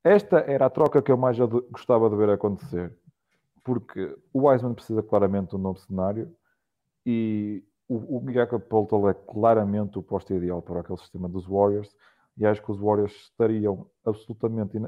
Esta 0.03 0.39
era 0.39 0.65
a 0.65 0.69
troca 0.69 1.01
que 1.01 1.11
eu 1.11 1.17
mais 1.17 1.37
gostava 1.69 2.09
de 2.09 2.15
ver 2.15 2.29
acontecer. 2.29 2.95
Porque 3.63 4.17
o 4.33 4.47
Wiseman 4.47 4.73
precisa 4.73 5.03
claramente 5.03 5.51
de 5.51 5.55
um 5.55 5.59
novo 5.59 5.79
cenário 5.79 6.35
e 7.05 7.63
o, 7.87 8.17
o 8.17 8.31
Jacob 8.31 8.61
Poltel 8.61 9.09
é 9.09 9.13
claramente 9.13 9.99
o 9.99 10.03
posto 10.03 10.33
ideal 10.33 10.61
para 10.61 10.79
aquele 10.79 10.97
sistema 10.97 11.29
dos 11.29 11.45
Warriors. 11.45 11.95
E 12.37 12.45
acho 12.45 12.61
que 12.63 12.71
os 12.71 12.79
Warriors 12.79 13.13
estariam 13.13 13.87
absolutamente 14.05 14.79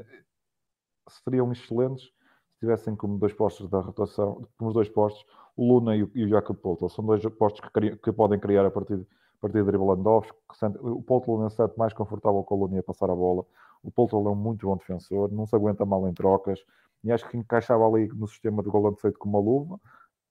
seriam 1.08 1.52
excelentes 1.52 2.04
se 2.04 2.60
tivessem 2.60 2.96
como 2.96 3.18
dois 3.18 3.32
postos 3.32 3.68
da 3.68 3.80
rotação, 3.80 4.46
como 4.56 4.68
os 4.68 4.74
dois 4.74 4.88
postos, 4.88 5.24
o 5.56 5.66
Luna 5.66 5.96
e 5.96 6.02
o, 6.02 6.10
o 6.14 6.28
Jacob 6.28 6.56
Poltel. 6.56 6.88
São 6.88 7.04
dois 7.04 7.22
postos 7.36 7.68
que, 7.68 7.96
que 7.96 8.12
podem 8.12 8.38
criar 8.38 8.64
a 8.64 8.70
partir, 8.70 8.94
a 8.94 9.23
partir 9.40 9.58
de 9.58 9.64
dribble 9.64 10.08
off. 10.08 10.32
O 10.80 11.02
Poltel 11.02 11.46
é 11.46 11.50
sente 11.50 11.78
mais 11.78 11.92
confortável 11.92 12.42
com 12.42 12.54
o 12.54 12.66
Luna 12.66 12.80
a 12.80 12.82
passar 12.82 13.10
a 13.10 13.14
bola. 13.14 13.44
O 13.82 13.90
Poltel 13.90 14.26
é 14.26 14.30
um 14.30 14.34
muito 14.34 14.66
bom 14.66 14.76
defensor, 14.76 15.30
não 15.30 15.46
se 15.46 15.54
aguenta 15.54 15.84
mal 15.84 16.08
em 16.08 16.14
trocas 16.14 16.64
e 17.02 17.12
acho 17.12 17.28
que 17.28 17.36
encaixava 17.36 17.86
ali 17.86 18.08
no 18.08 18.26
sistema 18.26 18.62
de 18.62 18.70
Golden 18.70 18.94
State 18.94 19.18
com 19.18 19.28
uma 19.28 19.38
luva. 19.38 19.78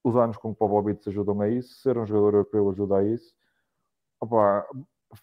Os 0.04 0.16
anos 0.16 0.38
com 0.38 0.50
o 0.50 0.56
Popovich 0.56 1.08
ajudam 1.08 1.40
a 1.42 1.50
isso, 1.50 1.76
ser 1.76 1.98
um 1.98 2.06
jogador 2.06 2.38
europeu 2.38 2.70
ajuda 2.70 2.98
a 2.98 3.04
isso. 3.04 3.34
Opa, 4.20 4.66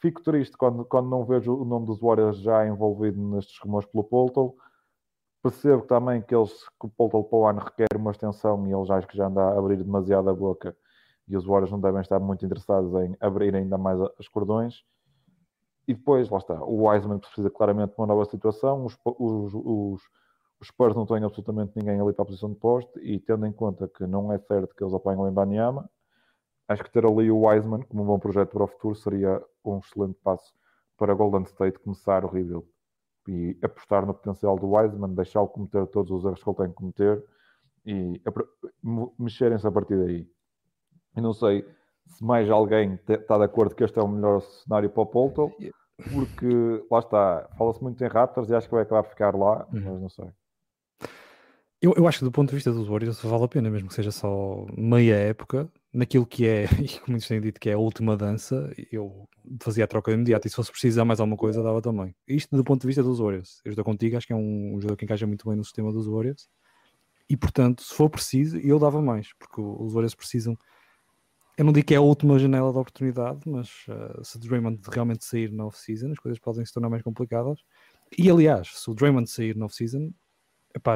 fico 0.01 0.22
triste 0.22 0.57
quando, 0.57 0.85
quando 0.85 1.09
não 1.09 1.24
vejo 1.24 1.55
o 1.55 1.64
nome 1.64 1.87
dos 1.87 2.01
Warriors 2.01 2.39
já 2.39 2.66
envolvido 2.66 3.20
nestes 3.20 3.59
rumores 3.59 3.89
pelo 3.91 4.05
Poltel 4.05 4.57
Percebo 5.43 5.83
também 5.87 6.20
que, 6.20 6.35
eles, 6.35 6.53
que 6.78 6.87
o 6.87 6.89
Paul 6.91 7.24
Powan 7.24 7.59
requer 7.59 7.97
uma 7.97 8.11
extensão 8.11 8.66
e 8.66 8.72
eles 8.72 8.91
acho 8.91 9.07
que 9.07 9.16
já 9.16 9.26
anda 9.26 9.41
a 9.41 9.59
abrir 9.59 9.76
demasiado 9.78 10.28
a 10.28 10.35
boca 10.35 10.76
e 11.31 11.37
os 11.37 11.47
Warriors 11.47 11.70
não 11.70 11.81
devem 11.81 12.01
estar 12.01 12.18
muito 12.18 12.45
interessados 12.45 12.93
em 13.03 13.16
abrir 13.20 13.55
ainda 13.55 13.78
mais 13.78 14.01
as 14.18 14.26
cordões. 14.26 14.83
E 15.87 15.95
depois, 15.95 16.28
lá 16.28 16.39
está, 16.39 16.62
o 16.62 16.87
Wiseman 16.87 17.18
precisa 17.18 17.49
claramente 17.49 17.95
de 17.95 18.01
uma 18.01 18.07
nova 18.09 18.24
situação, 18.24 18.85
os, 18.85 18.99
os, 19.05 19.55
os, 19.55 20.03
os 20.61 20.68
Spurs 20.68 20.95
não 20.95 21.07
têm 21.07 21.24
absolutamente 21.24 21.72
ninguém 21.76 22.01
ali 22.01 22.12
para 22.12 22.22
a 22.22 22.26
posição 22.26 22.51
de 22.51 22.57
poste 22.57 22.99
e 23.01 23.20
tendo 23.20 23.47
em 23.47 23.53
conta 23.53 23.89
que 23.89 24.07
não 24.07 24.33
é 24.33 24.39
certo 24.39 24.74
que 24.74 24.83
eles 24.83 24.93
apanham 24.93 25.28
em 25.28 25.33
Banyama, 25.33 25.89
acho 26.68 26.83
que 26.83 26.93
ter 26.93 27.07
ali 27.07 27.31
o 27.31 27.47
Wiseman 27.47 27.83
como 27.83 28.03
um 28.03 28.07
bom 28.07 28.18
projeto 28.18 28.51
para 28.51 28.64
o 28.64 28.66
futuro 28.66 28.95
seria 28.95 29.43
um 29.64 29.78
excelente 29.78 30.18
passo 30.22 30.53
para 30.97 31.14
Golden 31.14 31.43
State 31.43 31.78
começar 31.78 32.24
o 32.24 32.28
rebuild 32.28 32.66
e 33.28 33.57
apostar 33.62 34.05
no 34.05 34.14
potencial 34.14 34.59
do 34.59 34.68
Wiseman, 34.70 35.14
deixá-lo 35.14 35.49
cometer 35.49 35.87
todos 35.87 36.11
os 36.11 36.24
erros 36.24 36.43
que 36.43 36.51
ele 36.51 36.57
tem 36.57 36.68
que 36.68 36.74
cometer 36.74 37.24
e 37.87 38.22
mexerem-se 39.18 39.66
a 39.66 39.72
partir 39.72 39.97
daí. 39.97 40.28
E 41.16 41.20
não 41.20 41.32
sei 41.32 41.64
se 42.06 42.24
mais 42.24 42.50
alguém 42.50 42.98
está 43.08 43.38
de 43.38 43.44
acordo 43.44 43.74
que 43.74 43.84
este 43.84 43.98
é 43.98 44.02
o 44.02 44.08
melhor 44.08 44.40
cenário 44.40 44.90
para 44.90 45.02
o 45.02 45.06
Polto, 45.06 45.50
porque 46.12 46.84
lá 46.90 46.98
está, 46.98 47.48
fala-se 47.56 47.82
muito 47.82 48.02
em 48.02 48.08
Raptors 48.08 48.50
e 48.50 48.54
acho 48.54 48.68
que 48.68 48.74
vai 48.74 48.82
acabar 48.82 49.04
ficar 49.04 49.34
lá, 49.34 49.66
uhum. 49.72 49.82
mas 49.84 50.00
não 50.00 50.08
sei. 50.08 50.26
Eu, 51.82 51.94
eu 51.96 52.06
acho 52.06 52.18
que 52.18 52.24
do 52.24 52.32
ponto 52.32 52.50
de 52.50 52.56
vista 52.56 52.70
dos 52.70 52.88
Warriors 52.88 53.22
vale 53.22 53.44
a 53.44 53.48
pena, 53.48 53.70
mesmo 53.70 53.88
que 53.88 53.94
seja 53.94 54.11
só 54.11 54.66
meia 54.76 55.14
época, 55.14 55.66
naquilo 55.92 56.26
que 56.26 56.46
é, 56.46 56.64
e 56.80 56.98
como 56.98 57.12
muitos 57.12 57.26
têm 57.26 57.40
dito 57.40 57.58
que 57.58 57.70
é 57.70 57.72
a 57.72 57.78
última 57.78 58.16
dança, 58.16 58.70
eu 58.92 59.26
fazia 59.62 59.84
a 59.84 59.86
troca 59.86 60.12
imediata 60.12 60.46
e 60.46 60.50
se 60.50 60.56
fosse 60.56 60.70
precisar 60.70 61.06
mais 61.06 61.20
alguma 61.20 61.38
coisa, 61.38 61.62
dava 61.62 61.80
também. 61.80 62.14
Isto 62.28 62.54
do 62.54 62.62
ponto 62.62 62.82
de 62.82 62.86
vista 62.86 63.02
dos 63.02 63.18
Warriors. 63.18 63.62
Eu 63.64 63.70
estou 63.70 63.84
contigo, 63.84 64.16
acho 64.16 64.26
que 64.26 64.32
é 64.32 64.36
um, 64.36 64.74
um 64.74 64.80
jogador 64.80 64.96
que 64.96 65.06
encaixa 65.06 65.26
muito 65.26 65.48
bem 65.48 65.56
no 65.56 65.64
sistema 65.64 65.90
dos 65.90 66.06
Warriors. 66.06 66.48
E 67.28 67.36
portanto, 67.36 67.82
se 67.82 67.94
for 67.94 68.11
preciso, 68.11 68.58
eu 68.58 68.78
dava 68.78 69.00
mais, 69.00 69.32
porque 69.38 69.61
os 69.61 69.92
Warriors 69.92 70.14
precisam. 70.14 70.56
Eu 71.61 71.64
não 71.66 71.74
digo 71.74 71.88
que 71.88 71.92
é 71.92 71.98
a 71.98 72.00
última 72.00 72.38
janela 72.38 72.72
de 72.72 72.78
oportunidade, 72.78 73.40
mas 73.44 73.68
uh, 73.86 74.24
se 74.24 74.38
o 74.38 74.40
Draymond 74.40 74.80
realmente 74.90 75.26
sair 75.26 75.52
na 75.52 75.66
off-season, 75.66 76.11
as 76.11 76.18
coisas 76.18 76.38
podem 76.38 76.64
se 76.64 76.72
tornar 76.72 76.88
mais 76.88 77.02
complicadas. 77.02 77.58
E 78.16 78.30
aliás, 78.30 78.68
se 78.68 78.90
o 78.90 78.94
Draymond 78.94 79.28
sair 79.28 79.54
na 79.54 79.66
off-season, 79.66 80.11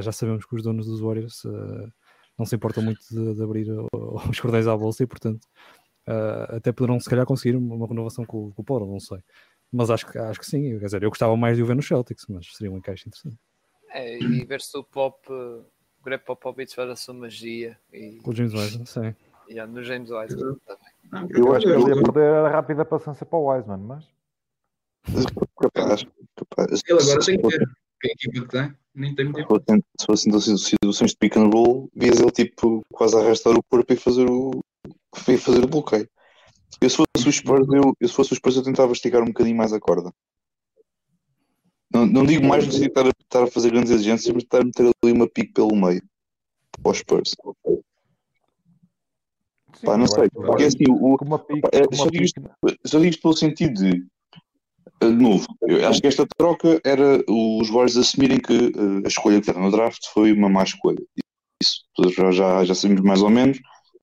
já 0.00 0.10
sabemos 0.10 0.46
que 0.46 0.56
os 0.56 0.62
donos 0.62 0.86
dos 0.86 1.00
Warriors 1.00 1.44
uh, 1.44 1.92
não 2.38 2.46
se 2.46 2.56
importam 2.56 2.82
muito 2.82 2.98
de, 3.10 3.34
de 3.34 3.42
abrir 3.42 3.66
os 4.30 4.40
cordéis 4.40 4.66
à 4.66 4.74
bolsa 4.74 5.02
e, 5.02 5.06
portanto, 5.06 5.44
uh, 6.08 6.56
até 6.56 6.72
poderão 6.72 6.98
se 6.98 7.10
calhar 7.10 7.26
conseguir 7.26 7.56
uma 7.56 7.86
renovação 7.86 8.24
com, 8.24 8.50
com 8.50 8.62
o 8.62 8.64
Paulo, 8.64 8.90
não 8.90 9.00
sei. 9.00 9.18
Mas 9.70 9.90
acho 9.90 10.10
que, 10.10 10.16
acho 10.16 10.40
que 10.40 10.46
sim, 10.46 10.78
quer 10.78 10.86
dizer, 10.86 11.02
eu 11.02 11.10
gostava 11.10 11.36
mais 11.36 11.58
de 11.58 11.62
o 11.62 11.66
ver 11.66 11.76
no 11.76 11.82
Celtics, 11.82 12.24
mas 12.26 12.46
seria 12.56 12.72
um 12.72 12.78
encaixe 12.78 13.06
interessante. 13.06 13.38
É, 13.90 14.18
e 14.18 14.42
ver 14.46 14.62
se 14.62 14.74
o 14.78 14.82
Pop, 14.82 15.30
o 15.30 15.66
Greg 16.02 16.24
Popovich 16.24 16.74
faz 16.74 16.88
a 16.88 16.96
sua 16.96 17.12
magia. 17.12 17.78
E... 17.92 18.16
Com 18.22 18.30
o 18.30 18.34
James 18.34 18.54
Wiseman, 18.54 18.86
sim. 18.86 19.14
Yeah, 19.48 19.70
no 19.70 19.82
James 19.82 20.10
Wiseman 20.10 20.56
também. 20.66 21.28
Eu 21.30 21.54
acho 21.54 21.66
que 21.66 21.72
ele 21.72 21.88
ia 21.88 22.02
perder 22.02 22.34
a 22.34 22.48
rápida 22.48 22.84
paciência 22.84 23.26
para 23.26 23.38
o 23.38 23.50
Wiseman, 23.50 23.78
mas. 23.78 24.04
Capaz, 25.60 26.06
capaz. 26.36 26.82
Ele 26.86 27.02
agora 27.02 27.24
tem 27.24 27.40
que 27.40 27.48
ter. 27.48 27.68
Que 28.00 28.08
a 28.08 28.12
equipa 28.12 28.40
que 28.40 28.48
tem, 28.48 28.74
nem 28.94 29.14
tem 29.14 29.24
muito 29.26 29.60
tempo. 29.60 29.84
Se 29.98 30.06
fossem 30.06 30.32
situações 30.58 31.10
de 31.12 31.16
pick 31.16 31.36
and 31.36 31.48
roll, 31.48 31.88
vias 31.94 32.20
ele 32.20 32.30
tipo 32.30 32.84
quase 32.92 33.16
arrastar 33.16 33.54
o 33.56 33.62
corpo 33.62 33.92
e 33.92 33.96
fazer 33.96 34.28
o, 34.28 34.50
e 35.28 35.38
fazer 35.38 35.64
o 35.64 35.68
bloqueio. 35.68 36.08
Eu 36.80 36.90
se 36.90 36.96
fosse 36.96 37.28
o 37.28 37.32
Spurs, 37.32 37.68
eu, 37.68 37.94
eu, 38.00 38.08
se 38.08 38.14
fosse 38.14 38.32
o 38.32 38.36
Spurs, 38.36 38.56
eu 38.56 38.62
tentava 38.62 38.92
esticar 38.92 39.22
um 39.22 39.26
bocadinho 39.26 39.56
mais 39.56 39.72
a 39.72 39.80
corda. 39.80 40.12
Não, 41.92 42.04
não 42.04 42.26
digo 42.26 42.44
mais 42.44 42.66
de 42.66 42.84
estar, 42.84 43.06
estar 43.06 43.44
a 43.44 43.46
fazer 43.46 43.70
grandes 43.70 43.92
exigências, 43.92 44.34
mas 44.34 44.42
estar 44.42 44.60
a 44.60 44.64
meter 44.64 44.90
ali 45.02 45.12
uma 45.12 45.28
pique 45.28 45.52
pelo 45.52 45.76
meio 45.76 46.02
para 46.82 46.92
os 46.92 46.98
Spurs. 46.98 47.36
Sim, 49.84 49.90
Pá, 49.90 49.96
não 49.98 50.06
sei, 50.06 50.28
porque 50.30 50.64
assim, 50.64 50.84
o, 50.88 51.38
pique, 51.38 51.68
é, 51.72 51.94
só, 51.94 52.06
digo 52.06 52.24
isto, 52.24 52.40
só 52.86 52.98
digo 52.98 53.10
isto 53.10 53.22
pelo 53.22 53.36
sentido 53.36 53.74
de, 53.74 54.04
eh, 55.02 55.06
de 55.06 55.12
novo, 55.12 55.46
eu 55.62 55.86
acho 55.86 56.00
que 56.00 56.06
esta 56.06 56.26
troca 56.38 56.80
era 56.84 57.22
os 57.28 57.68
Warriors 57.68 57.96
assumirem 57.96 58.38
que 58.38 58.54
eh, 58.54 59.02
a 59.04 59.08
escolha 59.08 59.40
que 59.40 59.46
deram 59.46 59.62
no 59.62 59.70
draft 59.70 60.00
foi 60.12 60.32
uma 60.32 60.48
má 60.48 60.62
escolha. 60.62 61.02
Isso 61.62 61.84
todos 61.94 62.14
já, 62.14 62.30
já, 62.30 62.64
já 62.64 62.74
sabemos 62.74 63.02
mais 63.02 63.20
ou 63.22 63.30
menos. 63.30 63.58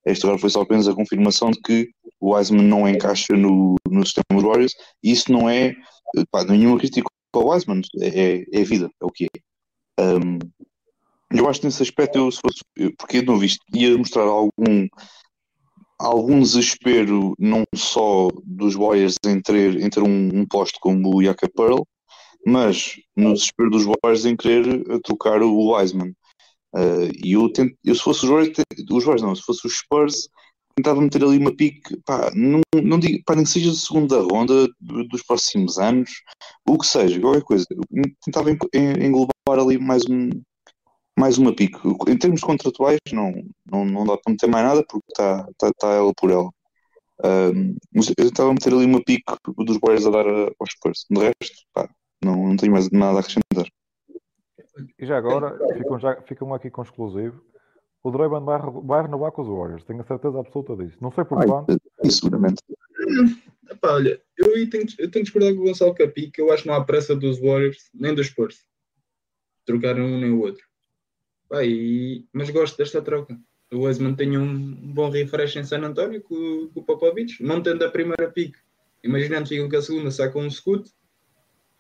Esta 0.05 0.27
agora 0.27 0.39
foi 0.39 0.49
só 0.49 0.61
apenas 0.61 0.87
a 0.87 0.95
confirmação 0.95 1.51
de 1.51 1.59
que 1.61 1.89
o 2.19 2.35
Wiseman 2.35 2.63
não 2.63 2.87
encaixa 2.87 3.35
no, 3.35 3.75
no 3.89 4.05
sistema 4.05 4.25
dos 4.33 4.43
Warriors 4.43 4.73
e 5.03 5.11
isso 5.11 5.31
não 5.31 5.49
é 5.49 5.69
eh, 6.17 6.23
pá, 6.31 6.43
nenhuma 6.43 6.77
crítica 6.77 7.07
para 7.31 7.41
o 7.41 7.49
Wiseman, 7.49 7.81
é, 7.99 8.07
é, 8.07 8.45
é 8.51 8.63
vida, 8.63 8.89
é 9.01 9.05
o 9.05 9.09
que 9.09 9.25
é. 9.25 10.03
Um, 10.03 10.39
eu 11.33 11.47
acho 11.47 11.61
que 11.61 11.65
nesse 11.67 11.81
aspecto, 11.81 12.17
eu, 12.17 12.31
se 12.31 12.39
fosse, 12.41 12.93
porque 12.97 13.17
eu 13.17 13.23
não 13.23 13.39
vi 13.39 13.47
isto, 13.47 13.63
ia 13.73 13.97
mostrar 13.97 14.23
algum, 14.23 14.87
algum 16.07 16.39
desespero, 16.39 17.33
não 17.39 17.63
só 17.75 18.29
dos 18.43 18.75
Warriors 18.75 19.15
em 19.25 19.41
ter, 19.41 19.79
em 19.79 19.89
ter 19.89 20.01
um, 20.01 20.29
um 20.33 20.45
poste 20.45 20.77
como 20.79 21.15
o 21.15 21.21
Yaka 21.21 21.49
Pearl, 21.55 21.83
mas 22.45 22.95
no 23.15 23.33
desespero 23.33 23.69
dos 23.69 23.83
Warriors 23.85 24.25
em 24.25 24.35
querer 24.35 24.83
eh, 24.89 24.99
trocar 25.03 25.41
o 25.43 25.73
Wiseman. 25.73 26.13
Eh, 26.75 27.11
e 27.23 27.33
eu, 27.33 27.51
eu 27.85 27.95
se 27.95 28.01
fosse 28.01 28.23
os 28.25 28.29
Warriors, 28.29 28.57
os 28.89 29.03
Warriors 29.03 29.21
não, 29.21 29.35
se 29.35 29.43
fosse 29.43 29.67
os 29.67 29.77
Spurs, 29.77 30.27
tentava 30.75 31.01
meter 31.01 31.23
ali 31.23 31.37
uma 31.37 31.55
pique, 31.55 31.97
pá, 32.05 32.31
não, 32.33 32.61
não 32.81 32.97
digo, 32.99 33.21
pá, 33.25 33.35
nem 33.35 33.43
que 33.43 33.49
seja 33.51 33.69
de 33.71 33.77
segunda 33.77 34.21
ronda 34.21 34.67
do- 34.79 35.07
dos 35.07 35.21
próximos 35.23 35.77
anos, 35.77 36.09
o 36.67 36.77
que 36.77 36.87
seja, 36.87 37.19
qualquer 37.19 37.43
coisa. 37.43 37.65
Eu 37.69 38.03
tentava 38.23 38.49
en- 38.51 38.57
en- 38.73 39.05
englobar 39.05 39.59
ali 39.59 39.77
mais 39.77 40.03
um, 40.09 40.29
mais 41.21 41.37
uma 41.37 41.55
pique. 41.55 41.77
Em 42.07 42.17
termos 42.17 42.41
contratuais, 42.41 42.99
não, 43.13 43.31
não, 43.71 43.85
não 43.85 44.05
dá 44.05 44.17
para 44.17 44.31
meter 44.31 44.47
mais 44.49 44.65
nada 44.65 44.83
porque 44.89 45.05
está 45.09 45.47
tá, 45.57 45.71
tá 45.77 45.87
ela 45.93 46.11
por 46.15 46.31
ela. 46.31 46.49
Mas 47.93 48.09
eu 48.09 48.15
tentava 48.15 48.51
meter 48.51 48.73
ali 48.73 48.85
uma 48.85 49.03
pique 49.03 49.23
dos 49.59 49.77
Warriors 49.77 50.07
a 50.07 50.09
dar 50.09 50.27
a- 50.27 50.51
aos 50.59 50.71
Spurs. 50.71 51.05
De 51.09 51.19
resto, 51.19 51.67
pá, 51.73 51.87
não, 52.23 52.47
não 52.47 52.57
tenho 52.57 52.71
mais 52.71 52.89
nada 52.89 53.17
a 53.17 53.19
acrescentar. 53.19 53.67
E 54.97 55.05
já 55.05 55.17
agora, 55.17 55.59
ficam, 55.77 55.99
já, 55.99 56.21
ficam 56.23 56.53
aqui 56.55 56.71
com 56.71 56.81
exclusivo. 56.81 57.39
O 58.03 58.09
Draymond 58.09 58.45
vai, 58.45 58.59
vai 58.83 59.01
renovar 59.03 59.31
com 59.31 59.43
os 59.43 59.47
Warriors, 59.47 59.83
tenho 59.83 60.01
a 60.01 60.05
certeza 60.05 60.39
absoluta 60.39 60.75
disso. 60.75 60.97
Não 60.99 61.11
sei 61.11 61.23
por 61.23 61.37
Ai, 61.37 61.45
quanto. 61.45 61.77
isso, 62.03 62.17
seguramente. 62.17 62.63
Epá, 63.69 63.93
olha, 63.93 64.19
eu 64.35 64.55
aí 64.55 64.67
tenho, 64.67 64.85
eu 64.97 65.11
tenho 65.11 65.11
que 65.11 65.21
discordar 65.21 65.53
com 65.53 65.61
o 65.61 65.65
Gonçalo 65.65 65.93
Capi, 65.93 66.31
que 66.31 66.41
eu 66.41 66.51
acho 66.51 66.63
que 66.63 66.69
não 66.69 66.75
há 66.75 66.83
pressa 66.83 67.15
dos 67.15 67.39
Warriors 67.39 67.91
nem 67.93 68.15
dos 68.15 68.25
Spurs. 68.25 68.65
Trocaram 69.67 70.03
um 70.03 70.19
nem 70.19 70.31
o 70.31 70.39
outro. 70.39 70.70
Pá, 71.51 71.65
e- 71.65 72.25
mas 72.31 72.49
gosto 72.49 72.77
desta 72.77 73.01
troca. 73.01 73.37
O 73.73 73.79
Wiseman 73.81 74.15
tem 74.15 74.37
um 74.37 74.73
bom 74.93 75.09
refresh 75.09 75.57
em 75.57 75.65
San 75.65 75.81
António 75.83 76.21
com, 76.21 76.69
com 76.73 76.79
o 76.79 76.83
Popovich, 76.83 77.43
não 77.43 77.61
tendo 77.61 77.83
a 77.83 77.91
primeira 77.91 78.31
pick. 78.31 78.55
Imaginando 79.03 79.49
que 79.49 79.75
a 79.75 79.81
segunda, 79.81 80.11
sacam 80.11 80.43
um 80.43 80.49
scoot, 80.49 80.89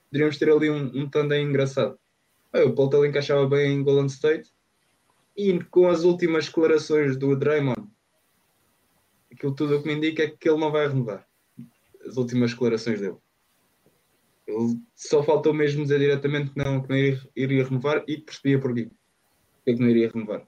poderíamos 0.09 0.37
ter 0.37 0.51
ali 0.51 0.69
um, 0.69 0.91
um 0.93 1.09
tandem 1.09 1.47
engraçado. 1.47 1.97
Pá, 2.51 2.59
o 2.63 2.75
Paul 2.75 3.05
encaixava 3.05 3.47
bem 3.47 3.71
em 3.71 3.81
Golden 3.81 4.07
State 4.07 4.51
e 5.37 5.57
com 5.63 5.87
as 5.87 6.03
últimas 6.03 6.47
declarações 6.47 7.15
do 7.15 7.33
Draymond, 7.33 7.87
aquilo 9.31 9.55
tudo 9.55 9.77
o 9.77 9.81
que 9.81 9.87
me 9.87 9.95
indica 9.95 10.23
é 10.23 10.27
que 10.27 10.49
ele 10.49 10.59
não 10.59 10.69
vai 10.69 10.85
renovar 10.85 11.25
as 12.05 12.17
últimas 12.17 12.51
declarações 12.51 12.99
dele. 12.99 13.15
Ele 14.45 14.81
só 14.93 15.23
faltou 15.23 15.53
mesmo 15.53 15.83
dizer 15.83 15.99
diretamente 15.99 16.51
que 16.51 16.57
não, 16.57 16.81
que 16.81 16.89
não 16.89 16.97
iria 17.37 17.63
renovar 17.63 18.03
e 18.05 18.17
percebia 18.17 18.59
porquê. 18.59 18.91
É 19.65 19.73
que 19.73 19.79
não 19.79 19.89
iria 19.89 20.09
renovar. 20.13 20.45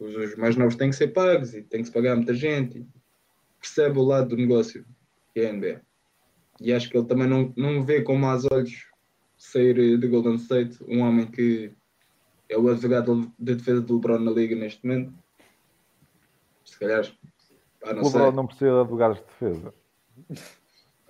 Os, 0.00 0.14
os 0.14 0.36
mais 0.36 0.56
novos 0.56 0.76
têm 0.76 0.90
que 0.90 0.96
ser 0.96 1.08
pagos 1.08 1.54
e 1.54 1.62
tem 1.62 1.80
que 1.80 1.88
se 1.88 1.92
pagar 1.92 2.16
muita 2.16 2.34
gente. 2.34 2.86
Percebe 3.60 3.98
o 3.98 4.02
lado 4.02 4.30
do 4.30 4.36
negócio 4.36 4.84
que 5.32 5.40
é 5.40 5.50
a 5.50 5.52
NBA. 5.52 5.80
E 6.60 6.72
acho 6.72 6.88
que 6.88 6.96
ele 6.96 7.06
também 7.06 7.28
não, 7.28 7.52
não 7.56 7.84
vê 7.84 8.02
com 8.02 8.16
maus 8.16 8.46
olhos 8.50 8.86
sair 9.36 9.78
eh, 9.78 9.96
de 9.96 10.08
Golden 10.08 10.36
State 10.36 10.78
um 10.88 11.00
homem 11.00 11.26
que 11.26 11.72
é 12.48 12.56
o 12.56 12.68
advogado 12.68 13.30
de 13.38 13.54
defesa 13.54 13.80
do 13.80 13.94
LeBron 13.94 14.18
na 14.20 14.30
liga 14.30 14.56
neste 14.56 14.86
momento. 14.86 15.12
Se 16.64 16.78
calhar, 16.78 17.04
pá, 17.80 17.92
não 17.92 18.02
O. 18.02 18.06
LeBron 18.06 18.32
não 18.32 18.46
precisa 18.46 18.70
de 18.70 18.80
advogados 18.80 19.18
de 19.18 19.24
defesa. 19.24 19.74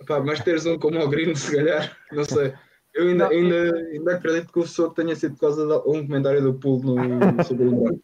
Pá, 0.05 0.19
mas 0.19 0.39
teres 0.41 0.65
um 0.65 0.77
como 0.77 0.99
o 0.99 1.09
Green, 1.09 1.35
se 1.35 1.55
calhar, 1.55 1.97
não 2.11 2.25
sei. 2.25 2.53
Eu 2.97 3.09
ainda, 3.09 3.25
Não, 3.25 3.31
ainda, 3.31 3.75
ainda 3.75 4.15
acredito 4.15 4.51
que 4.51 4.59
o 4.59 4.65
soco 4.65 4.95
tenha 4.95 5.15
sido 5.15 5.35
por 5.35 5.41
causa 5.41 5.67
de 5.67 5.73
um 5.87 6.05
comentário 6.07 6.41
do 6.41 6.55
Pool 6.55 6.81
no, 6.81 7.43
sobre 7.43 7.67
o. 7.69 8.01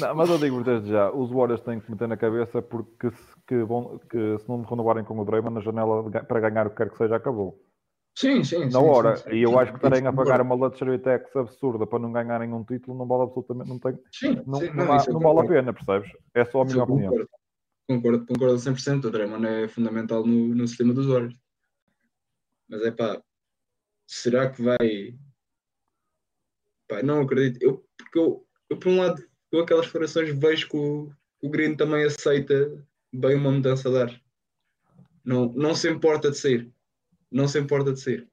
Não, 0.00 0.14
mas 0.16 0.28
eu 0.28 0.38
digo 0.38 0.62
desde 0.64 0.90
já, 0.90 1.10
os 1.12 1.30
Warriors 1.30 1.60
têm 1.60 1.78
que 1.78 1.88
meter 1.88 2.08
na 2.08 2.16
cabeça 2.16 2.60
porque 2.60 3.10
se, 3.12 3.36
que 3.46 3.62
vão, 3.62 4.00
que 4.10 4.38
se 4.38 4.48
não 4.48 4.62
renovarem 4.62 5.04
com 5.04 5.18
o 5.18 5.24
Draymond, 5.24 5.58
a 5.58 5.60
janela 5.62 6.10
de 6.10 6.20
para 6.26 6.40
ganhar 6.40 6.66
o 6.66 6.70
que 6.70 6.76
quer 6.76 6.90
que 6.90 6.98
seja 6.98 7.14
acabou. 7.14 7.62
Sim, 8.18 8.42
sim. 8.42 8.64
Na 8.64 8.80
sim, 8.80 8.86
hora. 8.86 9.16
sim, 9.16 9.22
sim. 9.30 9.36
e 9.36 9.42
eu 9.42 9.56
acho 9.58 9.72
que 9.72 9.78
estarem 9.78 10.06
a 10.06 10.12
pagar 10.12 10.40
uma 10.40 10.54
luxury 10.56 10.98
tax 10.98 11.34
absurda 11.36 11.86
para 11.86 12.00
não 12.00 12.12
ganharem 12.12 12.52
um 12.52 12.64
título 12.64 12.98
não 12.98 13.06
vale 13.06 13.22
absolutamente, 13.22 13.68
não, 13.70 13.78
tem, 13.78 13.98
Sim, 14.10 14.42
não, 14.46 14.58
sim, 14.58 14.70
não, 14.74 14.92
há- 14.92 15.06
não 15.08 15.20
vale 15.20 15.40
a 15.40 15.44
pena, 15.48 15.72
percebes? 15.72 16.10
É 16.34 16.44
só 16.44 16.62
a 16.62 16.64
minha 16.64 16.82
opinião. 16.82 17.12
Concordo, 17.12 17.30
concordo, 17.88 18.26
concordo 18.26 18.58
100%. 18.58 19.04
O 19.06 19.10
Draymond 19.10 19.46
é 19.46 19.68
fundamental 19.68 20.26
no, 20.26 20.48
no 20.54 20.66
sistema 20.66 20.92
dos 20.92 21.06
Warriors. 21.06 21.36
Mas 22.68 22.82
é 22.82 22.90
pá, 22.90 23.22
será 24.12 24.50
que 24.50 24.62
vai. 24.62 25.16
Pá, 26.86 27.02
não 27.02 27.22
acredito. 27.22 27.62
Eu, 27.62 27.84
porque 27.96 28.18
eu, 28.18 28.46
eu, 28.68 28.78
por 28.78 28.88
um 28.88 28.98
lado, 28.98 29.22
com 29.50 29.60
aquelas 29.60 29.86
declarações, 29.86 30.38
vejo 30.38 30.68
que 30.68 30.76
o, 30.76 31.10
o 31.42 31.48
Green 31.48 31.74
também 31.74 32.04
aceita 32.04 32.86
bem 33.12 33.36
uma 33.36 33.50
mudança 33.50 33.90
de 33.90 34.02
ar. 34.02 34.22
Não, 35.24 35.46
não 35.52 35.74
se 35.74 35.88
importa 35.90 36.30
de 36.30 36.36
sair. 36.36 36.70
Não 37.30 37.48
se 37.48 37.58
importa 37.58 37.92
de 37.92 38.00
sair. 38.00 38.28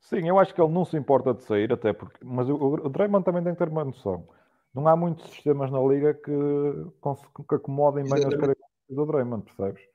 Sim, 0.00 0.28
eu 0.28 0.38
acho 0.38 0.54
que 0.54 0.60
ele 0.60 0.72
não 0.72 0.84
se 0.84 0.96
importa 0.96 1.34
de 1.34 1.44
sair, 1.44 1.72
até 1.72 1.92
porque. 1.92 2.24
Mas 2.24 2.48
o, 2.48 2.54
o 2.54 2.88
Draymond 2.88 3.24
também 3.24 3.44
tem 3.44 3.52
que 3.52 3.58
ter 3.58 3.68
uma 3.68 3.84
noção. 3.84 4.26
Não 4.74 4.88
há 4.88 4.96
muitos 4.96 5.28
sistemas 5.30 5.70
na 5.70 5.80
liga 5.80 6.14
que, 6.14 6.32
que 7.46 7.54
acomodem 7.54 8.04
bem 8.04 8.14
as 8.14 8.20
Exatamente. 8.20 8.40
características 8.40 8.96
do 8.96 9.06
Draymond, 9.06 9.44
percebes? 9.44 9.91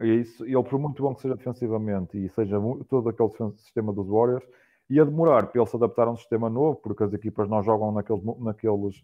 E 0.00 0.06
isso, 0.20 0.44
ele, 0.44 0.62
por 0.62 0.78
muito 0.78 1.02
bom 1.02 1.14
que 1.14 1.22
seja 1.22 1.34
defensivamente 1.36 2.18
e 2.18 2.28
seja 2.30 2.56
todo 2.88 3.08
aquele 3.08 3.30
sistema 3.56 3.92
dos 3.92 4.06
Warriors, 4.06 4.44
ia 4.90 5.04
demorar 5.04 5.46
para 5.46 5.60
ele 5.60 5.68
se 5.70 5.76
adaptar 5.76 6.06
a 6.06 6.10
um 6.12 6.16
sistema 6.16 6.50
novo, 6.50 6.76
porque 6.76 7.02
as 7.02 7.12
equipas 7.12 7.48
não 7.48 7.62
jogam 7.62 7.92
naqueles, 7.92 8.22
naqueles 8.38 9.02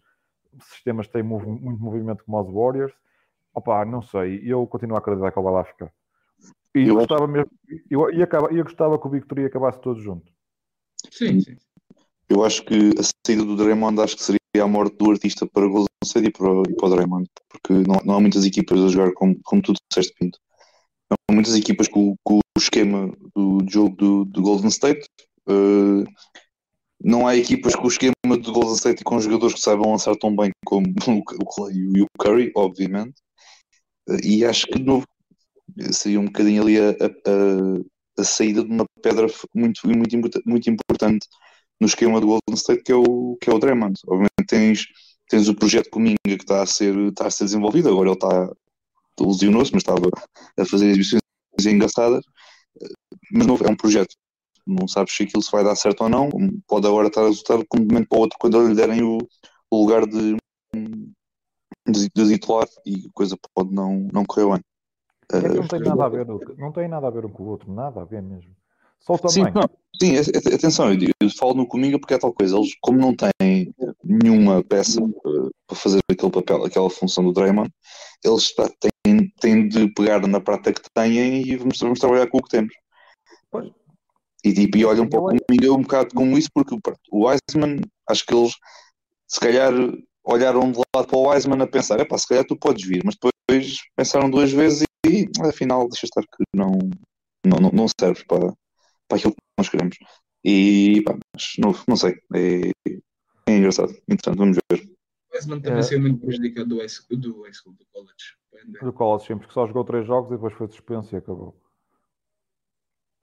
sistemas 0.60 1.06
que 1.06 1.14
têm 1.14 1.22
mov- 1.22 1.46
muito 1.46 1.82
movimento 1.82 2.24
como 2.24 2.40
os 2.40 2.52
Warriors. 2.52 2.92
Opa, 3.54 3.84
não 3.84 4.02
sei, 4.02 4.40
eu 4.44 4.66
continuo 4.66 4.96
a 4.96 4.98
acreditar 4.98 5.32
que 5.32 5.38
ele 5.38 5.44
vai 5.44 5.52
lá 5.54 5.64
ficar. 5.64 5.92
E 6.74 6.88
Eu 6.88 6.94
gostava 6.96 7.26
mesmo, 7.26 7.50
eu, 7.90 8.10
e, 8.10 8.22
acaba, 8.22 8.52
e 8.52 8.62
gostava 8.62 8.98
que 8.98 9.06
o 9.06 9.10
Victoria 9.10 9.46
acabasse 9.46 9.80
todos 9.80 10.02
juntos. 10.02 10.32
Sim, 11.10 11.40
sim. 11.40 11.56
Eu 12.28 12.44
acho 12.44 12.64
que 12.64 12.92
a 12.98 13.02
saída 13.26 13.44
do 13.44 13.56
Draymond 13.56 14.00
acho 14.00 14.16
que 14.16 14.22
seria 14.22 14.38
a 14.62 14.66
morte 14.66 14.96
do 14.96 15.10
artista 15.10 15.46
para 15.46 15.66
o 15.66 15.70
Golden 15.70 15.86
State 16.04 16.28
e 16.28 16.32
para, 16.32 16.50
o- 16.50 16.62
e 16.62 16.74
para 16.74 16.86
o 16.86 16.90
Draymond, 16.90 17.28
porque 17.48 17.72
não, 17.72 17.96
não 18.04 18.14
há 18.14 18.20
muitas 18.20 18.44
equipas 18.46 18.80
a 18.80 18.88
jogar 18.88 19.12
como, 19.12 19.36
como 19.44 19.60
tu 19.60 19.72
disseste, 19.90 20.14
Pinto. 20.18 20.38
Há 21.12 21.32
muitas 21.32 21.54
equipas 21.56 21.88
com, 21.88 22.14
com 22.24 22.36
o 22.38 22.58
esquema 22.58 23.12
do 23.34 23.58
jogo 23.68 23.96
do, 23.96 24.24
do 24.24 24.42
Golden 24.42 24.68
State. 24.68 25.06
eh, 25.48 26.04
não 27.04 27.26
há 27.26 27.36
equipas 27.36 27.74
com 27.74 27.84
o 27.84 27.88
esquema 27.88 28.12
do 28.40 28.52
Golden 28.52 28.74
State 28.74 29.00
e 29.00 29.04
com 29.04 29.20
jogadores 29.20 29.54
que 29.54 29.60
saibam 29.60 29.90
lançar 29.90 30.14
tão 30.16 30.34
bem 30.34 30.50
como 30.64 30.86
o 31.08 31.46
Clay 31.46 31.74
e 31.74 32.02
o 32.02 32.06
Curry, 32.18 32.52
obviamente. 32.56 33.14
Eh, 34.08 34.18
E 34.24 34.44
acho 34.44 34.66
que 34.66 34.78
no- 34.78 35.02
seria 35.92 36.20
um 36.20 36.26
bocadinho 36.26 36.62
ali 36.62 36.78
a, 36.78 36.90
a- 36.90 38.20
a- 38.20 38.24
saída 38.24 38.62
de 38.64 38.70
uma 38.70 38.84
pedra 39.02 39.26
muito, 39.54 39.80
muito, 39.86 40.18
muito 40.46 40.70
importante 40.70 41.26
no 41.80 41.86
esquema 41.86 42.20
do 42.20 42.26
Golden 42.28 42.54
State, 42.54 42.82
que 42.84 42.92
é 42.92 42.96
o, 42.96 43.36
que 43.40 43.50
é 43.50 43.54
o 43.54 43.58
Draymond. 43.58 43.94
Obviamente 44.06 44.46
tens, 44.48 44.86
tens 45.28 45.48
o 45.48 45.54
projeto 45.54 45.90
Cominga 45.90 46.16
que 46.24 46.32
está 46.34 46.62
a 46.62 46.66
ser, 46.66 46.96
está 47.08 47.26
a 47.26 47.30
ser 47.30 47.44
desenvolvido, 47.44 47.88
agora 47.90 48.10
ele 48.10 48.16
está 48.16 48.52
lesionou-se, 49.26 49.72
mas 49.72 49.82
estava 49.82 50.08
a 50.58 50.64
fazer 50.64 50.86
exibições 50.90 51.22
engraçadas. 51.66 52.24
Mas 53.32 53.46
não, 53.46 53.56
é 53.56 53.70
um 53.70 53.76
projeto. 53.76 54.14
Não 54.66 54.86
sabes 54.86 55.14
se 55.14 55.24
aquilo 55.24 55.42
se 55.42 55.50
vai 55.50 55.64
dar 55.64 55.74
certo 55.74 56.02
ou 56.02 56.08
não. 56.08 56.30
Pode 56.66 56.86
agora 56.86 57.08
estar 57.08 57.22
a 57.22 57.26
resultar 57.26 57.58
de 57.58 57.66
um 57.74 57.80
momento 57.80 58.08
para 58.08 58.18
o 58.18 58.20
outro 58.20 58.38
quando 58.38 58.68
lhe 58.68 58.74
derem 58.74 59.02
o, 59.02 59.18
o 59.70 59.80
lugar 59.80 60.06
de, 60.06 60.36
de, 61.86 62.08
de 62.14 62.28
titular 62.34 62.66
e 62.86 63.06
a 63.08 63.12
coisa 63.12 63.36
pode 63.54 63.74
não, 63.74 64.08
não 64.12 64.24
correr 64.24 64.46
bem. 64.46 64.60
É 65.32 65.40
que 65.40 65.48
não 65.48 65.64
Eh, 65.64 65.68
tem 65.68 65.80
nada 65.80 66.04
a 66.04 66.08
ver, 66.08 66.26
não 66.26 66.72
tem 66.72 66.88
nada 66.88 67.06
a 67.06 67.10
ver 67.10 67.24
um 67.24 67.30
com 67.30 67.42
o 67.42 67.46
outro, 67.46 67.72
nada 67.72 68.02
a 68.02 68.04
ver 68.04 68.22
mesmo. 68.22 68.54
Sim, 69.28 69.42
não, 69.54 69.68
sim, 70.00 70.16
atenção, 70.54 70.90
eu, 70.90 70.96
digo- 70.96 71.12
eu 71.20 71.30
falo 71.30 71.54
no 71.54 71.66
Cominga 71.66 71.98
porque 71.98 72.14
é 72.14 72.18
tal 72.18 72.32
coisa. 72.32 72.56
Eles, 72.56 72.70
como 72.80 72.98
não 72.98 73.14
têm 73.14 73.74
nenhuma 74.04 74.62
peça 74.62 75.00
eh, 75.02 75.48
para 75.66 75.76
fazer 75.76 76.00
aquele 76.10 76.30
papel, 76.32 76.64
aquela 76.64 76.90
função 76.90 77.24
do 77.24 77.32
Draymond, 77.32 77.70
eles 78.24 78.54
pá, 78.54 78.70
têm, 79.04 79.32
têm 79.40 79.68
de 79.68 79.92
pegar 79.94 80.26
na 80.26 80.40
prata 80.40 80.72
que 80.72 80.82
têm 80.94 81.42
e 81.42 81.56
vamos, 81.56 81.78
vamos 81.78 81.98
trabalhar 81.98 82.26
com 82.28 82.38
o 82.38 82.42
que 82.42 82.50
temos. 82.50 82.74
Pois. 83.50 83.70
E, 84.44 84.52
tipo, 84.52 84.76
e 84.76 84.84
olham 84.84 85.08
para 85.08 85.20
o 85.20 85.24
Cominga 85.46 85.72
um 85.72 85.82
bocado 85.82 86.14
como 86.14 86.36
isso, 86.36 86.48
porque 86.52 86.76
pronto, 86.80 87.00
o 87.10 87.26
Wiseman, 87.28 87.80
acho 88.08 88.26
que 88.26 88.34
eles 88.34 88.52
se 89.28 89.40
calhar 89.40 89.72
olharam 90.24 90.70
de 90.72 90.78
lado 90.94 91.06
para 91.06 91.16
o 91.16 91.28
Wiseman 91.28 91.62
a 91.62 91.66
pensar, 91.66 91.98
epá, 92.00 92.18
se 92.18 92.26
calhar 92.26 92.44
tu 92.44 92.56
podes 92.56 92.86
vir, 92.86 93.02
mas 93.04 93.14
depois 93.14 93.78
pensaram 93.96 94.28
duas 94.30 94.52
vezes 94.52 94.84
e 95.06 95.26
afinal 95.42 95.88
deixa 95.88 96.06
estar 96.06 96.22
que 96.22 96.44
não, 96.54 96.78
não, 97.46 97.58
não, 97.58 97.70
não 97.70 97.86
serves 98.00 98.24
para, 98.24 98.52
para 99.12 99.18
aquilo 99.18 99.34
que 99.34 99.40
nós 99.58 99.68
queremos. 99.68 99.98
E 100.44 101.02
pá, 101.04 101.18
mas 101.34 101.52
não, 101.58 101.72
não 101.86 101.96
sei, 101.96 102.14
é, 102.34 102.70
é 103.46 103.56
engraçado, 103.56 103.92
interessante, 104.08 104.38
vamos 104.38 104.58
ver. 104.70 104.80
O 105.30 105.36
Wiseman 105.36 105.60
também 105.60 105.78
É. 105.78 105.82
saiu 105.82 106.00
muito 106.00 106.20
prejudicado 106.20 106.68
do 106.68 106.78
high 106.78 106.88
school, 106.88 107.18
do, 107.18 107.42
high 107.42 107.52
school, 107.52 107.74
do 107.74 107.86
college. 107.92 108.36
do 108.82 108.92
college 108.92 109.26
sempre, 109.26 109.46
que 109.46 109.54
só 109.54 109.66
jogou 109.66 109.84
três 109.84 110.06
jogos 110.06 110.30
e 110.30 110.34
depois 110.34 110.52
foi 110.54 110.66
suspenso 110.68 111.14
e 111.14 111.18
acabou. 111.18 111.54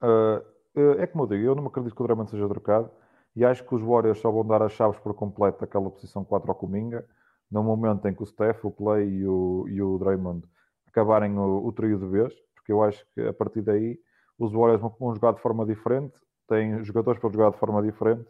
Ah, 0.00 0.42
é 0.76 1.06
como 1.06 1.24
eu 1.24 1.28
digo, 1.28 1.44
eu 1.44 1.54
não 1.54 1.62
me 1.62 1.68
acredito 1.68 1.94
que 1.94 2.02
o 2.02 2.06
Draymond 2.06 2.30
seja 2.30 2.48
trocado 2.48 2.90
e 3.34 3.44
acho 3.44 3.64
que 3.64 3.74
os 3.74 3.82
Warriors 3.82 4.18
só 4.18 4.30
vão 4.30 4.46
dar 4.46 4.62
as 4.62 4.72
chaves 4.72 4.98
por 5.00 5.14
completo 5.14 5.60
daquela 5.60 5.90
posição 5.90 6.24
4 6.24 6.50
ao 6.50 6.54
Cominga 6.54 7.04
no 7.50 7.62
momento 7.62 8.06
em 8.06 8.14
que 8.14 8.22
o 8.22 8.26
Steph, 8.26 8.64
o 8.64 8.70
Clay 8.70 9.08
e 9.08 9.26
o, 9.26 9.66
e 9.68 9.82
o 9.82 9.98
Draymond 9.98 10.46
acabarem 10.86 11.36
o, 11.36 11.66
o 11.66 11.72
trio 11.72 11.98
de 11.98 12.06
vez, 12.06 12.32
porque 12.54 12.72
eu 12.72 12.82
acho 12.82 13.04
que 13.12 13.20
a 13.20 13.32
partir 13.32 13.62
daí 13.62 13.98
os 14.40 14.52
Warriors 14.52 14.80
vão, 14.80 15.14
jogar 15.14 15.32
de 15.34 15.40
forma 15.40 15.66
diferente, 15.66 16.14
têm 16.48 16.82
jogadores 16.82 17.20
para 17.20 17.30
jogar 17.30 17.50
de 17.50 17.58
forma 17.58 17.82
diferente 17.82 18.26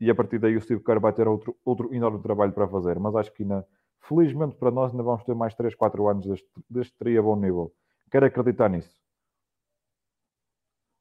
e 0.00 0.10
a 0.10 0.14
partir 0.14 0.38
daí 0.38 0.56
o 0.56 0.60
Steve 0.60 0.82
Kerr 0.82 1.00
vai 1.00 1.12
ter 1.12 1.28
outro, 1.28 1.56
outro 1.64 1.94
enorme 1.94 2.20
trabalho 2.20 2.52
para 2.52 2.66
fazer, 2.66 2.98
mas 2.98 3.14
acho 3.14 3.32
que 3.32 3.44
ainda 3.44 3.66
felizmente 4.00 4.56
para 4.56 4.70
nós 4.70 4.90
ainda 4.90 5.02
vamos 5.02 5.22
ter 5.24 5.34
mais 5.34 5.54
3, 5.54 5.74
4 5.74 6.08
anos 6.08 6.26
deste, 6.26 6.48
deste 6.68 6.94
trio 6.98 7.20
a 7.20 7.22
bom 7.22 7.36
nível. 7.36 7.72
Quero 8.10 8.26
acreditar 8.26 8.68
nisso. 8.68 8.92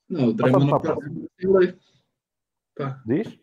Não, 0.08 0.30
o 0.30 0.34
Draymond 0.34 0.68
não 0.68 0.78
aparece 0.78 1.30
em 1.42 1.48
lei. 1.48 1.76
Pá, 2.76 3.02
Diz? 3.06 3.40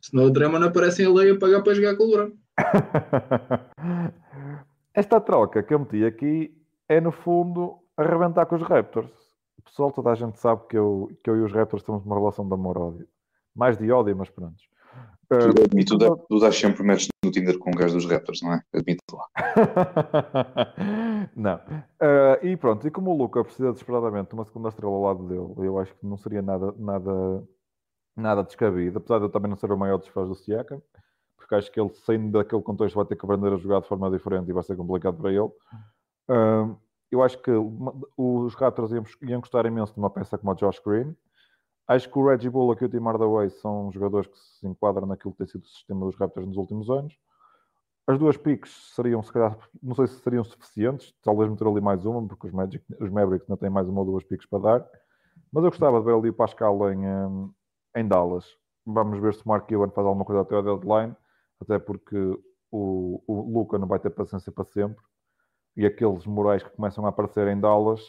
senão 0.00 0.24
o 0.24 0.30
Draymond 0.30 0.66
aparece 0.66 1.02
em 1.02 1.12
lei 1.12 1.30
a 1.30 1.38
pagar 1.38 1.62
para 1.62 1.74
jogar 1.74 1.96
com 1.96 2.04
o 2.04 2.10
LeBron. 2.10 2.36
Esta 4.92 5.20
troca 5.20 5.62
que 5.62 5.72
eu 5.72 5.78
meti 5.80 6.04
aqui 6.04 6.54
é 6.88 7.00
no 7.00 7.10
fundo 7.10 7.78
arrebentar 7.96 8.46
com 8.46 8.56
os 8.56 8.62
Raptors. 8.62 9.10
Pessoal, 9.64 9.90
toda 9.90 10.10
a 10.10 10.14
gente 10.14 10.38
sabe 10.38 10.62
que 10.68 10.76
eu, 10.76 11.10
que 11.22 11.28
eu 11.30 11.36
e 11.36 11.40
os 11.42 11.52
Raptors 11.52 11.82
temos 11.82 12.04
uma 12.04 12.16
relação 12.16 12.46
de 12.46 12.54
amor-ódio. 12.54 13.06
Mais 13.54 13.76
de 13.76 13.90
ódio, 13.90 14.16
mas 14.16 14.30
pronto. 14.30 14.56
Uh, 15.32 15.78
E 15.78 15.84
tu, 15.84 15.96
dá- 15.96 16.14
tu 16.28 16.38
dás 16.38 16.54
sempre 16.56 16.82
matches 16.82 17.08
no 17.24 17.30
Tinder 17.30 17.58
com 17.58 17.70
o 17.70 17.74
gajo 17.74 17.94
dos 17.94 18.06
Raptors, 18.08 18.42
não 18.42 18.52
é? 18.52 18.62
Admito 18.72 19.02
lá. 19.16 19.26
não. 21.34 21.60
Ah, 22.00 22.38
e 22.42 22.56
pronto, 22.56 22.86
e 22.86 22.90
como 22.90 23.10
o 23.10 23.16
Luca 23.16 23.42
precisa 23.42 23.70
desesperadamente 23.72 24.28
de 24.28 24.34
uma 24.34 24.44
segunda 24.44 24.68
estrela 24.68 24.92
ao 24.92 25.02
lado 25.02 25.26
dele, 25.26 25.66
eu 25.66 25.78
acho 25.78 25.94
que 25.94 26.06
não 26.06 26.16
seria 26.16 26.42
nada, 26.42 26.72
nada, 26.78 27.42
nada 28.16 28.42
descabido, 28.44 28.98
apesar 28.98 29.18
de 29.18 29.24
eu 29.24 29.30
também 29.30 29.48
não 29.50 29.56
ser 29.56 29.72
o 29.72 29.78
maior 29.78 29.96
dos 29.98 30.08
fãs 30.08 30.28
do 30.28 30.34
Siakam, 30.34 30.80
porque 31.36 31.54
acho 31.54 31.72
que 31.72 31.80
ele, 31.80 31.90
saindo 31.94 32.30
daquele 32.38 32.62
contexto, 32.62 32.96
vai 32.96 33.04
ter 33.06 33.16
que 33.16 33.24
aprender 33.24 33.52
a 33.52 33.56
jogar 33.56 33.80
de 33.80 33.88
forma 33.88 34.10
diferente 34.10 34.48
e 34.48 34.52
vai 34.52 34.62
ser 34.62 34.76
complicado 34.76 35.16
para 35.16 35.32
ele. 35.32 35.50
Ah, 36.28 36.74
eu 37.14 37.22
acho 37.22 37.38
que 37.38 37.50
os 38.16 38.54
Raptors 38.54 38.92
iam, 38.92 39.40
gostar 39.40 39.66
imenso 39.66 39.92
de 39.94 39.98
uma 39.98 40.10
peça 40.10 40.36
como 40.36 40.52
a 40.52 40.54
Josh 40.54 40.80
Green. 40.84 41.16
Acho 41.86 42.10
que 42.10 42.18
o 42.18 42.26
Reggie 42.26 42.50
Bullock 42.50 42.82
e 42.82 42.86
o 42.86 42.88
Tim 42.88 43.00
Hardaway 43.04 43.50
são 43.50 43.92
jogadores 43.92 44.26
que 44.28 44.38
se 44.38 44.66
enquadram 44.66 45.06
naquilo 45.06 45.32
que 45.32 45.38
tem 45.38 45.46
sido 45.46 45.62
o 45.62 45.68
sistema 45.68 46.06
dos 46.06 46.16
Raptors 46.16 46.46
nos 46.46 46.56
últimos 46.56 46.90
anos. 46.90 47.16
As 48.06 48.18
duas 48.18 48.36
picks 48.36 48.92
seriam, 48.94 49.22
se 49.22 49.32
calhar, 49.32 49.56
não 49.82 49.94
sei 49.94 50.06
se 50.06 50.20
seriam 50.20 50.44
suficientes, 50.44 51.14
talvez 51.22 51.48
meter 51.48 51.66
ali 51.66 51.80
mais 51.80 52.04
uma, 52.04 52.26
porque 52.26 52.46
os, 52.46 52.52
Magic, 52.52 52.84
os 53.00 53.10
Mavericks 53.10 53.48
não 53.48 53.56
têm 53.56 53.70
mais 53.70 53.88
uma 53.88 54.00
ou 54.00 54.06
duas 54.06 54.24
picks 54.24 54.46
para 54.46 54.58
dar. 54.58 54.90
Mas 55.52 55.64
eu 55.64 55.70
gostava 55.70 55.98
de 56.00 56.04
ver 56.04 56.14
ali 56.14 56.28
o 56.28 56.34
Pascal 56.34 56.92
em, 56.92 57.06
hum, 57.06 57.52
em 57.96 58.06
Dallas. 58.06 58.44
Vamos 58.84 59.18
ver 59.20 59.34
se 59.34 59.44
o 59.44 59.48
Mark 59.48 59.66
Cuban 59.68 59.90
faz 59.90 60.06
alguma 60.06 60.24
coisa 60.24 60.42
até 60.42 60.54
ao 60.54 60.62
deadline, 60.62 61.16
até 61.60 61.78
porque 61.78 62.16
o, 62.70 63.22
o 63.26 63.58
Luca 63.58 63.78
não 63.78 63.86
vai 63.86 63.98
ter 63.98 64.10
paciência 64.10 64.52
para 64.52 64.64
sempre. 64.64 65.02
E 65.76 65.84
aqueles 65.84 66.24
morais 66.26 66.62
que 66.62 66.70
começam 66.70 67.04
a 67.04 67.08
aparecer 67.08 67.48
em 67.48 67.58
Dallas, 67.58 68.00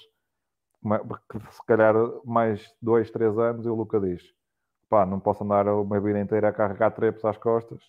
que 1.29 1.39
se 1.51 1.65
calhar 1.65 1.95
mais 2.23 2.63
dois, 2.81 3.09
três 3.09 3.37
anos, 3.37 3.65
e 3.65 3.69
o 3.69 3.75
Luca 3.75 3.99
diz: 3.99 4.21
pá, 4.89 5.05
não 5.05 5.19
posso 5.19 5.43
andar 5.43 5.67
uma 5.67 5.99
vida 5.99 6.19
inteira 6.19 6.49
a 6.49 6.53
carregar 6.53 6.91
trepes 6.91 7.25
às 7.25 7.37
costas, 7.37 7.81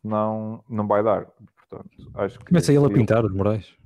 senão 0.00 0.62
não 0.68 0.86
vai 0.86 1.02
dar. 1.02 1.26
Portanto, 1.56 2.10
acho 2.14 2.38
que 2.38 2.46
Começa 2.46 2.72
ele 2.72 2.86
a 2.86 2.90
pintar 2.90 3.24
os 3.24 3.32
morais. 3.32 3.76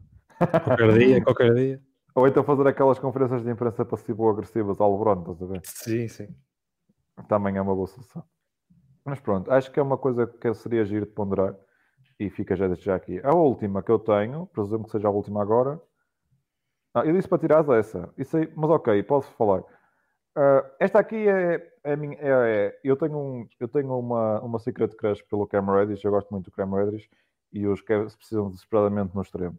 Qualquer 0.65 0.93
dia, 0.99 1.25
qualquer 1.25 1.55
dia. 1.55 1.81
Ou 2.15 2.29
então 2.29 2.45
fazer 2.45 2.67
aquelas 2.67 2.99
conferências 2.99 3.43
de 3.43 3.51
imprensa 3.51 3.85
passivo-agressivas 3.85 4.81
ao 4.81 4.93
LeBron, 4.93 5.21
estás 5.21 5.43
a 5.43 5.47
ver? 5.47 5.61
Sim, 5.65 6.09
sim. 6.09 6.29
Também 7.27 7.57
é 7.57 7.63
uma 7.63 7.75
boa 7.75 7.87
solução. 7.87 8.23
Mas 9.05 9.19
pronto, 9.19 9.51
acho 9.51 9.71
que 9.73 9.81
é 9.81 9.83
uma 9.83 9.97
coisa 9.97 10.27
que 10.27 10.55
seria 10.55 10.85
giro 10.85 11.07
de 11.07 11.13
ponderar 11.13 11.57
e 12.19 12.31
fica 12.31 12.57
já 12.57 12.73
já 12.75 12.95
aqui. 12.97 13.21
A 13.25 13.35
última 13.35 13.83
que 13.83 13.91
eu 13.91 13.99
tenho, 13.99 14.47
presumo 14.47 14.85
que 14.85 14.91
seja 14.93 15.09
a 15.09 15.11
última 15.11 15.43
agora. 15.43 15.81
Ah, 16.95 17.05
eu 17.07 17.13
disse 17.15 17.29
para 17.29 17.39
tirar 17.39 17.67
essa. 17.79 18.13
Isso 18.19 18.37
aí, 18.37 18.51
mas 18.55 18.71
ok, 18.71 19.03
posso 19.05 19.31
falar. 19.33 19.63
Ah, 20.37 20.65
esta 20.81 20.99
aqui 21.01 21.29
é, 21.29 21.73
é, 21.85 21.97
minha- 21.97 22.19
é- 22.21 22.67
é- 22.69 22.81
eu 22.85 22.97
tenho, 22.97 23.19
um, 23.19 23.49
eu 23.61 23.69
tenho 23.69 23.99
uma, 23.99 24.41
uma 24.43 24.59
secret 24.59 24.95
crush 24.97 25.23
pelo 25.25 25.47
Cam 25.47 25.65
Reddish, 25.67 26.05
eu 26.05 26.11
gosto 26.11 26.31
muito 26.31 26.47
do 26.47 26.53
Cam 26.53 26.71
Reddish 26.75 27.09
e 27.53 27.67
os 27.67 27.83
Cavs 27.83 28.17
precisam 28.17 28.51
desesperadamente 28.51 29.15
no 29.15 29.23
extremo. 29.23 29.59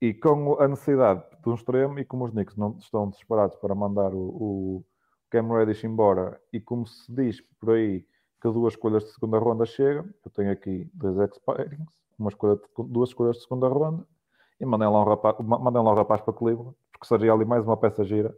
E 0.00 0.14
com 0.14 0.60
a 0.60 0.68
necessidade 0.68 1.24
de 1.42 1.48
um 1.50 1.54
extremo 1.54 1.98
e 1.98 2.04
como 2.04 2.24
os 2.24 2.32
Knicks 2.32 2.56
não 2.56 2.76
estão 2.78 3.08
desesperados 3.10 3.56
para 3.56 3.74
mandar 3.74 4.14
o, 4.14 4.20
o 4.20 4.86
Cam 5.30 5.48
Reddish 5.56 5.84
embora 5.84 6.40
e 6.52 6.60
como 6.60 6.86
se 6.86 7.12
diz 7.14 7.40
por 7.60 7.72
aí 7.72 8.06
que 8.40 8.50
duas 8.50 8.74
escolhas 8.74 9.04
de 9.04 9.10
segunda 9.12 9.38
ronda 9.38 9.64
chegam, 9.66 10.04
eu 10.24 10.30
tenho 10.30 10.50
aqui 10.52 10.88
dois 10.94 11.16
expirings, 11.18 11.92
uma 12.18 12.30
escolha 12.30 12.58
duas 12.88 13.10
escolhas 13.10 13.36
de 13.36 13.42
segunda 13.42 13.68
ronda 13.68 14.04
e 14.60 14.66
mandem 14.66 14.88
lá 14.88 15.00
um 15.02 15.04
rapaz, 15.04 15.36
ma- 15.40 15.58
mandem 15.58 15.82
lá 15.82 15.92
um 15.92 15.94
rapaz 15.94 16.20
para 16.20 16.34
Cleveland, 16.34 16.74
porque 16.92 17.06
seria 17.06 17.32
ali 17.32 17.44
mais 17.44 17.64
uma 17.64 17.76
peça 17.76 18.04
gira 18.04 18.36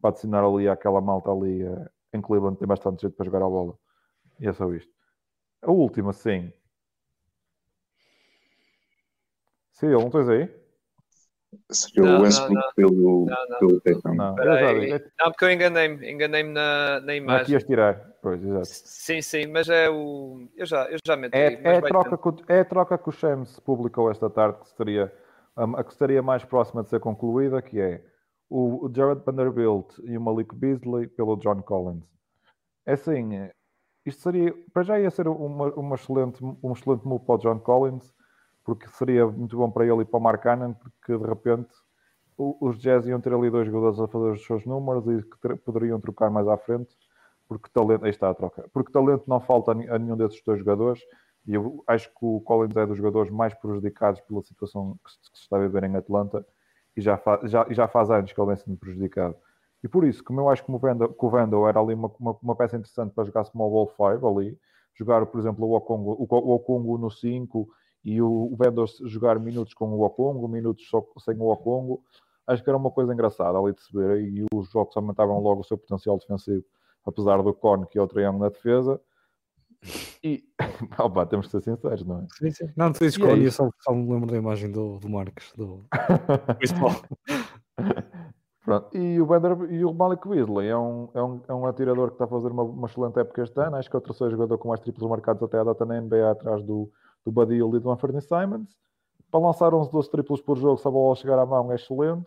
para 0.00 0.10
adicionar 0.10 0.44
ali 0.44 0.68
àquela 0.68 1.00
malta 1.00 1.30
ali 1.30 1.62
eh, 1.62 1.90
em 2.14 2.20
Cleveland, 2.22 2.58
tem 2.58 2.68
bastante 2.68 3.02
jeito 3.02 3.16
para 3.16 3.26
jogar 3.26 3.42
a 3.42 3.48
bola. 3.48 3.74
E 4.40 4.48
é 4.48 4.52
só 4.52 4.72
isto. 4.74 4.92
A 5.62 5.70
última, 5.72 6.12
sim. 6.12 6.52
Sim, 9.72 9.88
não 9.88 10.10
tens 10.10 10.28
aí? 10.28 10.67
Seria 11.70 12.02
Não, 12.02 12.10
o 12.10 12.12
não, 12.18 12.22
Westbrook 12.24 12.54
não. 12.54 12.72
pelo, 12.74 13.26
Não, 13.26 13.48
não. 13.48 13.58
pelo 13.58 13.80
Tatum. 13.80 14.14
Não, 14.14 14.34
aí. 14.54 14.80
vi. 14.98 15.04
Não, 15.18 15.30
porque 15.30 15.44
eu 15.46 15.50
enganei-me, 15.52 16.10
enganei-me 16.10 16.50
na, 16.52 17.00
na 17.00 17.06
Não 17.06 17.12
é 17.12 17.16
imagem. 17.16 17.52
ias 17.54 17.64
tirar. 17.64 17.94
Pois, 18.20 18.42
exato. 18.44 18.66
Sim, 18.66 19.22
sim, 19.22 19.46
mas 19.46 19.68
é 19.68 19.88
o. 19.88 20.46
Eu 20.56 20.66
já, 20.66 20.84
eu 20.90 20.98
já 21.06 21.16
meti. 21.16 21.36
É, 21.36 21.54
é, 21.62 21.76
a 21.78 21.82
troca 21.82 22.10
ter- 22.10 22.18
que, 22.18 22.28
o- 22.28 22.44
é 22.48 22.60
a 22.60 22.64
troca 22.64 22.98
que 22.98 23.08
o 23.08 23.12
Shams 23.12 23.60
publicou 23.60 24.10
esta 24.10 24.28
tarde, 24.28 24.58
que 24.60 24.66
estaria, 24.66 25.12
um, 25.56 25.76
a 25.76 25.84
que 25.84 25.92
estaria 25.92 26.22
mais 26.22 26.44
próxima 26.44 26.82
de 26.82 26.90
ser 26.90 27.00
concluída, 27.00 27.62
que 27.62 27.80
é 27.80 28.02
o, 28.50 28.86
o 28.86 28.92
Jared 28.94 29.22
Vanderbilt 29.24 29.98
e 30.04 30.18
o 30.18 30.20
Malik 30.20 30.54
Beasley 30.54 31.06
pelo 31.06 31.36
John 31.36 31.62
Collins. 31.62 32.04
É 32.84 32.92
assim, 32.94 33.36
eh, 33.36 33.52
isto 34.04 34.20
seria, 34.22 34.54
para 34.72 34.82
já 34.82 34.98
ia 34.98 35.10
ser 35.10 35.28
uma, 35.28 35.72
uma 35.74 35.94
excelente, 35.94 36.42
um 36.44 36.72
excelente 36.72 37.06
move 37.06 37.24
para 37.24 37.34
o 37.36 37.38
John 37.38 37.58
Collins, 37.60 38.12
porque 38.68 38.86
seria 38.90 39.26
muito 39.26 39.56
bom 39.56 39.70
para 39.70 39.86
ele 39.86 40.02
e 40.02 40.04
para 40.04 40.18
o 40.18 40.20
Mark 40.20 40.42
Cannon, 40.42 40.74
porque 40.74 41.16
de 41.16 41.26
repente 41.26 41.70
os 42.36 42.78
Jazz 42.78 43.06
iam 43.06 43.18
ter 43.18 43.32
ali 43.32 43.50
dois 43.50 43.66
jogadores 43.66 43.98
a 43.98 44.06
fazer 44.06 44.32
os 44.32 44.44
seus 44.44 44.66
números 44.66 45.06
e 45.06 45.22
que 45.22 45.56
poderiam 45.56 45.98
trocar 45.98 46.28
mais 46.28 46.46
à 46.46 46.58
frente, 46.58 46.94
porque 47.48 47.70
talento, 47.72 48.04
aí 48.04 48.10
está 48.10 48.28
a 48.28 48.34
troca, 48.34 48.68
porque 48.70 48.92
talento 48.92 49.24
não 49.26 49.40
falta 49.40 49.72
a 49.72 49.98
nenhum 49.98 50.18
desses 50.18 50.42
dois 50.44 50.58
jogadores, 50.58 51.00
e 51.46 51.54
eu 51.54 51.82
acho 51.86 52.10
que 52.10 52.18
o 52.20 52.42
Collins 52.42 52.76
é 52.76 52.84
dos 52.84 52.98
jogadores 52.98 53.32
mais 53.32 53.54
prejudicados 53.54 54.20
pela 54.20 54.42
situação 54.42 54.98
que 55.02 55.12
se, 55.12 55.42
está 55.44 55.56
a 55.56 55.60
viver 55.60 55.84
em 55.84 55.96
Atlanta, 55.96 56.44
e 56.94 57.00
já, 57.00 57.16
fa, 57.16 57.40
já, 57.44 57.66
já 57.70 57.88
faz 57.88 58.10
anos 58.10 58.34
que 58.34 58.38
ele 58.38 58.48
vem 58.48 58.56
sendo 58.56 58.76
prejudicado. 58.76 59.34
E 59.82 59.88
por 59.88 60.04
isso, 60.04 60.22
como 60.22 60.40
eu 60.40 60.50
acho 60.50 60.62
que 60.62 60.70
o 60.70 60.78
Vendel, 60.78 61.08
que 61.08 61.24
o 61.24 61.30
Vendel 61.30 61.66
era 61.66 61.80
ali 61.80 61.94
uma, 61.94 62.12
uma, 62.20 62.36
uma, 62.42 62.54
peça 62.54 62.76
interessante 62.76 63.14
para 63.14 63.24
jogar 63.24 63.44
Small 63.44 63.70
Ball 63.70 63.88
5 63.88 64.28
ali, 64.28 64.58
jogar, 64.94 65.24
por 65.24 65.40
exemplo, 65.40 65.66
o 65.66 65.74
Okongo, 65.74 66.12
o, 66.18 66.26
o 66.28 66.54
Okongo 66.54 66.98
no 66.98 67.10
5 67.10 67.78
e 68.04 68.22
o, 68.22 68.52
o 68.52 68.56
jogar 69.06 69.38
minutos 69.38 69.74
com 69.74 69.90
o 69.90 70.04
Okongo, 70.04 70.48
minutos 70.48 70.88
só 70.88 71.04
sem 71.18 71.36
o 71.38 71.52
Okongo, 71.52 72.02
acho 72.46 72.62
que 72.62 72.70
era 72.70 72.76
uma 72.76 72.90
coisa 72.90 73.12
engraçada 73.12 73.58
ali 73.58 73.74
de 73.74 73.82
se 73.82 73.92
ver 73.92 74.22
e 74.22 74.46
os 74.52 74.70
jogos 74.70 74.96
aumentavam 74.96 75.40
logo 75.40 75.60
o 75.60 75.64
seu 75.64 75.76
potencial 75.76 76.18
defensivo, 76.18 76.64
apesar 77.04 77.42
do 77.42 77.52
cone 77.52 77.86
que 77.86 77.98
é 77.98 78.02
o 78.02 78.08
triângulo 78.08 78.44
na 78.44 78.50
defesa. 78.50 79.00
E 80.24 80.42
opa, 80.98 81.26
temos 81.26 81.46
que 81.46 81.52
ser 81.52 81.62
sinceros, 81.62 82.04
não 82.04 82.20
é? 82.20 82.26
Sim, 82.38 82.50
sim. 82.50 82.72
Não, 82.76 82.92
tu 82.92 83.00
dizes 83.00 83.18
cone, 83.18 83.44
eu 83.44 83.52
só, 83.52 83.68
só 83.80 83.92
me 83.92 84.12
lembro 84.12 84.30
da 84.30 84.36
imagem 84.36 84.70
do, 84.70 84.98
do 84.98 85.08
Marcos, 85.08 85.52
do 85.56 85.84
Pronto. 88.64 88.94
E 88.94 89.18
o, 89.18 89.24
Bender, 89.24 89.72
e 89.72 89.82
o 89.82 89.94
Malik 89.94 90.28
Weasley 90.28 90.68
é 90.68 90.76
um, 90.76 91.08
é, 91.14 91.22
um, 91.22 91.40
é 91.48 91.54
um 91.54 91.66
atirador 91.66 92.08
que 92.08 92.16
está 92.16 92.26
a 92.26 92.28
fazer 92.28 92.48
uma, 92.48 92.64
uma 92.64 92.86
excelente 92.86 93.18
época 93.18 93.42
este 93.42 93.58
ano. 93.60 93.76
Acho 93.76 93.88
que 93.88 93.96
é 93.96 93.98
o 93.98 94.02
terceiro 94.02 94.32
jogador 94.32 94.58
com 94.58 94.68
mais 94.68 94.80
triplos 94.80 95.08
marcados 95.08 95.42
até 95.42 95.58
a 95.58 95.64
data 95.64 95.86
na 95.86 95.98
NBA, 95.98 96.30
atrás 96.30 96.62
do, 96.62 96.92
do 97.28 97.32
Buddy 97.32 97.56
Hill 97.56 97.76
e 97.76 97.80
do 97.80 97.90
Anthony 97.90 98.22
Simons. 98.22 98.76
Para 99.30 99.40
lançar 99.40 99.74
11, 99.74 99.90
12 99.92 100.10
triplos 100.10 100.40
por 100.40 100.56
jogo, 100.56 100.78
se 100.78 100.88
a 100.88 100.90
bola 100.90 101.14
chegar 101.14 101.38
à 101.38 101.44
mão, 101.44 101.70
é 101.70 101.74
excelente 101.74 102.26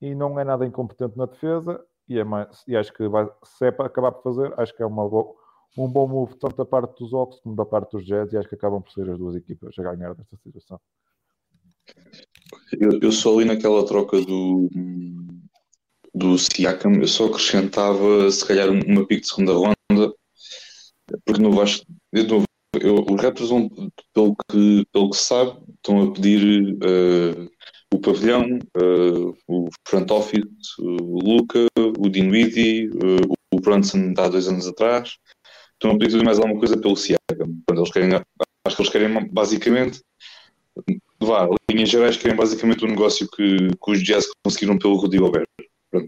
e 0.00 0.14
não 0.14 0.38
é 0.38 0.44
nada 0.44 0.66
incompetente 0.66 1.16
na 1.16 1.26
defesa. 1.26 1.80
E, 2.08 2.18
é 2.18 2.24
mais, 2.24 2.64
e 2.66 2.76
acho 2.76 2.92
que 2.92 3.06
vai, 3.06 3.28
se 3.44 3.66
é 3.66 3.70
para 3.70 3.86
acabar 3.86 4.10
por 4.10 4.22
fazer, 4.22 4.52
acho 4.58 4.76
que 4.76 4.82
é 4.82 4.86
uma, 4.86 5.04
um 5.04 5.88
bom 5.88 6.08
move 6.08 6.34
tanto 6.36 6.56
da 6.56 6.64
parte 6.64 6.98
dos 6.98 7.12
Ox 7.12 7.38
como 7.40 7.54
da 7.54 7.64
parte 7.64 7.92
dos 7.92 8.04
Jets. 8.04 8.32
E 8.32 8.36
acho 8.36 8.48
que 8.48 8.56
acabam 8.56 8.82
por 8.82 8.90
ser 8.90 9.08
as 9.08 9.18
duas 9.18 9.36
equipas 9.36 9.78
a 9.78 9.82
ganhar 9.82 10.14
desta 10.14 10.36
situação. 10.36 10.80
Eu, 12.78 12.98
eu 13.00 13.12
sou 13.12 13.38
ali 13.38 13.46
naquela 13.46 13.86
troca 13.86 14.20
do 14.20 14.68
do 16.14 16.36
Siakam, 16.36 17.00
eu 17.00 17.08
só 17.08 17.26
acrescentava 17.26 18.30
se 18.30 18.46
calhar 18.46 18.68
uma 18.68 19.06
pick 19.06 19.22
de 19.22 19.28
segunda 19.28 19.54
ronda, 19.54 20.14
porque 21.24 21.40
no 21.40 21.52
Vasco, 21.52 21.86
eu, 22.12 22.44
eu, 22.80 23.04
os 23.08 23.22
Raptors 23.22 23.50
pelo 24.14 24.36
que, 24.50 24.86
pelo 24.92 25.10
que 25.10 25.16
se 25.16 25.24
sabe, 25.24 25.58
estão 25.76 26.02
a 26.02 26.12
pedir 26.12 26.74
uh, 26.74 27.50
o 27.92 27.98
pavilhão, 27.98 28.58
uh, 28.76 29.36
o 29.48 29.68
front 29.86 30.10
office, 30.10 30.44
o 30.78 31.20
Luca, 31.22 31.66
o 31.76 32.08
Dinwiddie, 32.08 32.88
uh, 32.88 33.34
o 33.52 33.60
Brunson 33.60 34.12
de 34.12 34.20
há 34.20 34.28
dois 34.28 34.48
anos 34.48 34.66
atrás, 34.66 35.18
estão 35.72 35.90
a 35.90 35.98
pedir 35.98 36.12
tudo 36.12 36.24
mais 36.24 36.38
alguma 36.38 36.58
coisa 36.58 36.78
pelo 36.78 36.96
Siakam. 36.96 37.54
Eles 37.70 37.90
querem, 37.90 38.14
acho 38.14 38.76
que 38.76 38.82
eles 38.82 38.92
querem 38.92 39.28
basicamente 39.30 40.00
vá, 41.20 41.48
linhas 41.70 41.88
gerais 41.88 42.16
querem 42.16 42.36
basicamente 42.36 42.84
o 42.84 42.88
negócio 42.88 43.28
que, 43.28 43.68
que 43.68 43.90
os 43.90 44.02
Jazz 44.02 44.26
conseguiram 44.44 44.78
pelo 44.78 44.96
Rudy 44.96 45.18
Gobert. 45.18 45.46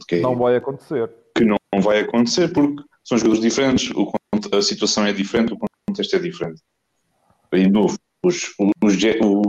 Que 0.09 0.17
é, 0.17 0.21
não 0.21 0.37
vai 0.37 0.57
acontecer. 0.57 1.11
Que 1.37 1.45
não 1.45 1.59
vai 1.81 2.01
acontecer 2.01 2.53
porque 2.53 2.83
são 3.05 3.19
jogadores 3.19 3.43
diferentes, 3.43 3.91
o, 3.91 4.11
a 4.53 4.62
situação 4.62 5.07
é 5.07 5.12
diferente, 5.12 5.53
o 5.53 5.59
contexto 5.89 6.16
é 6.16 6.18
diferente. 6.18 6.61
E 7.53 7.64
de 7.64 7.70
novo, 7.70 7.97
os, 8.24 8.55
os, 8.82 8.95
o, 9.22 9.43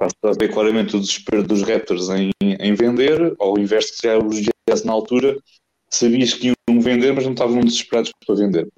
a 0.00 0.32
ver 0.38 0.52
claramente 0.52 0.96
o 0.96 1.00
desespero 1.00 1.42
dos 1.42 1.62
Raptors 1.62 2.08
em, 2.08 2.30
em 2.40 2.74
vender, 2.74 3.34
ao 3.38 3.58
invés 3.58 3.86
de 3.86 4.08
os 4.08 4.40
Jazz 4.40 4.84
na 4.84 4.92
altura, 4.92 5.36
sabias 5.90 6.32
que 6.32 6.48
iam 6.48 6.80
vender, 6.80 7.12
mas 7.12 7.24
não 7.24 7.32
estavam 7.32 7.60
desesperados 7.60 8.10
para 8.24 8.36
vender. 8.36 8.68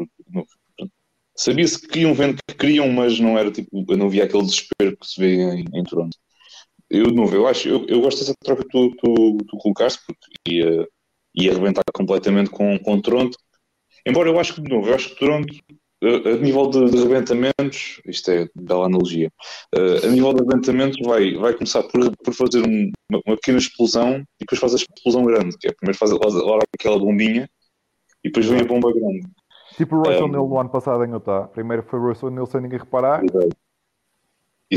Sabia-se 1.37 1.87
que 1.87 2.01
iam 2.01 2.15
vender, 2.15 2.39
que 2.49 2.57
queriam, 2.57 2.89
mas 2.91 3.19
não 3.21 3.39
era 3.39 3.51
tipo, 3.51 3.85
eu 3.89 3.97
não 3.97 4.09
via 4.09 4.25
aquele 4.25 4.45
desespero 4.45 4.97
que 4.97 5.07
se 5.07 5.21
vê 5.21 5.37
em, 5.37 5.65
em 5.75 5.85
Toronto. 5.85 6.17
Eu, 6.91 7.07
de 7.07 7.15
novo, 7.15 7.35
eu 7.35 7.47
acho, 7.47 7.69
eu, 7.69 7.87
eu 7.87 8.01
gosto 8.03 8.19
dessa 8.19 8.35
troca 8.43 8.63
que 8.63 8.69
tu, 8.69 8.91
tu, 8.97 9.39
tu 9.49 9.57
colocaste, 9.59 10.03
porque 10.07 10.27
ia, 10.47 10.87
ia 11.35 11.53
arrebentar 11.53 11.83
completamente 11.95 12.51
com, 12.51 12.79
com 12.79 13.01
Toronto. 13.01 13.39
Embora 14.07 14.29
eu 14.29 14.39
acho 14.39 14.55
que, 14.55 14.61
de 14.61 14.69
novo, 14.69 14.89
eu 14.89 14.95
acho 14.95 15.11
que 15.11 15.19
Toronto, 15.19 15.55
a, 16.03 16.29
a 16.31 16.37
nível 16.37 16.69
de, 16.69 16.91
de 16.91 16.99
arrebentamentos, 16.99 18.01
isto 18.07 18.31
é 18.31 18.49
bela 18.55 18.87
analogia, 18.87 19.31
uh, 19.75 20.07
a 20.07 20.09
nível 20.09 20.35
de 20.35 20.41
arrebentamentos 20.41 20.99
vai, 21.07 21.35
vai 21.35 21.55
começar 21.55 21.83
por, 21.85 22.17
por 22.17 22.35
fazer 22.35 22.67
um, 22.67 22.91
uma, 23.09 23.21
uma, 23.27 23.37
pequena 23.37 23.59
explosão 23.59 24.17
e 24.17 24.41
depois 24.41 24.61
faz 24.61 24.73
a 24.73 24.77
explosão 24.77 25.25
grande, 25.25 25.57
que 25.59 25.69
é 25.69 25.73
primeiro 25.73 25.99
faz 25.99 26.11
logo 26.11 26.63
aquela 26.75 26.99
bombinha 26.99 27.49
e 28.25 28.29
depois 28.29 28.47
vem 28.47 28.61
a 28.61 28.65
bomba 28.65 28.93
grande. 28.93 29.27
Tipo 29.77 29.97
o 29.97 29.99
Russell 30.01 30.27
um, 30.27 30.29
Neal 30.29 30.49
no 30.49 30.59
ano 30.59 30.69
passado 30.69 31.05
em 31.05 31.11
Utah. 31.11 31.49
Primeiro 31.49 31.83
foi 31.83 31.99
o 31.99 32.09
Russell 32.09 32.31
Neal 32.31 32.47
sem 32.47 32.61
ninguém 32.61 32.79
reparar. 32.79 33.23
E 33.25 33.27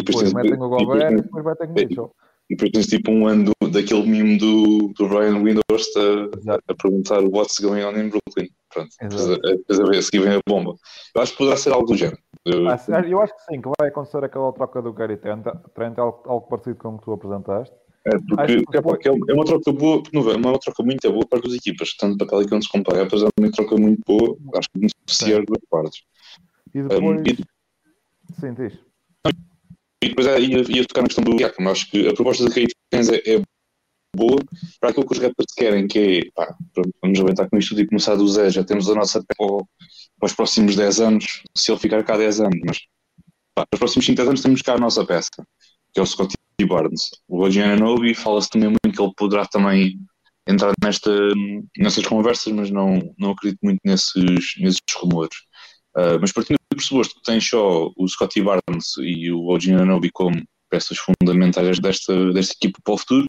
depois, 0.01 0.23
depois 0.23 0.33
metem 0.33 0.53
o 0.53 0.69
Gobert 0.69 1.11
e 1.11 1.21
depois 1.21 1.43
vai 1.43 1.55
ter 1.55 1.67
Mitchell. 1.67 2.11
E 2.49 2.55
depois 2.55 2.71
tens 2.71 2.87
tipo 2.87 3.11
um 3.11 3.27
ano 3.27 3.51
do, 3.59 3.69
daquele 3.69 4.07
mimo 4.07 4.37
do, 4.37 4.93
do 4.93 5.07
Ryan 5.07 5.41
Windhorst 5.41 5.97
a, 5.97 6.59
a 6.67 6.75
perguntar 6.75 7.21
what's 7.23 7.59
going 7.59 7.83
on 7.83 7.97
in 7.97 8.09
Brooklyn. 8.09 8.49
Pronto, 8.75 8.89
depois 8.99 9.79
a, 9.79 9.85
ver 9.85 10.03
se 10.03 10.19
vem 10.19 10.35
a 10.35 10.41
bomba. 10.45 10.75
Eu 11.15 11.21
acho 11.21 11.31
que 11.31 11.37
poderá 11.37 11.55
ser 11.55 11.71
algo 11.71 11.87
do 11.87 11.95
género. 11.95 12.19
Eu, 12.43 12.67
ah, 12.67 12.77
eu 13.07 13.21
acho 13.21 13.33
que 13.33 13.43
sim, 13.45 13.61
que 13.61 13.69
vai 13.79 13.87
acontecer 13.87 14.21
aquela 14.21 14.51
troca 14.51 14.81
do 14.81 14.91
Gary 14.91 15.15
Trent, 15.15 15.45
Trent 15.73 15.97
algo, 15.97 16.21
algo 16.25 16.47
parecido 16.47 16.75
com 16.75 16.89
o 16.89 16.97
que 16.97 17.05
tu 17.05 17.13
apresentaste. 17.13 17.73
É, 18.05 18.11
porque, 18.29 18.61
porque 18.81 19.09
depois... 19.09 19.29
é, 19.29 19.33
uma 19.33 19.45
troca 19.45 19.71
boa, 19.71 20.03
não, 20.13 20.29
é 20.29 20.35
uma 20.35 20.59
troca 20.59 20.83
muito 20.83 21.09
boa 21.09 21.25
para 21.25 21.39
as 21.39 21.53
equipas, 21.53 21.95
tanto 21.95 22.17
para 22.17 22.27
Pelicans 22.27 22.67
como 22.67 22.83
para 22.83 22.99
Raptors, 22.99 23.23
é 23.23 23.27
uma 23.39 23.51
troca 23.51 23.77
muito 23.77 24.01
boa, 24.05 24.37
acho 24.57 24.69
que 24.69 24.79
beneficia 24.79 25.39
as 25.39 25.45
duas 25.45 25.61
partes. 25.69 26.03
E 26.73 26.83
depois... 26.83 27.01
Um, 27.01 27.23
e... 27.23 27.37
Sim, 28.39 28.53
diz. 28.53 28.77
E 30.03 30.09
depois 30.09 30.27
ia, 30.27 30.77
ia 30.77 30.85
tocar 30.85 31.01
na 31.01 31.07
questão 31.07 31.23
do 31.23 31.39
Iaco, 31.39 31.63
acho 31.63 31.89
que 31.89 32.07
a 32.07 32.13
proposta 32.13 32.43
da 32.43 32.49
Kate 32.49 32.75
é, 32.91 33.35
é 33.35 33.41
boa 34.15 34.37
para 34.79 34.89
aquilo 34.89 35.05
que 35.05 35.13
os 35.13 35.19
rappers 35.19 35.53
querem, 35.55 35.87
que 35.87 35.99
é 35.99 36.31
pá, 36.33 36.55
vamos 37.01 37.19
aguentar 37.19 37.49
com 37.49 37.57
isto 37.57 37.69
tudo 37.69 37.81
e 37.81 37.87
começar 37.87 38.15
do 38.15 38.27
zero, 38.27 38.49
já 38.49 38.63
temos 38.63 38.89
a 38.89 38.95
nossa 38.95 39.19
pé 39.19 39.35
para, 39.37 40.27
os 40.27 40.33
próximos 40.33 40.75
10 40.75 40.99
anos, 41.01 41.43
se 41.55 41.71
ele 41.71 41.79
ficar 41.79 42.03
cá 42.03 42.17
10 42.17 42.41
anos, 42.41 42.59
mas 42.65 42.79
pá, 43.53 43.65
para 43.65 43.75
os 43.75 43.79
próximos 43.79 44.05
5 44.05 44.21
anos 44.21 44.41
temos 44.41 44.61
cá 44.61 44.73
a 44.73 44.79
nossa 44.79 45.05
peça, 45.05 45.45
que 45.93 45.99
é 45.99 46.03
o 46.03 46.05
Scotty 46.05 46.35
Barnes. 46.67 47.11
O 47.27 47.45
Adriano 47.45 47.85
Novi 47.85 48.13
fala-se 48.13 48.49
também 48.49 48.69
muito 48.69 48.95
que 48.95 49.01
ele 49.01 49.13
poderá 49.17 49.45
também 49.45 49.99
entrar 50.47 50.71
nesta, 50.83 51.11
nessas 51.77 52.05
conversas, 52.05 52.53
mas 52.53 52.69
não, 52.69 53.13
não 53.17 53.31
acredito 53.31 53.59
muito 53.63 53.79
nesses, 53.83 54.13
nesses 54.59 54.79
rumores. 54.95 55.37
Uh, 55.97 56.19
mas 56.19 56.31
partindo 56.31 56.57
do 56.71 56.75
pressuposto 56.75 57.15
que 57.15 57.23
tens 57.23 57.47
só 57.47 57.89
o 57.95 58.07
Scotty 58.07 58.41
Barnes 58.41 58.97
e 58.99 59.31
o 59.31 59.47
OG 59.47 59.71
Ananobi 59.71 60.11
como 60.11 60.43
peças 60.69 60.97
fundamentais 60.97 61.79
desta, 61.79 62.33
desta 62.33 62.53
equipa 62.53 62.79
para 62.83 62.93
o 62.93 62.97
futuro, 62.97 63.25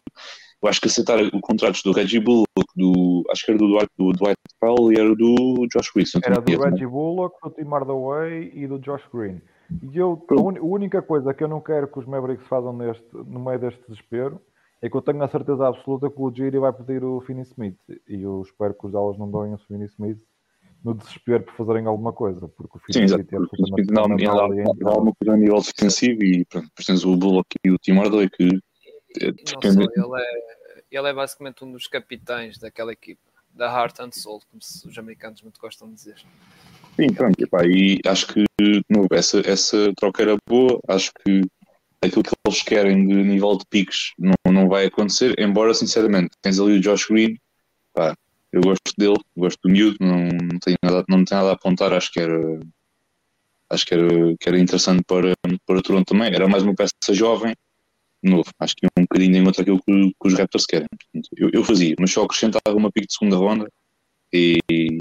eu 0.61 0.69
acho 0.69 0.81
que 0.81 0.87
aceitar 0.87 1.19
o 1.21 1.39
contratos 1.41 1.83
do 1.83 1.91
Reggie 1.91 2.19
Bullock, 2.19 2.47
do, 2.75 3.23
acho 3.31 3.45
que 3.45 3.51
era 3.51 3.59
do 3.59 3.67
Dwight, 3.67 3.91
do 3.97 4.11
Dwight 4.13 4.37
Powell 4.59 4.91
e 4.91 4.99
era 4.99 5.15
do 5.15 5.67
Josh 5.71 5.95
Wilson. 5.95 6.19
Era 6.23 6.41
do 6.41 6.59
Reggie 6.59 6.87
Bullock, 6.87 7.35
do 7.43 7.51
Tim 7.51 7.69
Hardaway 7.69 8.51
e 8.53 8.67
do 8.67 8.79
Josh 8.79 9.07
Green. 9.13 9.41
E 9.83 9.97
eu, 9.97 10.25
a, 10.29 10.41
única 10.63 11.01
coisa 11.01 11.33
que 11.33 11.43
eu 11.43 11.47
não 11.47 11.61
quero 11.61 11.87
que 11.87 11.99
os 11.99 12.05
Mavericks 12.05 12.47
façam 12.47 12.73
neste, 12.73 13.05
no 13.13 13.39
meio 13.39 13.59
deste 13.59 13.81
desespero 13.87 14.41
é 14.81 14.89
que 14.89 14.95
eu 14.95 15.01
tenho 15.01 15.21
a 15.23 15.27
certeza 15.27 15.67
absoluta 15.67 16.09
que 16.09 16.21
o 16.21 16.33
Giri 16.33 16.59
vai 16.59 16.71
pedir 16.71 17.03
o 17.03 17.19
Finney 17.21 17.43
Smith. 17.43 17.77
E 18.07 18.21
eu 18.21 18.41
espero 18.41 18.73
que 18.73 18.85
os 18.85 18.91
Dallas 18.91 19.17
não 19.17 19.29
doem 19.29 19.53
o 19.53 19.57
Finney 19.57 19.87
Smith 19.87 20.19
no 20.83 20.93
desespero 20.93 21.43
por 21.43 21.55
fazerem 21.55 21.85
alguma 21.85 22.13
coisa, 22.13 22.47
porque 22.47 22.77
o 22.77 22.93
Sim, 22.93 23.03
exato. 23.03 23.25
Porque 23.25 23.83
dá, 23.91 24.03
dá, 24.03 24.91
alguma 24.91 25.13
coisa 25.19 25.33
a 25.33 25.37
nível 25.37 25.59
defensivo 25.59 26.23
e 26.23 26.45
pronto, 26.45 26.67
depois 26.67 26.85
tens 26.85 27.03
o 27.03 27.17
Bullock 27.17 27.47
e 27.65 27.71
o 27.71 27.77
Tim 27.79 27.93
Hardaway 27.93 28.29
que 28.29 28.43
é, 28.45 28.49
depende... 29.17 29.83
ele, 29.95 30.21
é, 30.21 30.83
ele 30.91 31.09
é 31.09 31.13
basicamente 31.13 31.63
um 31.63 31.71
dos 31.71 31.87
capitães 31.87 32.57
daquela 32.57 32.91
equipa, 32.91 33.21
da 33.53 33.65
Heart 33.65 33.99
and 33.99 34.11
Soul, 34.11 34.41
como 34.49 34.59
os 34.61 34.97
americanos 34.97 35.41
muito 35.41 35.59
gostam 35.59 35.87
de 35.89 35.95
dizer. 35.95 36.17
Sim, 36.95 37.13
pronto, 37.13 37.39
epá, 37.41 37.65
e 37.65 37.99
acho 38.05 38.27
que 38.27 38.43
essa, 39.11 39.39
essa 39.41 39.93
troca 39.95 40.23
era 40.23 40.37
boa, 40.47 40.79
acho 40.87 41.11
que 41.23 41.41
aquilo 42.01 42.23
que 42.23 42.31
eles 42.45 42.61
querem 42.63 43.07
de 43.07 43.15
nível 43.15 43.57
de 43.57 43.65
piques 43.69 44.13
não, 44.17 44.51
não 44.51 44.67
vai 44.67 44.85
acontecer, 44.85 45.39
embora 45.39 45.73
sinceramente 45.73 46.31
tens 46.41 46.59
ali 46.59 46.77
o 46.77 46.81
Josh 46.81 47.07
Green, 47.07 47.37
pá, 47.93 48.15
eu 48.51 48.61
gosto 48.61 48.93
dele, 48.97 49.17
gosto 49.35 49.59
do 49.63 49.69
miúdo, 49.69 49.97
não, 49.99 50.17
não, 50.17 50.59
tenho 50.59 50.77
nada, 50.81 51.05
não 51.07 51.23
tenho 51.23 51.41
nada 51.41 51.51
a 51.51 51.53
apontar, 51.53 51.93
acho 51.93 52.11
que 52.11 52.19
era 52.19 52.59
acho 53.69 53.85
que 53.85 53.93
era, 53.93 54.37
que 54.39 54.49
era 54.49 54.59
interessante 54.59 55.03
para, 55.05 55.33
para 55.65 55.81
Toronto 55.81 56.05
também. 56.05 56.33
Era 56.33 56.47
mais 56.47 56.63
uma 56.63 56.73
peça 56.73 56.91
jovem, 57.11 57.53
novo. 58.27 58.49
Acho 58.59 58.75
que 58.75 58.87
um 58.97 59.03
bocadinho 59.03 59.37
em 59.37 59.45
outra 59.45 59.61
aquilo 59.61 59.79
que, 59.79 60.09
que 60.09 60.27
os 60.27 60.33
Raptors 60.33 60.65
querem. 60.65 60.87
Eu, 61.35 61.49
eu, 61.53 61.63
fazia, 61.63 61.95
mas 61.99 62.11
só 62.11 62.23
acrescentava 62.23 62.75
uma 62.75 62.91
pique 62.91 63.07
de 63.07 63.13
segunda 63.13 63.37
ronda 63.37 63.67
e, 64.33 64.59
e, 64.69 64.97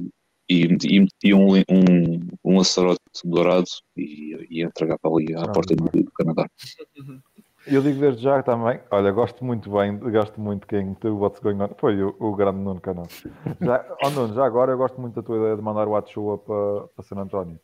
e 0.49 0.69
meti 0.99 1.35
um, 1.35 1.57
um, 1.57 2.21
um 2.45 2.59
laçarote 2.59 3.01
dourado 3.25 3.67
e 3.97 4.37
ia 4.51 4.67
entregar 4.67 4.99
para 4.99 5.11
ali 5.11 5.35
à 5.35 5.43
Ah, 5.43 5.49
porta 5.49 5.75
do, 5.75 5.85
do 5.85 6.13
Canadá. 6.13 6.49
Eu 7.67 7.83
digo 7.83 7.99
desde 7.99 8.23
já 8.23 8.41
também, 8.45 8.81
olha, 8.93 9.11
gosto 9.11 9.45
muito 9.45 9.69
bem, 9.69 9.99
gosto 9.99 10.41
muito 10.41 10.69
quem 10.69 10.85
meteu 10.85 11.17
o 11.17 11.19
What's 11.19 11.41
Going 11.41 11.61
On, 11.61 11.69
foi 11.77 12.01
o, 12.01 12.15
o 12.21 12.37
grande 12.37 12.61
Nuno 12.61 12.81
Canal. 12.81 13.09
Já, 13.61 13.85
oh 14.05 14.11
Nuno, 14.11 14.35
já 14.35 14.47
agora 14.47 14.71
eu 14.71 14.79
gosto 14.79 15.01
muito 15.01 15.15
da 15.15 15.23
tua 15.23 15.37
ideia 15.37 15.57
de 15.57 15.63
mandar 15.63 15.89
o 15.89 15.97
Achua 15.97 16.39
para, 16.39 16.87
para 16.95 17.05
San 17.05 17.17
António. 17.17 17.59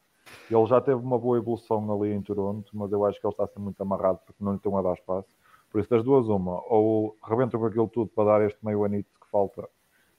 Ele 0.50 0.66
já 0.66 0.80
teve 0.80 0.96
uma 0.96 1.16
boa 1.16 1.38
evolução 1.38 1.88
ali 1.92 2.12
em 2.12 2.20
Toronto, 2.20 2.68
mas 2.74 2.90
eu 2.90 3.04
acho 3.04 3.20
que 3.20 3.26
ele 3.26 3.32
está 3.32 3.44
a 3.44 3.46
ser 3.46 3.60
muito 3.60 3.80
amarrado 3.80 4.18
porque 4.26 4.42
não 4.42 4.52
lhe 4.52 4.56
estão 4.56 4.76
a 4.76 4.82
dar 4.82 4.94
espaço. 4.94 5.28
Por 5.72 5.80
isso, 5.80 5.88
das 5.88 6.04
duas, 6.04 6.28
uma, 6.28 6.62
ou 6.68 7.16
rebentam 7.24 7.58
com 7.58 7.66
aquilo 7.66 7.88
tudo 7.88 8.10
para 8.14 8.38
dar 8.38 8.46
este 8.46 8.62
meio 8.62 8.84
anito 8.84 9.08
que 9.18 9.30
falta, 9.30 9.66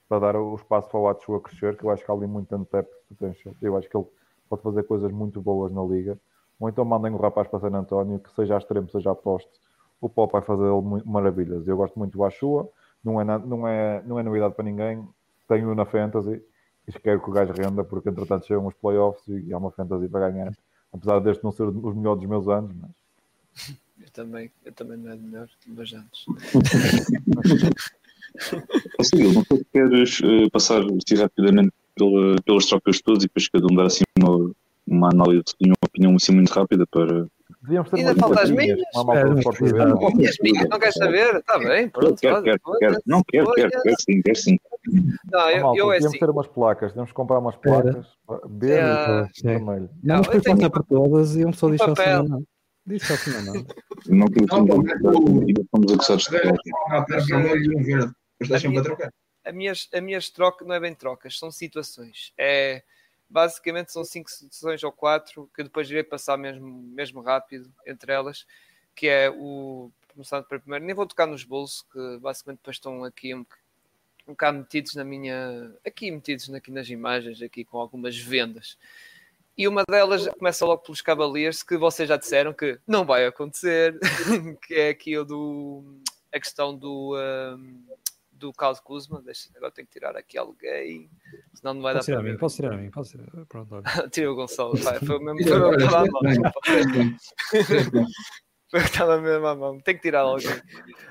para 0.10 0.20
dar 0.20 0.36
o 0.36 0.56
espaço 0.56 0.89
para 0.89 0.99
o 0.99 1.08
Achua 1.08 1.39
crescer, 1.39 1.78
que 1.78 1.84
eu 1.84 1.91
acho 1.91 2.04
que 2.04 2.12
há 2.12 2.14
ali 2.14 2.26
muito 2.26 2.54
untapped 2.56 2.91
potential. 3.08 3.56
Eu 3.62 3.78
acho 3.78 3.88
que 3.88 3.95
ele 3.95 4.08
pode 4.49 4.64
fazer 4.64 4.84
coisas 4.84 5.12
muito 5.12 5.39
boas 5.39 5.72
na 5.72 5.84
liga. 5.84 6.20
Ou 6.60 6.70
então 6.70 6.84
mandem 6.84 7.14
o 7.14 7.18
rapaz 7.18 7.47
para 7.47 7.60
San 7.60 7.76
António, 7.76 8.20
que 8.20 8.34
seja 8.34 8.56
a 8.56 8.58
extremo, 8.58 8.89
seja 8.89 9.12
a 9.12 9.16
poste, 9.16 9.51
o 10.01 10.10
Pop 10.10 10.32
vai 10.34 10.41
fazer 10.41 10.70
maravilhas. 11.06 11.68
Eu 11.68 11.78
gosto 11.78 11.97
muito 11.99 12.18
do 12.18 12.24
Achua, 12.24 12.68
não 13.04 13.22
é, 13.22 13.24
não, 13.24 13.68
é, 13.68 14.01
não 14.06 14.20
é 14.20 14.24
novidade 14.24 14.56
para 14.56 14.66
ninguém. 14.66 15.08
Tenho 15.47 15.76
na 15.76 15.86
Fantasy 15.86 16.41
e 16.88 16.91
quero 16.93 17.22
que 17.22 17.30
o 17.30 17.34
gajo 17.34 17.54
renda, 17.54 17.84
porque 17.84 18.10
entretanto 18.10 18.45
chegam 18.47 18.66
os 18.66 18.74
playoffs 18.74 19.28
e 19.28 19.54
há 19.54 19.58
uma 19.58 19.72
Fantasy 19.72 20.08
para 20.10 20.32
ganhar. 20.32 20.51
Apesar 20.91 21.20
deste 21.20 21.43
não 21.43 21.51
ser 21.51 21.64
os 21.64 21.95
melhores 21.95 22.22
dos 22.22 22.30
meus 22.30 22.47
anos, 22.47 22.74
mas 22.76 22.91
Eu 24.01 24.09
também, 24.11 24.51
eu 24.65 24.71
também 24.71 24.97
não 24.97 25.11
é 25.11 25.15
de 25.15 25.23
melhor, 25.23 25.49
mas 25.67 25.93
antes. 25.93 26.25
Assim, 28.99 29.23
não 29.33 29.43
sei 29.45 29.57
se 29.57 29.65
queres 29.71 30.21
eh, 30.23 30.49
passar 30.51 30.81
assim, 30.81 31.15
rapidamente 31.21 31.71
pela, 31.95 32.35
pelas 32.43 32.65
trocas 32.65 33.01
todas 33.01 33.23
e 33.23 33.27
depois 33.27 33.47
cada 33.49 33.65
um 33.71 33.75
dar 33.75 33.85
assim 33.85 34.03
uma, 34.17 34.51
uma 34.87 35.09
análise 35.09 35.43
e 35.59 35.67
uma 35.67 35.75
opinião 35.85 36.15
assim 36.15 36.33
muito 36.33 36.51
rápida 36.51 36.85
para. 36.87 37.27
devíamos 37.61 37.89
ter 37.89 37.97
Ainda 37.97 38.11
umas 38.11 38.19
faltam 38.19 38.43
as 38.43 38.49
minhas? 38.51 38.79
cuidado. 39.57 39.89
não? 39.89 40.07
As 40.07 40.37
minhas, 40.39 40.69
não 40.69 40.79
queres 40.79 40.95
saber? 40.95 41.35
Está 41.35 41.59
bem, 41.59 41.89
pronto. 41.89 42.19
quero, 42.19 42.43
quero, 42.43 42.59
quero. 42.79 42.99
Não, 43.05 43.23
quero, 43.23 43.53
quero, 43.53 43.69
quero 43.69 43.95
sim, 43.99 44.21
quero 44.21 44.37
sim. 44.37 44.57
Não, 45.31 45.49
eu, 45.49 45.63
malta, 45.63 45.79
eu 45.79 45.91
é 45.91 45.97
assim. 45.97 46.19
ter 46.19 46.29
umas 46.29 46.47
placas, 46.47 46.93
que 46.93 47.13
comprar 47.13 47.39
umas 47.39 47.55
placas, 47.55 48.07
verde 48.49 48.99
Ah, 48.99 49.29
e 49.37 49.43
vermelho. 49.43 49.89
Não, 50.03 50.15
Não, 50.15 50.23
mas 50.25 50.35
eu 50.35 50.41
tenho 50.41 50.71
por 50.71 50.83
todas 50.83 51.35
e 51.35 51.45
um 51.45 51.53
só 51.53 51.69
papel. 51.69 52.19
assim, 52.21 52.29
não. 52.29 52.43
Diz 52.86 53.03
só 53.03 53.13
assim, 53.13 53.31
não. 53.43 53.53
Não 54.07 54.27
Não, 55.01 55.41
ainda 55.41 55.61
estamos 55.61 55.93
acusados 55.93 56.23
de 56.25 56.29
deixam 58.47 58.73
para 58.73 58.84
trocar. 58.84 59.13
as 59.45 59.53
minhas, 59.53 59.89
as 59.93 60.01
minhas 60.01 60.29
trocas 60.29 60.67
não 60.67 60.75
é 60.75 60.79
bem 60.79 60.93
trocas, 60.93 61.38
são 61.38 61.49
situações. 61.51 62.34
É, 62.38 62.84
basicamente 63.29 63.91
são 63.91 64.03
cinco 64.03 64.29
situações 64.29 64.84
ou 64.84 64.91
quatro 64.91 65.49
que 65.55 65.61
eu 65.61 65.65
depois 65.65 65.89
irei 65.89 66.03
passar 66.03 66.38
mesmo, 66.38 66.84
mesmo 66.84 67.21
rápido 67.21 67.71
entre 67.86 68.11
elas, 68.11 68.45
que 68.95 69.07
é 69.07 69.29
o 69.29 69.91
começando 70.13 70.45
para 70.45 70.59
primeiro, 70.59 70.86
nem 70.86 70.93
vou 70.93 71.07
tocar 71.07 71.25
nos 71.25 71.43
bolsos, 71.43 71.84
que 71.91 72.17
basicamente 72.19 72.59
depois 72.59 72.75
estão 72.77 73.03
aqui 73.03 73.34
um, 73.34 73.45
um 74.27 74.34
bocado 74.34 74.59
metidos 74.59 74.93
na 74.93 75.03
minha. 75.03 75.73
aqui 75.86 76.11
metidos 76.11 76.53
aqui 76.53 76.71
nas 76.71 76.89
imagens, 76.89 77.41
aqui 77.41 77.65
com 77.65 77.79
algumas 77.79 78.17
vendas. 78.17 78.77
E 79.58 79.68
uma 79.68 79.84
delas 79.88 80.28
começa 80.30 80.66
logo 80.66 80.82
pelos 80.82 81.01
Cavaliers, 81.01 81.62
que 81.62 81.78
vocês 81.78 82.10
já 82.10 82.18
disseram 82.18 82.54
que 82.54 82.80
não 82.88 83.06
vai 83.06 83.26
acontecer, 83.26 83.97
que 84.66 84.74
é 84.74 84.89
aqui 84.89 85.18
o 85.18 85.24
do 85.24 86.01
a 86.34 86.39
questão 86.39 86.76
do, 86.76 87.16
um, 87.16 87.86
do 88.32 88.51
Carlos 88.51 88.80
Kuzma. 88.80 89.22
Deixa, 89.22 89.49
agora 89.56 89.72
tenho 89.72 89.88
que 89.88 89.93
tirar 89.93 90.18
aqui 90.18 90.38
alguém, 90.38 91.10
senão 91.54 91.76
não 91.76 91.82
vai 91.82 91.93
Posso 91.93 92.08
dar 92.08 92.14
tirar 92.14 92.22
para 92.22 92.30
a 92.30 92.34
mim, 92.34 92.39
posso 92.39 92.56
tirar 92.56 92.74
a 92.74 92.78
mim, 92.78 92.89
posso 92.89 93.12
tirar. 93.12 93.45
Pronto, 93.45 93.76
olha. 93.76 93.84
Tira 94.10 94.32
o 94.32 94.36
Gonçalo, 94.36 94.76
vai, 94.78 94.99
foi 94.99 95.20
mesmo 95.20 95.43
foi 95.43 95.60
mesmo. 96.26 96.51
Foi 97.45 98.01
o 98.01 98.06
estava 98.84 99.21
mesmo 99.21 99.45
à 99.45 99.55
mão. 99.55 99.80
Tem 99.80 99.95
que 99.95 100.01
tirar 100.01 100.21
alguém. 100.21 100.61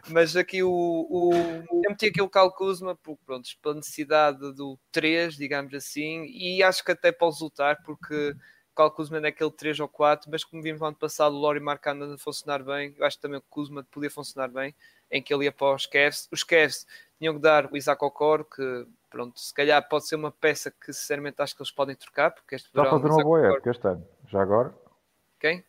Mas 0.09 0.37
aqui 0.37 0.63
o, 0.63 0.71
o. 0.71 1.33
Eu 1.33 1.91
meti 1.91 2.07
aqui 2.07 2.21
o 2.21 2.29
Cal 2.29 2.53
Kuzma, 2.53 2.97
porque, 2.97 3.23
pronto, 3.25 3.49
pela 3.63 3.77
necessidade 3.77 4.39
do 4.55 4.79
3, 4.91 5.37
digamos 5.37 5.73
assim, 5.73 6.25
e 6.27 6.63
acho 6.63 6.85
que 6.85 6.91
até 6.91 7.13
pode 7.13 7.35
resultar, 7.35 7.81
porque 7.85 8.35
o 8.73 8.75
Cal 8.75 8.91
Kuzma 8.91 9.19
é 9.19 9.29
aquele 9.29 9.51
3 9.51 9.79
ou 9.81 9.89
4, 9.89 10.29
mas 10.31 10.43
como 10.43 10.63
vimos 10.63 10.81
no 10.81 10.89
ano 10.89 10.97
passado 10.97 11.35
o 11.37 11.39
Lori 11.39 11.61
Marcano 11.61 12.13
a 12.13 12.19
funcionar 12.19 12.65
bem, 12.65 12.95
eu 12.99 13.07
acho 13.07 13.17
que 13.17 13.23
também 13.23 13.39
o 13.39 13.45
Kuzma 13.49 13.87
podia 13.91 14.11
funcionar 14.11 14.49
bem, 14.49 14.75
em 15.11 15.23
que 15.23 15.33
ele 15.33 15.45
ia 15.45 15.53
para 15.53 15.75
os 15.75 15.87
Cavs. 15.87 16.29
Os 16.33 16.43
Cavs 16.43 16.87
tinham 17.19 17.35
que 17.35 17.41
dar 17.41 17.71
o 17.73 17.77
Isaac 17.77 18.05
Okoro, 18.05 18.45
que, 18.45 18.87
pronto, 19.09 19.39
se 19.39 19.55
calhar 19.55 19.87
pode 19.89 20.09
ser 20.09 20.17
uma 20.17 20.33
peça 20.33 20.71
que, 20.71 20.93
sinceramente, 20.93 21.41
acho 21.41 21.55
que 21.55 21.63
eles 21.63 21.71
podem 21.71 21.95
trocar, 21.95 22.33
porque 22.33 22.57
este 22.57 22.67
Está 22.67 22.81
a 22.81 22.85
verão, 22.85 23.01
fazer 23.01 23.15
uma 23.15 23.23
boa 23.23 23.47
época 23.47 23.71
este 23.71 23.87
ano, 23.87 24.09
já 24.27 24.43
agora. 24.43 24.75
Quem? 25.39 25.65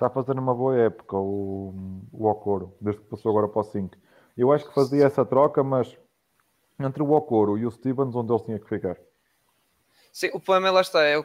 Está 0.00 0.06
a 0.06 0.10
fazer 0.10 0.32
uma 0.38 0.54
boa 0.54 0.74
época 0.78 1.14
o, 1.14 1.74
o 2.10 2.26
Okoro, 2.26 2.74
desde 2.80 3.02
que 3.02 3.08
passou 3.10 3.30
agora 3.30 3.46
para 3.48 3.60
o 3.60 3.62
5. 3.62 3.98
Eu 4.34 4.50
acho 4.50 4.66
que 4.66 4.74
fazia 4.74 5.04
essa 5.04 5.26
troca, 5.26 5.62
mas 5.62 5.94
entre 6.78 7.02
o 7.02 7.10
Okoro 7.10 7.58
e 7.58 7.66
o 7.66 7.70
Stevens, 7.70 8.14
onde 8.14 8.32
ele 8.32 8.42
tinha 8.42 8.58
que 8.58 8.66
ficar. 8.66 8.96
Sim, 10.10 10.30
o 10.32 10.40
problema 10.40 10.70
lá 10.70 10.80
está, 10.80 11.02
é 11.02 11.18
o 11.18 11.24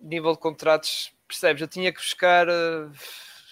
nível 0.00 0.30
de 0.30 0.38
contratos, 0.38 1.12
percebes? 1.26 1.60
Eu 1.60 1.66
tinha 1.66 1.92
que 1.92 1.98
buscar, 1.98 2.46
eh, 2.48 2.88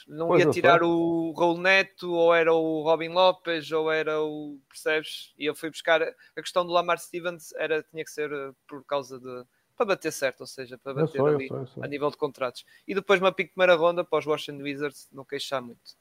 não 0.06 0.28
Pois, 0.28 0.44
ia 0.44 0.50
tirar 0.52 0.78
sei. 0.78 0.86
o 0.88 1.34
Raul 1.36 1.58
Neto, 1.58 2.12
ou 2.12 2.32
era 2.32 2.54
o 2.54 2.84
Robin 2.84 3.08
Lopes, 3.08 3.72
ou 3.72 3.90
era 3.90 4.22
o, 4.22 4.60
percebes? 4.68 5.34
E 5.36 5.44
eu 5.44 5.56
fui 5.56 5.70
buscar, 5.70 6.00
a 6.00 6.40
questão 6.40 6.64
do 6.64 6.70
Lamar 6.70 7.00
Stevens 7.00 7.52
era, 7.56 7.82
tinha 7.82 8.04
que 8.04 8.12
ser 8.12 8.30
eh, 8.30 8.52
por 8.68 8.84
causa 8.84 9.18
de, 9.18 9.44
para 9.76 9.86
bater 9.86 10.12
certo, 10.12 10.42
ou 10.42 10.46
seja, 10.46 10.78
para 10.78 10.94
bater 10.94 11.12
sei, 11.12 11.20
eu 11.20 11.26
ali 11.26 11.48
sei, 11.48 11.56
eu 11.56 11.66
sei. 11.66 11.82
a 11.82 11.86
nível 11.86 12.10
de 12.10 12.16
contratos. 12.16 12.64
E 12.86 12.94
depois 12.94 13.20
uma 13.20 13.32
pique 13.32 13.50
de 13.50 13.54
primeira 13.54 13.74
ronda 13.74 14.04
para 14.04 14.18
os 14.18 14.26
Washington 14.26 14.62
Wizards, 14.62 15.08
não 15.12 15.24
queixar 15.24 15.62
muito. 15.62 15.96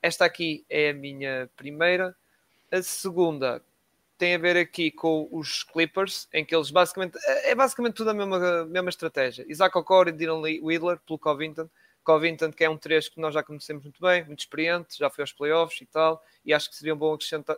Esta 0.00 0.24
aqui 0.24 0.64
é 0.68 0.90
a 0.90 0.94
minha 0.94 1.48
primeira. 1.56 2.14
A 2.70 2.82
segunda 2.82 3.62
tem 4.18 4.34
a 4.34 4.38
ver 4.38 4.56
aqui 4.56 4.90
com 4.90 5.28
os 5.30 5.64
Clippers, 5.64 6.28
em 6.32 6.44
que 6.44 6.54
eles 6.54 6.70
basicamente 6.70 7.18
é 7.44 7.54
basicamente 7.54 7.94
tudo 7.94 8.10
a 8.10 8.14
mesma, 8.14 8.64
mesma 8.64 8.88
estratégia. 8.88 9.44
Isaac 9.48 9.76
Okoro 9.76 10.08
e 10.08 10.12
Dylan 10.12 10.40
Wheeler 10.40 10.98
pelo 11.06 11.18
Covington. 11.18 11.68
Covington, 12.04 12.52
que 12.52 12.64
é 12.64 12.70
um 12.70 12.76
3 12.76 13.08
que 13.08 13.20
nós 13.20 13.32
já 13.32 13.42
conhecemos 13.42 13.84
muito 13.84 14.00
bem, 14.00 14.24
muito 14.24 14.40
experiente, 14.40 14.98
já 14.98 15.08
foi 15.08 15.22
aos 15.22 15.32
playoffs 15.32 15.80
e 15.80 15.86
tal, 15.86 16.22
e 16.44 16.52
acho 16.52 16.68
que 16.68 16.76
seria 16.76 16.94
um 16.94 16.96
bom 16.96 17.14
acrescentar 17.14 17.56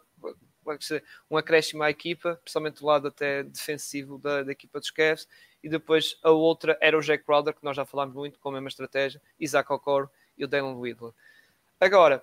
um 1.30 1.36
acréscimo 1.36 1.82
à 1.82 1.90
equipa, 1.90 2.38
principalmente 2.42 2.80
do 2.80 2.86
lado 2.86 3.08
até 3.08 3.42
defensivo 3.42 4.18
da, 4.18 4.42
da 4.42 4.52
equipa 4.52 4.78
dos 4.78 4.90
Cavs, 4.90 5.28
e 5.62 5.68
depois 5.68 6.18
a 6.22 6.30
outra 6.30 6.76
era 6.80 6.96
o 6.96 7.00
Jack 7.00 7.24
Crowder, 7.24 7.54
que 7.54 7.64
nós 7.64 7.76
já 7.76 7.84
falámos 7.84 8.14
muito, 8.14 8.38
com 8.38 8.50
a 8.50 8.52
mesma 8.52 8.68
estratégia, 8.68 9.20
Isaac 9.38 9.72
Okoro 9.72 10.10
e 10.36 10.44
o 10.44 10.48
Dylan 10.48 10.76
Wheeler. 10.76 11.12
Agora, 11.80 12.22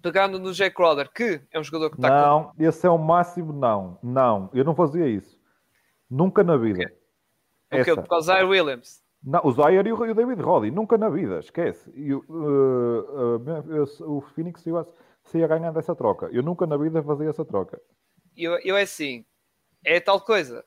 pegando 0.00 0.38
no 0.38 0.52
Jack 0.52 0.74
Crowder, 0.74 1.10
que 1.12 1.40
é 1.50 1.58
um 1.58 1.64
jogador 1.64 1.90
que 1.90 1.96
está 1.96 2.08
com 2.08 2.14
Não, 2.14 2.52
esse 2.58 2.86
é 2.86 2.90
o 2.90 2.98
máximo, 2.98 3.52
não. 3.52 3.98
Não, 4.02 4.50
eu 4.54 4.64
não 4.64 4.74
fazia 4.74 5.06
isso. 5.08 5.38
Nunca 6.08 6.42
na 6.42 6.56
vida. 6.56 6.92
o 7.72 7.84
que? 7.84 7.90
Essa. 7.90 8.00
Por 8.02 8.08
causa 8.08 8.40
do 8.40 8.48
Williams. 8.48 9.02
Não, 9.22 9.40
o 9.42 9.52
Zaire 9.52 9.88
e 9.88 9.92
o 9.92 9.96
o 9.96 10.14
David 10.14 10.40
Roddy, 10.40 10.70
nunca 10.70 10.96
na 10.96 11.08
vida, 11.08 11.40
esquece. 11.40 11.90
E, 11.94 12.14
o- 12.14 12.24
uh, 12.28 13.36
uh, 13.36 14.16
o 14.16 14.20
Phoenix 14.20 14.62
se 14.62 14.70
ia, 14.70 14.86
se 15.28 15.38
ia 15.38 15.46
ganhar 15.46 15.72
dessa 15.72 15.94
troca. 15.94 16.28
Eu 16.32 16.42
nunca 16.42 16.66
na 16.66 16.76
vida 16.76 17.02
fazia 17.02 17.28
essa 17.28 17.44
troca. 17.44 17.80
eu, 18.36 18.58
eu 18.60 18.76
é 18.76 18.82
assim, 18.82 19.24
é 19.84 20.00
tal 20.00 20.20
coisa. 20.20 20.64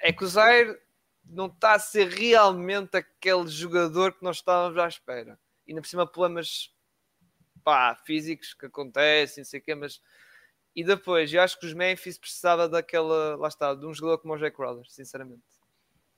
É 0.00 0.12
que 0.12 0.24
o 0.24 0.26
Zaire 0.26 0.76
não 1.24 1.46
está 1.46 1.74
a 1.74 1.78
ser 1.78 2.08
realmente 2.08 2.96
aquele 2.96 3.46
jogador 3.46 4.12
que 4.12 4.24
nós 4.24 4.36
estávamos 4.36 4.76
à 4.78 4.88
espera. 4.88 5.38
E 5.66 5.70
ainda 5.70 5.80
por 5.80 5.86
cima 5.88 6.06
problemas 6.06 6.74
pá, 7.62 7.94
físicos 8.04 8.54
que 8.54 8.66
acontecem, 8.66 9.42
não 9.42 9.48
sei 9.48 9.60
o 9.60 9.62
quê, 9.62 9.74
mas 9.74 10.00
e 10.74 10.82
depois, 10.82 11.32
eu 11.32 11.42
acho 11.42 11.58
que 11.60 11.66
os 11.66 11.74
Memphis 11.74 12.16
precisava 12.18 12.66
daquela, 12.68 13.36
lá 13.36 13.48
está, 13.48 13.74
de 13.74 13.84
um 13.86 13.92
jogador 13.92 14.18
como 14.18 14.34
o 14.34 14.38
Jack 14.38 14.56
Crowder, 14.56 14.84
sinceramente. 14.88 15.42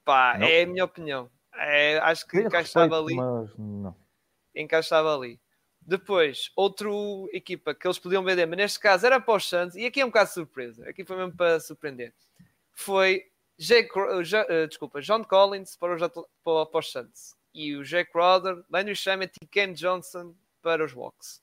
Pá, 0.04 0.38
Não. 0.38 0.46
é 0.46 0.62
a 0.62 0.66
minha 0.66 0.84
opinião. 0.84 1.28
É, 1.54 1.98
acho 1.98 2.24
que 2.24 2.36
Tenho 2.36 2.46
encaixava 2.46 2.96
respeito, 2.96 3.20
ali 3.20 3.46
Mas 3.48 3.56
não. 3.58 3.96
encaixava 4.54 5.14
ali. 5.14 5.40
Depois, 5.86 6.50
outra 6.56 6.88
equipa 7.32 7.74
que 7.74 7.86
eles 7.86 7.98
podiam 7.98 8.24
vender, 8.24 8.46
mas 8.46 8.56
neste 8.56 8.80
caso 8.80 9.04
era 9.04 9.20
para 9.20 9.36
os 9.36 9.46
Suns, 9.46 9.74
e 9.76 9.84
aqui 9.84 10.00
é 10.00 10.04
um 10.04 10.08
bocado 10.08 10.28
de 10.28 10.34
surpresa, 10.34 10.88
aqui 10.88 11.04
foi 11.04 11.16
mesmo 11.16 11.36
para 11.36 11.60
surpreender. 11.60 12.14
Foi 12.72 13.26
Cro- 13.90 14.18
uh, 14.18 14.20
uh, 14.20 14.66
desculpa, 14.66 15.00
John 15.02 15.22
Collins 15.24 15.76
para 15.76 15.94
os, 15.94 16.00
para, 16.42 16.66
para 16.66 16.78
os 16.78 17.36
e 17.52 17.76
o 17.76 17.84
Jay 17.84 18.04
Crowder, 18.04 18.64
Landry 18.70 18.96
Shamet 18.96 19.34
e 19.40 19.46
Ken 19.46 19.72
Johnson 19.74 20.34
para 20.60 20.84
os 20.84 20.92
Hawks. 20.92 21.42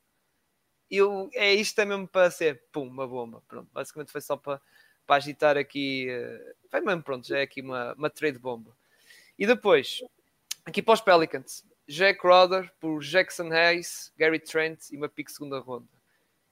Eu, 0.89 1.29
é 1.33 1.53
isto 1.53 1.79
é 1.79 1.85
mesmo 1.85 2.07
para 2.07 2.29
ser, 2.29 2.63
pum, 2.71 2.87
uma 2.87 3.07
bomba. 3.07 3.41
Pronto, 3.47 3.69
basicamente 3.71 4.11
foi 4.11 4.19
só 4.19 4.35
para, 4.35 4.59
para 5.05 5.15
agitar 5.17 5.55
aqui, 5.55 6.07
uh, 6.09 6.55
foi 6.69 6.81
mesmo 6.81 7.03
pronto, 7.03 7.27
já 7.27 7.37
é 7.37 7.43
aqui 7.43 7.61
uma, 7.61 7.93
uma 7.93 8.09
trade 8.09 8.39
bomba. 8.39 8.75
E 9.37 9.45
depois, 9.45 10.03
aqui 10.65 10.81
para 10.81 10.95
os 10.95 11.01
Pelicans, 11.01 11.63
Jack 11.91 12.21
Crowder 12.21 12.71
por 12.79 13.01
Jackson 13.01 13.51
Hayes, 13.51 14.13
Gary 14.17 14.39
Trent 14.39 14.89
e 14.91 14.97
uma 14.97 15.09
pique 15.09 15.31
segunda 15.31 15.59
ronda. 15.59 15.87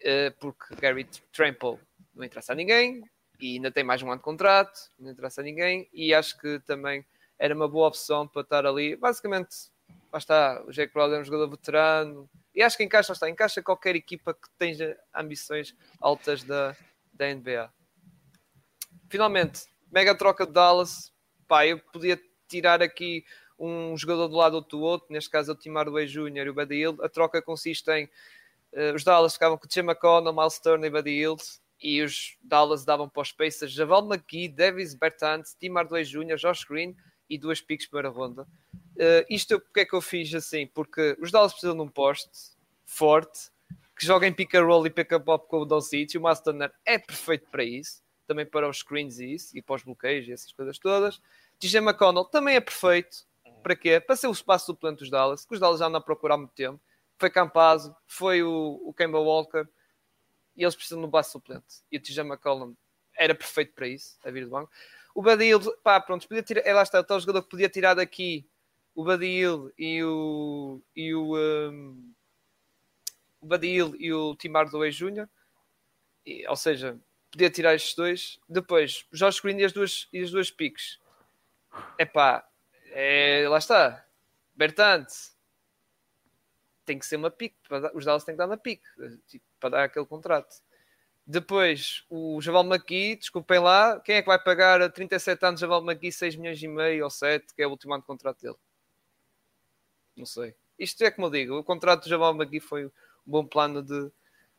Uh, 0.01 0.31
porque 0.39 0.75
Gary 0.75 1.05
Trample 1.31 1.79
não 2.13 2.25
interessa 2.25 2.51
a 2.51 2.55
ninguém. 2.55 3.03
e 3.39 3.55
ainda 3.55 3.71
tem 3.71 3.83
mais 3.83 4.03
um 4.03 4.07
ano 4.07 4.17
de 4.17 4.23
contrato, 4.23 4.91
não 4.99 5.09
interessa 5.09 5.39
a 5.39 5.43
ninguém, 5.43 5.89
e 5.93 6.13
acho 6.13 6.37
que 6.37 6.59
também 6.59 7.05
era 7.37 7.55
uma 7.55 7.69
boa 7.69 7.87
opção 7.87 8.27
para 8.27 8.41
estar 8.41 8.65
ali. 8.65 8.97
Basicamente, 8.97 9.71
lá 10.11 10.19
está, 10.19 10.61
o 10.67 10.71
Jake 10.71 10.91
Crowder 10.91 11.19
é 11.19 11.21
um 11.21 11.25
jogador 11.25 11.49
veterano, 11.49 12.29
e 12.53 12.61
acho 12.61 12.75
que 12.75 12.83
encaixa, 12.83 13.13
está, 13.13 13.29
encaixa 13.29 13.63
qualquer 13.63 13.95
equipa 13.95 14.33
que 14.33 14.49
tenha 14.57 14.97
ambições 15.15 15.73
altas 16.01 16.43
da, 16.43 16.75
da 17.13 17.33
NBA. 17.33 17.71
Finalmente, 19.09 19.67
mega 19.89 20.13
troca 20.13 20.45
de 20.45 20.51
Dallas, 20.51 21.13
pá, 21.47 21.65
eu 21.65 21.79
podia 21.79 22.19
tirar 22.49 22.81
aqui 22.81 23.23
um 23.59 23.97
jogador 23.97 24.27
do 24.27 24.35
lado 24.35 24.61
do 24.61 24.79
outro, 24.81 25.07
neste 25.11 25.29
caso 25.29 25.51
é 25.51 25.53
o 25.53 25.57
Tim 25.57 25.73
Hardaway 25.73 26.05
Jr. 26.05 26.45
e 26.45 26.49
o 26.49 26.53
Buddy 26.53 26.75
Hill, 26.75 26.97
a 27.01 27.09
troca 27.09 27.41
consiste 27.41 27.89
em 27.91 28.05
uh, 28.05 28.95
os 28.95 29.03
Dallas 29.03 29.33
ficavam 29.33 29.57
com 29.57 29.65
o 29.65 29.69
Tim 29.69 29.81
McConnell, 29.81 30.33
Miles 30.33 30.59
Turner 30.59 30.87
e 30.87 30.93
Buddy 30.93 31.11
Hill, 31.11 31.37
e 31.81 32.01
os 32.01 32.37
Dallas 32.41 32.83
davam 32.83 33.07
para 33.07 33.21
os 33.21 33.31
Pacers 33.31 33.71
Javal 33.71 34.05
McGee, 34.05 34.49
Davis 34.49 34.93
Bertans, 34.93 35.55
Tim 35.59 35.73
Hardaway 35.73 36.03
Jr., 36.03 36.35
Josh 36.35 36.63
Green 36.63 36.95
e 37.29 37.37
duas 37.37 37.61
picks 37.61 37.87
para 37.87 38.07
a 38.07 38.11
ronda. 38.11 38.43
Uh, 38.95 39.23
isto 39.29 39.59
porque 39.59 39.81
é 39.81 39.85
que 39.85 39.93
eu 39.93 40.01
fiz 40.01 40.33
assim? 40.33 40.67
Porque 40.67 41.17
os 41.21 41.31
Dallas 41.31 41.53
precisam 41.53 41.75
de 41.75 41.81
um 41.81 41.87
poste 41.87 42.57
forte 42.85 43.49
que 43.97 44.05
joga 44.05 44.25
em 44.25 44.33
pick 44.33 44.55
and 44.55 44.65
roll 44.65 44.85
e 44.87 44.89
pick 44.89 45.09
pop 45.23 45.47
com 45.47 45.59
o 45.59 45.65
Doncic. 45.65 46.15
O 46.15 46.21
Miles 46.21 46.39
Turner 46.39 46.71
é 46.85 46.97
perfeito 46.97 47.47
para 47.51 47.63
isso, 47.63 48.01
também 48.25 48.45
para 48.45 48.67
os 48.67 48.79
screens 48.79 49.19
e 49.19 49.33
isso, 49.33 49.57
e 49.57 49.61
para 49.61 49.75
os 49.75 49.83
bloqueios 49.83 50.27
e 50.27 50.31
essas 50.31 50.51
coisas 50.51 50.79
todas. 50.79 51.21
TJ 51.59 51.79
McConnell 51.79 52.25
também 52.25 52.55
é 52.55 52.61
perfeito. 52.61 53.27
Para 53.61 53.75
quê? 53.75 53.99
Para 53.99 54.15
ser 54.15 54.27
o 54.27 54.31
espaço 54.31 54.67
suplente 54.67 54.99
dos 54.99 55.09
Dallas, 55.09 55.45
que 55.45 55.53
os 55.53 55.59
Dallas 55.59 55.79
já 55.79 55.87
andam 55.87 55.99
a 55.99 56.03
procurar 56.03 56.35
há 56.35 56.37
muito 56.37 56.53
tempo. 56.53 56.79
Foi 57.17 57.29
Campazzo, 57.29 57.95
foi 58.07 58.41
o, 58.41 58.81
o 58.85 58.93
Kemba 58.93 59.19
Walker, 59.19 59.67
e 60.55 60.63
eles 60.63 60.75
precisam 60.75 60.99
de 60.99 61.05
um 61.05 61.09
base 61.09 61.31
suplente. 61.31 61.83
E 61.91 61.97
o 61.97 62.01
TJ 62.01 62.23
McCollum 62.23 62.75
era 63.15 63.35
perfeito 63.35 63.73
para 63.73 63.87
isso, 63.87 64.17
a 64.23 64.31
vir 64.31 64.45
do 64.45 64.51
banco. 64.51 64.71
O 65.13 65.21
Badil, 65.21 65.59
pá, 65.83 65.99
pronto, 65.99 66.27
podia 66.27 66.43
tirar, 66.43 66.61
é, 66.65 66.73
lá 66.73 66.83
está, 66.83 66.99
o 66.99 67.03
tal 67.03 67.19
jogador 67.19 67.43
que 67.43 67.49
podia 67.49 67.69
tirar 67.69 67.93
daqui 67.93 68.47
o 68.95 69.03
Badil 69.03 69.71
e 69.77 70.03
o, 70.03 70.81
e 70.95 71.13
o, 71.13 71.37
um, 71.37 72.13
o 73.41 73.45
Badil 73.45 73.95
e 73.97 74.11
o 74.13 74.35
Tim 74.35 74.51
Hardaway 74.51 74.91
Jr. 74.91 75.27
Ou 76.47 76.55
seja, 76.55 76.99
podia 77.31 77.49
tirar 77.49 77.75
estes 77.75 77.95
dois. 77.95 78.39
Depois, 78.47 79.05
Josh 79.11 79.39
Green 79.39 79.57
e 79.59 79.63
as 79.63 79.73
duas, 79.73 80.07
e 80.11 80.21
as 80.21 80.31
duas 80.31 80.51
piques. 80.51 80.99
Epá, 81.97 82.48
é 82.91 83.47
lá 83.49 83.57
está. 83.57 84.05
Bertante. 84.55 85.13
Tem 86.85 86.97
que 86.97 87.05
ser 87.05 87.17
uma 87.17 87.31
pique. 87.31 87.55
Os 87.93 88.05
Dallas 88.05 88.23
têm 88.23 88.33
que 88.33 88.37
dar 88.39 88.47
uma 88.47 88.57
pique. 88.57 88.85
Tipo, 89.27 89.45
para 89.59 89.69
dar 89.69 89.83
aquele 89.85 90.05
contrato. 90.05 90.55
Depois, 91.25 92.03
o 92.09 92.41
Javal 92.41 92.63
McGee, 92.63 93.15
desculpem 93.15 93.59
lá, 93.59 93.99
quem 93.99 94.15
é 94.15 94.21
que 94.21 94.27
vai 94.27 94.41
pagar 94.41 94.81
a 94.81 94.89
37 94.89 95.45
anos 95.45 95.59
Javal 95.59 95.83
McGee 95.83 96.11
6 96.11 96.35
milhões 96.35 96.61
e 96.63 96.67
meio 96.67 97.03
ou 97.03 97.09
7, 97.11 97.53
que 97.53 97.61
é 97.61 97.67
o 97.67 97.69
último 97.69 97.93
ano 97.93 98.01
de 98.01 98.07
contrato 98.07 98.41
dele? 98.41 98.55
Não 100.17 100.25
sei. 100.25 100.55
Isto 100.79 101.03
é 101.03 101.11
como 101.11 101.27
eu 101.27 101.31
digo, 101.31 101.59
o 101.59 101.63
contrato 101.63 102.03
do 102.03 102.09
Javal 102.09 102.33
McGee 102.33 102.59
foi 102.59 102.87
um 102.87 102.91
bom 103.27 103.45
plano 103.45 103.83
de, 103.83 104.11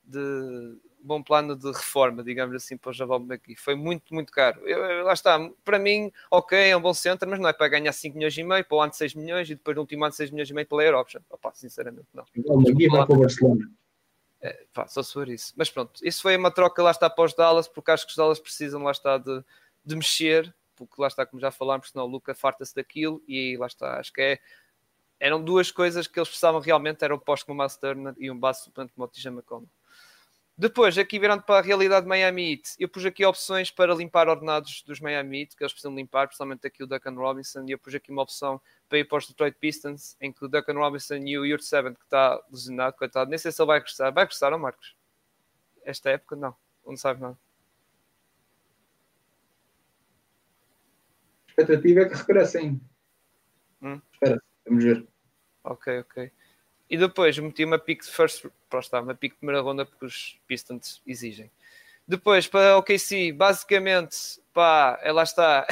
de 0.05 0.79
bom 1.03 1.23
plano 1.23 1.57
de 1.57 1.67
reforma, 1.67 2.23
digamos 2.23 2.55
assim, 2.55 2.77
para 2.77 2.91
o 2.91 2.93
Javal 2.93 3.21
McGee. 3.21 3.57
Foi 3.57 3.75
muito, 3.75 4.13
muito 4.13 4.33
caro. 4.33 4.61
Eu, 4.67 5.05
lá 5.05 5.13
está, 5.13 5.39
para 5.65 5.79
mim, 5.79 6.13
ok, 6.31 6.59
é 6.59 6.77
um 6.77 6.81
bom 6.81 6.93
centro, 6.93 7.29
mas 7.29 7.41
não 7.41 7.49
é 7.49 7.53
para 7.53 7.69
ganhar 7.69 7.93
5 7.93 8.17
milhões 8.17 8.37
e 8.37 8.43
meio, 8.43 8.65
para 8.65 8.77
o 8.77 8.81
ano 8.81 8.93
6 8.93 9.15
milhões 9.15 9.49
e 9.49 9.55
depois 9.55 9.75
no 9.75 9.83
último 9.83 10.05
ano 10.05 10.13
6 10.13 10.31
milhões 10.31 10.51
e 10.51 10.55
meio 10.55 10.67
pela 10.67 11.01
Option. 11.01 11.21
Opa, 11.31 11.53
sinceramente, 11.55 12.09
não. 12.13 12.25
Vai 12.91 13.07
para 13.07 13.17
o 13.17 13.21
Barcelona. 13.21 13.71
É, 14.43 14.65
pá, 14.73 14.87
só 14.87 15.03
se 15.03 15.13
for 15.13 15.29
isso. 15.29 15.53
Mas 15.57 15.71
pronto, 15.71 16.01
isso 16.03 16.23
foi 16.23 16.37
uma 16.37 16.51
troca 16.51 16.83
lá 16.83 16.91
está 16.91 17.11
para 17.11 17.25
os 17.25 17.35
Dallas, 17.35 17.69
porque 17.69 17.91
acho 17.91 18.07
que 18.07 18.11
os 18.11 18.17
Dallas 18.17 18.41
precisam 18.41 18.83
lá 18.83 18.91
está 18.91 19.19
de, 19.19 19.45
de 19.85 19.97
mexer, 19.97 20.55
porque 20.77 20.95
lá 20.99 21.09
está, 21.09 21.27
como 21.27 21.41
já 21.41 21.51
falámos, 21.51 21.91
senão 21.91 22.07
o 22.07 22.09
Luca 22.09 22.35
farta-se 22.35 22.75
daquilo 22.75 23.23
e 23.29 23.57
lá 23.59 23.67
está, 23.67 23.99
acho 23.99 24.13
que 24.13 24.21
é. 24.21 24.39
Eram 25.23 25.45
duas 25.45 25.71
coisas 25.71 26.07
que 26.07 26.19
eles 26.19 26.31
precisavam 26.31 26.63
realmente, 26.63 27.05
era 27.05 27.15
o 27.15 27.19
posto 27.19 27.45
como 27.45 27.63
o 27.63 27.69
Turner 27.69 28.15
e 28.19 28.31
um 28.31 28.39
base 28.39 28.65
suplente 28.65 28.91
como 28.95 29.05
o 29.05 29.09
TJ 29.09 29.31
McConnell. 29.31 29.69
Depois, 30.61 30.99
aqui 30.99 31.19
virando 31.19 31.43
para 31.43 31.61
a 31.61 31.63
realidade 31.63 32.03
de 32.03 32.09
Miami 32.11 32.53
Heat, 32.53 32.75
eu 32.79 32.87
pus 32.87 33.03
aqui 33.07 33.25
opções 33.25 33.71
para 33.71 33.95
limpar 33.95 34.29
ordenados 34.29 34.83
dos 34.83 35.01
Miami 35.01 35.41
Heat, 35.41 35.57
que 35.57 35.63
eles 35.63 35.73
precisam 35.73 35.95
limpar, 35.95 36.27
principalmente 36.27 36.67
aqui 36.67 36.83
o 36.83 36.87
Duncan 36.87 37.15
Robinson, 37.15 37.65
e 37.67 37.71
eu 37.71 37.79
pus 37.79 37.95
aqui 37.95 38.13
uma 38.13 38.21
opção 38.21 38.61
para 38.87 38.99
ir 38.99 39.05
para 39.07 39.17
os 39.17 39.27
Detroit 39.27 39.57
Pistons, 39.59 40.19
em 40.21 40.31
que 40.31 40.45
o 40.45 40.49
Duncan 40.49 40.75
Robinson 40.75 41.15
e 41.15 41.39
o 41.39 41.47
Yurt 41.47 41.63
Seven, 41.63 41.95
que 41.95 42.03
está 42.03 42.39
lesionado, 42.53 42.95
coitado, 42.95 43.31
nem 43.31 43.39
sei 43.39 43.51
se 43.51 43.63
ele 43.63 43.69
vai 43.69 43.79
regressar. 43.79 44.13
Vai 44.13 44.25
regressar, 44.25 44.51
não, 44.51 44.59
Marcos? 44.59 44.95
Esta 45.83 46.11
época, 46.11 46.37
não. 46.37 46.55
Não 46.85 46.95
sabe 46.95 47.23
nada. 47.23 47.39
A 51.47 51.51
expectativa 51.53 52.01
é 52.01 52.05
que 52.11 52.17
regressem. 52.17 52.79
Hum? 53.81 53.99
Espera, 54.13 54.43
vamos 54.67 54.85
ver. 54.85 55.09
Ok, 55.65 56.01
ok. 56.01 56.31
E 56.91 56.99
depois 56.99 57.39
meti 57.39 57.65
uma 57.65 57.79
pick 57.79 58.03
de 58.03 58.11
first, 58.11 58.45
está, 58.75 59.01
uma 59.01 59.15
pick 59.15 59.35
de 59.35 59.39
primeira 59.39 59.63
ronda 59.63 59.87
porque 59.87 60.05
os 60.05 60.37
Pistons 60.49 61.01
exigem. 61.07 61.49
Depois 62.07 62.49
para 62.49 62.75
o 62.75 62.81
OKC, 62.81 63.33
basicamente, 63.33 64.17
pá, 64.53 64.99
é 65.01 65.13
lá 65.13 65.23
está. 65.23 65.65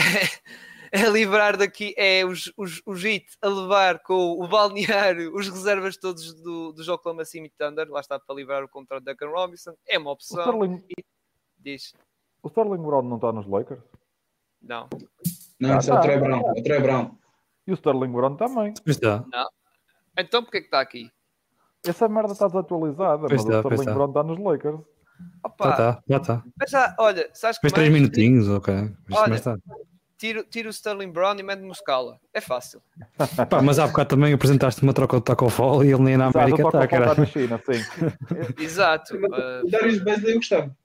a 0.93 1.09
livrar 1.11 1.57
daqui 1.57 1.93
é 1.97 2.25
os, 2.25 2.53
os, 2.57 2.81
os 2.87 3.05
Heat 3.05 3.27
a 3.43 3.49
levar 3.49 3.99
com 3.99 4.41
o 4.41 4.47
balneário 4.47 5.35
os 5.37 5.49
reservas 5.49 5.97
todos 5.97 6.33
do, 6.35 6.73
do 6.73 6.93
Oklahoma 6.93 7.25
City 7.25 7.53
Thunder, 7.59 7.91
lá 7.91 7.99
está 7.99 8.21
para 8.21 8.37
livrar 8.37 8.63
o 8.63 8.69
contrato 8.69 9.03
da 9.03 9.13
Duncan 9.13 9.31
Robinson, 9.31 9.75
é 9.89 9.99
uma 9.99 10.13
opção. 10.13 10.39
O 10.39 10.65
Sterling, 10.65 10.85
e... 10.97 11.05
Diz. 11.59 11.93
O 12.45 12.49
Sterling 12.49 12.83
Brown 12.83 13.03
não 13.03 13.17
está 13.17 13.33
nos 13.33 13.49
Lakers? 13.49 13.83
Não. 14.63 14.89
Não, 15.59 15.75
Ah, 15.75 15.79
isso 15.79 15.91
é 15.91 15.95
o 15.95 15.97
tá. 15.97 16.03
Trey 16.03 16.19
Brown. 16.19 16.43
É 16.47 16.61
o 16.61 16.63
Trey 16.63 16.81
Brown. 16.81 17.11
E 17.67 17.73
o 17.73 17.75
Sterling 17.75 18.13
Brown 18.13 18.37
também. 18.37 18.75
Está. 18.87 19.25
Então 20.19 20.43
porquê 20.43 20.61
que 20.61 20.67
está 20.67 20.81
aqui? 20.81 21.11
Essa 21.87 22.09
merda 22.09 22.33
está 22.33 22.47
desatualizada, 22.49 23.29
Pois 23.29 23.45
mas 23.45 23.45
tá, 23.45 23.57
o 23.57 23.61
Sterling 23.61 23.85
tá. 23.85 23.95
Brown 23.95 24.09
está 24.09 24.23
nos 24.25 24.39
Lakers. 24.39 24.81
Opa, 25.45 25.65
Já 25.65 25.71
está, 25.71 26.03
já 26.09 26.17
está. 26.17 26.45
mas 26.59 26.71
já, 26.71 26.97
olha, 26.99 27.31
sabes 27.33 27.59
que 27.59 27.67
Depois 27.67 27.73
três 27.73 27.91
mais? 27.91 28.01
minutinhos, 28.03 28.49
ok. 28.49 28.75
Olha, 29.13 29.41
tá. 29.41 29.57
Tiro, 30.17 30.43
tiro 30.45 30.69
o 30.69 30.73
Sterling 30.73 31.13
Brown 31.13 31.37
e 31.39 31.43
mando-me 31.45 31.71
o 31.71 31.75
Scala. 31.75 32.19
É 32.35 32.41
fácil. 32.41 32.83
Pá, 33.49 33.63
mas 33.63 33.79
há 33.79 33.87
bocado 33.87 34.09
também 34.11 34.33
apresentaste 34.33 34.83
uma 34.83 34.93
troca 34.93 35.17
de 35.19 35.23
Taco 35.25 35.49
Fall 35.49 35.85
e 35.85 35.93
ele 35.93 36.03
nem 36.03 36.17
na 36.17 36.25
Exato, 36.29 36.39
América 36.39 36.63
está, 36.67 36.89
cara. 36.89 37.15
na 37.15 37.25
China, 37.27 37.61
sim. 37.65 37.81
Exato. 38.63 39.15
Uh, 39.17 39.65
O 39.65 39.71
Darius 39.71 39.99
Besley 40.03 40.33
eu 40.33 40.37
gostava. 40.39 40.77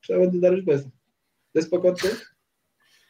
Gostava 0.00 0.30
de 0.30 0.40
Darius 0.40 0.64
Besley. 0.64 0.92
Desse 1.54 1.68
pacote 1.68 2.00
todo. 2.08 2.20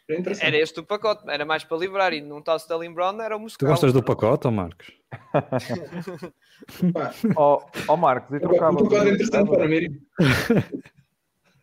Era 0.09 0.21
interessante. 0.21 0.47
era 0.47 0.57
este 0.59 0.81
o 0.81 0.85
pacote, 0.85 1.25
era 1.31 1.45
mais 1.47 1.65
para 1.65 1.79
livrar 1.79 2.13
e 2.13 2.21
não 2.21 2.41
está 2.41 2.53
o 2.55 2.59
Sterling 2.59 2.93
Brown, 2.93 3.21
era 3.23 3.37
o 3.37 3.39
Tu 3.39 3.43
Muscala. 3.43 3.73
gostas 3.73 3.93
do 3.93 4.03
pacote, 4.03 4.47
ou 4.47 4.53
Marcos? 4.53 4.93
Ó 7.37 7.65
ó, 7.89 7.97
Marcos, 7.97 8.33
e 8.33 8.37
um 8.37 8.41
trocavas 8.41 8.83
pacote 8.83 9.09
o 9.09 9.15
interessante 9.15 9.51
para 9.51 9.69
mim. 9.69 10.01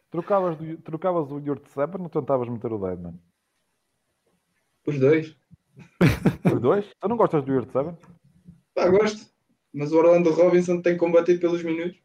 Trocavas, 0.10 0.58
do- 0.58 0.78
trocavas 0.78 1.32
o 1.32 1.40
Yurt 1.40 1.66
Seven 1.68 2.02
ou 2.02 2.10
tentavas 2.10 2.50
meter 2.50 2.72
o 2.74 2.78
Deadman? 2.78 3.20
Os 4.86 5.00
dois. 5.00 5.36
Os 6.54 6.62
dois? 6.62 6.86
Tu 7.00 7.08
não 7.08 7.18
gostas 7.18 7.44
do 7.46 7.54
Yurt 7.54 7.72
Seven? 7.72 7.96
Pá, 8.74 8.90
gosto. 8.90 9.30
Mas 9.74 9.92
o 9.92 9.98
Orlando 9.98 10.32
Robinson 10.32 10.82
tem 10.82 10.98
combatido 10.98 11.40
pelos 11.40 11.64
minutos. 11.64 11.98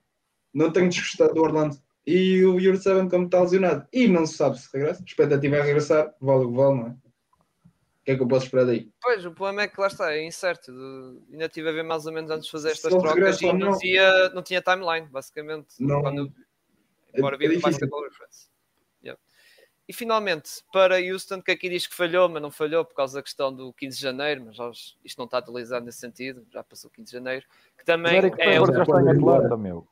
Não 0.55 0.71
tenho 0.71 0.89
desgostado 0.89 1.35
do 1.35 1.43
Orlando. 1.43 1.77
E 2.07 2.45
o 2.45 2.61
Yuri 2.61 2.79
Seven 2.79 3.09
como 3.09 3.25
está 3.27 3.41
lesionado. 3.41 3.87
E 3.93 4.07
não 4.07 4.25
se 4.27 4.35
sabe 4.35 4.59
se 4.59 4.69
regressa. 4.73 5.03
A 5.03 5.05
expectativa 5.05 5.57
é 5.57 5.63
regressar. 5.63 6.15
Vale 6.21 6.45
o 6.45 6.51
que 6.51 6.57
vale, 6.57 6.75
não 6.79 6.87
é? 6.87 6.91
O 6.91 8.05
que 8.07 8.13
é 8.13 8.17
que 8.17 8.23
eu 8.23 8.29
posso 8.29 8.45
esperar 8.47 8.67
daí? 8.67 8.89
Pois, 9.03 9.27
o 9.27 9.33
problema 9.33 9.63
é 9.63 9.69
que 9.69 9.81
lá 9.81 9.89
está, 9.89 10.13
é 10.15 10.25
incerto. 10.25 10.71
De- 10.73 11.33
Ainda 11.33 11.47
estive 11.47 11.69
a 11.69 11.73
ver 11.73 11.83
mais 11.83 12.07
ou 12.07 12.13
menos 12.13 12.31
antes 12.31 12.45
de 12.47 12.53
fazer 12.53 12.71
estas 12.71 12.95
trocas 12.95 13.43
e 13.43 13.47
não 13.47 13.71
não. 13.71 13.79
tinha, 13.79 14.29
não 14.29 14.43
tinha 14.43 14.63
timeline, 14.63 15.09
basicamente. 15.09 15.75
Não. 15.81 16.01
Quando, 16.03 16.33
É- 17.13 17.19
embora 17.19 17.35
é 17.35 17.39
difícil. 17.41 17.63
Basketball 17.63 18.05
Reference. 18.05 18.47
Yeah. 19.03 19.21
E 19.89 19.93
finalmente, 19.93 20.51
para 20.73 21.01
Houston, 21.01 21.43
que 21.43 21.51
aqui 21.51 21.69
diz 21.69 21.89
que 21.89 21.95
falhou, 21.97 22.29
mas 22.29 22.41
não 22.41 22.51
falhou 22.53 22.85
por 22.85 22.95
causa 22.95 23.19
da 23.19 23.23
questão 23.25 23.53
do 23.53 23.73
15 23.73 23.97
de 23.97 24.03
janeiro, 24.05 24.45
mas 24.47 24.55
já- 24.57 24.71
isto 25.05 25.19
não 25.19 25.25
está 25.25 25.39
atualizado 25.39 25.85
nesse 25.85 25.99
sentido, 25.99 26.47
já 26.53 26.63
passou 26.63 26.89
15 26.89 27.07
de 27.07 27.13
janeiro, 27.13 27.45
que 27.77 27.85
também 27.85 28.17
Eric 28.17 28.41
é 28.41 28.53
Favors 28.55 28.71
o 28.71 28.73
já 28.75 28.83
está 28.83 29.03
em 29.03 29.09
Atlanta, 29.11 29.57
meu. 29.57 29.89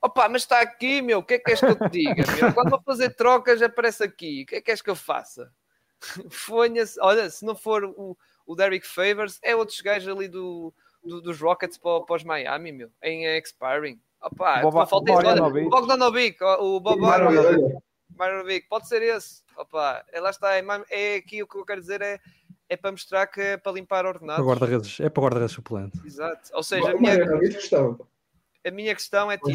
Opa, 0.00 0.28
mas 0.28 0.42
está 0.42 0.60
aqui, 0.60 1.02
meu. 1.02 1.18
O 1.18 1.22
que 1.22 1.34
é 1.34 1.38
que 1.38 1.44
queres 1.44 1.60
que 1.60 1.66
eu 1.66 1.76
te 1.76 1.88
diga? 1.90 2.24
Meu? 2.36 2.52
Quando 2.54 2.70
vou 2.70 2.80
fazer 2.82 3.10
trocas, 3.14 3.60
aparece 3.62 4.04
aqui. 4.04 4.42
O 4.42 4.46
que 4.46 4.54
é 4.56 4.58
que 4.60 4.64
queres 4.66 4.80
que 4.82 4.90
eu 4.90 4.94
faça? 4.96 5.50
Fonha-se. 6.30 6.98
Olha, 7.00 7.28
se 7.30 7.44
não 7.44 7.56
for 7.56 7.84
o, 7.84 8.16
o 8.46 8.54
Derek 8.54 8.86
Favors, 8.86 9.38
é 9.42 9.56
outros 9.56 9.80
gajos 9.80 10.08
ali 10.16 10.28
do, 10.28 10.72
do- 11.02 11.20
dos 11.20 11.40
Rockets 11.40 11.76
para, 11.78 12.00
para 12.02 12.16
os 12.16 12.22
Miami, 12.24 12.70
meu. 12.72 12.90
Em 13.02 13.24
expiring. 13.36 14.00
Opa, 14.22 14.60
Boba- 14.60 14.86
falta 14.86 15.10
isso. 15.10 15.18
Olha, 15.18 15.40
Bogdanovic. 15.68 16.42
o 16.42 16.80
Bogdanovic, 16.80 18.68
pode 18.68 18.88
ser 18.88 19.02
esse. 19.02 19.42
Opa, 19.56 20.04
é, 20.12 20.20
lá 20.20 20.30
está. 20.30 20.56
É, 20.56 20.64
é 20.90 21.16
aqui 21.16 21.42
o 21.42 21.46
que 21.46 21.56
eu 21.58 21.64
quero 21.64 21.80
dizer 21.80 22.00
é, 22.02 22.18
é 22.68 22.76
para 22.76 22.92
mostrar 22.92 23.26
que 23.26 23.40
é 23.40 23.56
para 23.56 23.72
limpar 23.72 24.02
Para 24.02 24.08
ordenados. 24.10 24.46
guarda-redes, 24.46 25.00
é 25.00 25.08
para 25.08 25.22
guarda-redes 25.22 25.54
suplente. 25.54 25.98
Exato. 26.04 26.50
Ou 26.52 26.62
seja, 26.62 26.90
a 26.90 26.94
O 26.94 27.00
minha, 27.00 27.16
gostava. 27.40 27.94
pá. 27.94 28.04
A 28.64 28.70
minha 28.70 28.94
questão 28.94 29.30
é 29.30 29.36
tipo, 29.36 29.50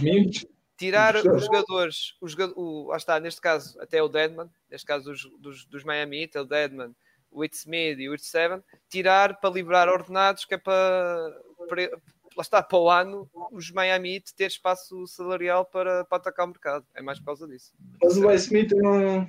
tirar 0.78 1.16
os 1.16 1.46
jogadores, 1.46 2.16
os, 2.20 2.36
o, 2.56 2.88
lá 2.88 2.98
está, 2.98 3.20
neste 3.20 3.42
caso, 3.42 3.80
até 3.80 4.02
o 4.02 4.10
Deadman, 4.10 4.50
neste 4.70 4.86
caso 4.86 5.06
dos, 5.06 5.30
dos, 5.40 5.66
dos 5.66 5.84
Miami 5.84 6.24
Heat, 6.24 6.38
é 6.38 6.42
o 6.42 6.46
Deadman, 6.46 6.96
o 7.32 7.42
It 7.42 7.56
Smith 7.56 8.00
e 8.00 8.10
o 8.10 8.14
It 8.14 8.26
Seven, 8.26 8.64
tirar 8.90 9.40
para 9.40 9.50
livrar 9.50 9.90
ordenados, 9.90 10.46
que 10.46 10.56
é 10.56 10.58
para, 10.58 11.42
para 11.68 11.90
lá 12.36 12.42
está, 12.42 12.62
para 12.64 12.78
o 12.78 12.90
ano, 12.90 13.30
os 13.52 13.72
Miami 13.72 14.16
Heat 14.16 14.34
ter 14.36 14.48
espaço 14.48 15.06
salarial 15.08 15.66
para, 15.66 16.04
para 16.06 16.18
atacar 16.18 16.46
o 16.46 16.50
mercado. 16.50 16.86
É 16.94 17.02
mais 17.02 17.20
por 17.20 17.26
causa 17.26 17.48
disso. 17.48 17.74
Mas 18.02 18.18
o 18.18 18.28
White 18.28 18.42
Smith 18.42 18.72
eu 18.72 18.82
não. 18.82 19.28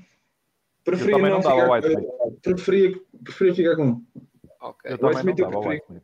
Preferia 0.85 1.16
também 1.16 1.31
não, 1.31 1.41
não 1.41 1.43
ficar. 1.43 1.70
White. 1.70 2.41
Preferia, 2.43 3.01
preferia 3.22 3.55
ficar 3.55 3.77
com. 3.77 3.85
um. 3.85 4.07
Ok. 4.61 4.91
Eu 4.91 4.95
White 4.95 5.01
também 5.01 5.14
não 5.14 5.20
Smith 5.20 5.39
eu 5.39 5.45
dava 5.45 5.61
preferi. 5.61 5.75
White 5.75 5.87
Smith. 5.89 6.03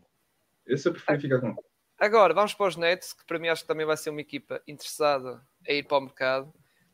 Esse 0.66 0.88
eu 0.88 0.92
preferia 0.92 1.20
ficar 1.20 1.40
com. 1.40 1.69
Agora, 2.00 2.32
vamos 2.32 2.54
para 2.54 2.66
os 2.66 2.76
Nets, 2.76 3.12
que 3.12 3.26
para 3.26 3.38
mim 3.38 3.48
acho 3.48 3.60
que 3.60 3.68
também 3.68 3.84
vai 3.84 3.94
ser 3.94 4.08
uma 4.08 4.22
equipa 4.22 4.62
interessada 4.66 5.46
a 5.68 5.72
ir 5.72 5.82
para 5.82 5.98
o 5.98 6.00
mercado. 6.00 6.50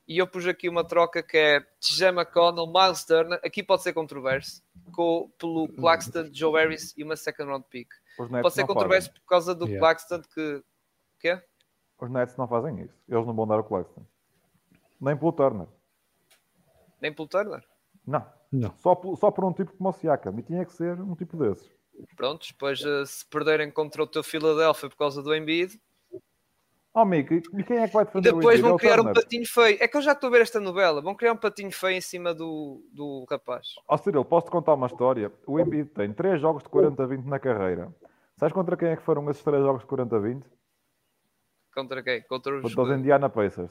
E 0.09 0.19
eu 0.19 0.27
pus 0.27 0.45
aqui 0.49 0.69
uma 0.69 0.85
troca 0.85 1.23
que 1.23 1.37
é 1.37 1.61
TJ 1.81 2.09
McConnell, 2.09 2.67
Miles 2.67 3.05
Turner, 3.05 3.41
aqui 3.45 3.63
pode 3.63 3.85
ser 3.85 3.93
controverso, 3.93 4.63
com, 4.93 5.31
pelo 5.39 5.69
Claxton, 5.69 6.29
Joe 6.33 6.53
Harris 6.53 6.93
e 6.97 7.05
uma 7.05 7.17
second 7.17 7.49
round 7.49 7.67
pick. 7.71 7.89
Pode 8.17 8.53
ser 8.53 8.67
controverso 8.67 9.13
por 9.13 9.25
causa 9.27 9.55
do 9.55 9.67
Yeah. 9.67 9.81
Claxton 9.81 10.23
que... 10.35 10.65
Quê? 11.21 11.41
Os 12.01 12.11
Nets 12.11 12.37
não 12.37 12.49
fazem 12.49 12.83
isso. 12.83 12.95
Eles 13.09 13.27
não 13.27 13.35
vão 13.35 13.47
dar 13.47 13.61
o 13.61 13.65
Claxton. 13.65 14.05
Nem 15.01 15.17
pelo 15.17 15.33
Turner. 15.33 15.69
Nem 17.01 17.13
pelo 17.13 17.29
Turner? 17.29 17.65
Não. 18.07 18.27
Não. 18.51 18.75
Só 18.77 18.95
por, 18.95 19.17
só 19.17 19.31
por 19.31 19.45
um 19.45 19.53
tipo 19.53 19.73
como 19.77 19.91
o 19.91 19.93
Siakam. 19.93 20.39
E 20.39 20.43
tinha 20.43 20.65
que 20.65 20.73
ser 20.73 21.01
um 21.01 21.15
tipo 21.15 21.37
desses. 21.37 21.76
Prontos, 22.17 22.49
depois 22.51 22.81
eh, 22.83 23.05
se 23.07 23.25
perderem 23.27 23.71
contra 23.71 24.03
o 24.03 24.07
teu 24.07 24.23
Philadelphia 24.23 24.89
por 24.89 24.97
causa 24.97 25.23
do 25.23 25.35
Embiid, 25.35 25.79
Oh, 26.97 27.01
amigo, 27.01 27.35
e 27.35 27.63
quem 27.63 27.77
é 27.77 27.87
que 27.87 27.93
vai 27.93 28.07
defender 28.07 28.33
depois? 28.33 28.59
É 28.59 28.63
vão 28.63 28.75
o 28.75 28.79
criar 28.79 28.99
um 29.01 29.13
patinho 29.13 29.47
feio. 29.47 29.77
É 29.79 29.87
que 29.87 29.99
eu 29.99 30.01
já 30.01 30.13
estou 30.13 30.29
a 30.29 30.31
ver 30.31 30.41
esta 30.41 30.59
novela. 30.59 31.03
Vão 31.03 31.15
criar 31.15 31.35
um 31.35 31.37
patinho 31.37 31.71
feio 31.71 31.99
em 31.99 32.01
cima 32.01 32.33
do, 32.33 32.83
do 32.91 33.27
rapaz. 33.29 33.75
Ó 33.87 33.99
Cyril, 33.99 34.25
posso-te 34.25 34.51
contar 34.51 34.73
uma 34.73 34.87
história? 34.87 35.31
O 35.47 35.61
Embiid 35.61 35.91
tem 35.91 36.11
3 36.11 36.41
jogos 36.41 36.63
de 36.63 36.71
40-20 36.71 37.27
na 37.27 37.39
carreira. 37.39 37.95
Sabes 38.39 38.55
contra 38.55 38.79
quem 38.79 38.89
é 38.89 38.97
que 38.97 39.03
foram 39.03 39.29
esses 39.29 39.43
3 39.43 39.63
jogos 39.63 39.83
de 39.83 39.89
40-20? 39.89 40.43
Contra 41.75 42.03
quem? 42.03 42.23
Contra 42.23 42.57
os... 42.57 42.63
Contra 42.63 42.83
os 42.95 42.99
Indiana 42.99 43.29
Pacers. 43.29 43.71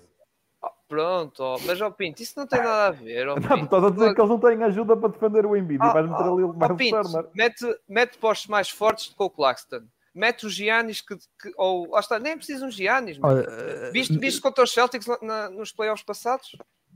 Ah, 0.85 0.87
Pronto, 0.87 1.39
ó. 1.41 1.57
mas 1.65 1.81
ó 1.81 1.89
Pinto, 1.89 2.21
isso 2.21 2.33
não 2.37 2.45
tem 2.47 2.59
nada 2.59 2.87
a 2.87 2.91
ver. 2.91 3.27
ó, 3.27 3.35
Não, 3.39 3.63
estás 3.63 3.83
a 3.83 3.89
dizer 3.89 4.13
que 4.13 4.21
eles 4.21 4.29
não 4.29 4.39
têm 4.39 4.63
ajuda 4.63 4.95
para 4.95 5.09
defender 5.09 5.45
o 5.45 5.55
Embiid 5.55 5.81
Ah, 5.81 5.89
e 5.89 5.93
vais 5.93 6.09
meter 6.09 6.23
ali 6.23 6.43
o 6.43 6.55
Ó, 6.61 6.75
Pinto, 6.75 7.01
Turner. 7.01 7.29
mete, 7.35 7.79
mete 7.89 8.17
postos 8.17 8.47
mais 8.47 8.69
fortes 8.69 9.09
com 9.15 9.25
o 9.25 9.29
Claxton. 9.29 9.81
Mete 10.13 10.45
os 10.45 10.53
Giannis 10.53 11.01
que, 11.01 11.15
que 11.17 11.51
ou 11.57 11.89
lá 11.89 11.99
está, 11.99 12.17
nem 12.19 12.37
precisam 12.37 12.69
os 12.69 12.75
Giannis. 12.75 13.17
meu. 13.17 13.29
Olha, 13.29 13.45
eh, 13.49 13.91
Viste, 13.91 14.17
viste 14.17 14.39
contra 14.39 14.63
os 14.63 14.71
Celtics 14.71 15.07
na- 15.21 15.49
nos 15.49 15.71
playoffs 15.73 16.05
passados? 16.05 16.55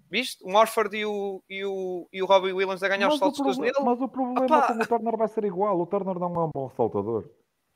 Viste? 0.09 0.43
O 0.43 0.49
Morford 0.51 0.95
e 0.95 1.05
o, 1.05 1.43
e 1.49 1.65
o, 1.65 2.07
e 2.13 2.23
o 2.23 2.25
Robbie 2.25 2.53
Williams 2.53 2.81
a 2.81 2.87
ganhar 2.87 3.07
Mas 3.07 3.15
os 3.15 3.19
saltos 3.19 3.57
nele. 3.57 3.73
mas 3.83 3.99
o 4.01 4.07
problema 4.07 4.45
Opa! 4.45 4.73
com 4.73 4.81
o 4.81 4.87
Turner 4.87 5.17
vai 5.17 5.27
ser 5.27 5.43
igual. 5.43 5.79
O 5.79 5.85
Turner 5.85 6.17
não 6.17 6.33
é 6.35 6.45
um 6.45 6.51
bom 6.53 6.67
ressaltador. 6.67 7.25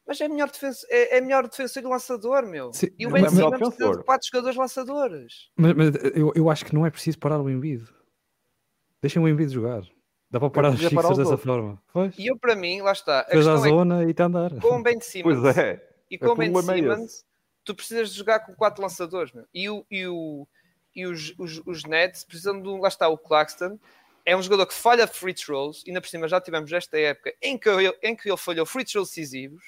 Mas 0.05 0.19
é 0.19 0.27
melhor, 0.27 0.51
defesa, 0.51 0.85
é, 0.89 1.17
é 1.17 1.21
melhor 1.21 1.47
defensor 1.47 1.81
e 1.81 1.85
lançador, 1.85 2.45
meu. 2.45 2.73
Sim, 2.73 2.87
e 2.99 3.07
o 3.07 3.09
mas- 3.11 3.21
Ben 3.21 3.23
mas- 3.23 3.33
melhor 3.33 3.55
Simmons 3.57 3.75
precisa 3.75 3.97
de 3.97 4.03
quatro 4.03 4.27
jogadores 4.27 4.57
lançadores. 4.57 5.33
Mas, 5.55 5.73
mas 5.73 5.95
eu, 6.13 6.33
eu 6.35 6.49
acho 6.49 6.65
que 6.65 6.75
não 6.75 6.85
é 6.85 6.89
preciso 6.91 7.17
parar 7.19 7.39
o 7.39 7.49
Embiid. 7.49 7.85
Deixem 9.01 9.21
o 9.21 9.27
Embiid 9.27 9.51
jogar. 9.53 9.81
Dá 10.29 10.39
para 10.39 10.49
parar 10.49 10.69
os 10.71 10.79
Sixers 10.79 11.17
dessa 11.17 11.37
forma. 11.37 11.81
Pois. 11.93 12.17
E 12.17 12.27
eu, 12.27 12.37
para 12.37 12.55
mim, 12.55 12.81
lá 12.81 12.91
está. 12.91 13.21
A 13.21 13.25
Fez 13.25 13.47
a 13.47 13.53
é 13.53 13.57
zona 13.57 14.03
e 14.03 14.11
está 14.11 14.23
a 14.23 14.27
andar. 14.27 14.59
com 14.59 14.79
o 14.79 14.81
Ben 14.83 14.99
Simmons 14.99 15.39
Pois 15.41 15.57
é. 15.57 15.81
e 16.09 16.15
É, 16.15 16.17
com 16.17 16.27
o 16.27 16.31
o 16.31 16.35
Ben 16.35 16.51
é 16.57 16.61
Simmons, 16.61 17.23
tu 17.63 17.75
precisas 17.75 18.09
de 18.09 18.17
jogar 18.17 18.39
com 18.39 18.53
quatro 18.55 18.81
lançadores. 18.81 19.31
Meu. 19.31 19.45
E, 19.53 19.69
o, 19.69 19.85
e, 19.91 20.07
o, 20.07 20.47
e 20.95 21.05
os, 21.05 21.33
os, 21.37 21.61
os 21.65 21.83
Nets 21.85 22.23
precisam 22.23 22.59
de 22.61 22.67
um. 22.67 22.79
Lá 22.81 22.87
está, 22.87 23.07
o 23.07 23.17
Claxton. 23.17 23.79
É 24.25 24.35
um 24.35 24.41
jogador 24.41 24.65
que 24.65 24.73
falha 24.73 25.05
free 25.05 25.33
throws, 25.33 25.83
e 25.85 25.89
ainda 25.89 25.99
por 26.01 26.07
cima 26.07 26.27
já 26.29 26.39
tivemos 26.41 26.71
esta 26.71 26.97
época 26.97 27.33
em 27.41 27.57
que 27.57 27.67
ele, 27.69 27.93
em 28.01 28.15
que 28.15 28.29
ele 28.29 28.37
falhou 28.37 28.65
free 28.65 28.85
throws 28.85 29.09
decisivos. 29.09 29.63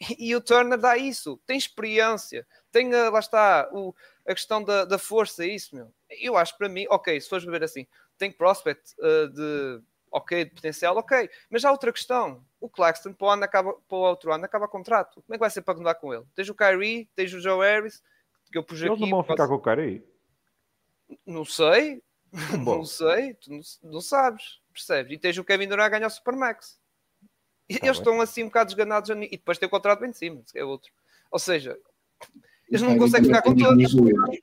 E, 0.00 0.30
e 0.30 0.36
o 0.36 0.40
Turner 0.40 0.78
dá 0.78 0.96
isso, 0.96 1.40
tem 1.46 1.56
experiência, 1.56 2.46
tem, 2.70 2.92
ah, 2.94 3.10
lá 3.10 3.18
está, 3.18 3.68
o, 3.72 3.94
a 4.26 4.34
questão 4.34 4.62
da, 4.62 4.84
da 4.84 4.98
força, 4.98 5.44
é 5.44 5.48
isso, 5.48 5.74
meu. 5.74 5.92
Eu 6.10 6.36
acho 6.36 6.56
para 6.56 6.68
mim, 6.68 6.86
ok, 6.90 7.20
se 7.20 7.28
fores 7.28 7.44
ver 7.44 7.64
assim, 7.64 7.86
tem 8.18 8.30
prospect 8.30 8.94
ah, 9.00 9.28
de, 9.32 9.82
ok, 10.10 10.44
de 10.44 10.50
potencial, 10.50 10.96
ok, 10.96 11.28
mas 11.50 11.64
há 11.64 11.70
outra 11.70 11.92
questão. 11.92 12.44
O 12.60 12.68
Claxton 12.68 13.12
para 13.12 13.26
o, 13.26 13.30
ano 13.30 13.44
acaba, 13.44 13.74
para 13.74 13.96
o 13.96 14.00
outro 14.00 14.32
ano 14.32 14.44
acaba 14.44 14.66
contrato. 14.66 15.22
Como 15.22 15.34
é 15.34 15.34
que 15.34 15.40
vai 15.40 15.50
ser 15.50 15.62
para 15.62 15.74
renovar 15.74 16.00
com 16.00 16.12
ele? 16.12 16.24
Tens 16.34 16.48
o 16.48 16.54
Kyrie, 16.54 17.08
tens 17.14 17.32
o 17.32 17.40
Joe 17.40 17.64
Harris, 17.64 18.02
que 18.50 18.58
eu 18.58 18.64
pus 18.64 18.80
Eles 18.80 18.92
aqui. 18.92 19.00
não 19.02 19.10
vão 19.10 19.22
ficar 19.22 19.46
com 19.46 19.54
o 19.54 19.62
Kyrie. 19.62 20.04
Não 21.24 21.44
sei, 21.44 22.02
Bom. 22.64 22.78
não 22.78 22.84
sei, 22.84 23.34
tu 23.34 23.50
não, 23.50 23.60
não 23.84 24.00
sabes, 24.00 24.60
percebes? 24.72 25.12
E 25.12 25.18
tens 25.18 25.38
o 25.38 25.44
Kevin 25.44 25.68
Durant 25.68 25.86
a 25.86 25.88
ganhar 25.90 26.06
o 26.06 26.10
Supermax. 26.10 26.78
Tá 27.68 27.78
eles 27.86 27.98
estão 27.98 28.20
assim 28.20 28.42
um 28.44 28.46
bocado 28.46 28.68
desganados. 28.68 29.10
E 29.10 29.30
depois 29.30 29.58
tem 29.58 29.66
o 29.66 29.70
contrato 29.70 30.00
bem 30.00 30.10
de 30.10 30.16
cima, 30.18 30.40
é 30.54 30.64
outro. 30.64 30.90
Ou 31.30 31.38
seja, 31.38 31.76
eles 32.68 32.80
não 32.82 32.90
Aí 32.92 32.98
conseguem 32.98 33.26
ficar 33.26 33.42
com 33.42 33.54
também 33.56 33.64
todos. 33.64 33.92
tem 33.94 34.02
incluído. 34.04 34.42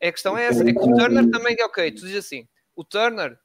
É 0.00 0.08
a 0.08 0.12
questão 0.12 0.36
é 0.36 0.46
essa. 0.46 0.62
É 0.68 0.72
que 0.72 0.78
o 0.78 0.94
Turner 0.96 1.30
também 1.30 1.56
é 1.58 1.64
ok. 1.64 1.90
Tu 1.92 2.00
dizes 2.00 2.16
assim: 2.16 2.46
o 2.74 2.84
Turner 2.84 3.38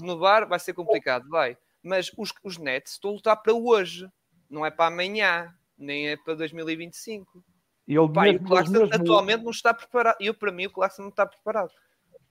renovar 0.00 0.46
vai 0.48 0.58
ser 0.58 0.74
complicado, 0.74 1.28
vai. 1.28 1.56
Mas 1.82 2.12
os, 2.16 2.32
os 2.44 2.58
Nets 2.58 2.92
estão 2.92 3.10
a 3.10 3.14
lutar 3.14 3.42
para 3.42 3.52
hoje, 3.54 4.08
não 4.48 4.64
é 4.64 4.70
para 4.70 4.86
amanhã, 4.86 5.52
nem 5.76 6.08
é 6.10 6.16
para 6.16 6.34
2025. 6.34 7.42
E 7.88 7.96
ele 7.96 8.12
Pá, 8.12 8.28
e 8.28 8.30
o 8.30 8.32
mesmo, 8.34 8.46
eles 8.46 8.48
Claxton 8.48 8.72
mesmo- 8.78 8.94
atualmente 8.94 9.42
não 9.42 9.50
está 9.50 9.74
preparado. 9.74 10.16
Eu, 10.20 10.34
para 10.34 10.52
mim, 10.52 10.66
o 10.66 10.70
Claxton 10.70 11.02
não 11.02 11.08
está 11.08 11.26
preparado 11.26 11.72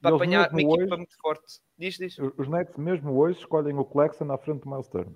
para 0.02 0.16
apanhar 0.16 0.49
uma 0.49 0.62
equipa 0.62 0.84
hoje- 0.84 0.95
muito 0.95 1.18
forte. 1.20 1.60
Diz, 1.78 1.95
diz. 1.97 2.18
Os 2.38 2.47
Nets 2.47 2.78
mesmo 2.78 3.18
hoje 3.18 3.39
escolhem 3.39 3.78
o 3.78 3.84
Claxton 3.84 4.32
à 4.32 4.38
frente 4.38 4.62
do 4.62 4.70
Miles 4.70 4.88
Turner. 4.88 5.14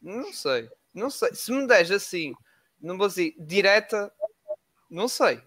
Não 0.00 0.32
sei, 0.32 0.70
não 0.94 1.10
sei. 1.10 1.34
Se 1.34 1.52
me 1.52 1.66
des 1.66 1.90
assim, 1.90 2.32
não 2.80 2.96
vou 2.96 3.08
dizer 3.08 3.34
direta, 3.38 4.12
não 4.90 5.08
sei. 5.08 5.42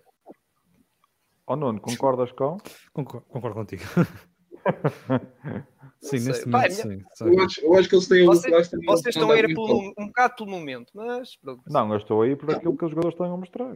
Oh 1.47 1.55
Nuno, 1.55 1.81
concordas 1.81 2.31
com? 2.31 2.57
Concordo, 2.93 3.25
concordo 3.27 3.55
contigo. 3.55 3.83
sim, 6.01 6.23
Pá, 6.51 6.59
momento, 6.59 6.65
é 6.65 6.69
sim. 6.69 7.03
Eu 7.21 7.43
acho, 7.43 7.61
eu 7.61 7.73
acho 7.75 7.89
que 7.89 7.95
eles 7.95 8.07
têm 8.07 8.25
Vocês, 8.25 8.69
vocês 8.85 9.15
estão 9.15 9.31
a 9.31 9.37
ir 9.37 9.47
pelo, 9.47 9.93
um 9.97 10.07
bocado 10.07 10.35
pelo 10.35 10.49
momento, 10.49 10.91
mas 10.93 11.35
pronto. 11.37 11.63
Não, 11.67 11.91
eu 11.91 11.97
estou 11.97 12.21
aí 12.21 12.35
por 12.35 12.53
aquilo 12.53 12.77
que 12.77 12.85
os 12.85 12.91
jogadores 12.91 13.17
têm 13.17 13.27
a 13.27 13.37
mostrar. 13.37 13.75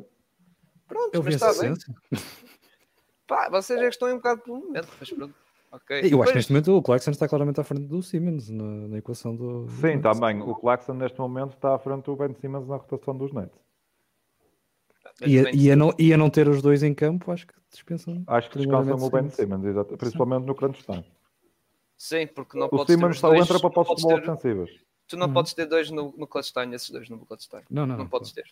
Pronto, 0.87 1.13
Eu 1.13 1.23
mas 1.23 1.35
está 1.35 1.53
bem. 1.53 1.73
Pá, 3.27 3.49
vocês 3.49 3.79
é 3.79 3.83
que 3.83 3.89
estão 3.89 4.07
aí 4.07 4.13
um 4.13 4.17
bocado 4.17 4.41
pelo 4.41 4.59
momento, 4.59 4.87
mas 4.99 5.11
pronto. 5.11 5.44
Ok. 5.75 6.01
Eu 6.11 6.21
acho 6.23 6.31
que 6.31 6.37
neste 6.37 6.51
momento 6.53 6.71
o 6.77 6.81
Clarkson 6.81 7.11
está 7.11 7.27
claramente 7.27 7.59
à 7.59 7.63
frente 7.63 7.85
do 7.85 8.01
Simmons 8.01 8.49
na, 8.49 8.63
na 8.87 8.97
equação 8.97 9.35
do. 9.35 9.67
Sim, 9.69 9.97
do- 9.97 10.01
também. 10.01 10.41
O 10.41 10.55
Claxton 10.55 10.93
neste 10.93 11.19
momento 11.19 11.51
está 11.53 11.75
à 11.75 11.79
frente 11.79 12.05
do 12.05 12.15
Ben 12.15 12.33
Simmons 12.33 12.67
na 12.67 12.77
rotação 12.77 13.17
dos 13.17 13.33
Nets. 13.33 13.57
E 15.25 15.39
a, 15.39 15.51
e, 15.51 15.71
a 15.71 15.75
não, 15.75 15.93
e 15.97 16.13
a 16.13 16.17
não 16.17 16.29
ter 16.29 16.47
os 16.47 16.61
dois 16.61 16.83
em 16.83 16.93
campo, 16.93 17.31
acho 17.31 17.47
que 17.47 17.53
dispensam. 17.69 18.23
Acho 18.27 18.49
que 18.49 18.57
descansam 18.57 18.95
o 18.95 19.09
Ben 19.09 19.29
Simmons. 19.29 19.33
Simmons, 19.35 19.65
exato, 19.65 19.97
principalmente 19.97 20.45
no 20.45 20.55
crunch 20.55 20.83
time. 20.83 21.05
Sim, 21.97 22.27
porque 22.27 22.57
não 22.57 22.67
O 22.67 22.69
podes 22.69 22.87
ter 22.87 22.93
Simmons 22.93 23.19
só 23.19 23.29
dois, 23.29 23.41
entra 23.45 23.59
para 23.59 23.69
postos 23.69 23.97
de 23.97 24.03
bola 24.03 24.19
ofensivas. 24.21 24.69
Tu 25.07 25.15
não 25.17 25.27
Uhum. 25.27 25.33
podes 25.33 25.53
ter 25.53 25.65
dois 25.67 25.89
no, 25.91 26.13
no 26.17 26.27
clutch 26.27 26.51
time, 26.51 26.75
esses 26.75 26.89
dois 26.89 27.07
no 27.09 27.19
clutch 27.25 27.47
time. 27.47 27.63
Não, 27.69 27.85
não, 27.85 27.95
Não, 27.95 28.03
não. 28.03 28.09
podes 28.09 28.31
ter. 28.31 28.43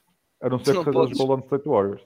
A 0.41 0.49
não 0.49 0.59
ser 0.59 0.73
Não 0.73 0.83
que 0.83 0.91
seja 0.91 1.03
os. 1.05 1.17
Golden 1.17 1.39
State 1.45 1.67
Warriors. 1.67 2.05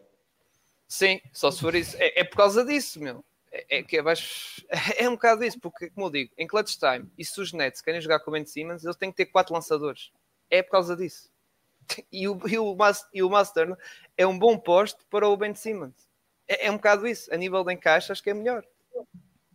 Sim, 0.88 1.20
só 1.34 1.52
se 1.52 1.60
for 1.62 1.76
isso. 1.76 1.96
É, 2.00 2.22
é 2.22 2.24
por 2.24 2.38
causa 2.38 2.64
disso, 2.66 3.00
meu. 3.02 3.24
É, 3.52 3.78
é 3.80 3.84
que 3.84 3.98
é, 3.98 4.04
é 5.00 5.10
um 5.10 5.14
bocado 5.14 5.44
isso, 5.44 5.60
porque, 5.60 5.90
como 5.90 6.08
eu 6.08 6.12
digo, 6.12 6.34
em 6.38 6.48
clutch 6.48 6.78
time, 6.78 7.10
e 7.18 7.26
se 7.26 7.40
os 7.40 7.54
Nets 7.54 7.82
querem 7.82 8.02
jogar 8.02 8.20
com 8.20 8.32
o 8.32 8.34
Ben 8.34 8.46
Simmons, 8.46 8.84
eles 8.84 8.96
têm 8.98 9.12
que 9.12 9.18
ter 9.18 9.26
quatro 9.28 9.54
lançadores. 9.54 10.12
É 10.50 10.62
por 10.62 10.72
causa 10.72 10.96
disso. 10.96 11.30
E 12.12 12.28
o, 12.28 12.38
e 12.48 12.58
o, 12.60 12.76
Mas- 12.76 13.08
e 13.14 13.24
o 13.24 13.30
Master 13.30 13.78
é 14.18 14.28
um 14.28 14.38
bom 14.38 14.58
posto 14.58 15.06
para 15.10 15.28
o 15.28 15.38
Ben 15.38 15.56
Simmons. 15.56 16.08
É, 16.48 16.68
é 16.68 16.72
um 16.72 16.76
bocado 16.76 17.08
isso. 17.08 17.34
A 17.34 17.38
nível 17.38 17.64
de 17.64 17.74
encaixe, 17.74 18.12
acho 18.12 18.22
que 18.22 18.30
é 18.30 18.34
melhor. 18.34 18.66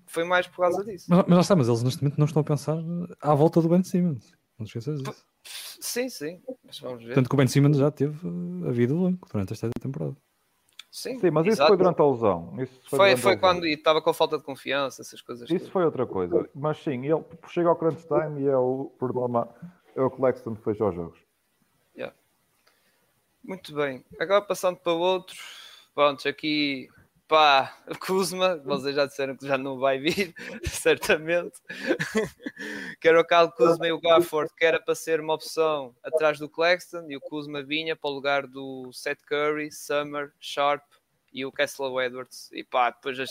Foi 0.07 0.25
mais 0.25 0.47
por 0.47 0.59
causa 0.63 0.83
disso. 0.85 1.07
Mas, 1.09 1.25
mas 1.27 1.39
está, 1.41 1.55
mas 1.57 1.69
eles 1.69 1.83
neste 1.83 2.03
momento 2.03 2.19
não 2.19 2.27
estão 2.27 2.41
a 2.41 2.45
pensar 2.45 2.79
à 3.21 3.35
volta 3.35 3.61
do 3.61 3.69
Ben 3.69 3.83
Simmons. 3.83 4.33
Não 4.59 4.65
te 4.65 4.71
esqueças 4.71 5.03
disso. 5.03 5.27
Sim, 5.45 6.09
sim. 6.09 6.41
Mas 6.65 6.79
vamos 6.79 7.05
ver. 7.05 7.15
Tanto 7.15 7.29
que 7.29 7.35
o 7.35 7.39
Ben 7.39 7.47
Simmons 7.49 7.77
já 7.77 7.91
teve 7.91 8.19
a 8.67 8.71
vida 8.71 8.95
longa 8.95 9.19
durante 9.31 9.53
esta 9.53 9.69
temporada. 9.81 10.17
Sim, 10.93 11.19
Sim, 11.19 11.31
mas 11.31 11.47
isso 11.47 11.55
exato. 11.55 11.69
foi 11.69 11.77
durante 11.79 12.01
a 12.01 12.07
lesão. 12.07 12.55
Isso 12.63 12.81
foi, 12.89 12.99
Foi, 12.99 13.17
foi 13.17 13.37
quando 13.39 13.67
estava 13.67 14.03
com 14.03 14.13
falta 14.13 14.37
de 14.37 14.45
confiança, 14.45 15.01
essas 15.01 15.23
coisas. 15.23 15.49
Isso 15.49 15.59
todas. 15.59 15.73
foi 15.73 15.85
outra 15.85 16.07
coisa. 16.07 16.49
Mas 16.55 16.79
sim, 16.79 17.07
ele 17.07 17.25
chega 17.49 17.71
ao 17.71 17.77
crunch 17.77 18.07
time 18.07 18.43
e 18.43 18.47
é 18.47 18.57
o 18.57 18.93
problema. 18.99 19.49
É 19.97 20.03
o 20.03 20.11
que 20.11 20.21
fecha 20.63 20.85
os 20.85 20.95
jogos. 20.95 21.19
Muito 23.45 23.75
bem. 23.75 24.05
Agora 24.21 24.41
passando 24.41 24.77
para 24.77 24.93
outro. 24.93 25.37
Pronto, 25.95 26.27
aqui 26.29 26.89
pá, 27.33 27.75
Kuzma, 27.99 28.59
vocês 28.59 28.95
já 28.95 29.07
disseram 29.07 29.35
que 29.35 29.47
já 29.47 29.57
não 29.57 29.79
vai 29.79 29.99
vir, 29.99 30.35
certamente. 30.69 31.59
que 33.01 33.09
era 33.09 33.19
o 33.19 33.25
Kyle 33.25 33.51
Kuzma 33.57 33.89
e 33.89 33.93
o 33.93 33.99
Gafford, 33.99 34.53
que 34.55 34.63
era 34.63 34.79
para 34.79 34.95
ser 34.95 35.19
uma 35.19 35.33
opção 35.33 35.97
atrás 36.03 36.39
do 36.39 36.47
Claxton, 36.47 37.07
e 37.09 37.17
o 37.17 37.21
Kuzma 37.23 37.63
vinha 37.63 37.97
para 37.97 38.11
o 38.11 38.13
lugar 38.13 38.47
do 38.47 38.93
Seth 38.93 39.23
Curry, 39.25 39.73
Summer, 39.73 40.31
Sharp 40.39 40.83
e 41.33 41.47
o 41.47 41.51
Kessler 41.51 42.05
Edwards. 42.05 42.51
E 42.53 42.63
pá, 42.63 42.91
depois 42.91 43.19
as, 43.19 43.31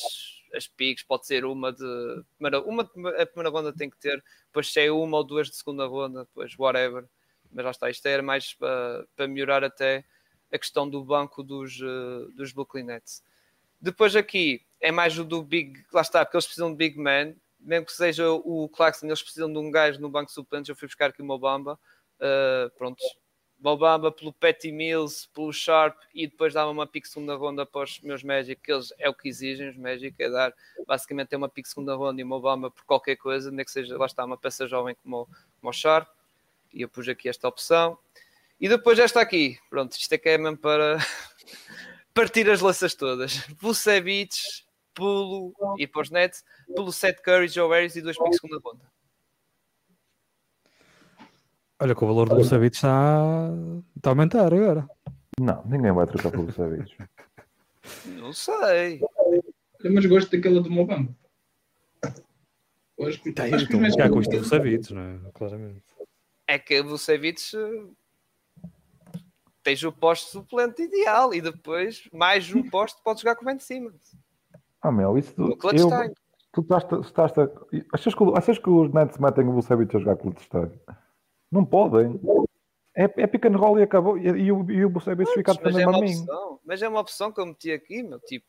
as 0.55 0.65
picks 0.65 1.03
pode 1.03 1.27
ser 1.27 1.45
uma 1.45 1.71
de. 1.71 2.23
Uma, 2.65 2.81
a 2.81 3.25
primeira 3.27 3.51
ronda 3.51 3.71
tem 3.71 3.87
que 3.87 3.97
ter, 3.97 4.23
depois 4.47 4.73
se 4.73 4.79
é 4.83 4.91
uma 4.91 5.17
ou 5.17 5.23
duas 5.23 5.47
de 5.47 5.55
segunda 5.57 5.85
ronda, 5.85 6.21
depois 6.21 6.57
whatever. 6.57 7.05
Mas 7.51 7.65
lá 7.65 7.69
está, 7.69 7.87
isto 7.87 8.07
era 8.07 8.23
mais 8.23 8.51
para, 8.55 9.05
para 9.15 9.27
melhorar 9.27 9.63
até 9.63 10.03
a 10.51 10.57
questão 10.57 10.89
do 10.89 11.03
banco 11.03 11.43
dos, 11.43 11.79
uh, 11.81 12.31
dos 12.35 12.51
Brooklyn 12.51 12.85
Nets. 12.85 13.21
Depois 13.81 14.15
aqui 14.15 14.61
é 14.79 14.91
mais 14.91 15.17
o 15.17 15.23
do 15.23 15.41
Big, 15.41 15.83
lá 15.91 16.01
está, 16.01 16.23
porque 16.23 16.37
eles 16.37 16.45
precisam 16.45 16.71
de 16.71 16.77
Big 16.77 16.99
Man, 16.99 17.33
mesmo 17.59 17.85
que 17.85 17.93
seja 17.93 18.29
o 18.31 18.69
Claxton, 18.69 19.07
eles 19.07 19.21
precisam 19.21 19.51
de 19.51 19.57
um 19.57 19.71
gajo 19.71 19.99
no 19.99 20.09
banco 20.09 20.31
suplente. 20.31 20.69
Eu 20.69 20.75
fui 20.75 20.87
buscar 20.87 21.09
aqui 21.09 21.21
o 21.21 21.25
Mobamba, 21.25 21.79
uh, 22.19 22.69
pronto, 22.77 23.01
Mobamba 23.59 24.11
pelo 24.11 24.33
Petty 24.33 24.71
Mills, 24.71 25.27
pelo 25.33 25.53
Sharp 25.53 25.95
e 26.13 26.27
depois 26.27 26.53
dava 26.53 26.71
uma 26.71 26.87
pick 26.87 27.05
segunda 27.05 27.35
ronda 27.35 27.63
para 27.65 27.83
os 27.83 27.99
meus 28.01 28.23
Magic, 28.23 28.59
que 28.59 28.71
eles 28.71 28.91
é 28.97 29.07
o 29.07 29.13
que 29.13 29.29
exigem, 29.29 29.69
os 29.69 29.77
Magic, 29.77 30.15
é 30.17 30.29
dar 30.29 30.53
basicamente 30.87 31.33
é 31.33 31.37
uma 31.37 31.47
pick 31.47 31.67
segunda 31.67 31.95
ronda 31.95 32.19
e 32.19 32.23
Mobamba 32.23 32.71
por 32.71 32.83
qualquer 32.85 33.15
coisa, 33.17 33.51
nem 33.51 33.63
que 33.63 33.71
seja, 33.71 33.95
lá 33.97 34.07
está, 34.07 34.25
uma 34.25 34.37
peça 34.37 34.67
jovem 34.67 34.95
como, 35.03 35.27
como 35.59 35.69
o 35.69 35.73
Sharp, 35.73 36.07
e 36.73 36.81
eu 36.81 36.89
pus 36.89 37.07
aqui 37.07 37.29
esta 37.29 37.47
opção. 37.47 37.97
E 38.59 38.67
depois 38.67 38.97
esta 38.97 39.21
aqui, 39.21 39.59
pronto, 39.69 39.93
isto 39.93 40.11
é 40.13 40.17
que 40.17 40.29
é 40.29 40.37
mesmo 40.39 40.57
para 40.57 40.97
partir 42.21 42.47
as 42.51 42.61
laças 42.61 42.93
todas. 42.93 43.47
Vucevic, 43.59 44.35
pulo 44.93 45.53
e 45.79 45.87
para 45.87 46.01
os 46.03 46.11
Nets, 46.11 46.43
pelo 46.75 46.91
Seth 46.91 47.19
Curry, 47.21 47.47
Joe 47.47 47.67
Harris 47.67 47.95
e 47.95 48.01
dois 48.01 48.15
picks 48.15 48.39
segunda 48.39 48.61
ronda. 48.63 48.85
Olha 51.79 51.95
que 51.95 52.03
o 52.03 52.07
valor 52.07 52.29
do 52.29 52.35
Vucevic 52.35 52.75
está, 52.75 53.49
está 53.97 54.09
a 54.09 54.11
aumentar 54.11 54.53
agora. 54.53 54.87
Não, 55.39 55.65
ninguém 55.65 55.91
vai 55.91 56.05
trocar 56.05 56.29
pelo 56.29 56.45
Vucevic. 56.45 56.95
Não 58.05 58.31
sei. 58.31 59.01
Eu 59.83 59.91
mas 59.91 60.05
gosto 60.05 60.29
daquela 60.29 60.61
do 60.61 60.69
Mobamba. 60.69 61.11
Hoje, 62.97 63.17
tá, 63.33 63.45
acho 63.45 63.67
que 63.67 63.75
então, 63.75 63.89
já 63.89 64.09
custa 64.11 64.35
o 64.35 64.39
Vucevic, 64.41 64.93
não 64.93 65.01
é? 65.01 65.19
Claramente. 65.33 65.83
É 66.47 66.59
que 66.59 66.79
o 66.81 66.87
Vucevic 66.87 67.41
tens 69.63 69.83
o 69.83 69.91
posto 69.91 70.29
suplente 70.29 70.81
ideal 70.81 71.33
e 71.33 71.41
depois 71.41 72.07
mais 72.13 72.53
um 72.53 72.67
posto 72.69 73.01
podes 73.03 73.21
jogar 73.21 73.35
com 73.35 73.43
o 73.43 73.45
Ben 73.45 73.59
Simmons. 73.59 74.15
Ah, 74.81 74.91
meu, 74.91 75.17
isso 75.17 75.33
tu, 75.35 75.43
eu, 75.43 75.57
tu 76.51 76.61
estás, 76.61 76.83
estás 77.05 77.37
a, 77.37 77.49
achas, 77.93 78.15
que, 78.15 78.23
achas 78.35 78.57
que 78.57 78.69
os 78.69 78.91
Nets 78.91 79.17
metem 79.17 79.47
o 79.47 79.53
Vucevic 79.53 79.95
a 79.95 79.99
jogar 79.99 80.17
com 80.17 80.29
o 80.29 80.33
Clutch 80.33 80.49
Não 81.51 81.63
podem. 81.63 82.19
É, 82.95 83.03
é 83.03 83.27
pick 83.27 83.45
and 83.45 83.57
roll 83.57 83.79
e 83.79 83.83
acabou. 83.83 84.17
E, 84.17 84.27
e, 84.27 84.51
o, 84.51 84.69
e 84.71 84.85
o 84.85 84.89
Vucevic 84.89 85.31
fica 85.33 85.53
mas 85.63 85.77
é 85.77 85.87
uma 85.87 85.99
mim. 85.99 86.09
Opção, 86.09 86.59
mas 86.65 86.81
é 86.81 86.89
uma 86.89 86.99
opção 86.99 87.31
que 87.31 87.39
eu 87.39 87.45
meti 87.45 87.71
aqui, 87.71 88.03
meu 88.03 88.19
tipo. 88.19 88.45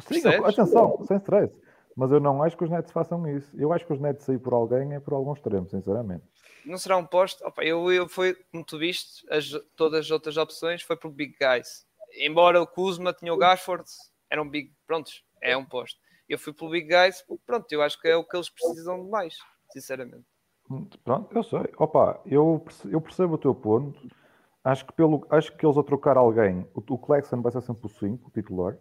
Sim, 0.00 0.20
percebes? 0.20 0.58
atenção, 0.58 1.04
sem 1.06 1.16
stress. 1.18 1.54
Mas 1.96 2.10
eu 2.10 2.20
não 2.20 2.42
acho 2.42 2.56
que 2.56 2.64
os 2.64 2.70
Nets 2.70 2.92
façam 2.92 3.26
isso. 3.26 3.50
Eu 3.58 3.72
acho 3.72 3.86
que 3.86 3.92
os 3.92 4.00
Nets 4.00 4.24
sair 4.24 4.38
por 4.38 4.52
alguém 4.52 4.92
é 4.92 5.00
por 5.00 5.14
algum 5.14 5.32
extremo, 5.32 5.66
sinceramente 5.68 6.24
não 6.66 6.78
será 6.78 6.96
um 6.96 7.06
posto. 7.06 7.44
Opa, 7.46 7.64
eu, 7.64 7.90
eu 7.92 8.08
fui, 8.08 8.34
como 8.50 8.64
tu 8.64 8.78
viste, 8.78 9.24
as, 9.30 9.50
todas 9.76 10.00
as 10.00 10.10
outras 10.10 10.36
opções 10.36 10.82
foi 10.82 10.96
por 10.96 11.10
Big 11.10 11.36
Guys. 11.40 11.86
Embora 12.18 12.60
o 12.60 12.66
Kuzma 12.66 13.12
tinha 13.12 13.32
o 13.32 13.36
Gashford, 13.36 13.84
eram 14.30 14.48
Big, 14.48 14.72
prontos, 14.86 15.24
é 15.40 15.56
um 15.56 15.64
posto. 15.64 15.98
Eu 16.28 16.38
fui 16.38 16.52
pelo 16.52 16.70
Big 16.70 16.88
Guys, 16.88 17.24
pronto, 17.46 17.70
eu 17.70 17.82
acho 17.82 18.00
que 18.00 18.08
é 18.08 18.16
o 18.16 18.24
que 18.24 18.36
eles 18.36 18.50
precisam 18.50 19.04
de 19.04 19.10
mais, 19.10 19.36
sinceramente. 19.70 20.24
Pronto, 21.04 21.36
eu 21.36 21.42
sei. 21.44 21.72
Opa, 21.78 22.20
eu, 22.26 22.64
eu 22.90 23.00
percebo 23.00 23.34
o 23.34 23.38
teu 23.38 23.54
ponto. 23.54 24.08
Acho 24.64 24.84
que, 24.84 24.92
pelo, 24.94 25.24
acho 25.30 25.56
que 25.56 25.64
eles 25.64 25.78
a 25.78 25.82
trocar 25.84 26.16
alguém, 26.16 26.66
o, 26.74 26.80
o 26.80 26.98
Clexon 26.98 27.40
vai 27.40 27.52
ser 27.52 27.62
sempre 27.62 27.86
o 27.86 27.88
5, 27.88 28.26
o 28.26 28.30
titular. 28.32 28.76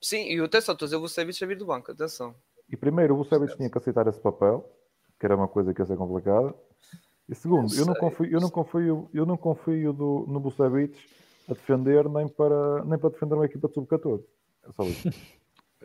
Sim, 0.00 0.24
e 0.24 0.40
atenção, 0.40 0.72
estou 0.72 0.86
a 0.86 0.88
dizer 0.88 0.96
o 0.96 1.00
Vucevic 1.00 1.44
a 1.44 1.46
vir 1.46 1.56
do 1.56 1.66
banco, 1.66 1.92
atenção. 1.92 2.34
E 2.68 2.76
primeiro 2.76 3.14
o 3.14 3.18
Vucevic 3.18 3.56
tinha 3.56 3.70
que 3.70 3.78
aceitar 3.78 4.08
esse 4.08 4.20
papel, 4.20 4.68
que 5.20 5.24
era 5.24 5.36
uma 5.36 5.46
coisa 5.46 5.72
que 5.72 5.80
ia 5.80 5.86
ser 5.86 5.96
complicada. 5.96 6.52
E 7.28 7.34
segundo, 7.34 7.74
eu 7.74 7.86
não 7.86 7.94
confio, 7.94 8.26
eu 8.26 8.40
não 8.40 8.50
confio, 8.50 9.10
eu 9.14 9.26
não 9.26 9.36
confio 9.36 9.92
do, 9.92 10.26
no 10.28 10.40
Bucevic 10.40 10.98
a 11.48 11.54
defender 11.54 12.08
nem 12.08 12.28
para, 12.28 12.84
nem 12.84 12.98
para 12.98 13.10
defender 13.10 13.34
uma 13.34 13.46
equipa 13.46 13.68
de 13.68 13.74
sub-14. 13.74 14.24
É 14.68 14.72
só 14.72 14.82
isso. 14.84 15.08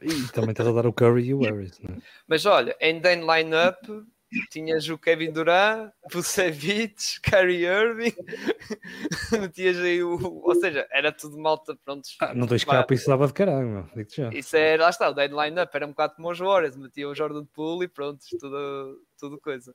e 0.01 0.31
também 0.31 0.51
estás 0.51 0.67
a 0.67 0.71
dar 0.71 0.85
o 0.85 0.93
Curry 0.93 1.25
e 1.25 1.33
o 1.33 1.41
Harris, 1.41 1.79
não 1.79 1.95
é? 1.95 1.97
Mas 2.27 2.45
olha, 2.45 2.75
em 2.81 2.99
Dan 2.99 3.21
line-up 3.21 4.05
tinhas 4.51 4.87
o 4.89 4.97
Kevin 4.97 5.31
Durant, 5.31 5.91
Vucevic, 6.11 7.21
Kyrie 7.21 7.65
Irving, 7.65 8.13
metias 9.39 9.77
aí 9.77 10.03
o. 10.03 10.41
Ou 10.43 10.55
seja, 10.55 10.87
era 10.91 11.11
tudo 11.11 11.37
malta, 11.37 11.77
pronto. 11.83 12.07
Ah, 12.19 12.33
não 12.33 12.47
tens 12.47 12.63
capa 12.63 12.93
isso 12.93 13.07
dava 13.07 13.27
de 13.27 13.33
caralho, 13.33 13.67
meu. 13.67 14.05
já. 14.09 14.29
Isso 14.33 14.55
era, 14.57 14.83
lá 14.83 14.89
está, 14.89 15.09
o 15.09 15.13
Dan 15.13 15.27
line-up 15.27 15.71
era 15.73 15.85
um 15.85 15.91
bocado 15.91 16.15
como 16.15 16.29
os 16.29 16.39
Warriors, 16.39 16.75
metia 16.75 17.07
o 17.07 17.15
Jordan 17.15 17.45
Poole 17.45 17.85
e 17.85 17.87
pronto, 17.87 18.19
tudo, 18.39 19.01
tudo 19.17 19.39
coisa. 19.39 19.73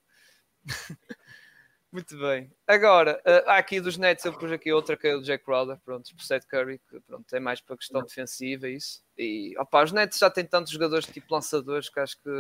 Muito 1.93 2.19
bem. 2.19 2.51
Agora, 2.67 3.21
uh, 3.21 3.51
há 3.51 3.59
aqui 3.59 3.79
dos 3.79 3.99
Nets, 3.99 4.25
eu 4.25 4.33
pus 4.33 4.51
aqui 4.51 4.73
outra 4.73 4.97
que 4.97 5.07
é 5.07 5.15
o 5.15 5.21
Jack 5.21 5.45
Crowder, 5.45 5.79
pronto, 5.85 6.11
por 6.17 6.23
Seth 6.23 6.47
Curry, 6.47 6.81
que 6.89 6.99
pronto, 7.01 7.27
é 7.35 7.39
mais 7.39 7.61
para 7.61 7.77
questão 7.77 8.03
defensiva 8.03 8.67
isso. 8.67 9.03
E 9.17 9.55
opa, 9.59 9.85
os 9.85 9.93
Nets 9.93 10.19
já 10.19 10.31
têm 10.31 10.47
tantos 10.47 10.73
jogadores 10.73 11.07
tipo 11.07 11.35
lançadores 11.35 11.91
que 11.91 12.01
acho 12.01 12.17
que 12.23 12.31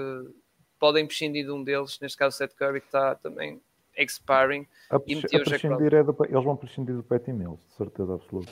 podem 0.79 1.07
prescindir 1.07 1.45
de 1.45 1.51
um 1.51 1.62
deles, 1.62 2.01
neste 2.01 2.16
caso 2.16 2.35
o 2.35 2.39
Seth 2.39 2.55
Curry, 2.55 2.81
que 2.81 2.87
está 2.87 3.15
também 3.16 3.61
expiring. 3.95 4.66
A, 4.91 4.99
e 5.07 5.15
a 5.16 5.19
o 5.19 5.45
Jack 5.45 5.61
Crowder. 5.61 5.95
É 5.95 6.03
do, 6.03 6.16
eles 6.24 6.45
vão 6.45 6.57
prescindir 6.57 6.97
do 6.97 7.03
Patty 7.03 7.33
Mills, 7.35 7.62
de 7.69 7.74
certeza 7.74 8.15
absoluta. 8.15 8.51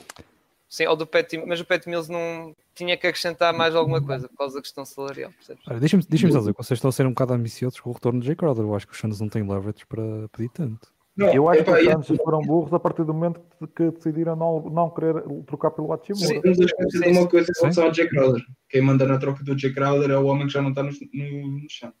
Sim, 0.71 0.87
ou 0.87 0.95
do 0.95 1.05
Pat, 1.05 1.33
mas 1.45 1.59
o 1.59 1.65
Pat 1.65 1.85
Mills 1.85 2.09
não 2.09 2.55
tinha 2.73 2.95
que 2.95 3.05
acrescentar 3.05 3.53
mais 3.53 3.75
alguma 3.75 4.01
coisa 4.01 4.29
por 4.29 4.37
causa 4.37 4.55
da 4.55 4.61
questão 4.61 4.85
salarial, 4.85 5.29
Deixa-me 5.77 6.01
deixa 6.07 6.27
dizer 6.29 6.53
que 6.53 6.63
vocês 6.63 6.77
estão 6.77 6.87
a 6.87 6.93
ser 6.93 7.05
um 7.05 7.09
bocado 7.09 7.33
ambiciosos 7.33 7.77
com 7.81 7.89
o 7.89 7.93
retorno 7.93 8.21
de 8.21 8.27
Jay 8.27 8.37
Crowder. 8.37 8.63
Eu 8.63 8.73
acho 8.73 8.87
que 8.87 8.93
os 8.93 8.99
Suns 8.99 9.19
não 9.19 9.27
têm 9.27 9.45
leverage 9.45 9.85
para 9.85 10.01
pedir 10.29 10.47
tanto. 10.47 10.87
Não, 11.17 11.27
eu 11.33 11.49
acho 11.49 11.65
que 11.65 11.71
os 11.71 12.07
Suns 12.07 12.17
foram 12.23 12.39
burros 12.39 12.73
a 12.73 12.79
partir 12.79 13.03
do 13.03 13.13
momento 13.13 13.41
que 13.75 13.91
decidiram 13.91 14.33
não, 14.37 14.61
não 14.69 14.89
querer 14.89 15.21
trocar 15.45 15.71
pelo 15.71 15.91
Hachimura. 15.91 16.25
Sim, 16.25 16.41
mas 16.41 16.57
de 16.57 17.09
uma 17.09 17.27
coisa 17.27 17.51
em 17.51 17.61
relação 17.61 17.83
ao 17.83 17.93
Jay 17.93 18.07
Crowder. 18.07 18.41
Quem 18.69 18.81
manda 18.81 19.05
na 19.05 19.17
troca 19.17 19.43
do 19.43 19.59
Jay 19.59 19.73
Crowder 19.73 20.09
é 20.09 20.17
o 20.17 20.25
homem 20.25 20.47
que 20.47 20.53
já 20.53 20.61
não 20.61 20.69
está 20.69 20.81
no, 20.83 20.91
no, 21.13 21.47
no 21.59 21.69
chão. 21.69 21.91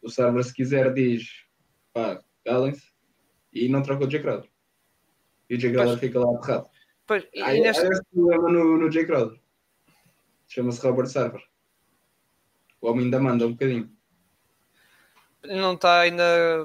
O 0.00 0.08
server, 0.08 0.44
se 0.44 0.54
quiser, 0.54 0.94
diz 0.94 1.24
pá, 1.92 2.22
calem-se 2.44 2.86
e 3.52 3.68
não 3.68 3.82
troca 3.82 4.06
o 4.06 4.10
Jay 4.10 4.22
Crowder. 4.22 4.48
E 5.50 5.56
o 5.56 5.60
Jay 5.60 5.72
Crowder 5.72 5.98
fica 5.98 6.20
lá 6.20 6.38
aterrado. 6.38 6.70
Pois, 7.12 7.28
e 7.34 7.42
Aí, 7.42 7.60
neste... 7.60 7.84
esse 7.84 8.02
problema 8.04 8.48
no, 8.48 8.78
no 8.78 8.90
Jay 8.90 9.04
Crowder. 9.04 9.38
Chama-se 10.48 10.80
Robert 10.80 11.08
Server. 11.08 11.42
O 12.80 12.88
homem 12.88 13.04
ainda 13.04 13.20
manda 13.20 13.46
um 13.46 13.50
bocadinho. 13.50 13.90
Não 15.44 15.74
está 15.74 16.00
ainda. 16.00 16.24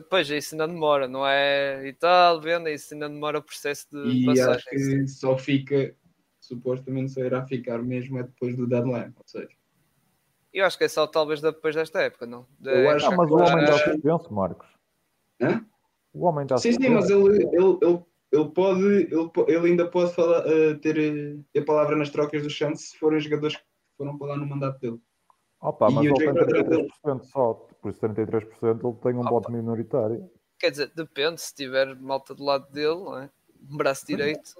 Pois, 0.09 0.29
isso 0.29 0.55
ainda 0.55 0.65
demora, 0.65 1.05
não 1.05 1.27
é? 1.27 1.85
E 1.85 1.91
tal, 1.91 2.39
vendo, 2.39 2.69
isso 2.69 2.93
ainda 2.93 3.09
demora 3.09 3.39
o 3.39 3.43
processo 3.43 3.89
de 3.91 4.21
e 4.21 4.25
passagem. 4.25 4.47
E 4.47 4.55
acho 4.55 4.69
que 4.69 5.07
só 5.09 5.37
fica, 5.37 5.93
supostamente 6.39 7.11
só 7.11 7.19
irá 7.25 7.45
ficar 7.45 7.79
mesmo 7.83 8.17
é 8.17 8.23
depois 8.23 8.55
do 8.55 8.65
deadline, 8.65 9.13
ou 9.17 9.25
seja. 9.25 9.49
Eu 10.53 10.65
acho 10.65 10.77
que 10.77 10.85
é 10.85 10.87
só 10.87 11.05
talvez 11.07 11.41
depois 11.41 11.75
desta 11.75 12.01
época, 12.03 12.25
não? 12.25 12.47
De... 12.57 12.69
Eu 12.69 12.89
acho 12.91 13.11
não, 13.11 13.17
mas 13.17 13.29
o 13.29 13.35
homem 13.35 13.65
dá 13.65 13.77
suspenso, 13.79 14.33
Marcos. 14.33 14.67
Hã? 15.41 15.65
O 16.13 16.25
homem 16.25 16.47
dá 16.47 16.57
Sim, 16.57 16.71
sim, 16.71 16.87
mas 16.87 17.09
ele, 17.09 17.43
ele, 17.51 17.77
ele 17.81 18.03
ele 18.31 18.49
pode, 18.49 18.81
ele, 18.81 19.31
ele 19.47 19.67
ainda 19.67 19.87
pode 19.87 20.13
falar, 20.13 20.45
uh, 20.45 20.77
ter, 20.79 21.39
ter 21.53 21.61
palavra 21.63 21.95
nas 21.95 22.09
trocas 22.09 22.43
do 22.43 22.49
Santos 22.49 22.89
se 22.89 22.97
forem 22.97 23.19
jogadores 23.19 23.55
que 23.55 23.63
foram 23.97 24.17
para 24.17 24.27
lá 24.27 24.37
no 24.37 24.45
mandato 24.45 24.79
dele. 24.79 24.99
Opa, 25.61 25.89
mas 25.89 26.05
ele 26.05 26.13
tem 26.15 26.33
33% 26.33 27.23
só, 27.23 27.53
por 27.81 27.91
isso 27.91 27.99
33% 28.01 28.83
ele 28.83 28.95
tem 29.01 29.13
um 29.13 29.21
Opa. 29.21 29.29
voto 29.29 29.51
minoritário. 29.51 30.29
Quer 30.59 30.71
dizer, 30.71 30.91
depende, 30.95 31.41
se 31.41 31.53
tiver 31.53 31.95
malta 31.95 32.35
do 32.35 32.43
lado 32.43 32.69
dele, 32.71 32.95
não 32.95 33.17
é? 33.17 33.29
Um 33.69 33.77
braço 33.77 34.05
direito. 34.05 34.55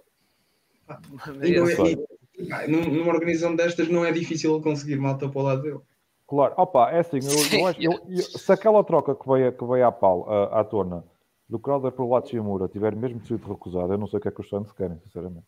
é, 0.90 2.66
e, 2.66 2.68
numa 2.68 3.14
organização 3.14 3.56
destas 3.56 3.90
não 3.90 4.06
é 4.06 4.12
difícil 4.12 4.62
conseguir 4.62 4.96
malta 4.96 5.28
para 5.28 5.40
o 5.40 5.44
lado 5.44 5.62
dele. 5.62 5.80
Claro, 6.26 6.54
opa, 6.58 6.92
é 6.92 7.00
assim, 7.00 7.20
eu, 7.24 7.60
eu, 7.60 7.92
eu, 7.92 8.00
eu, 8.10 8.22
se 8.22 8.52
aquela 8.52 8.84
troca 8.84 9.16
que 9.16 9.28
veio, 9.28 9.52
que 9.52 9.66
veio 9.66 9.88
à, 9.88 9.92
pau, 9.92 10.30
à, 10.30 10.62
à 10.62 10.64
tona 10.64 11.04
do 11.50 11.60
Crowder 11.60 11.92
para 11.92 12.04
o 12.04 12.16
Hachimura 12.16 12.68
tiver 12.68 12.96
mesmo 12.96 13.26
sido 13.26 13.48
recusado, 13.48 13.94
eu 13.94 13.98
não 13.98 14.08
sei 14.08 14.20
o 14.20 14.22
que 14.22 14.28
é 14.28 14.32
que 14.32 14.42
os 14.42 14.50
Santos 14.50 14.72
querem, 14.74 15.00
sinceramente. 15.00 15.46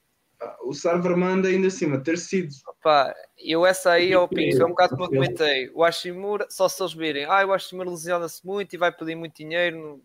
O 0.64 0.74
Sarver 0.74 1.18
manda 1.18 1.50
ainda 1.50 1.68
acima 1.68 2.00
ter 2.00 2.18
sido. 2.18 2.50
Pá, 2.82 3.14
eu 3.38 3.66
essa 3.66 3.92
aí, 3.92 4.14
ao 4.14 4.28
Pinto, 4.28 4.56
foi 4.56 4.66
um 4.66 4.70
bocado 4.70 4.92
como 4.96 5.06
eu 5.06 5.10
comentei. 5.10 5.70
O 5.74 5.84
Hashimura, 5.84 6.48
só 6.50 6.70
se 6.70 6.82
eles 6.82 6.94
virem, 6.94 7.26
ah, 7.26 7.46
o 7.46 7.52
Hashimura 7.52 7.90
lesiona-se 7.90 8.46
muito 8.46 8.74
e 8.74 8.78
vai 8.78 8.92
pedir 8.92 9.16
muito 9.16 9.36
dinheiro. 9.36 10.02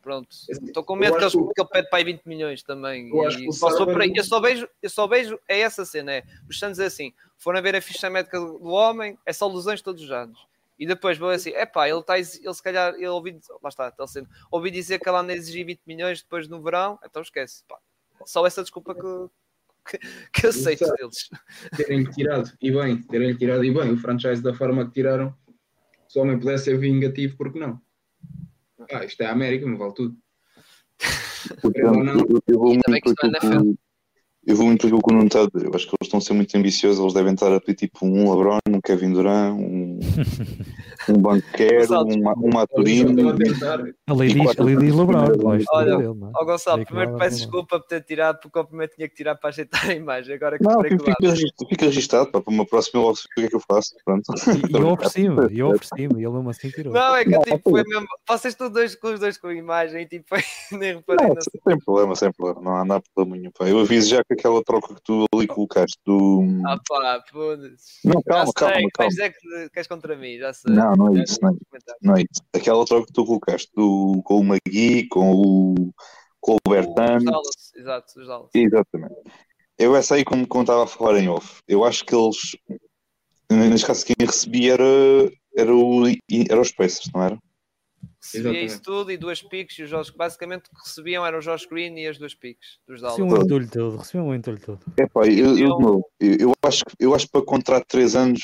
Pronto, 0.00 0.28
estou 0.48 0.84
com 0.84 0.94
medo 0.94 1.16
que, 1.16 1.30
que, 1.30 1.60
ele 1.60 1.68
pede 1.72 1.88
para 1.88 1.98
aí 1.98 2.04
20 2.04 2.22
milhões 2.26 2.62
também. 2.62 3.08
E 3.08 3.52
só 3.54 3.70
Sarver... 3.70 4.12
eu, 4.14 4.22
só 4.22 4.38
vejo, 4.38 4.68
eu 4.82 4.90
só 4.90 5.06
vejo, 5.06 5.40
é 5.48 5.60
essa 5.60 5.84
cena, 5.86 6.12
é. 6.12 6.24
Os 6.48 6.58
Santos 6.58 6.78
é 6.78 6.84
assim, 6.84 7.12
foram 7.38 7.62
ver 7.62 7.74
a 7.74 7.80
ficha 7.80 8.10
médica 8.10 8.38
do 8.38 8.68
homem, 8.68 9.18
é 9.24 9.32
só 9.32 9.48
lesões 9.48 9.80
todos 9.80 10.04
os 10.04 10.10
anos. 10.10 10.38
E 10.78 10.86
depois 10.86 11.16
vou 11.18 11.30
assim, 11.30 11.50
é 11.50 11.64
pá, 11.64 11.88
ele 11.88 12.00
está, 12.00 12.18
ele 12.18 12.26
se 12.26 12.62
calhar, 12.62 12.94
ele 12.94 13.06
ouvi, 13.08 13.38
lá 13.62 13.68
está, 13.68 13.88
está 13.88 14.06
sendo, 14.06 14.28
ouvi 14.50 14.70
dizer 14.70 14.98
que 14.98 15.08
ela 15.08 15.20
anda 15.20 15.32
a 15.32 15.36
exigir 15.36 15.64
20 15.64 15.80
milhões 15.86 16.22
depois 16.22 16.48
no 16.48 16.62
verão, 16.62 16.98
então 17.04 17.22
esquece, 17.22 17.62
pá. 17.68 17.78
Só 18.26 18.44
essa 18.46 18.62
desculpa 18.62 18.94
que, 18.94 19.90
que, 19.90 19.98
que 20.32 20.46
aceito 20.46 20.82
Exato. 20.82 20.96
deles. 20.96 21.30
terem 21.76 22.04
tirado 22.04 22.52
e 22.60 22.70
bem, 22.72 23.02
terem 23.02 23.36
tirado 23.36 23.64
e 23.64 23.72
bem 23.72 23.92
o 23.92 23.98
franchise 23.98 24.42
da 24.42 24.54
forma 24.54 24.84
que 24.86 24.92
tiraram, 24.92 25.36
se 26.08 26.18
o 26.18 26.22
homem 26.22 26.38
pudesse 26.38 26.64
ser 26.64 26.78
vingativo, 26.78 27.36
porque 27.36 27.58
não? 27.58 27.80
Ah, 28.92 29.04
isto 29.04 29.20
é 29.22 29.26
a 29.26 29.32
América, 29.32 29.66
me 29.66 29.76
vale 29.76 29.94
tudo. 29.94 30.16
Portanto, 31.60 31.98
não. 31.98 32.14
eu, 32.20 32.42
eu 32.46 32.58
vou 32.58 32.68
muito 32.68 32.90
bem 32.90 33.76
eu 34.46 34.56
vou 34.56 34.66
muito 34.66 34.86
aquilo 34.86 35.02
que 35.02 35.10
o 35.10 35.14
Nuno 35.14 35.26
está 35.26 35.42
a 35.42 35.46
dizer. 35.46 35.66
Eu 35.66 35.74
acho 35.74 35.86
que 35.86 35.92
eles 35.92 36.06
estão 36.06 36.18
a 36.18 36.20
ser 36.20 36.32
muito 36.34 36.56
ambiciosos. 36.56 37.00
Eles 37.00 37.14
devem 37.14 37.34
estar 37.34 37.52
a 37.52 37.60
pedir 37.60 37.88
tipo 37.88 38.06
um 38.06 38.30
LeBron, 38.30 38.58
um 38.68 38.80
Kevin 38.80 39.12
Durant, 39.12 39.54
um, 39.58 39.98
um 41.08 41.18
banqueiro, 41.18 41.94
um, 42.04 42.46
um 42.46 42.50
Maturino. 42.52 43.10
estão 43.10 43.28
a 43.30 43.36
tentar. 43.36 43.80
A 44.06 44.14
lei 44.14 44.30
E 44.30 44.34
diz, 44.34 44.94
LeBron, 44.94 45.64
Olha, 45.72 45.96
dele, 45.96 46.08
é? 46.08 46.30
Ó 46.34 46.44
Gonçalo, 46.44 46.84
primeiro 46.84 47.12
peço 47.12 47.18
vai 47.18 47.30
desculpa 47.30 47.78
por 47.80 47.86
ter 47.86 48.02
tirado, 48.02 48.40
porque 48.40 48.58
o 48.58 48.64
primeiro 48.64 48.92
tinha 48.94 49.08
que 49.08 49.14
tirar 49.14 49.34
para 49.36 49.50
ajeitar 49.50 49.88
a 49.88 49.94
imagem. 49.94 50.34
Agora 50.34 50.58
que 50.58 50.64
Não, 50.64 50.82
fica, 50.82 50.98
fica, 50.98 51.14
registado, 51.30 51.68
fica 51.68 51.84
registado. 51.86 52.30
Pá, 52.30 52.40
para 52.40 52.52
uma 52.52 52.66
próxima 52.66 53.02
eu 53.02 53.08
o 53.10 53.14
que 53.14 53.40
é 53.42 53.48
que 53.48 53.56
eu 53.56 53.60
faço. 53.60 53.94
Pronto. 54.04 54.24
E 54.68 54.76
eu 54.76 54.88
ofereci-me, 54.88 55.52
e 55.52 55.58
eu 55.58 55.68
ofereci-me, 55.68 56.20
e 56.20 56.24
ele 56.24 56.32
mesmo 56.34 56.50
assim 56.50 56.70
tirou. 56.70 56.92
Não, 56.92 57.16
é 57.16 57.24
que 57.24 57.30
Não, 57.30 57.42
tipo, 57.42 57.70
foi- 57.70 57.82
mesmo. 57.82 58.06
Vocês 58.28 58.52
estão 58.54 58.70
dois 58.70 58.94
com 58.94 59.08
os 59.12 59.20
dois 59.20 59.38
com 59.38 59.48
a 59.48 59.54
imagem 59.54 60.02
e 60.02 60.06
tipo, 60.06 60.26
nem 60.72 60.96
reparei 60.96 61.28
Não, 61.28 61.36
sem 61.40 61.78
problema, 61.84 62.16
sem 62.16 62.32
problema. 62.32 62.84
Não 62.84 62.94
há, 62.94 63.00
problema 63.14 63.36
nenhum. 63.36 63.50
Pá. 63.56 63.68
Eu 63.68 63.80
aviso 63.80 64.10
já 64.10 64.22
que 64.24 64.33
aquela 64.34 64.62
troca 64.62 64.94
que 64.94 65.02
tu 65.02 65.24
ali 65.34 65.46
colocaste 65.46 65.98
do. 66.04 66.42
Ah 66.66 66.78
pá, 66.88 67.24
foda-se. 67.30 68.06
Não, 68.06 68.22
calma, 68.22 68.46
já 68.46 68.52
calma, 68.52 68.74
sei, 68.74 68.82
calma. 68.82 68.90
Vais 68.98 69.14
dizer 69.14 69.34
que 69.34 69.70
queres 69.70 69.88
contra 69.88 70.16
mim, 70.16 70.38
já 70.38 70.52
sei. 70.52 70.74
Não, 70.74 70.92
não 70.92 71.16
é 71.16 71.22
isso, 71.22 71.38
não 71.42 71.50
é. 71.50 71.54
Não 72.02 72.14
é 72.16 72.20
isso. 72.20 72.42
Aquela 72.54 72.84
troca 72.84 73.06
que 73.06 73.12
tu 73.12 73.24
colocaste 73.24 73.70
do, 73.74 74.20
com 74.24 74.40
o 74.40 74.44
Magui, 74.44 75.08
com 75.08 75.32
o, 75.32 75.74
com 76.40 76.52
o 76.52 76.56
Os 76.56 76.70
Bertano. 76.70 77.24
Dallas, 77.24 77.72
exato, 77.74 78.20
os 78.20 78.26
Dallas. 78.26 78.50
Exatamente. 78.54 79.14
Eu 79.78 79.96
essa 79.96 80.14
aí, 80.14 80.24
como, 80.24 80.46
como 80.46 80.62
estava 80.62 80.84
a 80.84 80.86
falar 80.86 81.18
em 81.18 81.28
off, 81.28 81.60
eu 81.66 81.84
acho 81.84 82.04
que 82.04 82.14
eles, 82.14 82.56
neste 83.50 83.86
caso, 83.86 84.06
quem 84.06 84.14
recebia 84.20 84.74
era, 84.74 84.84
era, 85.56 85.74
o, 85.74 86.06
era 86.06 86.60
os 86.60 86.70
Pacers, 86.70 87.10
não 87.12 87.22
era? 87.22 87.38
Recebia 88.24 88.50
Exatamente. 88.50 88.72
isso 88.72 88.82
tudo 88.82 89.10
e 89.12 89.16
duas 89.18 89.42
piques 89.42 89.78
e 89.78 89.82
os 89.82 89.90
Josh, 89.90 90.10
basicamente 90.10 90.62
o 90.66 90.70
que 90.70 90.88
recebiam 90.88 91.26
eram 91.26 91.38
o 91.38 91.42
Josh 91.42 91.66
Green 91.66 91.94
e 91.98 92.06
as 92.06 92.16
duas 92.18 92.34
piques 92.34 92.78
dos 92.88 93.02
Recebi 93.02 93.22
um 93.22 93.28
Dallas. 93.28 93.44
entulho 93.44 93.70
todo, 93.70 93.96
recebi 93.98 94.22
um 94.24 94.34
entulho 94.34 94.60
todo. 94.60 94.80
Epá, 94.98 95.26
eu, 95.26 95.58
eu, 95.58 95.68
Eu- 95.68 96.02
eu, 96.20 96.36
eu 96.38 96.52
acho, 96.64 96.84
que- 96.86 96.94
eu 96.98 97.14
acho 97.14 97.26
que 97.26 97.32
para 97.32 97.42
contrato 97.44 97.82
de 97.82 97.88
3 97.88 98.16
anos, 98.16 98.40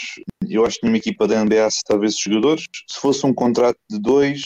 eu 0.47 0.67
acho 0.67 0.79
que 0.79 0.87
numa 0.87 0.99
equipa 0.99 1.27
da 1.27 1.37
NBA 1.45 1.71
se 1.71 1.81
talvez 1.87 2.15
os 2.15 2.21
jogadores, 2.21 2.65
se 2.89 3.01
fosse 3.01 3.25
um 3.25 3.33
contrato 3.33 3.79
de 3.91 3.99
2, 3.99 4.41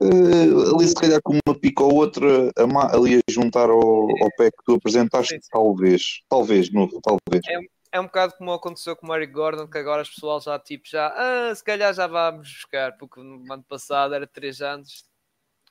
ali 0.00 0.88
se 0.88 0.94
calhar 0.94 1.20
com 1.22 1.38
uma 1.46 1.54
pica 1.58 1.82
ou 1.84 1.94
outra, 1.94 2.50
ali 2.92 3.16
a 3.16 3.20
juntar 3.30 3.68
ao, 3.68 3.78
ao 3.78 4.30
pé 4.38 4.50
que 4.50 4.64
tu 4.64 4.74
apresentaste, 4.74 5.38
talvez, 5.50 6.02
talvez, 6.28 6.72
novo, 6.72 6.98
talvez. 7.02 7.42
É 7.46 7.58
um 7.98 8.04
bocado 8.04 8.34
como 8.38 8.52
aconteceu 8.52 8.94
com 8.94 9.08
o 9.08 9.14
Eric 9.16 9.32
Gordon, 9.32 9.66
que 9.66 9.78
agora 9.78 10.02
as 10.02 10.08
pessoal 10.08 10.40
já 10.40 10.58
tipo 10.58 10.88
já, 10.88 11.08
ah, 11.16 11.52
se 11.54 11.64
calhar 11.64 11.92
já 11.92 12.06
vamos 12.06 12.48
buscar, 12.48 12.96
porque 12.96 13.20
no 13.20 13.52
ano 13.52 13.64
passado 13.64 14.14
era 14.14 14.26
3 14.26 14.60
anos, 14.60 15.04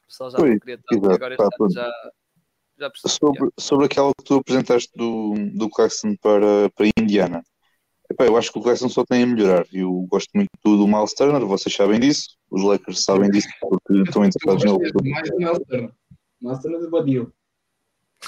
o 0.03 0.07
pessoal 0.07 0.31
já 0.31 0.37
não 0.37 0.59
queria 0.59 0.77
tanto, 0.77 1.05
exato, 1.05 1.15
agora 1.15 1.37
pá, 1.37 1.43
este 1.43 1.55
ano 1.55 1.57
pronto. 1.57 1.73
já, 1.73 1.91
já 2.79 2.89
percebi. 2.89 3.13
Sobre, 3.13 3.49
sobre 3.57 3.85
aquela 3.85 4.11
que 4.17 4.23
tu 4.25 4.35
apresentaste 4.35 4.91
do, 4.95 5.33
do 5.53 5.69
Claxton 5.69 6.15
para, 6.17 6.69
para 6.75 6.89
Indiana. 6.97 7.41
Epá, 8.11 8.25
eu 8.25 8.35
acho 8.35 8.51
que 8.51 8.57
o 8.57 8.63
Claxton 8.63 8.89
só 8.89 9.05
tem 9.05 9.21
a 9.21 9.27
melhorar. 9.27 9.65
Eu 9.71 9.91
gosto 10.09 10.31
muito 10.33 10.49
do 10.63 10.87
Miles 10.87 11.13
Turner, 11.13 11.45
vocês 11.45 11.73
sabem 11.75 11.99
disso. 11.99 12.35
Os 12.49 12.63
Lakers 12.63 13.03
sabem 13.03 13.29
disso 13.29 13.47
porque 13.61 14.01
estão 14.01 14.25
interessados 14.25 14.63
nele. 14.63 15.11
Mais 15.11 15.29
o 15.29 15.37
Miles 15.37 15.59
Turner. 15.67 15.91
Miles 16.41 16.59
Turner 16.59 16.81
de 16.81 16.89
Badio. 16.89 17.33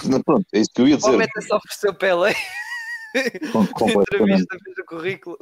Não, 0.06 0.22
pronto, 0.22 0.46
é 0.54 0.60
isso 0.60 0.70
que 0.74 0.82
eu 0.82 0.88
ia 0.88 0.96
dizer. 0.98 1.10
Provavelmente 1.10 1.32
é 1.36 1.42
só 1.42 1.60
por 1.60 1.72
seu 1.72 1.94
Pelé, 1.96 2.34
Com- 2.34 2.40
na 2.40 2.40
completamente. 2.40 2.71
entrevista, 4.02 4.58
fez 4.64 4.78
o 4.78 4.86
currículo. 4.86 5.38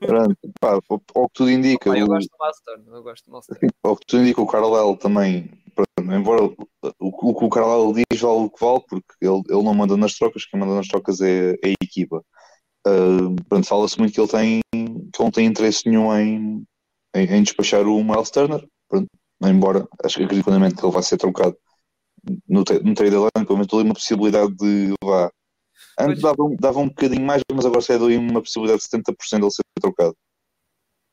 Pronto, 0.00 0.36
pá, 0.60 0.78
ao 1.14 1.28
que 1.28 1.34
tudo 1.34 1.50
indica, 1.50 1.96
eu 1.96 2.04
o, 2.04 2.08
gosto 2.08 2.28
do 2.28 2.38
Master, 2.38 2.80
eu 2.86 3.02
gosto 3.02 3.24
do 3.26 3.32
Master. 3.32 3.58
ao 3.84 3.96
que 3.96 4.06
tudo 4.06 4.22
indica, 4.22 4.40
o 4.40 4.46
Carlisle 4.46 4.96
também, 4.98 5.50
pronto, 5.74 6.14
embora 6.14 6.44
o, 6.44 6.56
o 7.00 7.34
que 7.34 7.44
o 7.44 7.48
Carlisle 7.48 8.04
diz 8.10 8.20
vale 8.20 8.40
o 8.40 8.50
que 8.50 8.64
vale, 8.64 8.82
porque 8.88 9.14
ele, 9.20 9.42
ele 9.48 9.62
não 9.62 9.74
manda 9.74 9.96
nas 9.96 10.14
trocas, 10.14 10.44
quem 10.46 10.58
manda 10.58 10.74
nas 10.74 10.88
trocas 10.88 11.20
é, 11.20 11.52
é 11.62 11.70
a 11.70 11.84
equipa. 11.84 12.24
Ah, 12.86 13.34
pronto, 13.48 13.66
fala-se 13.66 13.98
muito 13.98 14.12
que 14.12 14.20
ele 14.20 14.28
tem 14.28 14.60
que 14.72 14.78
ele 14.78 15.24
não 15.24 15.30
tem 15.30 15.46
interesse 15.46 15.88
nenhum 15.88 16.16
em, 16.16 16.64
em, 17.14 17.26
em 17.26 17.42
despachar 17.42 17.86
o 17.86 18.02
Miles 18.02 18.30
Turner, 18.30 18.66
pronto, 18.88 19.06
embora 19.44 19.86
acho 20.04 20.18
que 20.18 20.24
acredito 20.24 20.44
que 20.44 20.84
ele 20.84 20.92
vai 20.92 21.02
ser 21.02 21.16
trocado 21.16 21.56
no, 22.48 22.60
no 22.60 22.64
trade 22.64 23.10
deadline, 23.10 23.46
pelo 23.46 23.58
menos 23.58 23.72
ali 23.72 23.82
uma 23.82 23.94
possibilidade 23.94 24.54
de 24.56 24.94
vá. 25.02 25.30
Antes 25.98 26.22
dava, 26.22 26.42
um- 26.42 26.56
dava 26.56 26.78
um 26.78 26.88
bocadinho 26.88 27.24
mais, 27.24 27.42
mas 27.52 27.66
agora 27.66 27.80
sai 27.82 27.98
daí 27.98 28.16
uma 28.16 28.40
possibilidade 28.42 28.78
de 28.80 28.84
70% 28.88 29.40
dele 29.40 29.50
ser 29.50 29.62
trocado. 29.80 30.16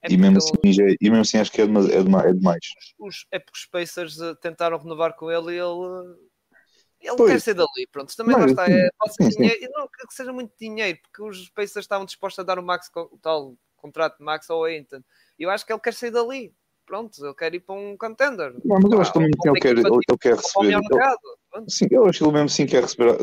É 0.01 0.11
E 0.11 0.17
mesmo, 0.17 0.37
assim, 0.37 0.71
já- 0.71 0.83
e 1.01 1.09
mesmo 1.09 1.21
assim 1.21 1.37
acho 1.37 1.51
que 1.51 1.61
é, 1.61 1.65
dema- 1.67 1.81
é, 1.91 2.03
dema- 2.03 2.23
é 2.23 2.33
demais. 2.33 2.65
os, 2.97 3.25
é 3.31 3.39
porque 3.39 3.57
os 3.59 3.65
Pacers 3.65 4.19
eh, 4.21 4.33
tentaram 4.41 4.77
renovar 4.77 5.13
com 5.15 5.29
ele 5.29 5.55
e 5.55 5.59
ele, 5.59 5.59
eh, 5.61 7.07
ele 7.09 7.17
Pois. 7.17 7.31
quer 7.31 7.41
ser 7.41 7.53
dali. 7.53 7.87
Pronto, 7.91 8.15
também 8.15 8.37
Não, 8.37 8.45
está. 8.45 8.65
É, 8.69 8.89
sim, 9.09 9.29
sim. 9.31 9.37
dinheiro, 9.41 9.71
não 9.73 9.87
que 9.87 10.13
seja 10.13 10.31
muito 10.31 10.53
dinheiro, 10.57 10.97
porque 11.01 11.21
os 11.23 11.49
Pacers 11.49 11.83
estavam 11.83 12.05
dispostos 12.05 12.39
a 12.39 12.43
dar 12.43 12.57
o, 12.59 12.63
max, 12.63 12.89
o 12.95 13.17
tal 13.21 13.55
contrato 13.75 14.17
de 14.17 14.23
Max 14.23 14.49
ao 14.49 14.63
Ainton. 14.63 15.01
E 15.37 15.43
eu 15.43 15.49
acho 15.49 15.65
que 15.65 15.73
ele 15.73 15.79
quer 15.81 15.93
sair 15.93 16.11
dali. 16.11 16.53
Pronto, 16.85 17.23
ele 17.23 17.35
quer 17.35 17.53
ir 17.53 17.59
para 17.59 17.75
um 17.75 17.95
contender. 17.97 18.53
Não, 18.65 18.77
mas 18.81 18.91
eu 18.91 19.01
acho 19.01 19.13
também 19.13 19.29
que 19.31 19.47
ele 19.49 19.59
quer, 19.59 19.71
equipa 19.73 19.87
ele, 19.89 19.99
tipo- 19.99 20.11
ele 20.11 20.17
quer 20.17 20.35
Para 20.35 20.59
o 20.59 20.63
receber. 20.63 20.95
ele-. 20.95 21.17
Sim, 21.67 21.87
eu 21.91 22.05
acho 22.05 22.19
que 22.19 22.23
ele 22.25 22.33
mesmo 22.33 22.49
sim 22.49 22.65
quer 22.65 22.83
receber. 22.83 23.17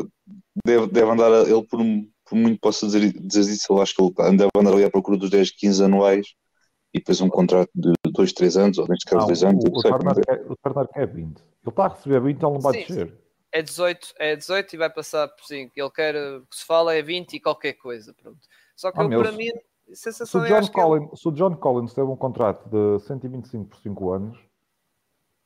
Deve, 0.65 0.87
deve 0.87 1.11
andar, 1.11 1.31
a- 1.31 1.43
ele 1.43 1.63
por, 1.65 1.79
por 2.25 2.35
muito 2.35 2.59
posso 2.59 2.85
dizer, 2.87 3.13
dizer 3.21 3.41
isso, 3.51 3.71
eu 3.71 3.81
acho 3.81 3.95
que 3.95 4.01
ele 4.01 4.13
deve 4.37 4.49
andar 4.55 4.73
ali 4.73 4.83
à 4.83 4.89
procura 4.91 5.17
dos 5.17 5.29
10, 5.29 5.51
15 5.51 5.83
anuais 5.83 6.27
e 6.93 6.99
depois 6.99 7.21
um 7.21 7.29
contrato 7.29 7.69
de 7.75 7.91
2, 8.11 8.33
3 8.33 8.57
anos, 8.57 8.77
ou 8.77 8.87
neste 8.87 9.05
caso 9.05 9.19
Não, 9.21 9.27
2 9.27 9.43
anos. 9.43 9.63
o, 9.63 9.67
o, 9.67 9.79
é- 9.79 10.23
quer, 10.25 10.51
o 10.51 10.55
Turner 10.55 10.87
quer 10.87 11.07
20. 11.07 11.37
Ele 11.39 11.45
está 11.67 11.85
a 11.85 11.87
receber 11.89 12.21
20, 12.21 12.35
ele 12.43 12.53
não 12.53 12.59
vai 12.59 12.73
Sim, 12.73 12.79
descer. 12.85 13.17
É 13.51 13.61
18, 13.61 14.13
é 14.19 14.35
18 14.35 14.73
e 14.73 14.77
vai 14.77 14.89
passar 14.89 15.27
por 15.29 15.45
5. 15.45 15.71
Ele 15.75 15.89
quer, 15.91 16.15
o 16.15 16.45
que 16.47 16.55
se 16.55 16.65
fala 16.65 16.93
é 16.95 17.01
20 17.01 17.33
e 17.33 17.39
qualquer 17.39 17.73
coisa. 17.73 18.13
Pronto. 18.13 18.39
Só 18.75 18.91
que 18.91 18.99
Ah, 18.99 19.03
eu, 19.03 19.09
meu, 19.09 19.21
para 19.21 19.31
mim, 19.31 19.47
a 19.49 19.95
Se 19.95 20.03
sensação 20.03 20.41
o, 20.41 20.45
é 20.45 20.47
John 20.49 20.55
acho 20.55 20.71
que 20.71 20.79
ele- 20.79 20.87
Collins, 20.87 21.19
se 21.21 21.27
o 21.27 21.31
John 21.31 21.55
Collins 21.55 21.93
teve 21.93 22.07
um 22.07 22.15
contrato 22.15 22.69
de 22.69 22.99
125 23.05 23.65
por 23.69 23.77
5 23.79 24.11
anos, 24.11 24.37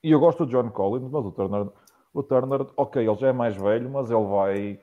e 0.04 0.12
eu 0.12 0.20
gosto 0.20 0.46
do 0.46 0.52
John 0.52 0.70
Collins, 0.72 1.10
mas 1.12 1.26
o 1.26 1.32
Turner, 1.32 1.68
o 2.14 2.24
Turner, 2.24 2.66
ok, 2.78 3.02
ele 3.08 3.16
já 3.18 3.28
é 3.30 3.34
mais 3.34 3.56
velho, 3.56 3.90
mas 3.90 4.10
ele 4.12 4.26
vai 4.26 4.80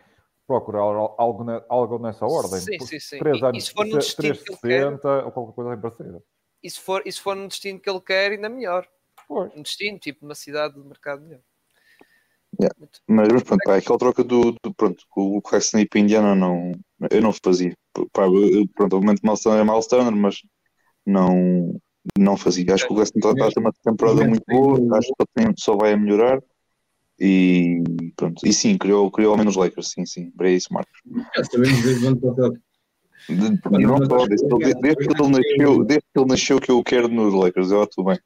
procurar 0.46 0.80
algo, 0.80 1.44
ne- 1.44 1.62
algo 1.68 1.98
nessa 1.98 2.24
ordem. 2.26 2.58
Sim, 2.60 2.78
sim, 2.80 2.98
sim. 2.98 3.18
três 3.18 3.36
E- 3.36 3.40
e 3.40 3.44
anos, 3.44 3.64
se 3.66 3.72
for 3.72 3.84
no 3.84 3.90
tre- 3.90 3.98
destino 4.00 4.34
que 4.34 4.40
ele 4.40 4.58
quer- 4.58 4.58
360 4.60 5.24
ou 5.26 5.32
qualquer 5.32 5.52
coisa 5.54 5.72
assim 5.72 5.80
parecida. 5.82 6.22
e 6.62 6.70
se 6.70 6.80
for, 6.80 7.02
e 7.06 7.12
se 7.12 7.20
for 7.20 7.36
no 7.36 7.48
destino 7.48 7.78
que 7.78 7.88
ele 7.90 8.00
quer, 8.00 8.32
ainda 8.32 8.48
melhor. 8.48 8.86
Pois. 9.28 9.52
Um 9.54 9.62
destino, 9.62 9.98
tipo 9.98 10.24
numa 10.24 10.34
cidade 10.34 10.74
de 10.74 10.80
mercado 10.80 11.22
melhor. 11.22 11.40
Yeah. 12.60 12.74
Mas, 13.06 13.28
mas 13.28 13.42
pronto, 13.42 13.60
pá, 13.64 13.76
aquela 13.76 13.98
troca 13.98 14.24
do, 14.24 14.52
do 14.64 14.74
pronto, 14.74 15.04
com 15.10 15.36
o 15.36 15.42
e 15.78 15.86
para 15.86 16.00
Indiana 16.00 16.34
não, 16.34 16.72
eu 17.10 17.20
não 17.22 17.32
fazia. 17.32 17.72
Pá, 18.12 18.24
eu- 18.26 18.66
pronto, 18.74 18.96
obviamente 18.96 19.22
Miles 19.22 19.40
Turner 19.40 19.60
é 19.60 19.64
Miles 19.64 19.86
Turner, 19.86 20.16
mas 20.16 20.40
não, 21.06 21.78
não 22.18 22.36
fazia. 22.36 22.74
Acho 22.74 22.86
que 22.86 22.92
o 22.92 22.96
Claxton 22.96 23.18
está 23.18 23.30
está 23.32 23.46
a 23.46 23.50
ter 23.50 23.60
uma 23.60 23.72
temporada 23.84 24.26
muito 24.26 24.42
boa, 24.48 24.98
acho 24.98 25.08
que 25.08 25.14
ele 25.22 25.46
tem- 25.46 25.54
só 25.58 25.76
vai 25.76 25.92
a 25.92 25.96
melhorar. 25.96 26.42
E 27.20 27.82
pronto, 28.16 28.46
e 28.46 28.52
sim, 28.52 28.78
criou, 28.78 29.10
criou 29.10 29.32
ao 29.32 29.38
menos 29.38 29.56
Lakers, 29.56 29.90
sim, 29.90 30.06
sim, 30.06 30.30
para 30.30 30.50
isso, 30.50 30.72
Marcos. 30.72 31.00
Já 31.36 31.44
sabemos 31.44 31.82
desde 31.82 32.04
o 32.04 32.08
ano 32.08 32.20
passado. 32.20 32.58
De- 33.28 33.86
não 33.86 33.96
só, 34.06 34.26
desde, 34.26 34.46
que 34.46 34.54
ele- 34.54 34.74
desde 34.74 35.06
que 35.08 35.22
ele 35.22 35.30
nasceu, 35.30 35.84
desde 35.84 36.04
que 36.14 36.20
ele 36.20 36.28
nasceu 36.28 36.60
que 36.60 36.70
eu 36.70 36.78
o 36.78 36.84
quero 36.84 37.08
nos 37.08 37.34
Lakers, 37.34 37.70
eu 37.70 37.86
tudo 37.86 38.06
bem. 38.06 38.18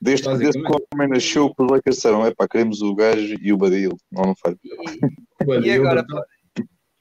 Desde, 0.00 0.28
desde 0.38 0.62
que 0.62 0.72
o 0.72 0.76
homem 0.92 1.08
nasceu 1.08 1.52
que 1.54 1.62
os 1.62 1.70
Lakers 1.70 1.96
disseram, 1.96 2.24
é 2.24 2.32
pá, 2.32 2.46
queremos 2.46 2.80
o 2.82 2.94
gajo 2.94 3.34
e 3.40 3.52
o 3.52 3.56
Badil, 3.56 3.96
não, 4.12 4.24
não 4.24 4.34
faz. 4.36 4.54
E, 4.62 5.66
e 5.66 5.70
agora, 5.72 6.06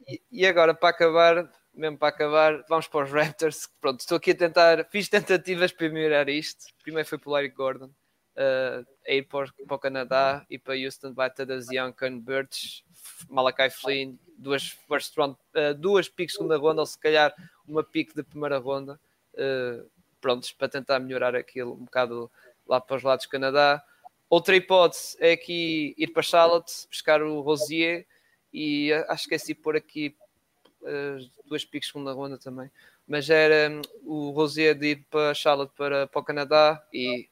e, 0.07 0.21
e 0.31 0.45
agora, 0.45 0.73
para 0.73 0.89
acabar, 0.89 1.49
mesmo 1.73 1.97
para 1.97 2.07
acabar, 2.07 2.63
vamos 2.67 2.87
para 2.87 3.05
os 3.05 3.11
Raptors. 3.11 3.67
Pronto, 3.79 3.99
estou 3.99 4.17
aqui 4.17 4.31
a 4.31 4.35
tentar, 4.35 4.87
fiz 4.91 5.07
tentativas 5.09 5.71
para 5.71 5.89
melhorar 5.89 6.27
isto. 6.29 6.65
Primeiro 6.83 7.07
foi 7.07 7.17
para 7.17 7.29
o 7.31 7.37
Eric 7.37 7.55
Gordon, 7.55 7.89
uh, 8.37 8.85
a 9.07 9.11
ir 9.11 9.23
para, 9.23 9.51
para 9.67 9.75
o 9.75 9.79
Canadá 9.79 10.45
e 10.49 10.57
para 10.57 10.75
Houston 10.75 11.13
vai 11.13 11.29
Tadas 11.29 11.67
Young, 11.69 11.93
Ken 11.93 12.19
Birch, 12.19 12.83
Malakai 13.29 13.69
Flynn, 13.69 14.17
duas 14.37 14.67
first 14.87 15.15
round, 15.17 15.37
uh, 15.55 15.73
duas 15.73 16.09
picks 16.09 16.35
segunda 16.35 16.57
ronda, 16.57 16.81
ou 16.81 16.85
se 16.85 16.99
calhar 16.99 17.33
uma 17.67 17.83
pick 17.83 18.13
de 18.13 18.23
primeira 18.23 18.57
ronda. 18.57 18.99
Uh, 19.33 19.89
prontos, 20.25 20.51
para 20.51 20.67
tentar 20.67 20.99
melhorar 20.99 21.35
aquilo 21.35 21.73
um 21.73 21.85
bocado 21.85 22.31
lá 22.67 22.81
para 22.81 22.95
os 22.95 23.03
lados 23.03 23.27
do 23.27 23.29
Canadá. 23.29 23.83
Outra 24.27 24.55
hipótese 24.55 25.15
é 25.19 25.33
aqui 25.33 25.93
ir 25.99 26.07
para 26.07 26.23
Charlotte, 26.23 26.87
buscar 26.89 27.21
o 27.21 27.41
Rosier 27.41 28.07
e 28.51 28.91
uh, 28.91 29.05
acho 29.09 29.27
que 29.27 29.35
esqueci 29.35 29.53
de 29.53 29.61
pôr 29.61 29.75
aqui 29.75 30.17
uh, 30.81 31.29
duas 31.45 31.63
picks 31.63 31.89
segunda 31.89 32.11
ronda 32.11 32.39
também. 32.39 32.71
Mas 33.07 33.29
era 33.29 33.71
um, 33.71 33.81
o 34.03 34.31
Rosier 34.31 34.73
de 34.73 34.87
ir 34.87 35.05
para 35.11 35.31
Charlotte 35.35 35.73
para, 35.77 36.07
para 36.07 36.19
o 36.19 36.25
Canadá 36.25 36.83
e 36.91 37.29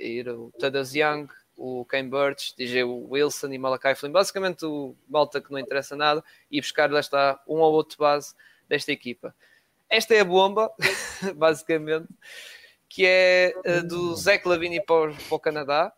ir 0.00 0.28
o 0.28 0.52
Tadas 0.58 0.94
Young, 0.94 1.28
o 1.56 1.84
Ken 1.84 2.08
Burch, 2.08 2.54
DJ 2.56 2.84
Wilson 2.84 3.52
e 3.52 3.58
Malakai 3.58 3.94
Flynn, 3.94 4.12
basicamente 4.12 4.64
o 4.64 4.96
malta 5.08 5.40
que 5.40 5.50
não 5.50 5.58
interessa 5.58 5.94
nada, 5.94 6.24
e 6.50 6.60
buscar 6.60 6.90
lá 6.90 7.00
está 7.00 7.40
um 7.46 7.58
ou 7.58 7.72
outro 7.72 7.98
base 7.98 8.34
desta 8.68 8.90
equipa. 8.90 9.34
Esta 9.88 10.14
é 10.14 10.20
a 10.20 10.24
bomba, 10.24 10.72
basicamente, 11.36 12.08
que 12.88 13.04
é 13.04 13.54
uh, 13.66 13.86
do 13.86 14.16
Zé 14.16 14.40
Lavini 14.44 14.80
para, 14.82 15.12
para 15.12 15.34
o 15.34 15.40
Canadá, 15.40 15.92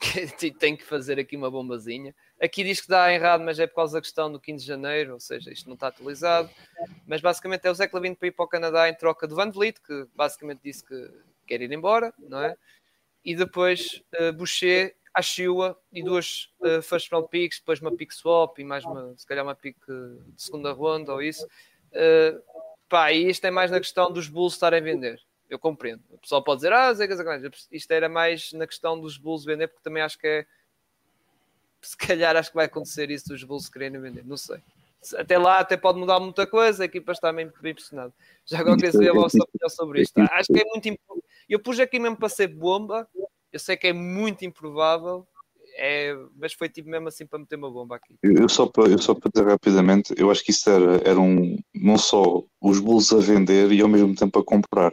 tem 0.58 0.76
que 0.76 0.84
fazer 0.84 1.18
aqui 1.18 1.36
uma 1.36 1.50
bombazinha. 1.50 2.14
Aqui 2.40 2.64
diz 2.64 2.80
que 2.80 2.88
dá 2.88 3.12
errado, 3.12 3.42
mas 3.44 3.58
é 3.58 3.66
por 3.66 3.76
causa 3.76 3.94
da 3.94 4.02
questão 4.02 4.30
do 4.30 4.40
15 4.40 4.62
de 4.62 4.68
janeiro, 4.68 5.14
ou 5.14 5.20
seja, 5.20 5.52
isto 5.52 5.66
não 5.68 5.74
está 5.74 5.86
atualizado. 5.86 6.50
Mas 7.06 7.20
basicamente 7.20 7.66
é 7.66 7.70
o 7.70 7.74
Zé 7.74 7.88
Lavini 7.92 8.16
para 8.16 8.28
ir 8.28 8.32
para 8.32 8.44
o 8.44 8.48
Canadá 8.48 8.88
em 8.88 8.94
troca 8.94 9.26
do 9.26 9.36
Van 9.36 9.50
Vliet, 9.50 9.80
que 9.80 10.06
basicamente 10.14 10.62
disse 10.64 10.84
que 10.84 11.10
quer 11.46 11.62
ir 11.62 11.70
embora, 11.72 12.12
não 12.18 12.42
é? 12.42 12.56
E 13.24 13.34
depois 13.34 14.02
uh, 14.20 14.32
Boucher, 14.32 14.94
Ashua 15.14 15.78
e 15.92 16.02
duas 16.02 16.52
uh, 16.60 16.82
first 16.82 17.10
round 17.10 17.28
picks, 17.28 17.60
depois 17.60 17.80
uma 17.80 17.96
pick 17.96 18.12
swap 18.12 18.58
e 18.58 18.64
mais 18.64 18.84
uma, 18.84 19.14
se 19.16 19.26
calhar 19.26 19.44
uma 19.44 19.54
pick 19.54 19.76
de 19.86 20.42
segunda 20.42 20.72
ronda 20.72 21.12
ou 21.12 21.22
isso. 21.22 21.46
Uh, 21.92 22.42
pá, 22.88 23.12
e 23.12 23.30
isto 23.30 23.44
é 23.46 23.50
mais 23.50 23.70
na 23.70 23.78
questão 23.78 24.10
dos 24.12 24.28
Bulls 24.28 24.54
estarem 24.54 24.80
a 24.80 24.82
vender. 24.82 25.20
Eu 25.48 25.58
compreendo. 25.58 26.02
O 26.10 26.18
pessoal 26.18 26.42
pode 26.42 26.58
dizer, 26.58 26.72
ah, 26.72 26.92
Zé 26.92 27.06
isto 27.70 27.90
era 27.92 28.08
mais 28.08 28.52
na 28.52 28.66
questão 28.66 28.98
dos 29.00 29.16
Bulls 29.16 29.44
vender, 29.44 29.68
porque 29.68 29.84
também 29.84 30.02
acho 30.02 30.18
que 30.18 30.26
é. 30.26 30.46
Se 31.80 31.96
calhar 31.96 32.34
acho 32.34 32.48
que 32.50 32.56
vai 32.56 32.64
acontecer 32.64 33.10
isso 33.10 33.28
dos 33.28 33.44
Bulls 33.44 33.68
querendo 33.68 34.00
vender, 34.00 34.24
não 34.24 34.36
sei. 34.36 34.60
Até 35.16 35.38
lá 35.38 35.58
até 35.58 35.76
pode 35.76 35.98
mudar 35.98 36.20
muita 36.20 36.46
coisa, 36.46 36.84
a 36.84 36.86
equipa 36.86 37.12
está 37.12 37.32
meio 37.32 37.52
impressionada. 37.64 38.12
Já 38.46 38.60
agora 38.60 38.76
queria 38.76 38.92
saber 38.92 39.10
a 39.10 39.14
vossa 39.14 39.38
opinião 39.42 39.68
sobre 39.68 40.02
isto. 40.02 40.18
Acho 40.18 40.52
que 40.52 40.60
é 40.60 40.64
muito 40.64 40.88
importante. 40.88 41.24
Eu 41.48 41.60
pus 41.60 41.78
aqui 41.78 41.98
mesmo 41.98 42.16
para 42.16 42.28
ser 42.28 42.48
bomba, 42.48 43.06
eu 43.52 43.58
sei 43.58 43.76
que 43.76 43.88
é 43.88 43.92
muito 43.92 44.44
improvável, 44.44 45.26
é, 45.76 46.16
mas 46.36 46.52
foi 46.52 46.68
tipo 46.68 46.88
mesmo 46.88 47.08
assim 47.08 47.26
para 47.26 47.38
meter 47.38 47.56
uma 47.56 47.70
bomba 47.70 47.96
aqui. 47.96 48.14
Eu 48.22 48.48
só 48.48 48.66
para, 48.66 48.88
eu 48.88 48.98
só 48.98 49.14
para 49.14 49.30
dizer 49.32 49.46
rapidamente, 49.46 50.14
eu 50.16 50.30
acho 50.30 50.44
que 50.44 50.52
isso 50.52 50.70
era, 50.70 51.08
era 51.08 51.20
um, 51.20 51.56
não 51.74 51.98
só 51.98 52.42
os 52.60 52.80
Bulls 52.80 53.12
a 53.12 53.18
vender 53.18 53.72
e 53.72 53.80
ao 53.82 53.88
mesmo 53.88 54.14
tempo 54.14 54.38
a 54.38 54.44
comprar. 54.44 54.92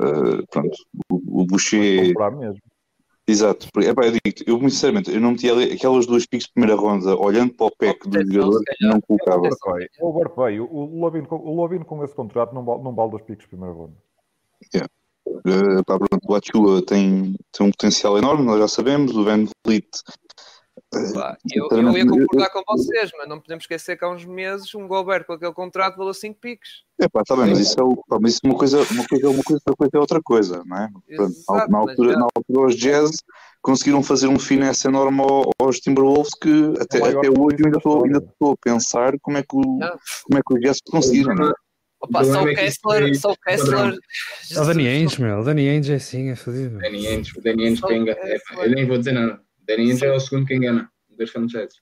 Uh, 0.00 0.46
pronto, 0.50 0.76
o, 1.10 1.42
o 1.42 1.46
Boucher. 1.46 2.08
Comprar 2.08 2.30
mesmo. 2.30 2.60
Exato, 3.30 3.68
é, 3.78 3.94
pá, 3.94 4.06
eu 4.06 4.12
digo 4.12 4.20
eu 4.64 4.70
sinceramente, 4.70 5.08
eu 5.08 5.20
não 5.20 5.30
metia 5.30 5.52
aquelas 5.72 6.04
duas 6.04 6.26
picks 6.26 6.46
de 6.46 6.52
primeira 6.52 6.74
ronda 6.74 7.16
olhando 7.16 7.54
para 7.54 7.66
o 7.66 7.76
PEC 7.76 8.08
do 8.08 8.32
jogador, 8.32 8.60
não 8.80 9.00
colocava. 9.00 9.48
O 10.00 10.08
Overpay, 10.08 10.58
o 10.58 10.98
Lovin, 10.98 11.24
o 11.30 11.54
Lovin 11.54 11.78
com 11.84 12.04
esse 12.04 12.12
contrato 12.14 12.52
não 12.52 12.64
vale, 12.64 12.82
não 12.82 12.92
vale 12.92 13.12
dos 13.12 13.22
picks 13.22 13.44
de 13.44 13.48
primeira 13.50 13.72
ronda. 13.72 13.94
Yeah. 14.74 14.90
Uh, 15.28 15.84
pá, 15.86 15.96
pronto, 15.96 16.26
o 16.28 16.34
Achua 16.34 16.84
tem, 16.84 17.36
tem 17.52 17.66
um 17.66 17.70
potencial 17.70 18.18
enorme, 18.18 18.44
nós 18.44 18.58
já 18.58 18.66
sabemos. 18.66 19.14
O 19.14 19.22
Van 19.22 19.44
Vliet. 19.64 19.88
Pá, 21.14 21.38
eu, 21.54 21.68
eu, 21.70 21.96
ia 21.96 22.04
concordar 22.04 22.50
com 22.50 22.62
vocês, 22.66 23.12
mas 23.16 23.28
não 23.28 23.38
podemos 23.38 23.62
esquecer 23.62 23.96
que 23.96 24.04
há 24.04 24.10
uns 24.10 24.24
meses 24.24 24.74
um 24.74 24.88
Gobert 24.88 25.24
com 25.24 25.34
aquele 25.34 25.52
contrato 25.52 25.96
valeu 25.96 26.12
5 26.12 26.40
piques. 26.40 26.82
É 27.00 27.08
pá, 27.08 27.20
está 27.20 27.36
bem, 27.36 27.46
mas 27.46 27.60
isso 27.60 27.76
é, 27.80 28.18
mas 28.20 28.32
isso 28.32 28.40
é 28.44 28.48
uma 28.48 28.58
coisa, 28.58 28.78
uma 28.90 29.06
coisa, 29.06 29.30
uma 29.30 29.42
coisa, 29.44 29.62
outra 29.64 29.76
coisa 29.76 29.90
é 29.94 29.98
outra 29.98 30.22
coisa, 30.22 30.64
não 30.66 30.76
é? 30.76 30.88
Exato, 31.08 31.70
na, 31.70 31.78
altura, 31.78 32.12
já... 32.12 32.18
na 32.18 32.26
altura, 32.34 32.66
os 32.66 32.76
Jazz 32.76 33.10
conseguiram 33.62 34.02
fazer 34.02 34.26
um 34.26 34.38
finesse 34.38 34.88
enorme 34.88 35.22
aos 35.60 35.78
Timberwolves 35.78 36.32
que 36.34 36.74
até, 36.80 36.98
até 36.98 37.28
hoje 37.28 37.64
ainda 37.64 37.76
estou, 37.76 38.04
ainda 38.04 38.18
estou 38.18 38.52
a 38.52 38.56
pensar 38.60 39.12
como 39.20 39.38
é 39.38 39.42
que, 39.42 39.54
o, 39.54 39.62
como 39.62 40.38
é 40.38 40.40
que 40.44 40.54
os 40.54 40.60
Jazz 40.60 40.78
conseguiram, 40.90 41.36
não 41.36 41.50
é? 41.50 41.52
Opa, 42.00 42.24
só 42.24 42.42
o 42.42 42.46
Kessler, 42.46 43.14
só 43.16 43.30
o 43.30 43.36
Kessler. 43.36 43.94
É 44.50 44.60
o 44.60 44.64
Dani 44.64 44.88
Ainge, 44.88 45.20
meu. 45.20 45.40
O 45.40 45.44
Dani 45.44 45.68
Ainge 45.68 45.92
é 45.92 45.96
assim, 45.96 46.30
é 46.30 46.34
fodido. 46.34 46.78
Dani 46.78 47.06
Ainge, 47.06 47.38
o 47.38 47.42
Dani 47.42 47.66
Ainge. 47.66 47.82
Eu 47.84 48.70
nem 48.70 48.86
vou 48.86 48.96
dizer 48.96 49.12
nada. 49.12 49.38
Dani 49.70 49.90
Ainge 49.90 50.04
é 50.04 50.12
o 50.12 50.18
segundo 50.18 50.46
que 50.46 50.54
engana 50.54 50.90
dos 51.08 51.30
franchises. 51.30 51.80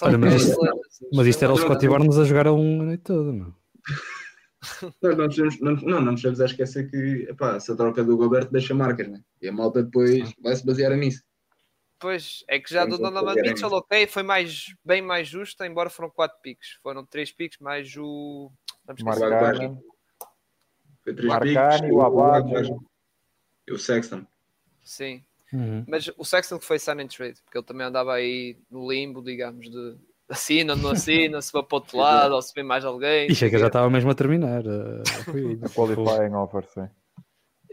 Olha, 0.00 0.16
mas, 0.16 0.42
isto, 0.42 0.56
mas 1.12 1.26
isto 1.26 1.44
era 1.44 1.52
o 1.52 1.56
Scottie 1.56 1.88
Barnes 1.88 2.16
a 2.16 2.24
jogar 2.24 2.46
a 2.46 2.52
um 2.52 2.84
noite 2.84 3.02
todo, 3.02 3.32
meu. 3.32 3.54
Não, 5.00 5.12
não, 5.12 5.28
não, 5.28 5.72
não, 5.76 6.00
não 6.00 6.12
nos 6.12 6.20
devemos 6.20 6.40
a 6.40 6.46
esquecer 6.46 6.90
que 6.90 7.28
epá, 7.30 7.54
essa 7.54 7.76
troca 7.76 8.02
do 8.02 8.20
Gilberto 8.20 8.52
deixa 8.52 8.74
marcas, 8.74 9.08
né? 9.08 9.22
E 9.40 9.48
a 9.48 9.52
malta 9.52 9.84
depois 9.84 10.32
vai 10.42 10.54
se 10.54 10.66
basear 10.66 10.94
nisso. 10.96 11.22
Pois, 11.96 12.44
é 12.48 12.58
que 12.58 12.74
já 12.74 12.84
do 12.84 12.98
Donovan 12.98 13.34
Mitchell, 13.36 13.70
ok, 13.70 14.08
foi 14.08 14.24
mais, 14.24 14.66
bem 14.84 15.00
mais 15.00 15.28
justo, 15.28 15.62
embora 15.64 15.88
foram 15.88 16.10
4 16.10 16.38
piques. 16.42 16.70
Foram 16.82 17.06
3 17.06 17.32
piques, 17.32 17.58
mais 17.60 17.96
o 17.96 18.50
Marcani. 19.00 19.78
Foi 21.04 21.14
três 21.14 21.28
Marcani, 21.28 21.92
o 21.92 22.02
Abad. 22.02 22.68
E 23.68 23.72
o 23.72 23.78
Sexton. 23.78 24.26
Sim. 24.82 25.24
Uhum. 25.52 25.84
Mas 25.86 26.10
o 26.16 26.24
Sexton 26.24 26.58
que 26.58 26.64
foi 26.64 26.78
sign 26.78 27.02
and 27.02 27.08
trade, 27.08 27.40
porque 27.42 27.58
ele 27.58 27.66
também 27.66 27.86
andava 27.86 28.14
aí 28.14 28.58
no 28.70 28.90
limbo, 28.90 29.22
digamos, 29.22 29.70
de 29.70 29.96
assina, 30.28 30.76
não 30.76 30.90
assina, 30.90 31.40
se 31.40 31.52
vai 31.52 31.62
para 31.62 31.76
o 31.76 31.78
outro 31.78 31.96
lado, 31.98 32.34
ou 32.34 32.42
se 32.42 32.54
vem 32.54 32.64
mais 32.64 32.84
alguém. 32.84 33.30
E 33.30 33.34
chega, 33.34 33.58
já 33.58 33.68
estava 33.68 33.88
mesmo 33.88 34.10
a 34.10 34.14
terminar. 34.14 34.62
Uh, 35.28 35.64
a 35.64 35.68
qualifying 35.68 36.34
offer, 36.34 36.64
sim. 36.64 36.88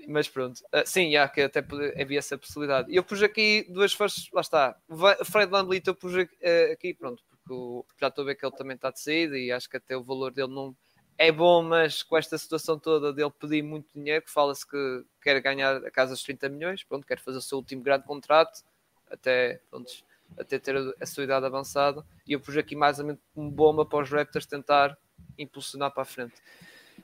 Mas 0.07 0.27
pronto, 0.27 0.60
uh, 0.73 0.84
sim, 0.85 1.11
já 1.11 1.27
que 1.27 1.41
até 1.41 1.60
havia 1.99 2.19
essa 2.19 2.38
possibilidade. 2.38 2.91
E 2.91 2.95
eu 2.95 3.03
pus 3.03 3.23
aqui 3.23 3.65
duas 3.69 3.93
forças, 3.93 4.27
lá 4.34 4.41
está. 4.41 4.77
O 4.89 5.26
Fred 5.26 5.49
VanVleet 5.49 5.88
eu 5.88 5.95
pus 5.95 6.14
uh, 6.14 6.27
aqui, 6.72 6.93
pronto, 6.93 7.23
porque 7.30 7.88
já 7.99 8.07
estou 8.07 8.23
a 8.23 8.26
ver 8.26 8.35
que 8.35 8.45
ele 8.45 8.56
também 8.56 8.76
está 8.76 8.91
de 8.91 8.99
saída 8.99 9.38
e 9.38 9.52
acho 9.52 9.69
que 9.69 9.77
até 9.77 9.95
o 9.95 10.03
valor 10.03 10.31
dele 10.34 10.53
não, 10.53 10.76
é 11.18 11.32
bom, 11.32 11.64
mas 11.64 12.04
com 12.04 12.18
esta 12.18 12.38
situação 12.38 12.78
toda 12.78 13.14
dele 13.14 13.32
pedir 13.40 13.62
muito 13.62 13.88
dinheiro, 13.94 14.24
que 14.24 14.32
fala-se 14.32 14.68
que 14.68 15.06
quer 15.22 15.40
ganhar 15.42 15.78
a 15.78 15.92
casa 15.92 16.14
dos 16.14 16.24
30 16.24 16.50
milhões, 16.50 16.84
pronto, 16.84 17.08
quer 17.08 17.20
fazer 17.20 17.38
o 17.38 17.42
seu 17.42 17.58
último 17.58 17.82
grande 17.82 18.06
contrato, 18.06 18.64
até, 19.10 19.62
pronto, 19.70 19.92
até 20.38 20.60
ter 20.60 20.76
a 21.00 21.06
sua 21.06 21.24
idade 21.24 21.46
avançada, 21.46 22.06
e 22.28 22.34
eu 22.34 22.40
pus 22.40 22.58
aqui 22.58 22.76
mais 22.76 23.00
ou 23.00 23.06
menos 23.06 23.22
como 23.34 23.50
bomba 23.50 23.86
para 23.86 24.04
os 24.04 24.10
Raptors 24.10 24.46
tentar 24.46 24.98
impulsionar 25.38 25.92
para 25.92 26.04
a 26.04 26.06
frente. 26.06 26.36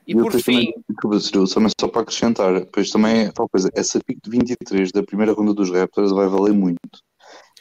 E 0.07 0.15
por 0.15 0.31
fim. 0.33 0.73
Também, 1.01 1.69
só 1.79 1.87
para 1.87 2.01
acrescentar, 2.01 2.53
depois 2.59 2.89
também 2.89 3.25
é 3.25 3.31
tal 3.31 3.47
coisa, 3.47 3.69
essa 3.73 3.99
pick 4.03 4.19
de 4.21 4.29
23 4.29 4.91
da 4.91 5.03
primeira 5.03 5.33
ronda 5.33 5.53
dos 5.53 5.71
Raptors 5.71 6.11
vai 6.11 6.27
valer 6.27 6.53
muito. 6.53 7.03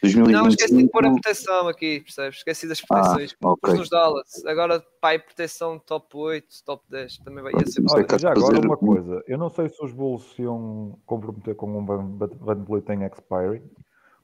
2025... 0.03 0.31
Não, 0.31 0.49
esqueci 0.49 0.77
de 0.77 0.89
pôr 0.89 1.07
a 1.07 1.11
proteção 1.11 1.69
aqui, 1.69 2.01
percebes? 2.01 2.39
Esqueci 2.39 2.67
das 2.67 2.81
proteções. 2.81 3.37
Ah, 3.45 3.51
okay. 3.51 3.75
nos 3.75 3.91
Dallas. 3.91 4.45
Agora, 4.47 4.81
pai, 5.01 5.19
proteção 5.19 5.79
top 5.79 6.17
8, 6.17 6.47
top 6.65 6.85
10. 6.89 7.19
Também 7.19 7.43
vai 7.43 7.53
ser 7.67 7.83
Olha, 7.91 8.19
já 8.19 8.31
agora 8.31 8.61
uma 8.61 8.77
coisa. 8.77 9.23
Eu 9.27 9.37
não 9.37 9.51
sei 9.51 9.69
se 9.69 9.85
os 9.85 9.93
Bulls 9.93 10.33
se 10.35 10.43
iam 10.43 10.99
comprometer 11.05 11.55
com 11.55 11.79
um 11.79 11.85
Van, 11.85 12.17
Van 12.17 12.65
Vliet 12.65 12.89
em 12.91 13.05
expiry, 13.05 13.63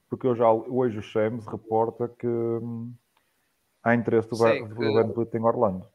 porque 0.09 0.25
eu 0.25 0.35
já, 0.35 0.51
hoje 0.51 0.97
o 0.97 1.03
Shams 1.03 1.45
reporta 1.45 2.07
que 2.07 2.27
hum, 2.27 2.91
há 3.83 3.93
interesse 3.93 4.29
do, 4.29 4.35
Sim, 4.35 4.67
que... 4.67 4.73
Van 4.73 5.11
Vliet 5.13 5.33
em 5.35 5.43
Orlando. 5.43 5.87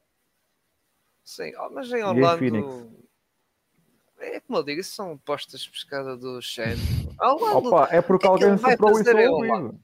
Sim, 1.24 1.52
oh, 1.58 1.70
mas 1.70 1.92
em 1.92 2.02
Orlando... 2.02 3.02
É 4.22 4.40
como 4.40 4.58
eu 4.58 4.62
digo, 4.62 4.80
isso 4.80 4.94
são 4.94 5.18
postas 5.18 5.62
de 5.62 5.70
pescada 5.70 6.16
do 6.16 6.40
Shen. 6.40 6.76
Opa, 7.20 7.88
é 7.90 8.00
porque 8.00 8.26
é 8.26 8.30
alguém 8.30 8.56
soprou 8.56 9.00
isso 9.00 9.10
ao 9.10 9.32
ouvido. 9.32 9.80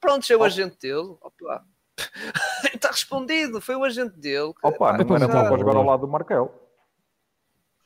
Pronto, 0.00 0.30
é 0.30 0.36
o 0.36 0.44
agente 0.44 0.76
dele. 0.78 1.16
Opa. 1.20 1.64
Está 2.74 2.90
respondido, 2.90 3.60
foi 3.60 3.74
o 3.76 3.84
agente 3.84 4.18
dele. 4.18 4.52
Opa, 4.62 4.72
pá, 4.72 5.04
não 5.04 5.16
era 5.16 5.28
para 5.28 5.58
jogar 5.58 5.76
ao 5.76 5.84
lado 5.84 6.00
do 6.00 6.08
Markel. 6.08 6.62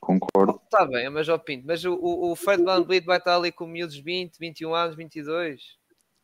Concordo. 0.00 0.60
Está 0.64 0.86
bem, 0.86 1.08
mas 1.10 1.28
ó 1.28 1.38
Pinto, 1.38 1.66
mas 1.66 1.84
o, 1.84 1.94
o, 1.94 2.32
o 2.32 2.36
Fred 2.36 2.64
Van 2.64 2.82
Vliet 2.82 3.04
vai 3.04 3.18
estar 3.18 3.36
ali 3.36 3.52
com 3.52 3.66
miúdos 3.66 3.96
20, 3.96 4.38
21 4.38 4.74
anos, 4.74 4.96
22. 4.96 5.62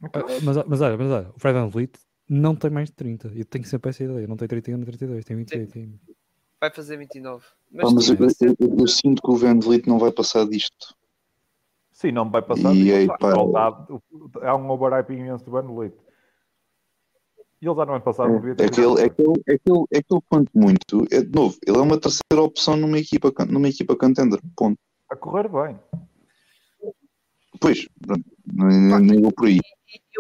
Ah, 0.03 0.09
mas, 0.43 0.57
mas 0.67 0.81
olha, 0.81 0.97
mas 0.97 1.11
olha, 1.11 1.31
o 1.35 1.39
Fred 1.39 1.59
Van 1.59 1.69
Vliet 1.69 1.93
não 2.29 2.57
tem 2.57 2.71
mais 2.71 2.89
de 2.89 2.97
30. 2.97 3.29
Eu 3.29 3.45
tenho 3.45 3.65
sempre 3.65 3.91
essa 3.91 4.03
ideia. 4.03 4.27
Não 4.27 4.37
tem 4.37 4.49
31, 4.49 4.83
32, 4.83 5.25
tem 5.25 5.37
28. 5.37 5.73
Tem... 5.73 6.01
Vai 6.61 6.71
fazer 6.71 6.97
29. 6.97 7.45
Mas, 7.71 7.89
ah, 7.89 7.95
mas 7.95 8.09
eu, 8.09 8.17
eu, 8.17 8.57
eu, 8.59 8.77
eu, 8.81 8.87
sinto 8.89 9.21
que 9.23 9.31
o 9.31 9.37
Van 9.37 9.59
Vliet 9.59 9.87
não 9.87 9.99
vai 9.99 10.11
passar 10.11 10.47
disto. 10.47 10.95
Sim, 11.93 12.13
não 12.13 12.31
vai 12.31 12.43
passar. 12.43 12.75
E 12.75 12.93
aí, 12.93 13.07
pá, 13.07 13.33
há 14.43 14.57
um 14.57 14.71
overhype 14.71 15.13
imenso 15.13 15.45
do 15.45 15.51
Van 15.51 15.63
Vliet. 15.63 15.95
E 17.61 17.67
ele 17.67 17.75
já 17.75 17.87
não 17.87 17.93
vai 17.93 18.01
passar 18.01 18.31
é, 18.31 18.65
é, 18.65 18.69
que 18.69 18.81
ele, 18.81 19.01
é, 19.01 19.09
que 19.09 19.23
ele, 19.23 19.43
é, 19.49 19.59
que 19.59 19.71
ele, 19.71 19.85
é 19.93 20.03
que 20.03 20.15
ele, 20.15 20.23
quanto 20.29 20.51
muito, 20.55 21.07
é 21.11 21.23
de 21.23 21.35
novo, 21.35 21.57
ele 21.67 21.79
é 21.79 21.81
uma 21.81 21.99
terceira 21.99 22.43
opção 22.43 22.77
numa 22.77 22.99
equipa, 22.99 23.33
numa 23.47 23.69
equipa 23.69 23.97
contender. 23.97 24.39
Ponto. 24.55 24.79
A 25.11 25.17
correr 25.17 25.49
bem. 25.49 25.79
Pois, 27.61 27.89
não, 28.53 29.01
não 29.01 29.21
vou 29.23 29.33
por 29.33 29.47
aí. 29.49 29.59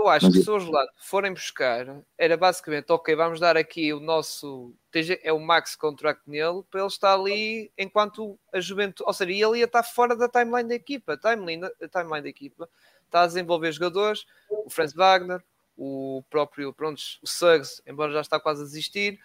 Eu 0.06 0.10
acho 0.10 0.30
que 0.30 0.40
se 0.40 0.48
os 0.48 0.64
lados 0.68 0.94
forem 0.98 1.32
buscar, 1.32 2.00
era 2.16 2.36
basicamente, 2.36 2.92
ok, 2.92 3.16
vamos 3.16 3.40
dar 3.40 3.56
aqui 3.56 3.92
o 3.92 3.98
nosso, 3.98 4.72
é 5.20 5.32
o 5.32 5.40
max 5.40 5.74
contract 5.74 6.22
nele, 6.28 6.62
para 6.70 6.80
ele 6.80 6.86
estar 6.86 7.12
ali 7.12 7.72
enquanto 7.76 8.38
a 8.52 8.60
juventude, 8.60 9.04
ou 9.04 9.12
seja, 9.12 9.32
ele 9.32 9.58
ia 9.58 9.64
estar 9.64 9.82
fora 9.82 10.14
da 10.14 10.28
timeline 10.28 10.68
da 10.68 10.76
equipa, 10.76 11.14
a 11.14 11.16
timeline, 11.16 11.64
a 11.64 11.88
timeline 11.88 12.22
da 12.22 12.28
equipa. 12.28 12.68
Está 13.04 13.22
a 13.22 13.26
desenvolver 13.26 13.72
jogadores, 13.72 14.24
o 14.48 14.70
Franz 14.70 14.92
Wagner, 14.92 15.42
o 15.76 16.22
próprio, 16.30 16.72
pronto, 16.72 17.02
o 17.20 17.26
Suggs, 17.26 17.82
embora 17.84 18.12
já 18.12 18.20
está 18.20 18.38
quase 18.38 18.62
a 18.62 18.64
desistir, 18.64 19.18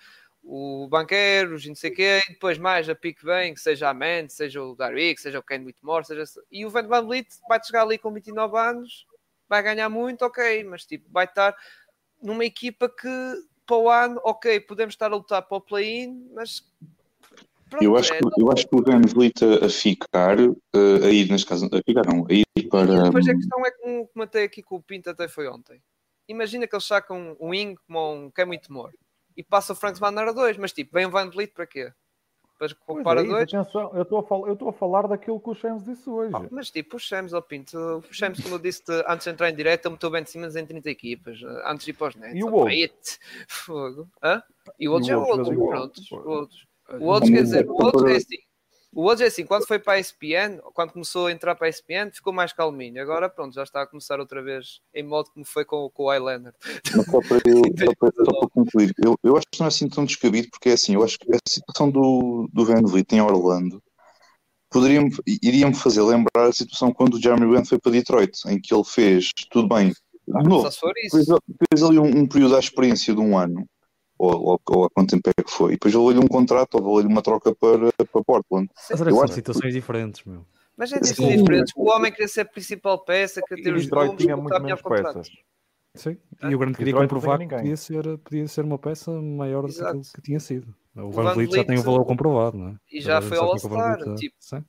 o 0.43 0.87
Banqueiros, 0.89 1.63
não 1.67 1.75
sei 1.75 1.91
quê, 1.91 2.21
e 2.27 2.33
depois 2.33 2.57
mais 2.57 2.89
a 2.89 2.95
pique 2.95 3.23
vem, 3.23 3.53
que 3.53 3.61
seja 3.61 3.87
a 3.87 3.93
Mann, 3.93 4.27
seja 4.27 4.63
o 4.63 4.75
Darwick, 4.75 5.21
seja 5.21 5.37
o 5.37 5.43
Ken 5.43 5.63
Whitmore, 5.63 6.05
seja... 6.05 6.23
e 6.51 6.65
o 6.65 6.71
Van 6.71 6.87
Van 6.87 7.05
Vliet 7.05 7.27
vai 7.47 7.63
chegar 7.63 7.83
ali 7.83 7.99
com 7.99 8.11
29 8.11 8.57
anos 8.57 9.05
vai 9.51 9.61
ganhar 9.61 9.89
muito, 9.89 10.23
ok, 10.23 10.63
mas 10.63 10.85
tipo, 10.85 11.11
vai 11.11 11.25
estar 11.25 11.53
numa 12.23 12.45
equipa 12.45 12.87
que 12.87 13.09
para 13.65 13.75
o 13.75 13.89
ano, 13.89 14.21
ok, 14.23 14.61
podemos 14.61 14.93
estar 14.93 15.11
a 15.11 15.15
lutar 15.15 15.41
para 15.41 15.57
o 15.57 15.61
play-in, 15.61 16.31
mas 16.33 16.65
pronto, 17.69 17.83
Eu 17.83 17.97
acho, 17.97 18.13
é, 18.13 18.19
que, 18.19 18.41
eu 18.41 18.49
acho 18.49 18.65
que 18.65 18.75
o 18.77 18.81
Van 18.81 19.01
Vliet 19.01 19.43
a, 19.61 19.67
ficar, 19.67 20.39
eh, 20.39 21.05
a 21.05 21.09
ir, 21.09 21.29
neste 21.29 21.47
caso, 21.47 21.65
a 21.65 21.81
ficar 21.85 22.05
não, 22.05 22.25
a 22.29 22.33
ir 22.33 22.45
para. 22.69 22.93
E 22.93 23.03
depois 23.03 23.27
a 23.27 23.33
questão 23.33 23.65
é 23.65 23.71
como 23.71 24.07
comentei 24.07 24.45
aqui 24.45 24.63
com 24.63 24.77
o 24.77 24.81
Pinto 24.81 25.09
até 25.09 25.27
foi 25.27 25.49
ontem. 25.49 25.83
Imagina 26.29 26.65
que 26.65 26.73
eles 26.73 26.87
sacam 26.87 27.35
um 27.37 27.49
wing 27.49 27.75
como 27.85 28.13
um 28.13 28.31
Cam 28.31 28.47
Whitmore 28.47 28.93
e 29.35 29.43
passa 29.43 29.73
o 29.73 29.75
Frank 29.75 29.99
a 30.01 30.31
dois, 30.31 30.55
mas 30.55 30.71
tipo, 30.71 30.93
vem 30.93 31.05
o 31.05 31.11
Van 31.11 31.29
Vliet 31.29 31.51
para 31.53 31.67
quê? 31.67 31.91
Para 32.61 32.75
Pois 32.85 32.97
comprar 32.97 33.25
é 33.25 33.41
atenção, 33.41 33.91
eu 33.95 34.03
estou 34.03 34.19
a 34.19 34.23
falar, 34.23 34.47
eu 34.47 34.53
estou 34.53 34.69
a 34.69 34.73
falar 34.73 35.07
daquilo 35.07 35.39
que 35.39 35.49
o 35.49 35.55
Shams 35.55 35.83
disse 35.83 36.07
hoje. 36.07 36.35
Ah, 36.35 36.45
mas 36.51 36.69
tipo, 36.69 36.95
o 36.95 36.99
Shams, 36.99 37.33
ó 37.33 37.41
Pinto, 37.41 37.75
o 37.75 38.13
Shams, 38.13 38.39
como 38.39 38.53
eu 38.53 38.59
disse 38.59 38.83
antes 39.07 39.23
de 39.23 39.31
entrar 39.31 39.49
em 39.49 39.55
direto, 39.55 39.87
ele 39.87 39.93
meteu 39.93 40.11
Ben 40.11 40.23
Simmons 40.23 40.55
em 40.55 40.63
30 40.63 40.87
equipas, 40.91 41.39
antes 41.65 41.85
de 41.85 41.89
ir 41.89 41.93
para 41.95 42.09
os 42.09 42.15
Nets. 42.15 42.39
E 42.39 42.43
o 42.43 42.51
pá, 42.51 42.69
Fogo. 43.47 44.07
Hã? 44.21 44.43
E 44.79 44.87
o 44.87 44.91
outro 44.91 45.05
E 45.05 45.07
já 45.07 45.13
é 45.13 45.17
o 45.17 45.21
outro, 45.21 45.55
pronto. 45.55 46.29
Outro, 46.29 46.57
o 46.99 47.05
outro 47.05 47.31
quer 47.31 47.41
dizer, 47.41 47.67
o 47.67 47.83
outro 47.83 48.07
é 48.07 48.17
assim. 48.17 48.37
O 48.93 49.03
outro 49.03 49.23
é 49.23 49.27
assim, 49.27 49.45
quando 49.45 49.65
foi 49.65 49.79
para 49.79 49.93
a 49.93 49.99
ESPN, 49.99 50.59
quando 50.73 50.91
começou 50.91 51.27
a 51.27 51.31
entrar 51.31 51.55
para 51.55 51.67
a 51.67 51.69
ESPN, 51.69 52.11
ficou 52.11 52.33
mais 52.33 52.51
calminho. 52.51 53.01
Agora, 53.01 53.29
pronto, 53.29 53.55
já 53.55 53.63
está 53.63 53.81
a 53.81 53.87
começar 53.87 54.19
outra 54.19 54.41
vez 54.43 54.81
em 54.93 55.03
modo 55.03 55.29
como 55.33 55.45
foi 55.45 55.63
com, 55.63 55.89
com 55.89 56.03
o 56.03 56.09
Highlander. 56.09 56.53
Só 56.85 57.21
para, 57.21 57.37
eu, 57.45 57.61
só 57.85 57.93
para, 57.97 58.25
só 58.25 58.39
para 58.39 58.49
concluir, 58.49 58.93
eu, 59.03 59.15
eu 59.23 59.37
acho 59.37 59.45
que 59.49 59.59
não 59.59 59.67
é 59.67 59.69
assim 59.69 59.87
tão 59.87 60.03
descabido, 60.03 60.49
porque 60.51 60.69
é 60.69 60.73
assim, 60.73 60.95
eu 60.95 61.03
acho 61.03 61.17
que 61.17 61.33
a 61.33 61.37
situação 61.47 61.89
do, 61.89 62.49
do 62.51 62.65
Van 62.65 62.81
Vliet 62.81 63.13
em 63.13 63.21
Orlando 63.21 63.81
poderia 64.69 65.01
iria-me 65.41 65.75
fazer 65.75 66.01
lembrar 66.01 66.47
a 66.47 66.53
situação 66.53 66.93
quando 66.93 67.13
o 67.13 67.21
Jeremy 67.21 67.49
Grant 67.49 67.67
foi 67.67 67.79
para 67.79 67.91
Detroit, 67.93 68.37
em 68.47 68.59
que 68.59 68.73
ele 68.73 68.83
fez, 68.83 69.29
tudo 69.49 69.67
bem, 69.67 69.93
de 70.27 70.49
novo, 70.49 70.71
se 70.71 70.79
for 70.79 70.93
fez, 70.93 71.11
fez 71.13 71.83
ali 71.83 71.99
um, 71.99 72.21
um 72.21 72.27
período 72.27 72.55
à 72.55 72.59
experiência 72.59 73.13
de 73.13 73.19
um 73.19 73.37
ano, 73.37 73.65
ou, 74.21 74.41
ou, 74.51 74.61
ou 74.69 74.85
há 74.85 74.89
quanto 74.89 75.09
tempo 75.11 75.29
é 75.37 75.43
que 75.43 75.51
foi, 75.51 75.71
e 75.71 75.75
depois 75.75 75.93
ele 75.93 76.13
lhe 76.13 76.19
um 76.19 76.27
contrato, 76.27 76.75
ou 76.75 76.99
lhe 76.99 77.07
uma 77.07 77.21
troca 77.21 77.53
para, 77.55 77.91
para 78.05 78.23
Portland. 78.23 78.69
Mas 78.89 78.99
Eu 79.01 79.15
são 79.15 79.23
acho- 79.23 79.33
situações 79.33 79.73
diferentes, 79.73 80.23
meu. 80.25 80.45
Mas 80.77 80.91
é 80.93 80.99
diferente. 80.99 81.73
O 81.75 81.89
homem 81.89 82.11
queria 82.11 82.27
ser 82.27 82.41
a 82.41 82.45
principal 82.45 82.97
peça, 83.03 83.41
queria 83.47 83.63
ter 83.63 83.69
E 83.69 83.73
os 83.73 83.83
Detroit 83.83 84.05
números, 84.07 84.23
tinha 84.25 84.37
muito 84.37 84.53
a 84.55 84.59
melhor 84.59 84.79
menos 84.83 85.01
peças. 85.01 85.29
Sim. 85.93 86.17
Ah, 86.41 86.49
E 86.49 86.55
o 86.55 86.59
Grande 86.59 86.77
queria 86.77 86.93
comprovar 86.93 87.37
que 87.37 87.47
podia 87.47 87.77
ser, 87.77 88.17
podia 88.19 88.47
ser 88.47 88.63
uma 88.63 88.79
peça 88.79 89.11
maior 89.11 89.63
do 89.67 89.73
que 89.73 90.11
que 90.15 90.21
tinha 90.21 90.39
sido. 90.39 90.73
O 90.95 91.01
O 91.01 91.11
Van 91.11 91.33
Vliet 91.33 91.53
já 91.53 91.63
tem 91.65 91.77
o 91.77 91.83
valor 91.83 92.05
comprovado, 92.05 92.57
não 92.57 92.69
é? 92.69 92.75
E 92.91 93.01
já 93.01 93.21
foi 93.21 93.37
ao 93.37 93.49
All-Star, 93.49 94.01
a- 94.01 94.15
tipo, 94.15 94.35
Sim. 94.39 94.63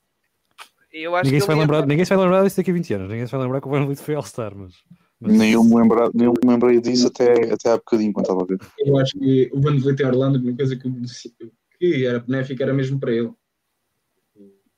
Eu 0.91 1.15
acho 1.15 1.25
Ninguém 1.25 1.39
se, 1.39 1.47
que 1.47 1.51
vai 1.53 1.59
lembrar, 1.61 1.87
ninguém 1.87 2.05
se 2.05 2.09
vai 2.15 2.23
lembrar 2.23 2.43
disso 2.43 2.57
daqui 2.57 2.69
a 2.69 2.73
20 2.73 2.93
anos. 2.93 3.09
Ninguém 3.09 3.25
se 3.25 3.31
vai 3.31 3.41
lembrar 3.41 3.61
que 3.61 3.67
o 3.67 3.71
Van 3.71 3.85
Vliet 3.85 3.99
foi 4.01 4.13
All-Star, 4.15 4.53
mas... 4.55 4.73
mas- 5.23 5.37
Nem 5.37 5.51
eu 5.53 5.63
me, 5.63 5.75
lembra, 5.75 6.09
nem 6.13 6.25
eu 6.25 6.33
me 6.33 6.49
lembrei 6.49 6.79
disso 6.81 7.07
até, 7.07 7.51
até 7.53 7.71
há 7.71 7.77
bocadinho, 7.77 8.11
quando 8.13 8.25
estava 8.25 8.43
a 8.43 8.45
ver. 8.45 8.59
Eu 8.79 8.97
acho 8.97 9.13
que 9.17 9.49
o 9.53 9.61
Van 9.61 9.77
Vliet 9.77 10.01
em 10.01 10.05
Orlando, 10.05 10.39
uma 10.39 10.55
coisa 10.55 10.75
que, 10.75 10.89
que 11.79 12.05
era 12.05 12.19
benéfica 12.19 12.63
era 12.63 12.73
mesmo 12.73 12.99
para 12.99 13.11
ele. 13.11 13.31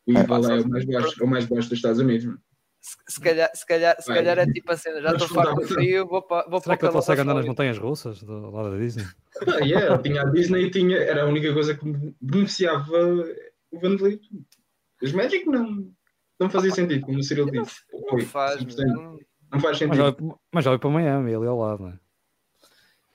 O 0.07 0.11
Ival 0.11 0.45
é 0.51 0.61
o 0.61 0.69
mais 0.69 0.85
baixo, 0.85 1.22
é 1.22 1.26
o 1.26 1.27
mais 1.27 1.45
baixo 1.45 1.69
dos 1.69 1.77
Estados 1.80 1.99
Unidos. 1.99 2.26
mano. 2.26 2.39
se, 2.80 2.95
se 3.15 3.19
calhar, 3.19 3.49
se, 3.55 3.65
calhar, 3.65 3.95
se 3.99 4.07
calhar 4.07 4.38
é 4.38 4.45
tipo 4.45 4.72
a 4.72 4.77
cena, 4.77 5.01
já 5.01 5.11
estou 5.13 5.27
farto 5.27 5.55
do 5.55 5.67
frio, 5.67 6.07
vou 6.07 6.22
para, 6.22 6.47
vou 6.47 6.61
Será 6.61 6.76
que 6.76 6.81
para 6.81 6.89
ele 6.89 6.97
o 6.97 6.99
consegue 6.99 7.22
andar 7.22 7.34
nas 7.34 7.45
montanhas 7.45 7.77
russas 7.80 8.22
do 8.22 8.51
lado 8.51 8.72
da 8.72 8.77
Disney? 8.77 9.05
Ah, 9.47 9.65
yeah, 9.65 9.97
tinha 9.97 10.22
a 10.22 10.26
Disney 10.26 10.69
tinha, 10.69 10.97
era 10.97 11.23
a 11.23 11.26
única 11.27 11.51
coisa 11.53 11.73
que 11.76 11.85
beneficiava 12.22 13.26
o 13.72 13.80
Van 13.80 13.97
Vliet. 13.97 14.22
Os 15.01 15.11
Magic 15.11 15.45
não, 15.47 15.91
não 16.39 16.49
fazia 16.49 16.72
sentido, 16.72 17.03
como 17.05 17.17
o 17.19 17.23
Cyril 17.23 17.49
disse. 17.49 17.81
Não 17.91 18.09
Foi, 18.09 18.22
faz, 18.22 18.61
100%. 18.61 18.85
não- 18.85 19.19
Não 19.51 19.59
faz 19.59 19.80
Mas 19.81 19.97
sentido. 19.97 20.27
já, 20.30 20.35
mas 20.51 20.65
já 20.65 20.72
vai 20.72 20.80
para 20.80 20.89
Miami, 20.89 21.34
ali 21.35 21.47
ao 21.47 21.57
lado, 21.59 21.84
não 21.84 21.89
é? 21.89 21.99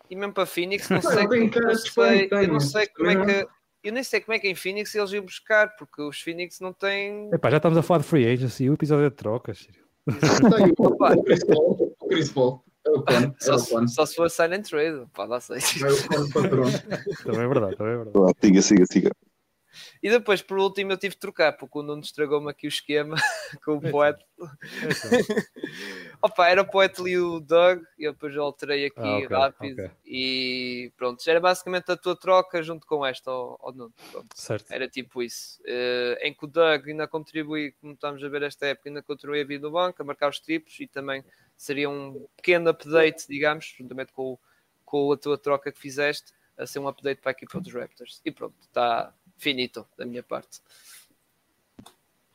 E 0.08 0.16
mesmo 0.16 0.32
para 0.32 0.46
Phoenix, 0.46 0.88
não 0.90 1.00
sei, 1.02 1.24
ele 1.24 1.50
não 1.62 1.78
sei, 1.78 2.28
eu 2.30 2.48
não 2.48 2.60
sei 2.60 2.86
como 2.88 3.10
é 3.10 3.24
que. 3.24 3.48
Eu 3.82 3.92
nem 3.92 4.02
sei 4.02 4.20
como 4.20 4.34
é 4.34 4.38
que 4.38 4.48
em 4.48 4.54
Phoenix 4.54 4.94
eles 4.94 5.12
iam 5.12 5.24
buscar, 5.24 5.74
porque 5.76 6.02
os 6.02 6.20
Phoenix 6.20 6.60
não 6.60 6.72
têm. 6.72 7.30
Epá, 7.32 7.48
já 7.50 7.56
estamos 7.58 7.78
a 7.78 7.82
falar 7.82 8.00
de 8.00 8.06
free 8.06 8.26
agency, 8.26 8.68
o 8.68 8.74
episódio 8.74 9.06
é 9.06 9.10
de 9.10 9.16
trocas. 9.16 9.66
Tem 10.04 10.72
o, 10.76 10.96
Chris 11.24 11.44
Paul, 11.44 11.94
o 12.00 12.08
Chris 12.08 12.30
Paul, 12.32 12.64
é 12.84 12.90
o 12.90 13.04
é 13.08 13.32
Só, 13.38 13.54
o 13.54 13.58
se- 13.58 13.70
Con. 13.70 13.88
só 13.88 14.04
se 14.06 14.16
for 14.16 14.26
and 14.52 14.62
trade, 14.62 15.06
pá, 15.14 15.24
lá 15.24 15.40
sei. 15.40 15.58
É 15.58 16.18
o 16.20 16.30
patrão. 16.32 16.64
Também 17.24 17.40
é 17.44 17.48
verdade, 17.48 17.76
também 17.76 17.92
é 17.94 17.96
verdade. 18.04 18.34
Siga, 18.42 18.62
siga, 18.62 18.84
siga. 18.90 19.10
E 20.02 20.08
depois, 20.08 20.40
por 20.40 20.58
último, 20.58 20.92
eu 20.92 20.96
tive 20.96 21.14
de 21.14 21.20
trocar, 21.20 21.52
porque 21.58 21.78
o 21.78 21.82
Nuno 21.82 22.00
estragou-me 22.00 22.50
aqui 22.50 22.66
o 22.66 22.68
esquema 22.68 23.16
com 23.64 23.72
o 23.72 23.76
Então. 23.76 23.90
poeta. 23.90 24.24
Então, 24.38 25.10
Opa, 26.22 26.48
era 26.48 26.62
o 26.62 26.66
poeta 26.66 27.02
e 27.08 27.18
o 27.18 27.40
Doug, 27.40 27.82
e 27.98 28.04
eu 28.04 28.12
depois 28.12 28.36
alterei 28.36 28.86
aqui 28.86 28.98
Ah, 29.00 29.16
ok, 29.18 29.28
rápido. 29.36 29.82
ok. 29.82 29.90
E 30.04 30.92
pronto, 30.96 31.22
já 31.22 31.32
era 31.32 31.40
basicamente 31.40 31.90
a 31.90 31.96
tua 31.96 32.14
troca 32.16 32.62
junto 32.62 32.86
com 32.86 33.04
esta 33.04 33.30
ao, 33.30 33.58
ao 33.60 33.72
Nuno. 33.72 33.94
Era 34.70 34.88
tipo 34.88 35.22
isso. 35.22 35.60
Eh, 35.64 36.18
em 36.22 36.34
que 36.34 36.44
o 36.44 36.48
Doug 36.48 36.86
ainda 36.88 37.06
contribui, 37.08 37.72
como 37.80 37.92
estamos 37.94 38.22
a 38.22 38.28
ver 38.28 38.42
esta 38.42 38.66
época, 38.66 38.88
ainda 38.88 39.02
contribui 39.02 39.40
a 39.40 39.44
vir 39.44 39.60
no 39.60 39.70
banco, 39.70 40.00
a 40.00 40.04
marcar 40.04 40.28
os 40.30 40.40
triplos 40.40 40.78
e 40.80 40.86
também 40.86 41.24
seria 41.56 41.88
um 41.90 42.26
pequeno 42.36 42.70
update, 42.70 43.26
digamos, 43.28 43.74
juntamente 43.78 44.12
com, 44.12 44.38
com 44.84 45.12
a 45.12 45.16
tua 45.16 45.38
troca 45.38 45.70
que 45.72 45.78
fizeste, 45.78 46.32
a 46.56 46.66
ser 46.66 46.78
um 46.80 46.88
update 46.88 47.22
para 47.22 47.30
a 47.30 47.32
equipa 47.32 47.58
dos 47.60 47.72
Raptors. 47.72 48.20
E 48.24 48.30
pronto, 48.30 48.54
está 48.60 49.14
finito 49.40 49.86
da 49.98 50.04
minha 50.04 50.22
parte. 50.22 50.60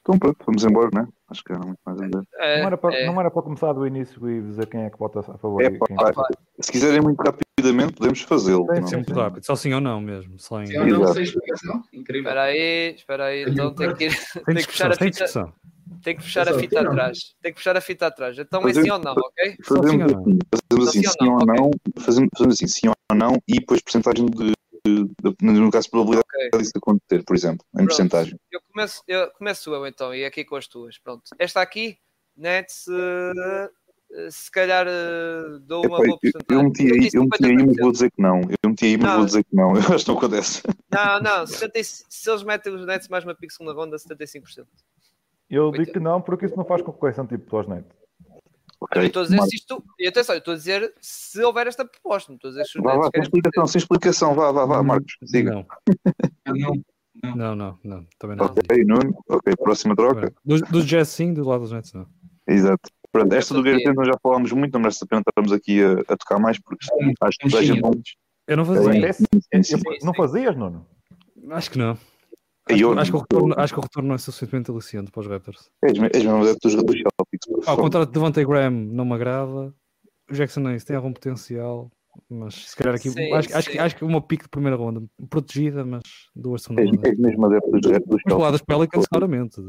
Então 0.02 0.20
pronto, 0.20 0.38
vamos 0.46 0.64
embora, 0.64 0.90
né? 0.94 1.08
Acho 1.30 1.44
que 1.44 1.52
era 1.52 1.66
muito 1.66 1.80
mais 1.86 2.00
a 2.00 2.06
dizer. 2.06 2.28
É, 2.40 2.60
Não 2.60 2.68
era, 2.68 2.78
para, 2.78 2.96
é, 2.96 3.06
não 3.08 3.20
era 3.20 3.32
para 3.32 3.42
começar 3.42 3.74
do 3.74 3.88
início 3.88 4.30
e 4.30 4.42
dizer 4.42 4.68
quem 4.68 4.82
é 4.82 4.90
que 4.90 5.00
vota 5.00 5.20
a 5.20 5.24
favor 5.24 5.64
É, 5.64 5.66
e 5.68 5.80
quem 5.80 5.96
pá, 5.98 6.10
é 6.10 6.14
que... 6.14 6.64
Se 6.64 6.72
quiserem 6.72 7.02
muito 7.02 7.20
rapidamente, 7.22 7.94
podemos 7.96 8.22
fazê-lo. 8.22 8.68
Sim, 8.74 8.82
não? 8.82 8.88
sim, 8.88 8.96
Muito 8.98 9.14
rápido, 9.14 9.44
só 9.46 9.56
sim 9.56 9.74
ou 9.74 9.82
não 9.82 10.00
mesmo. 10.00 10.38
Só 10.38 10.62
em... 10.62 10.68
Se 10.68 10.76
eu 10.76 10.86
não 10.86 11.02
Exato. 11.02 11.14
sei 11.16 11.24
explicação, 11.24 11.84
incrível. 11.92 12.30
Espera 12.30 12.44
aí, 12.44 12.96
espera 12.96 13.26
aí, 13.26 13.44
então 13.50 13.74
tem 13.74 13.96
que, 13.96 14.06
ir, 14.06 14.12
Sem 14.12 14.44
tem 14.44 14.56
que 14.56 14.84
a 14.84 14.94
sem 14.94 15.12
fita, 15.12 15.54
tem 16.04 16.16
que 16.18 16.24
fechar 16.24 16.48
a 16.48 16.54
fita 16.54 16.82
atrás. 16.82 17.18
Tem 17.42 17.52
que 17.52 17.58
fechar 17.58 17.78
a 17.78 17.82
fita 17.82 18.08
atrás. 18.08 18.38
Então 18.38 18.60
é 18.62 18.64
Fazemos- 18.74 18.86
sim 18.86 18.92
ou 18.92 19.00
não, 19.00 19.14
ok? 19.14 19.58
Fazemos 19.64 19.90
Sim 19.90 20.04
ou 20.04 20.08
não? 20.08 20.22
assim, 20.22 20.40
fazemos 20.54 20.88
assim, 20.88 21.02
Sim 21.02 21.08
ou 21.08 21.14
sim 21.14 21.30
ou 21.32 21.46
não, 21.48 21.72
fazemos, 22.00 22.30
assim, 22.48 22.68
sim 22.68 22.88
ou 22.90 23.16
não, 23.18 23.42
e 23.48 23.56
depois 23.60 23.82
porcentagem 23.82 24.28
de- 24.28 24.54
no 25.42 25.72
caso, 25.72 25.90
probabilidade 25.90 26.26
Ok. 26.48 26.60
disso 26.60 26.72
acontecer, 26.76 27.24
por 27.24 27.36
exemplo, 27.36 27.66
em 27.74 27.78
Pronto. 27.78 27.88
porcentagem. 27.90 28.40
Eu 28.52 28.62
começo, 28.72 29.04
eu 29.08 29.32
começo 29.32 29.74
eu 29.74 29.88
então, 29.88 30.14
e 30.14 30.26
aqui 30.26 30.44
com 30.46 30.56
as 30.56 30.68
tuas. 30.68 30.98
Pronto. 30.98 31.24
Esta 31.40 31.62
aqui, 31.62 31.98
Nets, 32.36 32.86
eh, 32.88 33.70
se 34.30 34.52
calhar 34.52 34.86
eh, 34.88 35.60
dou 35.62 35.86
uma 35.86 35.98
Epá, 35.98 36.06
boa 36.06 36.20
eu, 36.22 36.32
porcentagem. 36.32 36.46
eu 36.50 36.64
meti 36.64 36.84
aí, 36.84 37.10
eu 37.14 37.24
meti 37.24 37.46
aí, 37.46 37.66
mas 37.66 37.78
vou 37.78 37.92
dizer 37.92 38.12
que 38.12 38.22
não. 38.22 38.42
Eu 38.64 38.70
meti 38.70 38.86
aí, 38.86 38.98
mas 38.98 39.08
Não. 39.08 39.16
vou 39.18 39.26
dizer 39.26 39.44
que 39.44 39.56
não. 39.56 39.76
Eu 39.76 39.96
acho 39.96 40.06
que 40.06 40.12
não 40.12 40.18
acontece. 40.18 40.62
Não, 40.92 41.20
não, 41.20 41.48
75 41.48 42.08
se 42.10 42.30
eles 42.30 42.44
metem 42.44 42.74
os 42.74 42.86
Nets 42.86 43.08
mais 43.08 43.24
uma 43.24 43.36
pick 43.36 43.52
segunda 43.52 43.74
ronda, 43.74 43.98
75%. 43.98 44.66
Eu 45.50 45.72
digo 45.72 45.92
que 45.92 46.00
não, 46.00 46.22
porque 46.22 46.46
isso 46.46 46.56
não 46.56 46.66
faz 46.66 46.82
concorrência 46.82 47.24
tipo 47.26 47.56
aos 47.56 47.68
netos. 48.82 48.96
Eu 48.96 49.08
estou 49.08 49.22
a 49.22 49.26
dizer 49.26 49.42
se 49.42 49.56
isto. 49.56 49.84
E 50.00 50.08
atenção, 50.08 50.36
eu 50.36 50.40
estou 50.40 50.54
a 50.54 50.58
dizer 50.58 50.94
se 51.02 51.44
houver 51.44 51.68
esta 51.68 51.86
proposta, 51.86 52.32
não 52.32 52.36
estou 52.36 52.50
a 52.50 52.52
dizer 52.52 52.66
se 52.66 52.82
Vá, 52.82 52.96
vá, 52.96 53.10
sem 53.14 53.22
explicação, 53.24 53.68
sem 53.68 53.80
explicação. 53.80 54.36
Vá, 54.36 54.52
vá, 54.52 54.66
vá, 54.66 54.84
Marcos. 54.84 55.16
Diga. 55.22 55.52
Não, 55.52 55.66
não. 56.46 57.36
não, 57.36 57.56
não, 57.56 57.80
não. 57.84 58.08
Também 58.20 58.38
não. 58.38 58.46
Ok, 58.46 58.84
Nuno. 58.86 59.18
Ok, 59.30 59.54
próxima 59.58 59.96
troca. 59.96 60.34
Dos, 60.44 60.62
dos 60.64 60.86
Jazz 60.86 61.10
sim, 61.10 61.34
do 61.34 61.48
lado 61.48 61.62
dos 61.62 61.72
Nets 61.72 61.94
não. 61.94 62.08
Exato. 62.48 62.90
Pronto, 63.12 63.34
esta 63.34 63.54
do 63.54 63.64
nós 63.64 64.08
já 64.08 64.18
falámos 64.22 64.52
muito, 64.52 64.74
não 64.74 64.82
merece 64.82 65.04
a 65.04 65.08
pena 65.08 65.24
estarmos 65.26 65.54
aqui 65.54 65.82
a, 65.82 65.94
a 66.14 66.18
tocar 66.18 66.38
mais, 66.38 66.60
porque 66.60 66.86
acho 67.22 67.38
que 67.38 67.50
toda 67.50 67.60
a 67.60 67.66
gente. 67.66 67.82
Eu 68.48 68.58
não 68.58 68.66
fazia. 68.66 69.08
É, 69.08 69.14
Sim, 69.14 69.26
sim. 69.64 69.76
eu- 69.76 70.06
não 70.06 70.14
fazias, 70.14 70.56
Nuno? 70.56 70.86
Acho 71.50 71.72
que 71.72 71.78
não. 71.78 71.98
E 72.70 72.82
eu- 72.82 72.98
Acho 72.98 73.12
que, 73.12 73.18
o 73.18 73.20
retorno, 73.22 73.54
acho 73.58 73.74
que 73.74 73.80
o 73.80 73.84
retorno 73.84 74.08
não 74.10 74.16
é 74.16 74.18
suficientemente 74.18 74.72
aliciante 74.72 75.12
para 75.12 75.22
os 75.22 75.28
Raptors. 75.28 75.70
És 75.84 75.94
és 76.00 76.24
mesmo 76.24 76.42
adepto 76.42 76.68
dos 76.68 76.76
dos 76.84 76.96
Celtics. 76.96 77.68
Ao 77.68 77.78
contrário 77.78 78.08
de 78.08 78.14
Devontae 78.14 78.44
Graham, 78.46 78.72
não 78.72 79.06
me 79.06 79.14
agrada. 79.14 79.74
O 80.30 80.34
Jackson 80.34 80.66
Hayes 80.68 80.84
tem 80.84 80.96
algum 80.96 81.14
potencial, 81.14 81.92
mas 82.30 82.54
se 82.70 82.76
calhar 82.76 82.96
aqui. 82.96 83.10
Sim, 83.10 83.32
acho, 83.34 83.56
acho, 83.56 83.66
sim. 83.68 83.72
que, 83.74 83.80
acho 83.80 83.96
que 83.96 84.04
uma 84.06 84.22
pique 84.22 84.44
de 84.44 84.50
primeira 84.50 84.76
ronda, 84.76 85.02
protegida, 85.30 85.84
mas 85.86 86.02
duas 86.36 86.62
segunda 86.64 86.84
ronda. 86.84 87.08
és 87.10 87.18
mesmo 87.18 87.46
adepto 87.46 87.72
dos, 87.72 87.82
dos 87.82 87.92
Mas 87.92 88.22
para 88.24 88.34
lá 88.38 88.40
Celtics. 88.40 88.52
dos 88.52 88.62
Pelicans, 88.62 89.06
claramente. 89.08 89.62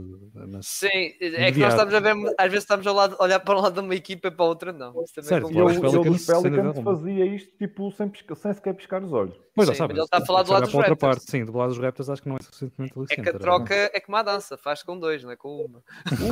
Mas, 0.48 0.66
Sim, 0.66 0.88
é 1.20 1.52
que 1.52 1.58
nós 1.60 1.72
estamos 1.74 1.94
a 1.94 2.00
ver, 2.00 2.14
às 2.38 2.46
vezes 2.50 2.64
estamos 2.64 2.86
a 2.86 2.92
lado- 2.92 3.16
olhar 3.20 3.40
para 3.40 3.56
um 3.58 3.60
lado 3.62 3.74
de 3.74 3.80
uma 3.80 3.94
equipa 3.94 4.28
e 4.28 4.30
para 4.30 4.44
a 4.44 4.48
outra, 4.48 4.72
não. 4.72 4.92
Certo, 5.06 5.50
E 5.50 5.54
concordo. 5.54 5.58
eu, 5.58 5.64
os 5.66 5.74
eu 5.74 5.80
Pelicans, 6.02 6.12
dos 6.12 6.26
sem 6.26 6.42
Pelicans 6.42 6.78
fazia 6.80 7.26
isto 7.26 7.56
tipo, 7.58 7.90
sem, 7.92 8.08
pisca- 8.08 8.34
sem 8.34 8.52
sequer 8.54 8.74
piscar 8.74 9.02
os 9.02 9.12
olhos. 9.12 9.34
pois 9.54 9.68
já 9.68 9.74
sabes. 9.74 9.96
mas 9.96 9.98
ele 9.98 10.04
está 10.04 10.18
a 10.18 10.26
falar 10.26 10.42
do 10.42 10.52
lado 10.52 10.64
dos 10.64 10.74
Raptors. 10.74 10.98
parte, 10.98 11.30
sim, 11.30 11.44
do 11.44 11.56
lado 11.56 11.68
dos 11.70 11.78
Raptors 11.78 12.10
acho 12.10 12.22
que 12.22 12.28
não 12.28 12.36
é 12.36 12.42
suficientemente 12.42 12.92
É 13.10 13.22
que 13.22 13.28
a 13.28 13.38
troca 13.38 13.74
é 13.74 14.00
como 14.00 14.16
a 14.16 14.22
dança, 14.22 14.56
faz 14.56 14.82
com 14.82 14.98
dois, 14.98 15.22
não 15.22 15.30
é 15.30 15.36
com 15.36 15.48
uma. 15.64 15.82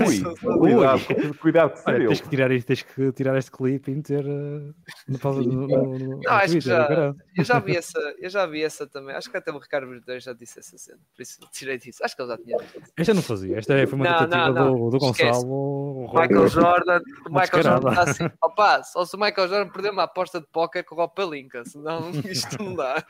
Ui, 0.06 0.20
cuidado, 0.58 1.36
cuidado 1.40 1.84
que 1.84 1.90
eu. 1.90 2.08
tens 2.08 2.20
que 2.20 2.28
tirar, 2.28 2.50
isto- 2.50 2.66
tens 2.66 2.82
que 2.82 3.12
tirar 3.12 3.36
este 3.38 3.50
clipe 3.50 3.90
e 3.90 3.94
meter 3.94 4.24
no, 5.08 5.18
pausa- 5.18 5.42
no, 5.42 5.66
no, 6.06 6.20
Não, 6.20 6.32
acho 6.32 6.44
que 6.46 6.50
Twitter, 6.52 6.72
já- 6.72 6.86
caralho. 6.88 7.16
Eu 7.36 7.44
já 7.44 7.58
vi 7.58 7.76
essa, 7.76 7.98
eu 8.18 8.30
já 8.30 8.46
vi 8.46 8.62
essa 8.62 8.86
também. 8.86 9.14
Acho 9.14 9.30
que 9.30 9.36
até 9.36 9.50
o 9.50 9.58
Ricardo 9.58 9.88
Verdeiro 9.88 10.20
já 10.20 10.32
disse 10.32 10.58
essa 10.58 10.76
cena. 10.78 10.98
Por 11.14 11.22
isso 11.22 11.38
tirei 11.52 11.78
disso. 11.78 12.04
Acho 12.04 12.14
que 12.16 12.22
ele 12.22 12.28
já 12.30 12.38
tinha 12.38 12.56
dito. 12.58 12.82
Esta 12.96 13.10
eu 13.10 13.14
não 13.16 13.22
fazia. 13.22 13.58
Esta 13.58 13.74
é- 13.74 13.86
foi 13.86 13.96
uma 13.98 14.04
Não, 14.10 14.18
tentativa 14.18 14.48
não, 14.50 14.64
não. 14.66 14.78
do, 14.84 14.90
do. 14.90 14.98
Gonçalo. 14.98 16.08
Michael 16.12 16.48
Jordan, 16.48 17.00
o 17.26 17.30
Michael 17.32 17.62
Jordan 17.62 17.90
está 17.90 18.02
assim. 18.02 18.24
Opa, 18.42 18.82
só 18.82 19.04
se 19.04 19.16
o 19.16 19.18
Michael 19.20 19.48
Jordan 19.48 19.68
perder 19.72 19.90
uma 19.90 20.02
aposta 20.04 20.40
de 20.40 20.46
póquer 20.46 20.82
com 20.84 20.94
o 21.02 21.08
Palinka, 21.08 21.64
senão 21.64 22.10
isto 22.24 22.62
não 22.62 22.74
dá. 22.74 23.04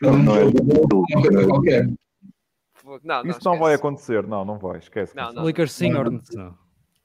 Não, 0.00 0.16
não 0.18 0.36
é. 0.36 0.44
Uma 0.44 1.22
coisa 1.22 1.46
qualquer. 1.46 1.86
Não, 2.84 3.00
não, 3.02 3.26
Isso 3.30 3.40
não 3.44 3.58
vai 3.58 3.74
esquece. 3.74 3.74
acontecer, 3.74 4.26
não, 4.28 4.44
não 4.44 4.58
vai, 4.58 4.78
esquece. 4.78 5.16
Não, 5.16 5.32
não. 5.32 5.42
Lakers 5.44 5.72
sim, 5.72 5.92
Hornets 5.92 6.34
não. 6.36 6.56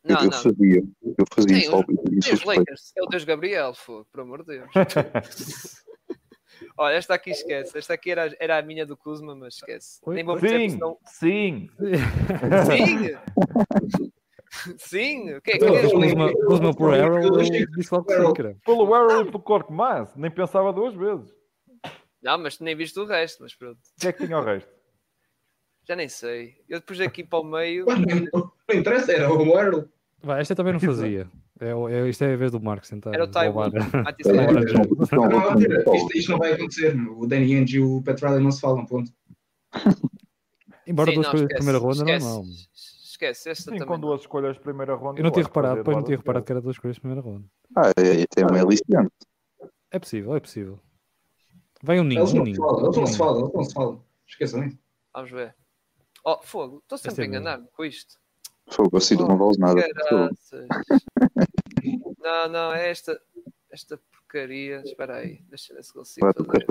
Eu, 0.04 0.16
Não, 0.16 0.22
eu 0.24 0.30
não. 0.32 0.42
fazia, 0.42 0.84
eu 1.04 1.26
fazia 1.34 1.56
Sim, 1.56 1.62
isso, 1.62 1.76
ao- 1.76 1.86
isso 2.12 2.34
os. 2.34 2.44
Lakers. 2.44 2.92
É 2.98 3.04
o 3.04 3.06
Deus 3.06 3.24
Gabriel, 3.24 3.74
fogo, 3.76 4.08
por 4.12 4.22
amor 4.22 4.44
de 4.44 4.58
Deus. 4.58 4.70
Olha, 6.78 6.96
esta 6.96 7.14
aqui 7.16 7.32
esquece. 7.32 7.78
Esta 7.78 7.94
aqui 7.94 8.12
era, 8.12 8.36
era 8.40 8.58
a 8.58 8.62
minha 8.62 8.86
do 8.86 8.96
Kuzma, 8.98 9.36
mas 9.36 9.56
esquece. 9.56 10.00
Nem 10.08 10.24
vou 10.24 10.40
Sim, 10.40 10.70
senão- 10.70 10.98
sim. 11.06 11.70
Sim! 12.68 14.12
Sim! 14.78 15.34
O 15.36 15.42
que 15.42 15.52
é 15.52 15.58
que 15.58 15.64
Eu- 15.64 15.76
é? 15.76 15.86
eu- 15.86 16.46
Kuzma 16.46 16.74
por 16.76 16.94
Arrow, 16.94 17.38
disse 17.42 17.94
logo 17.94 18.06
que. 18.34 18.54
Pelo 18.66 18.94
Arrow 18.94 19.22
e 19.22 19.26
pelo 19.26 19.40
Cork 19.42 19.72
Mass, 19.72 20.14
nem 20.16 20.30
pensava 20.30 20.74
duas 20.74 20.94
vezes. 20.94 21.34
Não, 22.22 22.38
mas 22.38 22.60
nem 22.60 22.76
viste 22.76 23.00
o 23.00 23.06
resto, 23.06 23.42
mas 23.44 23.56
pronto. 23.56 23.78
O 23.80 24.02
que 24.02 24.08
é 24.10 24.12
que 24.14 24.26
tinha 24.26 24.38
o 24.38 24.44
resto? 24.44 24.70
Já 25.88 25.96
nem 25.96 26.08
sei. 26.08 26.56
Eu 26.70 26.80
depois 26.80 27.00
aqui 27.02 27.24
para 27.24 27.40
o 27.40 27.44
meio. 27.44 27.86
Não 27.86 28.52
não 28.68 28.80
interessa, 28.80 29.12
era 29.12 29.32
o 29.32 29.58
Earl. 29.58 29.84
Vai, 30.24 30.42
esta 30.42 30.54
eu 30.54 30.58
também 30.58 30.74
não 30.74 30.80
fazia. 30.80 31.28
É, 31.60 31.70
é, 31.70 32.10
isto 32.10 32.24
é 32.24 32.34
a 32.34 32.38
vez 32.38 32.52
do 32.52 32.60
Marcos 32.60 32.90
tentar. 32.90 33.14
Era 33.14 33.24
o 33.24 33.28
Taiwan. 33.28 33.70
É, 33.70 34.12
isto, 35.96 36.18
isto 36.18 36.32
não 36.32 36.40
vai 36.40 36.54
acontecer. 36.54 36.96
O 36.96 37.28
Danny 37.28 37.56
Ainge 37.56 37.78
e 37.78 37.80
o 37.82 38.02
Pat 38.02 38.20
Riley 38.20 38.44
não 38.44 38.52
se 38.52 38.62
falam, 38.62 38.86
ponto. 38.86 39.12
Embora 40.88 41.12
Sim, 41.12 41.16
duas 41.16 41.28
coisas 41.28 41.48
de 41.48 41.54
esquece, 41.54 41.56
primeira 41.56 41.80
ronda, 41.80 41.98
esquece, 42.00 42.26
não, 42.26 42.44
não. 42.44 42.52
Esquece, 42.52 43.50
esta 43.50 43.64
Sim, 43.64 43.78
também. 43.78 43.88
com 43.88 44.00
duas 44.00 44.22
escolhas 44.22 44.56
de 44.56 44.62
primeira 44.62 44.96
ronda. 44.96 45.20
Eu 45.20 45.24
não 45.24 45.32
tinha 45.32 45.44
reparado, 45.44 45.84
pois 45.84 45.98
não 45.98 46.04
tinha 46.04 46.18
reparado 46.18 46.46
que 46.46 46.52
era 46.52 46.62
duas 46.62 46.78
coisas 46.80 46.96
de 46.96 47.02
primeira 47.02 47.22
ronda. 47.22 47.46
Ah, 47.76 47.92
é, 47.98 48.42
é 48.42 48.46
uma 48.46 48.60
aliciante. 48.60 49.12
É 49.92 50.00
possível, 50.00 50.36
é 50.36 50.40
possível. 50.40 50.80
Vai 51.84 52.00
um 52.00 52.04
ninho, 52.04 52.22
Eles 52.22 52.34
não 52.34 52.46
se 52.46 52.52
ninho. 52.52 52.58
falam, 52.58 52.86
eles 52.86 52.98
não 52.98 53.06
se 53.06 53.18
falam, 53.18 53.40
eles 53.42 53.54
não 53.54 53.64
se 53.64 53.74
falam. 53.74 54.04
Esqueçam 54.28 54.64
isso. 54.66 54.78
Vamos 55.14 55.32
ver. 55.32 55.56
Oh, 56.24 56.40
fogo. 56.42 56.80
Estou 56.84 56.98
sempre 56.98 57.24
a 57.24 57.26
é 57.26 57.28
mesmo. 57.28 57.42
enganar-me 57.44 57.68
com 57.76 57.84
isto. 57.86 58.16
Fogo, 58.70 58.98
assim 58.98 59.16
não 59.16 59.38
vale 59.38 59.58
nada. 59.58 59.82
Caraças. 59.94 60.68
Não, 62.20 62.48
não, 62.50 62.74
é 62.74 62.92
esta, 62.92 63.20
esta 63.72 64.00
porcaria. 64.12 64.82
Espera 64.86 65.16
aí, 65.18 65.42
deixa 65.50 65.74
eu 65.74 65.78
ver 65.78 65.84
se 65.84 65.92
consigo 65.94 66.26
Vai, 66.26 66.34
tu 66.34 66.46
fazer. 66.46 66.66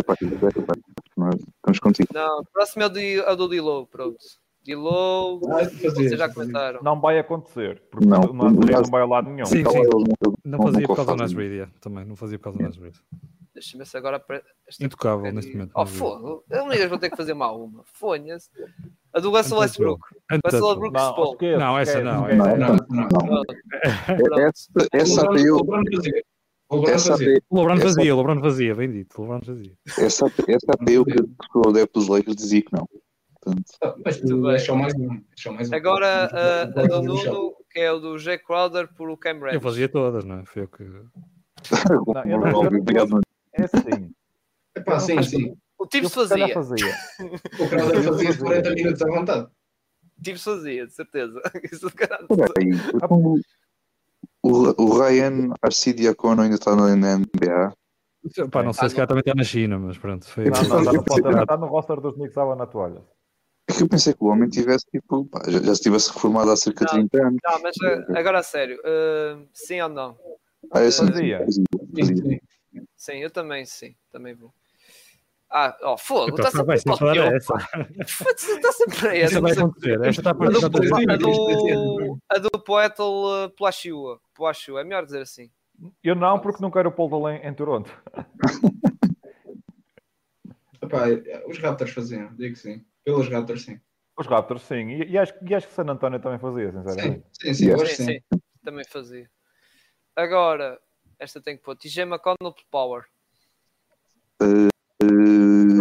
Estamos 1.57 1.79
contigo. 1.81 2.09
Não, 2.15 2.39
o 2.41 2.45
próximo 2.53 2.85
é 2.85 2.87
o, 2.87 2.89
de, 2.89 3.19
é 3.19 3.31
o 3.33 3.37
do 3.37 3.49
Dilow, 3.49 3.87
pronto. 3.87 4.17
Dilow, 4.63 5.41
Ah, 5.51 5.65
vocês 5.65 6.13
já 6.17 6.33
comentaram. 6.33 6.81
Não 6.83 7.01
vai 7.01 7.19
acontecer, 7.19 7.83
porque 7.91 8.07
Não, 8.07 8.21
o 8.21 8.33
Nasri 8.33 8.73
mas- 8.73 8.83
não 8.83 8.91
vai 8.91 9.03
a 9.03 9.07
lado 9.07 9.31
nenhum. 9.31 9.47
Sim, 9.47 9.59
Então, 9.61 9.73
sim. 9.73 9.83
não- 9.83 9.91
Não 10.45 10.59
Não, 10.59 10.67
fazia 10.73 10.87
por 10.87 10.97
causa 10.97 11.17
do 11.17 11.41
yeah, 11.43 11.73
também. 11.81 12.05
Não 12.05 12.17
fazia 12.17 12.39
por 12.39 12.45
causa 12.45 12.59
do 12.59 12.65
Nasrid. 12.65 12.95
Deixa-me 13.61 13.85
ver 13.85 13.87
se 13.91 13.97
agora. 13.99 14.25
Esta 14.67 14.85
Intocável 14.85 15.19
porcaria. 15.19 15.37
neste 15.37 15.53
momento. 15.53 15.73
Oh, 15.75 15.85
fogo. 15.85 16.45
Eu 16.49 16.67
nem 16.67 16.89
vou 16.89 16.99
ter 16.99 17.11
que 17.11 17.17
fazer 17.17 17.35
mal 17.35 17.63
uma. 17.63 17.83
Fonha-se. 17.85 18.49
A 19.13 19.21
do 19.21 19.31
Russell. 19.31 19.59
Westbrook. 19.59 20.03
Russell. 20.45 20.79
Westbrook 20.81 21.45
Não, 21.53 21.59
Não, 21.59 21.79
essa 21.79 22.01
não, 22.03 22.23
esquece. 22.31 22.39
Não, 22.39 22.57
não, 22.57 22.77
não. 23.27 23.43
É- 24.41 24.49
Essa, 24.49 24.89
essa 24.93 25.27
O 25.29 25.33
LeBron- 25.33 25.53
o 25.53 25.57
LeBron 25.57 25.83
fazia. 25.93 26.23
O 26.71 26.77
LeBron 26.77 26.93
essa 26.95 27.11
fazia. 27.11 27.27
O 27.51 27.61
Essa- 27.73 28.01
o 28.01 28.17
LeBron 28.17 28.41
fazia, 28.41 28.75
bem 28.75 28.91
dito. 28.93 29.19
O 29.19 29.23
LeBron 29.23 29.41
fazia. 29.43 29.73
essa, 29.99 30.27
essa 30.49 30.67
até 30.73 30.93
eu 30.93 31.05
que 31.05 31.17
sou 31.53 31.69
adepto 31.69 31.99
dos 32.01 32.09
Lakers 32.09 32.37
dizia 32.37 32.63
que 32.63 32.73
não. 32.73 32.89
Portanto, 33.43 33.65
Ah, 33.83 33.95
Mas 34.05 34.21
Muito 34.23 34.37
tu 34.37 34.43
bem. 34.47 34.55
é 34.55 34.59
só 34.59 34.75
mais 34.75 34.95
um. 34.95 35.15
é 35.47 35.51
mais 35.51 35.71
um. 35.71 35.75
Agora 35.75 36.07
a, 36.27 36.63
a 36.63 36.65
do 36.65 37.03
Nuno, 37.03 37.55
que 37.71 37.79
é 37.81 37.91
o 37.93 37.99
do 37.99 38.19
Jay 38.19 38.39
Crowder 38.39 38.89
por 38.95 39.11
o 39.11 39.17
Cam 39.17 39.35
Reddish. 39.35 39.55
Eu 39.55 39.61
fazia 39.61 39.89
todas, 39.89 40.25
não 40.25 40.41
é? 40.41 40.45
Foi 40.47 40.63
eu 40.63 40.69
que. 40.69 40.83
Não, 40.85 42.25
eu 42.25 42.39
não- 42.41 42.61
obrigado, 42.61 43.11
mano. 43.11 43.23
É 43.61 43.67
sim. 43.67 44.11
Epá, 44.77 44.99
sim, 45.01 45.23
sim. 45.23 45.57
O 45.79 45.87
se 45.87 46.01
calhar 46.01 46.11
fazia. 46.11 46.55
fazia. 46.55 46.95
O 47.59 47.69
Crowder 47.69 48.03
fazia 48.03 48.37
40 48.37 48.71
minutos 48.75 49.03
à 49.03 49.07
vontade. 49.07 49.49
Tibbs 50.23 50.45
fazia, 50.45 50.87
de 50.87 50.93
certeza. 50.93 51.41
Isso 51.73 51.89
de 51.89 51.95
caralho. 51.95 52.27
Então, 52.95 53.35
o, 54.43 54.83
o 54.83 54.99
Ryan 54.99 55.53
Arcidiacono 55.63 56.43
ainda 56.43 56.55
está 56.57 56.77
na 56.77 56.91
NBA. 56.95 57.73
Pá, 58.51 58.63
não 58.63 58.73
sei 58.73 58.87
Ah, 58.87 58.89
se 58.89 58.95
calhar 58.95 59.09
também 59.09 59.21
está 59.21 59.35
na 59.35 59.45
China, 59.45 59.79
mas 59.79 59.97
pronto. 59.99 60.27
Foi... 60.27 60.45
Não, 60.45 60.63
não, 60.63 60.81
está 60.81 60.93
no, 60.93 61.03
roster- 61.03 61.43
está 61.43 61.57
no 61.57 61.67
roster 61.67 62.01
dos 62.01 62.15
Knicks 62.15 62.37
à 62.37 62.55
na 62.55 62.67
toalha. 62.67 63.03
É 63.69 63.73
que 63.73 63.83
eu 63.83 63.89
pensei 63.89 64.13
que 64.15 64.23
o 64.23 64.27
homem 64.27 64.49
tivesse, 64.49 64.85
tipo, 64.91 65.25
pá, 65.27 65.43
já, 65.49 65.61
já 65.63 65.75
se 65.75 65.83
tivesse 65.83 66.13
reformado 66.13 66.51
há 66.51 66.57
cerca 66.57 66.85
de 66.85 66.93
Não. 66.93 67.09
30 67.09 67.27
anos. 67.27 67.41
Não, 67.45 67.63
mas 67.63 67.77
uh, 67.77 68.17
agora 68.17 68.39
a 68.41 68.43
sério, 68.43 68.79
uh, 68.81 69.49
sim 69.55 69.81
ou 69.81 69.89
não? 69.89 70.19
Ah, 70.73 70.81
é 70.81 70.91
sim, 70.91 71.07
Fazia. 71.07 71.39
fazia, 71.39 71.65
Sim, 71.71 72.01
fazia. 72.01 72.17
sim. 72.17 72.41
Sim, 73.01 73.15
eu 73.15 73.31
também 73.31 73.65
sim, 73.65 73.97
também 74.13 74.35
vou. 74.35 74.53
Ah, 75.49 75.75
ó, 75.81 75.97
fogo, 75.97 76.35
Então, 76.35 76.47
está 76.47 76.63
tá 76.63 76.77
sempre 76.77 77.19
eu, 77.19 77.25
essa. 77.25 77.55
Está 78.29 78.73
sempre 78.73 79.09
a 79.09 79.17
essa. 79.17 79.41
Vai 79.41 79.53
acontecer. 79.53 79.99
Esta 80.03 80.21
está 80.21 80.31
A 80.33 80.35
para 80.35 80.51
está- 80.51 80.67
a 80.67 81.17
do, 81.17 82.19
a 82.29 82.39
do 82.39 82.51
Poetel 82.63 83.07
uh, 83.07 83.51
Plachua. 83.57 84.21
Plachua, 84.35 84.83
é 84.83 84.85
melhor 84.85 85.07
dizer 85.07 85.23
assim. 85.23 85.51
Eu 86.05 86.15
não, 86.15 86.39
porque 86.39 86.61
não 86.61 86.71
quero 86.71 86.91
o 86.91 86.93
Paul 86.93 87.09
Dole 87.09 87.37
em, 87.39 87.47
em 87.47 87.55
Toronto. 87.55 87.91
Epá, 90.83 91.07
os 91.47 91.57
Raptors 91.59 91.93
faziam, 91.93 92.35
digo 92.37 92.55
que 92.55 92.61
sim. 92.61 92.85
Pelos 93.03 93.31
Raptors, 93.31 93.63
sim. 93.63 93.81
Os 94.15 94.27
Raptors, 94.27 94.61
sim. 94.65 94.91
E, 94.91 95.13
e 95.13 95.17
acho, 95.17 95.33
e 95.41 95.55
acho 95.55 95.67
que 95.67 95.73
San 95.73 95.89
António 95.89 96.21
também 96.21 96.39
fazia, 96.39 96.71
sinceramente. 96.71 97.25
Sim, 97.33 97.55
sim, 97.55 97.79
Sim, 97.79 97.87
sim. 97.87 98.05
sim, 98.05 98.21
também 98.63 98.85
fazia. 98.85 99.31
Agora, 100.15 100.79
esta 101.21 101.41
tem 101.41 101.57
que 101.57 101.63
pôr. 101.63 101.77
TJ 101.77 102.03
McConnell 102.05 102.53
por 102.53 102.65
Power. 102.71 103.05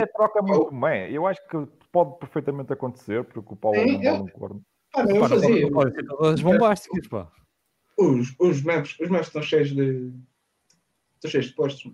É 0.01 0.05
troca 0.07 0.41
muito 0.41 0.73
mé. 0.73 1.09
Eu 1.11 1.25
acho 1.25 1.41
que 1.47 1.65
pode 1.91 2.19
perfeitamente 2.19 2.73
acontecer, 2.73 3.23
porque 3.23 3.39
o 3.39 3.73
Sim, 3.73 3.93
não 3.93 4.03
vale 4.03 4.23
um 4.23 4.27
corno. 4.27 4.63
Ah, 4.93 5.03
não, 5.03 5.15
eu 5.15 5.21
Pá, 5.21 5.29
fazia. 5.29 5.71
todas 6.07 6.41
bombásticas, 6.41 7.07
pá. 7.07 7.31
Os, 7.97 8.33
os 8.39 8.61
maps, 8.63 8.99
os 8.99 9.09
maps 9.09 9.27
estão 9.27 9.41
cheios 9.41 9.69
de. 9.73 10.13
Estão 11.15 11.31
cheios 11.31 11.47
de 11.47 11.53
postos. 11.53 11.91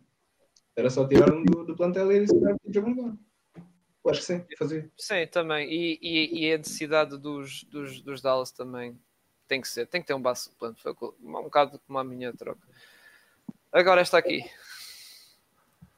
Era 0.76 0.90
só 0.90 1.08
tirar 1.08 1.32
um 1.32 1.44
do, 1.44 1.64
do 1.66 1.76
plantel 1.76 2.12
e 2.12 2.26
que 2.26 2.74
jogo 2.74 2.90
agora. 2.90 3.18
Eu 4.04 4.12
acho 4.12 4.20
que 4.20 4.26
sim, 4.26 4.46
fazia. 4.58 4.92
Sim, 4.98 5.28
também. 5.32 5.68
E, 5.70 6.00
e, 6.02 6.46
e 6.46 6.54
a 6.54 6.58
necessidade 6.58 7.18
dos, 7.18 7.64
dos, 7.66 8.02
dos 8.02 8.22
Dallas 8.22 8.52
também 8.52 9.00
tem 9.48 9.62
que 9.62 9.68
ser. 9.68 9.88
Tem 9.88 10.02
que 10.02 10.08
ter 10.08 10.14
um 10.14 10.22
base 10.22 10.50
plano. 10.58 10.76
Um 11.22 11.44
bocado 11.44 11.80
como 11.88 11.98
a 11.98 12.04
minha 12.04 12.32
troca. 12.34 12.68
Agora 13.76 14.00
esta 14.00 14.18
aqui. 14.18 14.42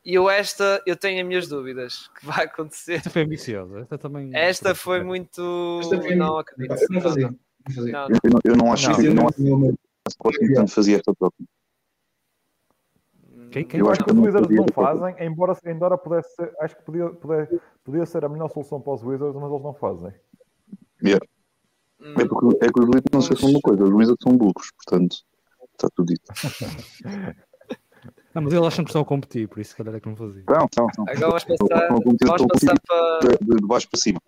E 0.04 0.16
eu 0.16 0.28
esta, 0.28 0.82
eu 0.88 0.96
tenho 0.96 1.22
as 1.22 1.28
minhas 1.28 1.48
dúvidas 1.48 2.08
que 2.18 2.26
vai 2.26 2.46
acontecer. 2.46 2.94
Esta 2.96 3.10
foi 3.12 3.22
ambiciosa. 3.22 3.80
Esta 3.82 3.98
também. 4.00 4.32
Esta 4.34 4.74
foi 4.74 5.04
muito... 5.04 5.78
Esta 5.82 6.02
foi- 6.02 6.16
Não 6.16 6.40
acredito. 6.40 6.74
Eu 6.74 6.88
não 6.90 7.02
fazia. 7.02 7.28
Não 7.30 7.76
fazia. 7.76 7.92
Não, 7.92 8.08
Eu 8.08 8.32
não, 8.32 8.40
eu 8.46 8.58
não 8.58 8.74
acho 8.74 8.90
Não. 8.90 9.02
eu 9.04 9.14
não 9.14 9.24
Não, 9.24 9.28
acho 10.08 10.18
que 10.18 10.24
o 10.24 10.28
Washington 10.28 10.68
fazia 10.68 10.96
esta 10.96 11.14
troca. 11.14 11.36
não. 13.30 13.50
Quem- 13.50 13.64
quem 13.64 13.80
Eu 13.80 13.86
Não, 13.86 13.92
acho 13.92 14.04
que 14.04 14.12
não 14.12 14.22
os 14.24 14.28
Wizards 14.28 14.56
não 14.58 14.66
fazem, 14.74 15.16
embora, 15.28 15.58
embora 15.66 15.98
pudesse 16.00 16.34
ser, 16.36 16.52
acho 16.62 16.76
que 16.78 16.82
podia, 16.84 17.10
podia, 17.10 17.62
podia 17.84 18.06
ser 18.08 18.26
a 18.26 18.30
melhor 18.30 18.50
solução 18.50 18.82
para 18.82 18.94
os 18.94 19.04
Wizards, 19.04 19.36
mas 19.40 19.52
eles 19.52 19.64
não 19.64 19.74
fazem. 19.76 20.14
hum, 21.04 22.14
É, 22.18 22.26
porque, 22.26 22.66
é 22.66 22.72
que 22.72 22.80
os 22.80 22.86
Wizards 22.88 23.12
não 23.14 23.22
se 23.22 23.28
esqueçam 23.34 23.50
de 23.50 23.56
uma 23.56 23.62
coisa, 23.62 23.84
os 23.84 23.92
Wizards 23.92 24.24
são 24.24 24.36
burros, 24.36 24.72
portanto, 24.72 25.18
está 25.74 25.90
tudo 25.94 26.08
dito. 26.08 26.24
Não, 28.38 28.44
mas 28.44 28.54
eles 28.54 28.68
acham 28.68 28.86
que 28.86 28.90
estão 28.92 29.02
a 29.02 29.06
competir, 29.06 29.48
por 29.48 29.60
isso 29.60 29.72
se 29.72 29.76
calhar 29.76 29.96
é 29.96 30.00
que 30.00 30.08
não 30.08 30.16
fazia. 30.16 30.44
Não, 30.48 30.68
não, 30.78 30.88
não. 30.96 31.06
Agora 31.10 31.20
vamos 31.32 31.44
passar, 31.44 32.44
a 32.44 32.48
passar 32.48 32.76
para... 32.88 33.20
de, 33.42 33.56
de 33.56 33.68
baixo 33.68 33.90
para 33.90 34.00
cima. 34.00 34.22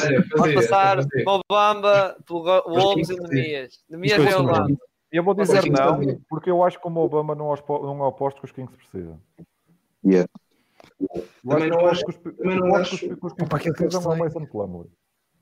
Olha, 0.00 0.24
Vamos 0.36 0.54
passar. 0.54 0.98
Mobamba 1.26 2.16
pelo 2.24 2.44
Wolves 2.68 3.08
e 3.10 3.16
Nemias. 3.18 3.84
Nemias 3.90 4.20
é 4.24 4.30
foi 4.30 4.40
o 4.40 4.42
lado. 4.44 4.78
Eu 5.10 5.24
vou 5.24 5.34
dizer 5.34 5.68
não, 5.68 5.98
porque 6.28 6.48
eu 6.48 6.62
acho 6.62 6.80
que 6.80 6.86
o 6.86 6.96
Obama 6.96 7.34
não, 7.34 7.52
não 7.68 8.04
é 8.04 8.06
o 8.06 8.12
posto 8.12 8.38
que 8.40 8.44
os 8.46 8.52
Kings 8.52 8.72
precisam. 8.76 9.20
Yeah. 10.04 10.28
Também 11.44 11.68
não 11.68 11.86
acho- 11.88 12.04
que 12.04 12.10
os- 12.12 12.34
não 12.36 12.78
Kings 13.58 13.72
precisam 13.72 14.12
é 14.12 14.14
o. 14.14 14.18
Mason 14.18 14.46
Plumlee. 14.46 14.90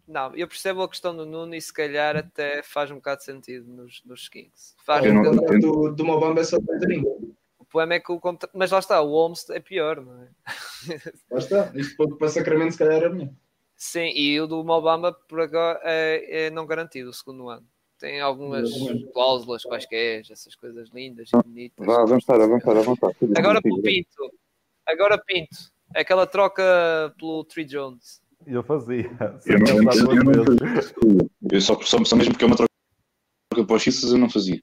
Não, 0.08 0.34
eu 0.34 0.46
percebo 0.48 0.82
a 0.82 0.88
questão 0.88 1.14
do 1.16 1.26
Nuno 1.26 1.54
e 1.54 1.60
se 1.60 1.72
calhar 1.72 2.16
até 2.16 2.62
faz 2.62 2.90
um 2.90 2.96
bocado 2.96 3.18
de 3.18 3.24
sentido 3.24 3.66
nos, 3.70 4.02
nos 4.06 4.28
Kings. 4.28 4.74
Faz 4.84 5.04
Eu 5.04 5.12
não- 5.14 5.20
um 5.20 5.24
contrato 5.36 5.58
do, 5.60 5.92
do 5.94 6.04
Mobamba 6.04 6.40
é 6.40 6.44
só 6.44 6.58
30. 6.80 7.06
O 7.08 7.34
problema 7.74 7.94
é 7.94 8.00
que 8.00 8.12
o 8.12 8.20
contra... 8.20 8.48
Mas 8.54 8.70
lá 8.70 8.78
está, 8.78 9.02
o 9.02 9.10
Holmes 9.10 9.50
é 9.50 9.58
pior, 9.58 10.00
não 10.00 10.22
é? 10.22 10.28
Lá 11.30 11.38
está. 11.38 11.72
Isto 11.74 11.96
para- 11.96 12.16
para 12.16 12.28
Sacramento 12.28 12.72
se 12.72 12.78
calhar 12.78 12.94
era 12.94 13.10
melhor. 13.10 13.32
Sim, 13.76 14.12
e 14.14 14.40
o 14.40 14.46
do 14.46 14.62
Mobamba 14.62 15.12
por 15.12 15.40
agora 15.40 15.80
é, 15.82 16.46
é 16.46 16.50
não 16.50 16.66
garantido 16.66 17.10
o 17.10 17.12
segundo 17.12 17.48
ano. 17.48 17.66
tem 17.98 18.20
algumas 18.20 18.70
cláusulas 19.12 19.64
quaisquer, 19.64 20.22
essas 20.30 20.54
coisas 20.54 20.88
lindas 20.90 21.28
e 21.28 21.36
bonitas. 21.36 21.84
Vá 21.84 22.02
avançar, 22.02 22.40
avançar, 22.40 22.76
avançar. 22.76 23.10
Agora 23.36 23.60
pelo 23.60 23.82
Pinto. 23.82 24.30
Agora 24.86 25.18
Pinto. 25.18 25.56
Aquela 25.94 26.26
troca 26.26 26.62
pelo 27.18 27.44
Tree 27.44 27.64
Jones. 27.64 28.22
Eu 28.46 28.62
fazia. 28.62 29.10
Eu 29.46 29.58
não, 29.58 29.66
eu 29.66 29.82
não 29.82 29.92
vezes. 29.92 30.92
fazia. 30.92 31.30
Eu 31.50 31.60
só, 31.60 31.80
só, 31.82 32.04
só 32.04 32.16
mesmo 32.16 32.32
porque 32.32 32.44
é 32.44 32.46
uma 32.46 32.56
troca 32.56 32.70
para 33.66 33.76
os 33.76 33.82
Xistas 33.82 34.12
eu 34.12 34.18
não 34.18 34.30
fazia. 34.30 34.60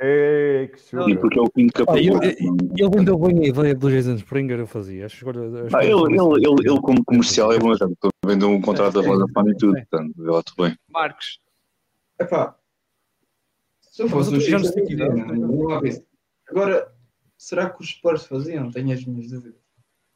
Ei, 0.00 0.68
que 0.68 0.78
chuva. 0.78 1.10
E 1.10 1.16
porque 1.18 1.38
é 1.38 1.42
o 1.42 1.50
Pinto 1.50 1.72
Pá, 1.72 1.78
capaz. 1.86 2.00
ele, 2.06 2.16
ele 2.16 2.90
vendeu 2.94 3.18
bem 3.18 3.44
a 3.44 3.48
ideia 3.48 3.74
do 3.74 3.90
Jason 3.90 4.14
Springer, 4.14 4.60
eu 4.60 4.66
fazia. 4.66 5.06
Acho 5.06 5.16
que 5.16 5.24
escolha- 5.28 5.64
as 5.66 5.74
Ah, 5.74 5.82
ele, 5.84 5.92
escolhas- 5.92 6.20
ele, 6.38 6.46
ele, 6.46 6.70
ele 6.70 6.80
como 6.80 7.04
comercial 7.04 7.52
é 7.52 7.58
bom, 7.58 7.74
já 7.74 7.86
estou 7.86 8.10
vendendo 8.24 8.48
um 8.48 8.60
contrato 8.60 8.94
da 8.94 9.00
Vodafone 9.02 9.50
e 9.52 9.56
tudo, 9.56 9.72
portanto, 9.74 10.12
vê 10.16 10.30
lá, 10.30 10.42
tudo 10.42 10.62
bem. 10.64 10.78
Marcos. 10.90 11.40
Epá, 12.20 12.56
se 13.80 14.02
eu 14.02 14.08
fosse 14.08 14.30
o 14.34 14.36
isso. 15.86 16.02
Agora, 16.48 16.92
será 17.36 17.68
que 17.70 17.82
os 17.82 17.90
Spurs 17.90 18.24
faziam? 18.24 18.70
Tenho 18.70 18.92
as 18.92 19.04
minhas 19.04 19.30
dúvidas. 19.30 19.60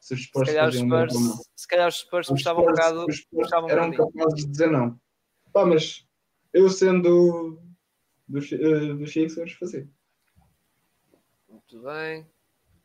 Se 0.01 0.15
os 0.15 0.21
Se 0.21 0.27
Spurs 0.27 0.49
calhar 0.49 0.69
os 0.69 0.75
Spurs, 0.77 1.15
não. 1.15 1.37
se 1.57 1.69
calhar 1.69 1.89
os 1.89 1.99
Spurs 1.99 2.31
um 2.31 2.35
bocado. 2.35 3.07
os 3.07 3.17
Spurs 3.19 3.27
gostavam 3.43 3.69
um 3.69 3.73
eram 3.73 3.91
capazes 3.93 4.45
de 4.45 4.51
dizer 4.51 4.71
não. 4.71 4.99
Pá, 5.53 5.65
mas 5.67 6.05
eu 6.53 6.69
sendo 6.71 7.61
dos, 8.33 8.51
uh, 8.53 8.95
dos 8.95 9.13
Sixers, 9.13 9.53
fazia. 9.53 9.87
Muito 11.49 11.83
bem. 11.83 12.27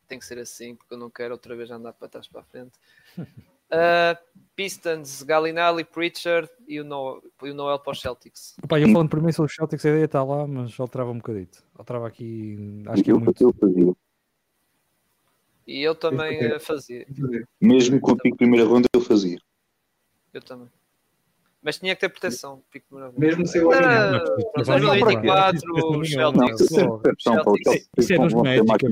Tem 0.07 0.19
que 0.19 0.25
ser 0.25 0.37
assim, 0.39 0.75
porque 0.75 0.93
eu 0.93 0.97
não 0.97 1.09
quero 1.09 1.33
outra 1.33 1.55
vez 1.55 1.71
andar 1.71 1.93
para 1.93 2.07
trás 2.07 2.27
para 2.27 2.41
a 2.41 2.43
frente. 2.43 2.77
Uh, 3.17 4.15
Pistons, 4.55 5.23
Gallinari, 5.23 5.83
Pritchard 5.83 6.49
e 6.67 6.79
o, 6.79 6.83
Noel, 6.83 7.21
e 7.43 7.49
o 7.49 7.53
Noel 7.53 7.79
para 7.79 7.91
os 7.91 8.01
Celtics. 8.01 8.55
Pá, 8.67 8.79
eu 8.79 8.89
falando 8.89 9.09
primeiro 9.09 9.35
sobre 9.35 9.49
os 9.49 9.55
Celtics, 9.55 9.85
a 9.85 9.89
ideia 9.89 10.05
está 10.05 10.23
lá, 10.23 10.47
mas 10.47 10.79
alterava 10.79 11.11
um 11.11 11.17
bocadito. 11.17 11.63
Alterava 11.75 12.07
aqui, 12.07 12.83
acho 12.87 13.03
que 13.03 13.11
é 13.11 13.13
eu, 13.13 13.19
muito. 13.19 13.41
eu 13.41 13.53
fazia. 13.53 13.93
E 15.65 15.81
eu 15.81 15.93
também 15.93 16.41
Eu 16.41 16.55
eh, 16.55 16.59
fazia. 16.59 17.05
Fazia. 17.07 17.47
Mesmo 17.59 17.99
com 17.99 18.11
o 18.13 18.17
pico 18.17 18.37
primeira 18.37 18.65
ronda, 18.65 18.87
eu 18.93 19.01
fazia. 19.01 19.37
Eu 20.33 20.41
também. 20.41 20.69
Mas 21.67 21.77
tinha 21.79 21.93
que 21.93 21.99
ter 21.99 22.07
proteção. 22.07 22.63
Pico. 22.71 22.97
Mesmo 23.17 23.45
sem 23.45 23.61
o 23.61 23.69
Aguinaldo. 23.73 24.23
mas 24.55 24.67
Não, 24.69 24.79
no 24.79 24.87
para 24.87 25.09
quê? 25.09 25.15
24, 25.17 25.57
Isso 25.57 25.67
é 25.67 25.85
os 25.85 26.09
legal. 26.11 26.31
Não, 26.31 26.47
Celtics. 26.47 27.89
Isso 27.97 28.13
é 28.13 28.17
dos 28.17 28.33
médicos, 28.35 28.83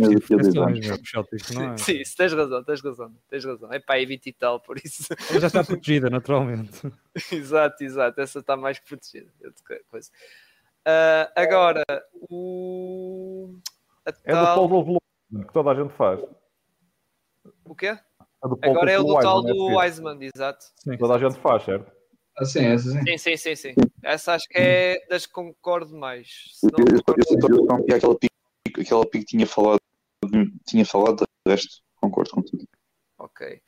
é? 1.56 1.78
Sim, 1.78 1.94
isso 2.02 2.18
tens 2.18 2.34
razão, 2.34 2.64
tens 2.66 2.82
razão, 2.84 3.16
tens 3.30 3.46
razão. 3.46 3.72
É 3.72 3.80
pá, 3.80 3.98
é 3.98 4.06
20 4.06 4.26
e 4.26 4.34
tal, 4.34 4.60
por 4.60 4.78
isso. 4.78 5.08
Ela 5.30 5.40
já 5.40 5.48
está 5.48 5.64
protegida, 5.64 6.10
naturalmente. 6.10 6.82
exato, 7.32 7.82
exato. 7.82 8.20
Essa 8.20 8.40
está 8.40 8.58
mais 8.58 8.78
protegida. 8.78 9.32
Ah, 10.84 11.32
agora, 11.34 11.86
o. 12.30 13.56
A 14.06 14.10
É 14.10 14.34
do 14.34 14.44
tal... 14.44 14.68
Paul 14.68 14.80
Wiseman, 14.80 15.48
que 15.48 15.54
toda 15.54 15.72
a 15.72 15.76
gente 15.76 15.94
faz. 15.94 16.20
O 17.64 17.74
quê? 17.74 17.88
É 17.88 18.48
do 18.50 18.60
Agora 18.62 18.92
é 18.92 19.00
o 19.00 19.04
do 19.04 19.18
tal 19.22 19.38
Wiseman, 19.38 19.56
do 19.56 19.70
é 19.70 19.76
Wiseman, 19.78 20.30
exato. 20.36 20.66
que 20.84 20.98
Toda 20.98 21.16
a 21.16 21.18
gente 21.18 21.40
faz, 21.40 21.64
certo? 21.64 21.95
Ah, 22.38 22.46
sim, 22.46 22.66
essa 22.66 22.92
sim. 22.92 23.00
Sim, 23.02 23.18
sim, 23.18 23.38
sim, 23.38 23.56
sim. 23.56 23.74
Essa 24.04 24.34
acho 24.34 24.48
que 24.50 24.58
é 24.58 25.06
das 25.10 25.26
que 25.26 25.32
concordo 25.32 25.96
mais. 25.96 26.28
Se 26.54 26.68
Eu 26.68 27.94
a 27.94 27.96
aquela 27.96 28.16
pico, 28.18 28.82
aquela 28.82 29.06
pico 29.06 29.26
tinha 29.26 29.48
falado, 29.48 29.80
tinha 30.68 30.86
falado, 30.86 31.26
de 31.46 31.52
resto, 31.52 31.82
concordo 31.96 32.32
com 32.32 32.42
tudo. 32.42 32.68
Ok. 33.18 33.62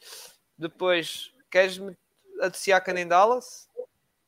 Depois, 0.57 1.34
queres-me 1.49 1.95
a 2.41 2.52
Siakam 2.52 2.98
em 2.98 3.07
Dallas? 3.07 3.69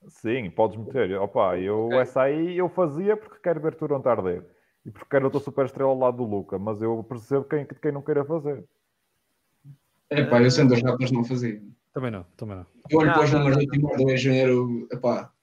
Sim, 0.07 0.49
podes 0.51 0.77
meter. 0.77 1.19
Opa, 1.19 1.57
eu 1.57 1.87
Ok. 1.87 1.99
essa 1.99 2.21
aí 2.21 2.57
eu 2.57 2.69
fazia 2.69 3.17
porque 3.17 3.39
quero 3.43 3.59
ver 3.59 3.75
Toronto 3.75 4.07
arder. 4.07 4.45
E 4.85 4.91
porque 4.91 5.09
quero 5.09 5.25
outra 5.25 5.41
super 5.41 5.65
estrela 5.65 5.89
ao 5.89 5.99
lado 5.99 6.17
do 6.17 6.23
Luca, 6.23 6.57
mas 6.57 6.81
eu 6.81 7.03
percebo 7.03 7.43
quem, 7.43 7.65
quem 7.65 7.91
não 7.91 8.01
queira 8.01 8.23
fazer. 8.23 8.63
É 10.09 10.23
pá, 10.23 10.41
eu 10.41 10.49
sendo 10.49 10.73
os 10.73 10.81
Raptors 10.81 11.11
não 11.11 11.25
fazia. 11.25 11.61
Também 11.93 12.11
não, 12.11 12.23
também 12.37 12.55
não. 12.57 12.65
Eu 12.89 12.99
olho 12.99 13.13
para 13.13 13.23
os 13.23 13.31
números 13.31 13.57
do 13.57 13.67
Timor 13.71 13.97
do 13.97 14.11
engenheiro, 14.11 14.87
epá, 14.91 15.33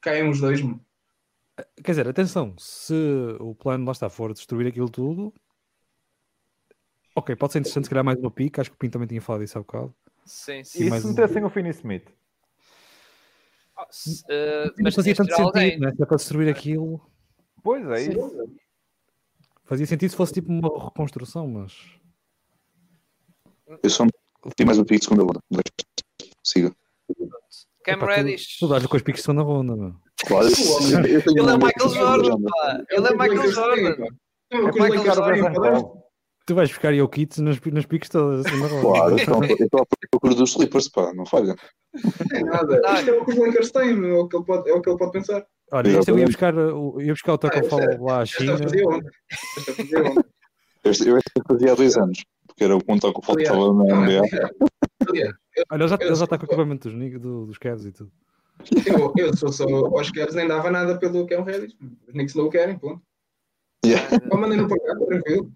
caem 0.00 0.28
os 0.28 0.40
dois, 0.40 0.60
mano. 0.62 0.84
Quer 1.82 1.90
dizer, 1.92 2.08
atenção, 2.08 2.54
se 2.58 2.94
o 3.40 3.54
plano 3.54 3.84
lá 3.84 3.92
está 3.92 4.08
for 4.08 4.32
destruir 4.32 4.68
aquilo 4.68 4.88
tudo, 4.88 5.34
ok, 7.16 7.34
pode 7.34 7.52
ser 7.52 7.58
interessante 7.58 7.84
se 7.84 7.90
calhar 7.90 8.04
mais 8.04 8.18
uma 8.20 8.30
pica, 8.30 8.60
acho 8.60 8.70
que 8.70 8.76
o 8.76 8.78
Pinto 8.78 8.92
também 8.92 9.08
tinha 9.08 9.20
falado 9.20 9.42
isso 9.42 9.58
há 9.58 9.60
bocado. 9.60 9.92
Sim, 10.24 10.58
E 10.60 10.62
sim. 10.64 10.88
mais 10.88 11.02
se 11.02 11.08
um. 11.08 11.10
metessem 11.10 11.44
o 11.44 11.50
Finney 11.50 11.70
Smith? 11.72 12.08
Ah, 13.76 13.86
se- 13.90 14.24
Não 14.28 14.72
mas 14.84 14.94
fazia 14.94 15.14
tanto 15.14 15.32
alguém. 15.34 15.70
sentido, 15.72 15.80
né? 15.86 15.92
Para 16.06 16.16
destruir 16.16 16.48
aquilo, 16.48 17.00
Pois 17.62 17.84
é 17.88 18.02
isso. 18.02 18.58
fazia 19.64 19.86
sentido 19.86 20.10
se 20.10 20.16
fosse 20.16 20.32
tipo 20.34 20.48
uma 20.52 20.68
reconstrução, 20.84 21.48
mas 21.48 21.76
Eu 23.82 23.90
só 23.90 24.04
meti 24.04 24.64
mais 24.64 24.78
um 24.78 24.84
pico 24.84 25.00
de 25.00 25.04
segunda 25.06 25.22
ronda. 25.24 25.40
Siga. 26.52 26.72
Cam 27.84 27.94
Epá, 27.94 28.06
tu- 28.06 28.12
Reddish. 28.12 28.58
tu 28.58 28.68
dás 28.68 28.84
com 28.86 28.96
os 28.96 29.02
piques 29.02 29.20
de 29.22 29.26
segunda 29.26 29.42
ronda, 29.42 29.76
meu. 29.76 29.94
Claro, 30.26 30.46
Ele 30.46 31.50
é 31.50 31.56
Michael 31.56 31.90
Jordan, 31.90 32.42
pá. 32.42 32.82
Ele 32.90 33.06
é 33.06 33.10
Michael 33.12 33.50
Jordan. 33.52 34.08
É 34.50 34.56
É 34.56 34.58
o 34.60 34.68
o 34.68 34.72
pá. 34.72 34.88
Besançon. 35.32 35.98
Tu 36.46 36.54
vais 36.54 36.70
ficar 36.70 36.94
eu 36.94 37.06
kits 37.08 37.38
nas, 37.38 37.60
nas 37.60 37.84
piques 37.84 38.08
todas 38.08 38.42
da 38.42 38.50
segunda 38.50 38.68
ronda. 38.68 38.82
Claro, 38.98 39.18
então, 39.20 39.40
eu 39.44 39.64
estou 39.66 39.80
à 39.82 39.86
procura 40.10 40.34
dos 40.34 40.50
Slippers, 40.50 40.88
pá, 40.88 41.12
não 41.14 41.26
falha. 41.26 41.54
Não 42.30 42.38
é 42.38 42.42
nada. 42.42 42.80
Ah. 42.86 42.94
Isto 42.94 43.10
é 43.10 43.12
o 43.20 43.24
que 43.24 43.30
os 43.32 43.38
Lakers 43.38 43.70
têm, 43.70 43.90
é 44.10 44.12
o 44.14 44.26
que 44.28 44.36
ele 44.36 44.44
pode, 44.46 44.70
é 44.70 44.72
o 44.74 44.80
que 44.80 44.88
ele 44.90 44.98
pode 44.98 45.12
pensar. 45.12 45.44
Olha, 45.70 45.88
isto 45.98 46.08
eu 46.10 46.18
ia 46.18 46.24
buscar, 46.26 46.56
o- 46.56 47.00
ia 47.02 47.12
buscar 47.12 47.34
o 47.34 47.38
Taco 47.38 47.58
Ah, 47.58 47.62
Fall 47.68 47.80
lá 48.02 48.20
à 48.20 48.22
Esta 48.22 48.38
China. 48.38 48.56
fazia 48.58 48.86
ontem. 48.88 49.10
Esta 49.58 49.74
fazia 49.74 49.98
ontem. 50.00 50.24
Este, 50.84 51.08
eu 51.08 51.18
este 51.18 51.30
fazia 51.46 51.72
há 51.72 51.74
dois 51.74 51.96
anos, 51.98 52.24
porque 52.46 52.64
era 52.64 52.74
o 52.76 52.82
ponto 52.82 53.12
que 53.12 53.26
faltava 53.26 53.74
na 53.74 53.84
NBA. 53.84 54.22
Aliás, 55.68 55.68
Olha, 55.70 55.82
ele 55.82 55.88
já, 55.88 55.96
Eu 56.00 56.08
já 56.08 56.14
sou- 56.16 56.24
está 56.24 56.38
com 56.38 56.44
o 56.44 56.46
equipamento 56.48 56.88
dos, 56.90 57.20
do- 57.20 57.46
dos 57.46 57.58
Cavs 57.58 57.84
e 57.84 57.92
tudo. 57.92 58.10
Eu, 58.86 59.12
eu 59.16 59.32
se 59.34 59.40
fosse 59.40 59.62
aos 59.62 60.10
Cavs 60.10 60.34
nem 60.34 60.48
dava 60.48 60.70
nada 60.70 60.98
pelo 60.98 61.26
Cam 61.26 61.42
Reddish. 61.44 61.76
Os 62.06 62.12
Knicks 62.12 62.34
não 62.34 62.46
o 62.46 62.50
querem, 62.50 62.78
ponto. 62.78 63.02
Yeah. 63.86 64.08
Ou 64.30 64.38
mandem-no 64.38 64.66
para 64.68 64.80
cá, 64.80 65.06
tranquilo. 65.06 65.52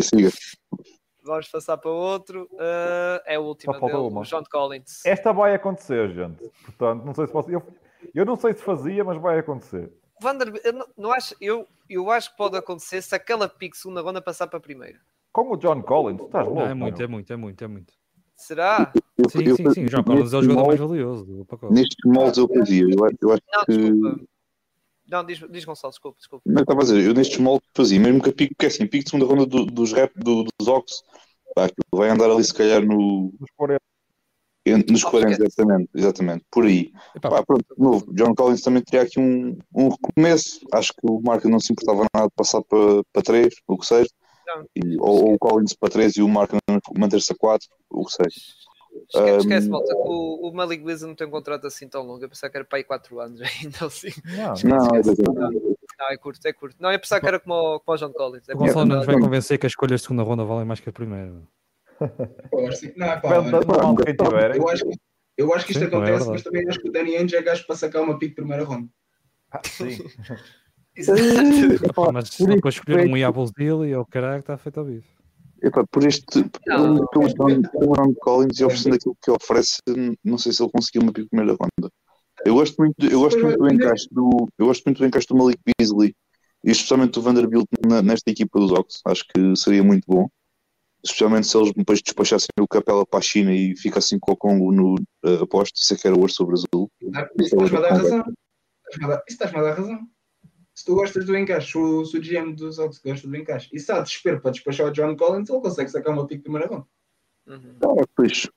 Siga. 0.00 0.30
Vamos 1.22 1.48
passar 1.48 1.76
para 1.76 1.90
outro. 1.90 2.48
Eh, 2.58 3.22
é 3.34 3.38
o 3.38 3.42
último 3.42 3.74
Só 3.74 3.80
dele, 3.80 3.98
uma. 3.98 4.20
o 4.22 4.24
John 4.24 4.42
Collins. 4.50 5.04
Esta 5.04 5.32
vai 5.32 5.54
acontecer, 5.54 6.10
gente. 6.14 6.48
Portanto, 6.64 7.04
não 7.04 7.14
sei 7.14 7.26
se 7.26 7.32
posso. 7.32 7.50
Eu, 7.50 7.62
eu 8.14 8.24
não 8.24 8.36
sei 8.36 8.54
se 8.54 8.62
fazia, 8.62 9.04
mas 9.04 9.20
vai 9.20 9.38
acontecer. 9.38 9.92
Vanderbilt, 10.22 10.64
eu, 10.64 10.72
não, 10.72 10.86
não 10.96 11.12
acho, 11.12 11.34
eu, 11.40 11.66
eu 11.88 12.10
acho 12.10 12.30
que 12.30 12.36
pode 12.38 12.56
acontecer 12.56 13.02
se 13.02 13.14
aquela 13.14 13.48
pique 13.48 13.76
segunda 13.76 14.00
ronda 14.00 14.22
passar 14.22 14.46
para 14.46 14.56
a 14.58 14.62
primeira. 14.62 14.98
Com 15.32 15.52
o 15.52 15.56
John 15.56 15.82
Collins, 15.82 16.18
tu 16.18 16.24
estás 16.26 16.46
louco. 16.46 16.60
Não, 16.60 16.66
é 16.70 16.74
muito, 16.74 16.96
meu. 16.96 17.04
é 17.04 17.08
muito, 17.08 17.32
é 17.32 17.36
muito, 17.36 17.62
é 17.64 17.66
muito. 17.68 17.92
Será? 18.38 18.92
Eu- 19.18 19.28
Sim, 19.28 19.42
eu- 19.44 19.56
sim, 19.56 19.70
sim. 19.74 19.84
O 19.84 19.90
João 19.90 20.04
Collins 20.04 20.32
é 20.32 20.36
o 20.36 20.40
nestes 20.40 20.44
jogador 20.44 20.66
mais 20.68 20.80
moldes- 20.80 20.88
valioso 21.04 21.24
do 21.24 21.44
pacote. 21.44 21.74
Nestes 21.74 21.96
moldes 22.06 22.38
eu 22.38 22.48
fazia. 22.48 22.82
Eu, 22.84 23.04
acho- 23.04 23.16
eu 23.20 23.32
acho 23.32 23.42
Não, 23.52 23.64
que. 23.64 23.72
desculpa. 23.76 24.24
Não, 25.10 25.24
diz, 25.24 25.38
diz 25.50 25.64
Gonçalo, 25.64 25.90
desculpa, 25.90 26.18
desculpa. 26.18 26.42
Não, 26.46 26.62
estava 26.62 26.80
a 26.80 26.82
dizer, 26.84 27.02
eu 27.04 27.14
nestes 27.14 27.38
moldes 27.38 27.68
fazia, 27.74 27.98
mesmo 27.98 28.22
que 28.22 28.30
a 28.30 28.32
pico, 28.32 28.54
que 28.56 28.64
é 28.66 28.68
assim, 28.68 28.86
pico 28.86 29.04
de 29.04 29.10
segunda 29.10 29.26
ronda 29.28 29.44
do- 29.46 29.66
dos 29.66 29.92
rap, 29.92 30.12
do- 30.16 30.44
dos 30.44 30.68
Ox, 30.68 31.02
pá, 31.54 31.68
vai 31.92 32.10
andar 32.10 32.30
ali 32.30 32.44
se 32.44 32.54
calhar 32.54 32.80
no, 32.84 33.32
Nos 33.40 33.50
40. 33.56 33.82
nos 34.92 35.02
40, 35.02 35.42
exatamente, 35.44 35.90
exatamente, 35.94 36.44
por 36.50 36.64
aí. 36.66 36.92
Epá, 37.16 37.30
Pá, 37.30 37.42
pronto, 37.44 37.64
de 37.76 37.82
novo, 37.82 38.12
John 38.14 38.34
Collins 38.34 38.60
também 38.60 38.82
teria 38.82 39.02
aqui 39.04 39.18
um, 39.18 39.58
um 39.74 39.88
recomeço, 39.88 40.60
acho 40.72 40.92
que 40.92 41.00
o 41.10 41.20
Marca 41.22 41.48
não 41.48 41.58
se 41.58 41.72
importava 41.72 42.06
nada 42.14 42.26
de 42.28 42.34
passar 42.36 42.62
para, 42.62 43.02
para 43.12 43.22
3, 43.22 43.54
o 43.66 43.76
que 43.78 43.86
seja. 43.86 44.10
E, 44.76 44.96
ou, 44.98 45.26
ou 45.28 45.34
o 45.34 45.38
Collins 45.38 45.74
para 45.74 45.90
3 45.90 46.16
e 46.16 46.22
o 46.22 46.28
Marca 46.28 46.56
manter-se 46.96 47.32
a 47.32 47.36
4, 47.36 47.68
o 47.90 48.04
que 48.04 48.12
seja. 48.12 48.36
Esquece, 49.10 49.30
Um, 49.32 49.38
esquece 49.38 49.68
malta, 49.68 49.94
que 49.94 50.00
o, 50.08 50.48
o 50.48 50.52
Malik 50.52 50.82
Wilson 50.84 51.08
não 51.08 51.14
tem 51.14 51.26
um 51.26 51.30
contrato 51.30 51.66
assim 51.66 51.88
tão 51.88 52.02
longo. 52.02 52.24
Eu 52.24 52.28
pensava 52.28 52.50
que 52.50 52.56
era 52.56 52.64
para 52.64 52.78
aí 52.78 52.84
4 52.84 53.20
anos 53.20 53.40
ainda 53.62 53.86
assim. 53.86 54.08
Não, 54.24 54.54
Não, 54.64 54.94
é 54.94 54.98
Esquece. 55.00 55.22
exatamente. 55.22 55.76
Não, 55.98 56.08
é 56.10 56.16
curto, 56.16 56.46
é 56.46 56.52
curto. 56.52 56.76
Não, 56.80 56.92
eu 56.92 56.98
pensava 56.98 57.20
que 57.20 57.26
era 57.28 57.38
como 57.40 57.54
o, 57.54 57.80
como 57.80 57.96
o 57.96 57.98
John 58.00 58.12
Collins. 58.12 58.48
É 58.48 58.54
o 58.54 58.58
Gonçalo 58.58 58.86
não 58.86 58.96
nos 58.96 59.06
vai 59.06 59.16
não. 59.16 59.22
convencer 59.22 59.58
que 59.58 59.66
as 59.66 59.72
escolhas 59.72 60.00
de 60.00 60.06
segunda 60.06 60.22
ronda 60.22 60.44
valem 60.44 60.64
mais 60.64 60.80
que 60.80 60.88
a 60.88 60.92
primeira. 60.92 61.32
Eu 62.52 62.68
acho 62.68 62.80
que- 62.80 62.98
Não, 62.98 63.06
é 63.06 63.20
pá, 63.20 63.28
eu 64.54 64.68
acho, 64.68 64.84
eu 65.36 65.54
acho 65.54 65.70
isto 65.70 65.78
Sim, 65.78 65.78
não 65.78 65.84
é 65.84 65.88
acontece, 65.88 66.10
verdade. 66.10 66.30
mas 66.30 66.42
também 66.42 66.68
acho 66.68 66.78
que 66.80 66.88
o 66.88 66.92
Danny 66.92 67.16
Ainge 67.16 67.36
é 67.36 67.42
gajo 67.42 67.66
para 67.66 67.76
sacar 67.76 68.02
uma 68.02 68.18
pique 68.18 68.30
de 68.30 68.36
primeira 68.36 68.64
ronda. 68.64 68.88
Ah, 69.50 69.60
sim. 69.64 69.98
Epá, 71.90 72.12
mas 72.12 72.28
se 72.28 72.42
não 72.46 72.54
depois 72.56 72.74
escolher 72.74 73.08
um 73.08 73.16
dele 73.52 73.90
e 73.90 73.96
o 73.96 74.04
caralho 74.06 74.40
está 74.40 74.56
feito 74.56 74.78
ao 74.80 74.86
vivo. 74.86 75.04
Epá, 75.62 75.84
por 75.90 76.04
este, 76.06 76.44
pelo, 76.64 77.06
Collins 78.14 78.60
e 78.60 78.64
oferecendo 78.64 78.94
aquilo 78.94 79.16
que 79.22 79.30
oferece, 79.30 79.78
não 80.24 80.38
sei 80.38 80.52
se 80.52 80.62
ele 80.62 80.70
conseguiu 80.70 81.02
uma 81.02 81.12
primeira 81.12 81.52
ronda. 81.52 81.90
Eu 82.44 82.54
gosto 82.54 82.76
muito, 82.78 83.04
eu 83.04 83.20
gosto 83.20 83.40
muito 83.42 83.58
do 83.58 83.68
encaixe 83.72 84.06
do, 84.12 84.48
eu 84.56 84.66
gosto 84.66 84.84
muito 84.84 84.98
do 84.98 85.06
encaixe 85.06 85.26
do 85.26 85.36
Malik 85.36 85.58
Beasley 85.78 86.14
e 86.64 86.70
especialmente 86.70 87.12
do 87.12 87.22
Vanderbilt 87.22 87.66
na- 87.84 88.02
nesta 88.02 88.30
equipa 88.30 88.60
dos 88.60 88.70
Ox. 88.70 89.00
Acho 89.06 89.24
que 89.34 89.56
seria 89.56 89.82
muito 89.82 90.04
bom. 90.06 90.28
Especialmente 91.04 91.46
se 91.46 91.56
eles 91.56 91.72
depois 91.72 92.00
despachassem 92.02 92.48
o 92.60 92.66
Capela 92.66 93.06
para 93.06 93.18
a 93.20 93.22
China 93.22 93.52
e 93.52 93.76
ficassem 93.76 94.18
com 94.20 94.32
o 94.32 94.36
Congo 94.36 94.72
no 94.72 94.94
uh, 94.94 95.42
aposto, 95.42 95.76
isso 95.80 95.94
é 95.94 95.96
que 95.96 96.06
era 96.06 96.16
ouro 96.16 96.30
sobre 96.30 96.54
azul. 96.54 96.90
Isso 97.40 97.56
dar 97.80 97.90
razão. 97.92 98.24
estás-me 98.90 99.04
a 99.04 99.08
dar- 99.08 99.22
isso 99.28 99.34
estás-me 99.34 99.58
a 99.58 99.62
dar 99.62 99.74
razão. 99.74 100.00
Se 100.78 100.84
tu 100.84 100.94
gostas 100.94 101.24
do 101.26 101.36
encaixe, 101.36 101.72
se 101.72 101.76
o, 101.76 102.04
se 102.04 102.16
o 102.16 102.20
GM 102.20 102.54
dos 102.54 102.78
Ox 102.78 103.00
gosta 103.04 103.26
do 103.26 103.36
encaixe 103.36 103.68
e 103.72 103.80
se 103.80 103.90
há 103.90 104.00
desespero 104.00 104.40
para 104.40 104.52
despachar 104.52 104.86
o 104.86 104.92
John 104.92 105.16
Collins, 105.16 105.50
ele 105.50 105.60
consegue 105.60 105.90
sacar 105.90 106.14
uma 106.14 106.24
pick 106.24 106.36
de 106.38 106.44
primeira 106.44 106.68
ronda. 106.68 106.86
Uhum. 107.48 107.74
Ah, 107.82 108.04
pois, 108.14 108.48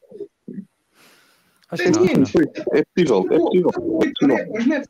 Acho 1.69 1.83
Tem 1.83 1.91
que 1.91 1.97
não. 1.97 2.05
é 2.73 2.83
possível, 2.83 3.25
é 3.31 3.39
possível. 3.39 3.71
Os 4.55 4.67
Nets. 4.67 4.89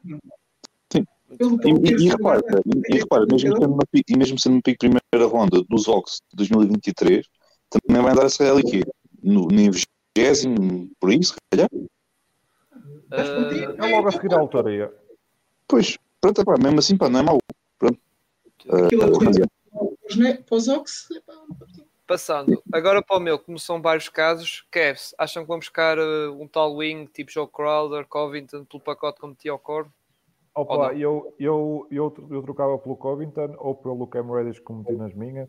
Sim. 0.92 1.06
E, 1.40 1.90
e- 1.90 2.06
e 2.06 2.10
repara, 2.10 2.42
e, 2.66 2.96
e 2.96 3.00
repara, 3.00 3.26
mesmo 3.32 3.54
sendo 3.54 3.74
uma 3.76 3.86
pick, 3.90 4.10
e 4.10 4.18
mesmo 4.18 4.38
sendo 4.38 4.54
uma 4.56 4.62
pick 4.62 4.78
primeira 4.78 5.26
ronda 5.26 5.64
dos 5.70 5.88
Ox 5.88 6.20
de 6.32 6.36
2023, 6.36 7.26
também 7.70 8.02
vai 8.04 8.12
andar 8.12 8.26
essa 8.26 8.44
ali 8.44 8.60
aqui, 8.60 8.84
no, 9.24 9.44
no 9.44 9.72
20 9.72 9.88
por 11.00 11.10
aí, 11.10 11.24
se 11.24 11.34
calhar. 11.50 11.70
Ah? 13.10 13.22
É 13.78 13.90
logo 13.90 14.10
a 14.10 14.12
seguir 14.12 14.34
à 14.34 14.38
autoria. 14.38 14.92
Pois, 15.66 15.98
pronto, 16.22 16.46
pá, 16.46 16.56
mesmo 16.62 16.80
assim, 16.80 16.96
pá, 16.96 17.10
não 17.10 17.20
é 17.20 17.24
mau. 17.24 17.38
Aquilo 18.70 19.04
é 19.04 20.18
net- 20.18 20.44
para 20.44 20.56
os 20.56 20.68
Ox, 20.68 21.10
epá, 21.12 21.34
Passando, 22.06 22.62
agora 22.74 23.02
para 23.02 23.18
o 23.18 23.20
meu, 23.22 23.40
como 23.40 23.58
são 23.58 23.82
vários 23.82 24.10
casos, 24.10 24.66
Cavs, 24.70 25.16
acham 25.18 25.44
que 25.44 25.48
vão 25.48 25.60
buscar 25.60 25.98
uh, 25.98 26.42
um 26.42 26.46
tal 26.46 26.76
wing 26.76 27.06
tipo 27.06 27.32
Joe 27.32 27.48
Crowder, 27.48 28.06
Covington, 28.06 28.66
pelo 28.66 28.84
pacote 28.84 29.20
como 29.20 29.34
tinha 29.34 29.54
o 29.54 29.60
Corvo? 29.60 29.92
Opa, 30.54 30.94
eu, 30.94 31.34
eu, 31.40 31.88
eu, 31.90 32.14
eu 32.30 32.44
trocava 32.44 32.78
pelo 32.78 32.98
Covington 32.98 33.56
ou 33.58 33.74
pelo 33.76 34.06
Cam 34.08 34.30
Reddish 34.30 34.60
como 34.60 34.80
meti 34.80 34.92
nas 34.92 35.14
minhas. 35.14 35.48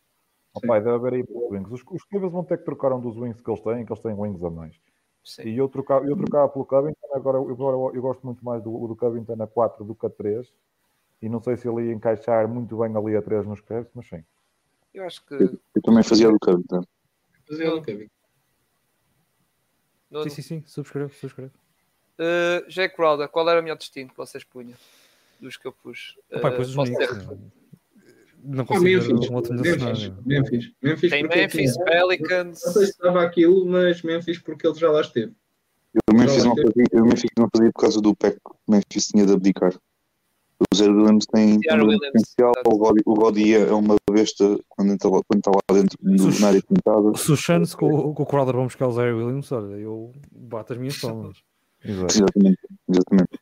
Opa, 0.54 0.78
deve 0.78 0.94
haver 0.94 1.14
aí 1.14 1.24
wings. 1.50 1.72
Os, 1.72 1.82
os 1.90 2.04
Cleveland 2.04 2.32
vão 2.32 2.44
ter 2.44 2.58
que 2.58 2.64
trocar 2.64 2.92
um 2.92 3.00
dos 3.00 3.16
wings 3.16 3.40
que 3.40 3.50
eles 3.50 3.60
têm, 3.60 3.84
que 3.84 3.92
eles 3.92 4.02
têm 4.02 4.14
wings 4.14 4.44
a 4.44 4.50
mais. 4.50 4.76
Sim. 5.24 5.42
E 5.48 5.56
eu 5.56 5.68
trocava, 5.68 6.04
eu 6.06 6.16
trocava 6.16 6.48
pelo 6.48 6.64
Covington, 6.64 7.06
agora, 7.14 7.38
eu- 7.38 7.48
agora 7.50 7.76
eu, 7.76 7.92
eu 7.94 8.02
gosto 8.02 8.24
muito 8.26 8.44
mais 8.44 8.62
do, 8.62 8.86
do 8.88 8.96
Covington 8.96 9.40
a 9.42 9.46
4 9.46 9.84
do 9.84 9.94
que 9.94 10.06
a 10.06 10.10
3. 10.10 10.52
E 11.20 11.28
não 11.28 11.40
sei 11.40 11.56
se 11.56 11.68
ele 11.68 11.86
ia 11.86 11.92
encaixar 11.92 12.48
muito 12.48 12.76
bem 12.78 12.96
ali 12.96 13.16
a 13.16 13.22
3 13.22 13.46
nos 13.46 13.60
Cavs, 13.60 13.88
mas 13.94 14.08
sim. 14.08 14.24
Eu 14.92 15.04
acho 15.04 15.24
que. 15.24 15.34
Eu 15.34 15.82
também 15.82 16.02
fazia 16.02 16.28
do 16.28 16.38
campo. 16.38 16.66
Tá? 16.66 16.82
fazer 17.46 17.68
o 17.68 17.82
Kevin. 17.82 18.08
Nuno, 20.10 20.24
Sim, 20.24 20.30
sim, 20.30 20.42
sim. 20.42 20.64
Subscrevo, 20.66 21.12
subscrevo. 21.14 21.52
Uh, 22.18 22.68
Jack 22.68 22.94
Crowder, 22.96 23.28
qual 23.28 23.48
era 23.48 23.60
o 23.60 23.62
melhor 23.62 23.76
destino 23.76 24.10
que 24.10 24.16
vocês 24.16 24.44
punham? 24.44 24.76
Dos 25.40 25.56
que 25.56 25.66
eu 25.66 25.72
pus. 25.72 26.18
Opa, 26.32 26.50
Uh, 26.50 26.60
os 26.60 26.74
posso 26.74 26.92
Knicks. 26.92 27.08
ter- 27.08 27.26
né? 27.36 27.38
Não 28.44 28.64
Ah, 28.64 28.66
consigo 28.66 28.84
ver 28.84 29.08
Memphis, 29.12 29.30
um 29.30 29.34
outro 29.34 29.54
Memphis. 29.54 30.08
Memphis, 30.26 30.72
Memphis. 30.82 31.10
Tem 31.10 31.22
Memphis, 31.22 31.76
ele- 31.76 31.84
Pelicans. 31.84 32.60
Não 32.64 32.72
sei 32.72 32.84
se 32.86 32.90
estava 32.92 33.22
aquilo, 33.22 33.64
mas 33.66 34.02
Memphis 34.02 34.38
porque 34.38 34.66
ele 34.66 34.78
já 34.78 34.90
lá 34.90 35.00
esteve. 35.00 35.32
Eu 35.94 36.14
Memphis 36.18 36.44
não 36.44 36.56
fazia, 36.56 36.84
eu 36.92 37.04
Memphis 37.04 37.30
não 37.38 37.48
fazia 37.54 37.70
por 37.72 37.80
causa 37.82 38.00
do 38.00 38.16
PEC 38.16 38.34
que 38.36 38.50
o 38.50 38.70
Memphis 38.70 39.06
tinha 39.08 39.26
de 39.26 39.32
abdicar. 39.32 39.72
O 40.72 40.76
Zé 40.76 40.86
Williams 40.88 41.26
tem, 41.26 41.58
tem 41.58 41.70
Zé 41.70 41.82
um 41.82 41.98
potencial, 41.98 42.52
o 42.66 42.78
Godi- 42.78 43.02
o 43.04 43.14
Godi 43.14 43.54
é 43.54 43.72
uma 43.72 43.96
besta 44.10 44.58
quando 44.68 44.94
está 44.94 45.08
lá, 45.08 45.20
quando 45.28 45.38
está 45.40 45.50
lá 45.50 45.80
dentro 45.80 45.98
Sus- 46.18 46.40
na 46.40 46.48
área 46.48 46.62
pintada. 46.62 47.14
Se 47.16 47.32
os 47.32 47.40
Suns 47.44 47.74
com, 47.74 47.92
o- 47.92 48.14
com 48.14 48.22
o 48.22 48.26
Crowder 48.26 48.54
vão 48.54 48.64
buscar 48.64 48.86
o 48.86 48.92
Zaire 48.92 49.12
Williams, 49.12 49.50
olha, 49.52 49.74
eu 49.74 50.12
bato 50.30 50.72
as 50.72 50.78
minhas 50.78 50.96
palmas. 51.00 51.38
Exatamente, 51.84 52.58
exatamente. 52.88 53.40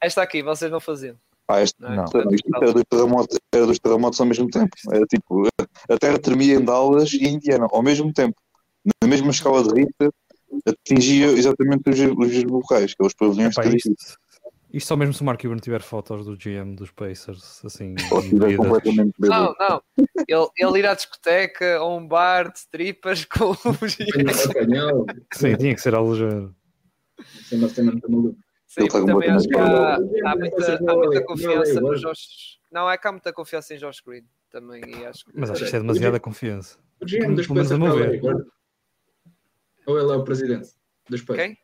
Esta 0.00 0.22
aqui, 0.22 0.42
vocês 0.42 0.70
não 0.70 0.80
faziam. 0.80 1.16
Ah, 1.48 1.60
este, 1.60 1.80
Não 1.80 1.92
é? 1.92 1.96
Não. 1.96 2.04
Isto 2.04 2.56
era 2.56 2.72
dois, 2.72 2.84
terremotos, 2.88 3.38
era 3.52 3.66
dois 3.66 3.78
terremotos 3.78 4.20
ao 4.20 4.26
mesmo 4.26 4.48
tempo. 4.48 4.70
Era 4.92 5.04
tipo, 5.06 5.46
a 5.88 5.98
terra 5.98 6.18
tremia 6.18 6.54
em 6.54 6.64
Dallas 6.64 7.12
e 7.12 7.24
em 7.24 7.34
Indiana 7.34 7.66
ao 7.70 7.82
mesmo 7.82 8.12
tempo. 8.12 8.36
Na 9.02 9.08
mesma 9.08 9.30
escala 9.30 9.62
de 9.62 9.80
Richter, 9.80 10.10
atingia 10.66 11.26
exatamente 11.26 11.88
os, 11.90 11.98
os 11.98 12.44
locais, 12.44 12.94
que 12.94 13.02
é 13.02 13.06
os 13.06 13.14
pavilhões 13.14 13.56
Epá, 13.56 13.66
isto, 13.66 13.94
isto 14.72 14.88
só 14.88 14.96
mesmo 14.96 15.14
se 15.14 15.22
o 15.22 15.24
Mark 15.24 15.40
Cuban 15.40 15.58
tiver 15.58 15.82
fotos 15.82 16.26
do 16.26 16.36
GM 16.36 16.74
dos 16.74 16.90
Pacers, 16.90 17.64
assim, 17.64 17.94
completamente. 18.08 19.14
Não, 19.20 19.54
não. 19.58 19.82
Ele, 20.26 20.48
ele 20.56 20.78
ir 20.80 20.86
à 20.86 20.94
discoteca 20.94 21.80
ou 21.80 21.98
um 21.98 22.06
bar 22.06 22.52
de 22.52 22.66
tripas 22.70 23.24
com 23.24 23.50
os. 23.50 23.96
Apanhado. 24.50 25.06
Sim, 25.32 25.56
tinha 25.56 25.74
que 25.74 25.80
ser 25.80 25.94
algo 25.94 26.10
do 26.10 26.16
género. 26.16 26.54
Isso 27.40 27.54
é 27.54 27.58
uma 27.58 27.68
cena 27.68 27.92
muito 27.92 28.10
maluca. 28.10 28.43
Sim, 28.74 28.88
também 28.88 29.30
acho 29.30 29.48
que 29.48 29.56
há, 29.56 29.94
há 29.94 30.36
muita, 30.36 30.74
há 30.76 30.96
muita 30.96 31.24
confiança 31.24 31.80
no 31.80 31.94
Josh. 31.94 32.58
Não, 32.72 32.90
é 32.90 32.98
que 32.98 33.06
há 33.06 33.12
muita 33.12 33.32
confiança 33.32 33.72
em 33.74 33.76
Josh 33.78 34.00
Green 34.04 34.24
também. 34.50 34.82
E 34.84 35.06
acho 35.06 35.24
que... 35.24 35.30
Mas 35.34 35.50
acho 35.50 35.60
que 35.60 35.64
isto 35.66 35.76
é 35.76 35.80
demasiada 35.80 36.18
confiança. 36.18 36.76
O 37.00 37.06
GM 37.06 37.34
dos 37.36 37.46
Pelo 37.46 37.54
menos 37.54 37.70
Pacers 37.70 38.24
é. 38.24 38.44
Ou 39.86 40.00
ele 40.00 40.12
é 40.12 40.16
o 40.16 40.24
presidente 40.24 40.70
dos 41.08 41.22
Pacers? 41.22 41.46
Quem? 41.46 41.58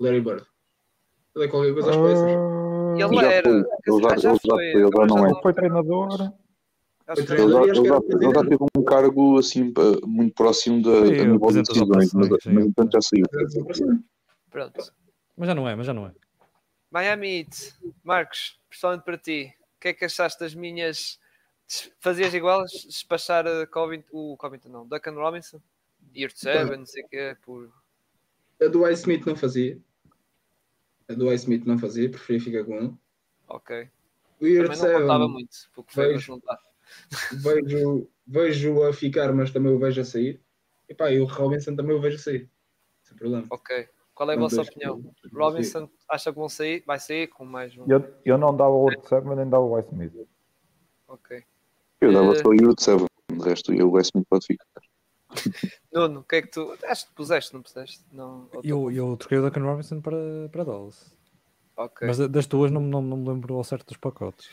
Larry 0.00 0.20
Bird. 0.20 0.46
Ele 1.34 1.44
é 1.44 1.48
qualquer 1.48 1.74
coisa 1.74 1.90
aos 1.90 1.96
Pacers. 1.98 2.30
Ele 2.30 3.00
Já 3.00 3.08
foi, 3.08 3.24
era. 3.26 3.48
ele 3.50 4.02
já- 4.02 4.16
já 4.16 4.30
foi, 4.30 4.38
foi, 4.48 4.64
ele 4.66 4.90
já 4.96 5.06
não 5.06 5.26
é. 5.26 5.42
Foi 5.42 5.52
treinador. 5.52 6.16
Foi. 6.16 6.26
Ele 7.06 8.34
já, 8.34 8.42
teve 8.42 8.64
um 8.76 8.82
cargo 8.82 9.38
assim 9.38 9.72
muito 10.04 10.34
próximo 10.34 10.82
da, 10.82 11.02
nível 11.02 11.38
de 11.50 11.62
decisões, 11.62 12.12
mas 12.14 12.66
entanto 12.66 12.92
já 12.94 13.00
saiu. 13.00 13.24
Pronto. 14.50 14.92
Mas 15.36 15.46
já 15.48 15.54
não 15.54 15.68
é, 15.68 15.76
mas 15.76 15.86
já 15.86 15.92
não 15.92 16.06
é. 16.06 16.12
Miami 16.96 17.40
Heat. 17.40 17.74
Marcos, 18.02 18.58
pessoalmente 18.70 19.04
para 19.04 19.18
ti, 19.18 19.54
o 19.76 19.80
que 19.80 19.88
é 19.88 19.92
que 19.92 20.06
achaste 20.06 20.40
das 20.40 20.54
minhas. 20.54 21.20
Fazias 22.00 22.32
igual? 22.32 22.64
Despachar 22.64 23.44
Covington, 23.68 24.08
o 24.12 24.36
Covington 24.38 24.70
não, 24.70 24.86
Duncan 24.86 25.12
Robinson? 25.12 25.60
Year 26.16 26.30
7, 26.34 26.74
não 26.74 26.86
sei 26.86 27.02
o 27.02 27.08
quê, 27.08 27.36
por. 27.42 27.70
A 28.62 28.68
do 28.68 28.88
Ice 28.88 29.02
Smith 29.02 29.26
não 29.26 29.36
fazia. 29.36 29.78
A 31.06 31.12
do 31.12 31.30
Ice 31.30 31.44
Smith 31.44 31.66
não 31.66 31.78
fazia, 31.78 32.08
preferia 32.08 32.40
ficar 32.40 32.64
com 32.64 32.76
ele. 32.76 32.94
Ok. 33.46 33.90
O 34.40 34.46
Year 34.46 34.66
Também 34.66 34.92
não 34.92 35.00
contava 35.00 35.24
7 35.24 35.32
muito, 35.32 35.56
porque 35.74 35.92
foi, 35.92 36.12
Vejo. 36.14 36.36
está. 36.36 36.58
vejo, 37.42 38.08
vejo 38.26 38.82
a 38.84 38.92
ficar, 38.94 39.34
mas 39.34 39.50
também 39.50 39.70
o 39.70 39.78
vejo 39.78 40.00
a 40.00 40.04
sair. 40.04 40.40
E 40.88 40.94
pá, 40.94 41.10
e 41.10 41.20
o 41.20 41.26
Robinson 41.26 41.76
também 41.76 41.94
o 41.94 42.00
vejo 42.00 42.16
a 42.16 42.20
sair. 42.20 42.50
Sem 43.02 43.18
problema. 43.18 43.46
Ok. 43.50 43.86
Qual 44.16 44.30
é 44.30 44.34
a 44.34 44.38
vossa 44.38 44.62
opinião? 44.62 45.02
que- 45.02 45.28
Robinson 45.36 45.90
acha 46.08 46.32
que 46.32 46.38
vão 46.38 46.48
sair? 46.48 46.82
Vai 46.86 46.98
sair 46.98 47.26
com 47.28 47.44
mais 47.44 47.76
um. 47.76 47.84
Eu, 47.86 48.14
eu 48.24 48.38
não 48.38 48.56
dava 48.56 48.70
o 48.70 48.84
Word 48.84 49.06
7, 49.06 49.22
mas 49.26 49.36
nem 49.36 49.46
dava 49.48 49.62
o 49.62 49.78
Ice 49.78 49.88
Smith. 49.90 50.26
Ok. 51.06 51.44
Eu 52.00 52.12
dava 52.14 52.32
Eh, 52.32 52.36
só 52.42 52.48
o 52.48 52.54
Yurt 52.54 52.80
7, 52.80 53.04
de 53.30 53.44
resto 53.44 53.74
eu 53.74 53.88
o 53.88 53.92
Westman 53.92 54.24
pode 54.24 54.46
ficar. 54.46 54.64
Nuno, 55.92 56.20
o 56.20 56.24
que 56.24 56.36
é 56.36 56.42
que 56.42 56.48
tu. 56.48 56.74
Acho 56.84 57.06
que 57.08 57.12
puseste, 57.14 57.52
não 57.52 57.60
puseste? 57.60 58.02
Não. 58.10 58.48
Eu, 58.64 58.90
eu 58.90 59.14
troquei 59.18 59.36
o 59.36 59.42
Duncan 59.42 59.60
Robinson 59.64 60.00
para, 60.00 60.16
para 60.50 60.64
Dallas. 60.64 61.14
Ok. 61.76 62.08
Mas 62.08 62.16
da- 62.16 62.26
das 62.26 62.46
tuas 62.46 62.70
não, 62.70 62.80
não, 62.80 63.02
não 63.02 63.18
me 63.18 63.28
lembro 63.28 63.54
ao 63.54 63.64
certo 63.64 63.88
dos 63.88 63.98
pacotes. 63.98 64.48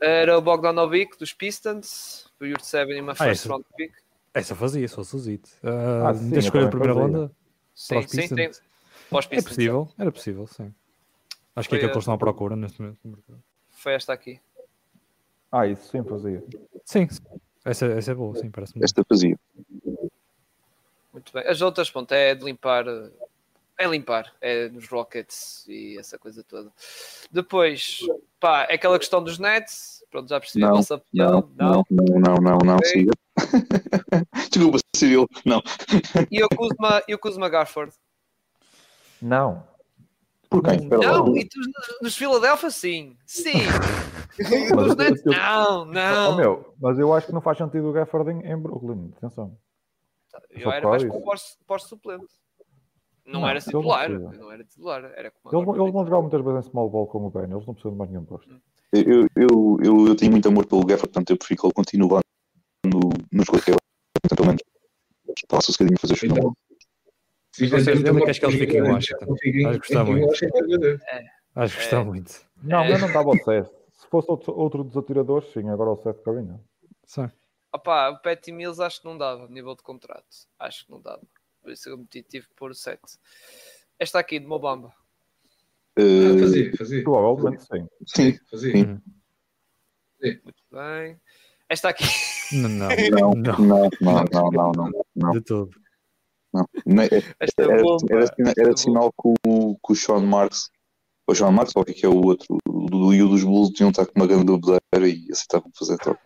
Era 0.00 0.38
o 0.38 0.40
Bogdanovic 0.40 1.18
dos 1.18 1.34
Pistons, 1.34 2.32
o 2.40 2.46
Yurt 2.46 2.62
7 2.62 2.92
e 2.92 3.00
uma 3.02 3.14
first 3.14 3.30
esse. 3.42 3.48
round 3.48 3.66
pick. 3.76 3.92
Essa 4.32 4.54
fazia, 4.54 4.86
o 4.86 5.02
Zito. 5.18 5.50
Uh, 5.62 6.06
Ah, 6.06 6.14
sim, 6.14 6.30
da 6.30 6.38
escolha 6.38 6.64
de 6.64 6.70
primeira 6.70 6.92
ronda, 6.94 7.32
Sim, 7.74 8.02
sim, 8.08 8.34
tem. 8.34 8.50
É 9.30 9.42
possível, 9.42 9.88
era 9.98 10.10
possível, 10.12 10.46
sim. 10.46 10.74
Acho 11.54 11.68
que 11.68 11.74
é 11.74 11.78
aquilo 11.78 11.90
a- 11.90 11.92
que 11.92 11.96
eles 11.96 12.02
estão 12.02 12.14
à 12.14 12.18
procura 12.18 12.56
neste 12.56 12.80
momento. 12.82 12.98
no 13.04 13.10
mercado. 13.12 13.42
Foi 13.70 13.92
esta 13.94 14.12
aqui. 14.12 14.40
Ah, 15.50 15.66
isso 15.66 15.88
sim 15.90 16.02
fazia. 16.04 16.44
Sim, 16.84 17.08
sim. 17.08 17.22
Essa, 17.64 17.86
essa 17.86 18.10
é 18.12 18.14
boa, 18.14 18.34
sim, 18.36 18.50
parece-me. 18.50 18.84
Esta 18.84 19.02
fazia. 19.08 19.38
Muito 21.12 21.32
bem. 21.32 21.46
As 21.46 21.60
outras, 21.62 21.90
pronto, 21.90 22.12
é 22.12 22.34
de 22.34 22.44
limpar. 22.44 22.84
É 23.78 23.86
limpar. 23.86 24.32
É 24.40 24.68
nos 24.68 24.88
Rockets 24.88 25.64
e 25.68 25.98
essa 25.98 26.18
coisa 26.18 26.42
toda. 26.42 26.70
Depois, 27.30 28.00
pá, 28.40 28.66
é 28.68 28.74
aquela 28.74 28.98
questão 28.98 29.22
dos 29.22 29.38
Nets. 29.38 30.02
Pronto, 30.10 30.28
já 30.28 30.38
percebi 30.40 30.64
a 30.64 30.68
Não, 30.68 30.76
vossa 30.76 30.94
opinião. 30.96 31.50
Não, 31.56 31.84
não, 31.90 32.04
não, 32.20 32.34
não, 32.36 32.58
não, 32.64 32.76
Ok. 32.76 32.88
siga. 32.90 33.12
Desculpa, 34.50 34.78
Cyril. 34.94 35.26
Não. 35.44 35.62
E 36.30 36.42
o 36.42 36.48
Kuzma, 36.48 37.02
e 37.08 37.14
o 37.14 37.18
Kuzma 37.18 37.48
Garford? 37.48 37.92
Não. 39.22 39.64
Por 40.48 40.62
quem? 40.62 40.80
Não, 40.88 41.36
e 41.36 41.44
dos, 41.44 41.66
dos 42.00 42.16
Philadelphia, 42.16 42.70
sim. 42.70 43.16
Sim. 43.26 43.52
Mas 44.76 44.88
eu- 44.90 44.96
Nets, 44.96 45.26
eu- 45.26 45.32
não, 45.32 45.82
Oh, 45.82 45.84
não. 45.86 46.36
meu, 46.36 46.74
mas 46.80 46.98
eu 46.98 47.12
acho 47.14 47.26
que 47.26 47.32
não 47.32 47.40
faz 47.40 47.56
sentido 47.58 47.88
o 47.88 47.92
Gafford 47.92 48.30
em, 48.30 48.40
em 48.46 48.56
Brooklyn. 48.56 49.10
Atenção. 49.16 49.56
Eu 50.50 50.60
só 50.62 50.72
era 50.72 50.88
mais 50.88 51.02
isso. 51.02 51.10
para 51.10 51.20
o 51.20 51.24
pós- 51.24 51.58
pós-suplente. 51.66 52.26
Não, 53.24 53.40
Não, 53.40 53.48
era 53.48 53.58
não 53.58 53.64
titular. 53.64 54.06
precisam. 54.06 54.32
Não 54.32 54.52
era 54.52 54.64
titular. 54.64 55.04
Era 55.16 55.30
como 55.42 55.56
Eles, 55.56 55.62
agora. 55.68 55.82
eles 55.82 55.92
vão 55.92 56.04
jogar 56.04 56.20
muitas 56.20 56.44
vezes 56.44 56.66
em 56.66 56.70
small 56.70 56.90
ball 56.90 57.06
com 57.06 57.26
o 57.26 57.30
Ben. 57.30 57.42
Eles 57.44 57.66
não 57.66 57.74
precisam 57.74 57.92
de 57.92 57.98
mais 57.98 58.10
nenhum 58.10 58.24
posto. 58.24 58.60
Eu, 58.92 59.26
eu, 59.34 59.78
eu, 59.82 60.06
eu 60.08 60.14
tenho 60.16 60.30
muito 60.30 60.46
amor 60.48 60.66
pelo 60.66 60.82
Gafford, 60.84 61.08
portanto 61.08 61.30
eu 61.30 61.36
prefiro 61.38 61.60
que 61.60 61.66
ele 61.66 61.74
continue 61.74 62.12
lá 62.12 62.20
no, 62.84 63.00
nos 63.32 63.48
Lakers. 63.48 63.76
Portanto, 64.22 64.36
pelo 64.36 64.46
menos 64.48 64.62
posso 65.48 65.72
um 65.72 65.74
bocadinho 65.74 65.98
fazer 65.98 66.14
os 66.14 66.22
Então, 66.22 66.56
se 67.56 67.66
vocês 67.68 68.02
lembram 68.02 68.28
acho 68.28 68.38
que 68.38 68.46
ele 68.46 68.58
fica 68.58 68.76
em 68.76 68.82
Washington. 68.82 69.34
Acho 69.68 69.80
que 69.80 69.86
está 69.86 70.04
muito. 70.04 70.44
É. 71.08 71.24
Acho 71.54 71.76
que 71.76 71.82
está 71.82 72.00
é. 72.00 72.04
muito. 72.04 72.46
Não, 72.62 72.80
é. 72.80 72.90
mas 72.90 73.00
não 73.00 73.12
dava 73.12 73.30
o 73.30 73.38
Seth. 73.38 73.70
Se 73.94 74.06
fosse 74.10 74.30
outro, 74.30 74.54
outro 74.54 74.84
dos 74.84 74.94
atiradores, 74.94 75.50
sim, 75.52 75.66
agora 75.70 75.90
o 75.90 75.96
Seth 75.96 76.18
não 76.26 76.60
Sim. 77.06 77.30
Opa, 77.72 78.10
o 78.10 78.18
Patty 78.20 78.52
Mills 78.52 78.80
acho 78.82 79.00
que 79.00 79.06
não 79.06 79.16
dava, 79.16 79.48
nível 79.48 79.74
de 79.74 79.82
contrato. 79.82 80.26
Acho 80.58 80.84
que 80.84 80.92
não 80.92 81.00
dava. 81.00 81.22
Por 81.62 81.72
isso 81.72 81.88
eu 81.88 81.96
meti, 81.96 82.22
tive 82.22 82.46
por 82.54 82.74
7. 82.74 83.00
Esta 83.98 84.18
aqui, 84.18 84.38
de 84.38 84.46
Mobamba. 84.46 84.92
Uh, 85.98 86.38
fazia, 86.38 86.76
fazia. 86.76 87.02
Provavelmente 87.02 87.64
sim. 87.64 87.88
Sim, 88.06 88.38
fazia. 88.50 88.72
Sim. 88.72 89.00
Sim. 90.20 90.40
Muito 90.44 90.62
bem. 90.70 91.18
Esta 91.70 91.88
aqui. 91.88 92.04
Não, 92.52 92.68
não, 92.68 92.88
não, 92.88 93.34
não, 93.34 93.90
não, 94.00 94.50
não, 94.52 94.72
não, 94.72 95.04
não. 95.16 95.30
De 95.32 95.40
todo 95.40 95.70
não. 96.56 97.02
Era, 97.02 97.22
era, 98.58 98.76
sinal 98.76 99.12
que 99.12 99.34
o, 99.46 99.74
que 99.76 99.92
o 99.92 99.94
Sean 99.94 100.20
Marks, 100.20 100.70
o 101.26 101.34
Sean 101.34 101.50
Marks, 101.50 101.74
ou 101.76 101.82
o 101.82 101.84
que 101.84 102.04
é 102.04 102.08
é 102.08 102.08
o 102.08 102.16
outro, 102.24 102.58
o 102.68 102.86
do 102.86 103.12
e 103.14 103.22
o 103.22 103.28
dos 103.28 103.44
Bulls, 103.44 103.70
tinham 103.70 103.90
estar 103.90 104.06
com 104.06 104.12
uma 104.16 104.26
grande 104.26 104.46
bebedeira 104.46 104.80
e 105.08 105.26
aceitavam 105.30 105.70
fazer 105.78 105.96
troca. 105.98 106.20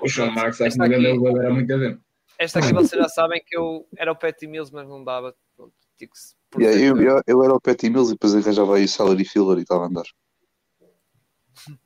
O 0.00 0.08
Sean 0.08 0.30
Marks, 0.30 0.60
acho 0.60 0.68
Esta 0.68 0.88
que 0.88 0.94
aqui- 0.94 1.06
o 1.06 1.22
Gandalf 1.22 1.38
era 1.38 1.54
muito 1.54 1.72
adentro. 1.72 2.00
Esta 2.38 2.58
aqui 2.60 2.72
vocês 2.72 3.02
já 3.02 3.08
sabem 3.08 3.42
que 3.44 3.56
eu 3.56 3.86
era 3.96 4.12
o 4.12 4.16
Patty 4.16 4.46
Mills, 4.46 4.72
mas 4.72 4.88
não 4.88 5.02
dava. 5.04 5.34
Pronto, 5.56 5.72
Yeah, 6.60 6.80
eu, 6.80 6.96
eu, 7.02 7.22
eu 7.26 7.42
era 7.44 7.52
o 7.52 7.60
Patty 7.60 7.90
Mills 7.90 8.10
e 8.12 8.14
depois 8.14 8.34
arranjava 8.34 8.76
aí 8.76 8.84
o 8.84 8.88
salary 8.88 9.24
filler 9.24 9.58
e 9.58 9.62
estava 9.62 9.84
a 9.84 9.86
andar. 9.88 10.04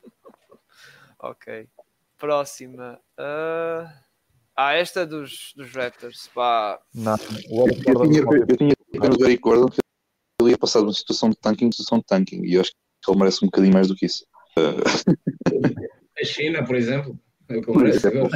Ok. 1.18 1.68
Próxima. 2.18 3.00
Ah, 3.16 3.92
ah, 4.56 4.72
esta 4.74 5.00
é 5.00 5.06
dos, 5.06 5.52
dos 5.56 5.70
Raptors. 5.72 6.28
Pá. 6.34 6.80
Não, 6.94 7.14
o 7.50 7.68
Eu 7.68 7.94
Gordon 7.94 8.10
tinha, 8.10 8.22
eu 8.22 8.56
tinha 8.56 8.74
apenas 8.96 9.16
o 9.16 9.24
Eric 9.24 9.42
Gordon 9.42 9.68
que 9.68 9.80
ele 10.40 10.50
ia 10.50 10.58
passar 10.58 10.80
de 10.80 10.86
uma 10.86 10.92
situação 10.92 11.30
de 11.30 11.36
tanking 11.36 11.66
em 11.66 11.72
situação 11.72 11.98
de 11.98 12.04
tanking 12.04 12.44
e 12.44 12.54
eu 12.54 12.60
acho 12.60 12.70
que 12.70 13.10
ele 13.10 13.18
merece 13.18 13.44
um 13.44 13.48
bocadinho 13.48 13.72
mais 13.72 13.88
do 13.88 13.94
que 13.96 14.06
isso. 14.06 14.26
A 16.20 16.24
China, 16.24 16.64
por 16.64 16.76
exemplo, 16.76 17.18
é 17.48 17.56
o 17.56 17.62
que 17.62 17.70
eu 17.70 17.74
mereço 17.74 18.06
agora. 18.06 18.28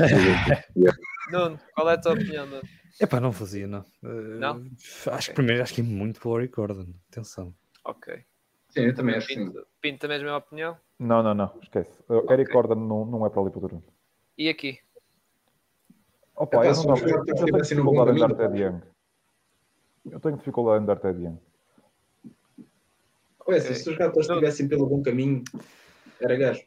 Nuno, 1.31 1.61
qual 1.75 1.91
é 1.91 1.95
a 1.95 2.01
tua 2.01 2.15
opinião? 2.15 2.47
Nuno? 2.47 2.63
Epá, 3.01 3.21
não 3.21 3.33
fazia, 3.33 3.67
não. 3.67 3.85
Eh, 4.03 4.39
Não? 4.39 4.65
Acho 5.13 5.29
que 5.29 5.35
primeiro 5.35 5.63
acho 5.63 5.75
que 5.75 5.83
é 5.83 5.85
muito 5.85 6.19
pelo 6.21 6.39
Eric 6.39 6.55
Gordon. 6.55 6.87
Atenção. 7.13 7.55
Ok. 7.85 8.25
Sim, 8.71 8.81
eu 8.81 8.95
também 8.95 9.15
acho 9.15 9.27
que 9.27 9.35
sim. 9.35 9.47
Pinto, 9.47 9.67
Pinto 9.81 9.99
também 10.01 10.17
é 10.17 10.21
a 10.21 10.23
mesma 10.23 10.39
opinião? 10.39 10.77
Não, 10.99 11.23
não, 11.23 11.35
não, 11.35 11.53
esquece. 11.63 11.91
O 12.09 12.33
Eric 12.33 12.51
Gordon 12.53 12.75
não, 12.77 13.05
não 13.05 13.27
é 13.27 13.31
para 13.31 13.43
ali 13.43 13.51
para 13.51 13.59
o 13.59 13.61
Toronto. 13.63 13.93
E 14.39 14.49
aqui? 14.49 14.79
Opa, 16.37 16.67
eu, 16.67 16.75
não, 16.85 16.97
eu, 16.99 17.25
eu 17.25 17.25
tenho 17.25 17.63
dificuldade 17.63 18.11
em 18.17 18.21
dar 18.21 18.35
caminho. 18.35 18.37
Ted 18.37 18.63
Young. 18.63 18.83
Eu 20.11 20.21
tenho 20.21 20.37
dificuldade 20.37 20.83
em 20.83 20.87
dar 20.87 20.97
Ted 20.97 21.23
Young. 21.23 21.39
Ué, 23.49 23.61
se 23.61 23.89
os 23.89 23.99
Raptors 23.99 24.29
estivessem 24.29 24.69
pelo 24.69 24.87
bom 24.87 25.03
caminho, 25.03 25.43
era 26.21 26.37
gajo. 26.37 26.63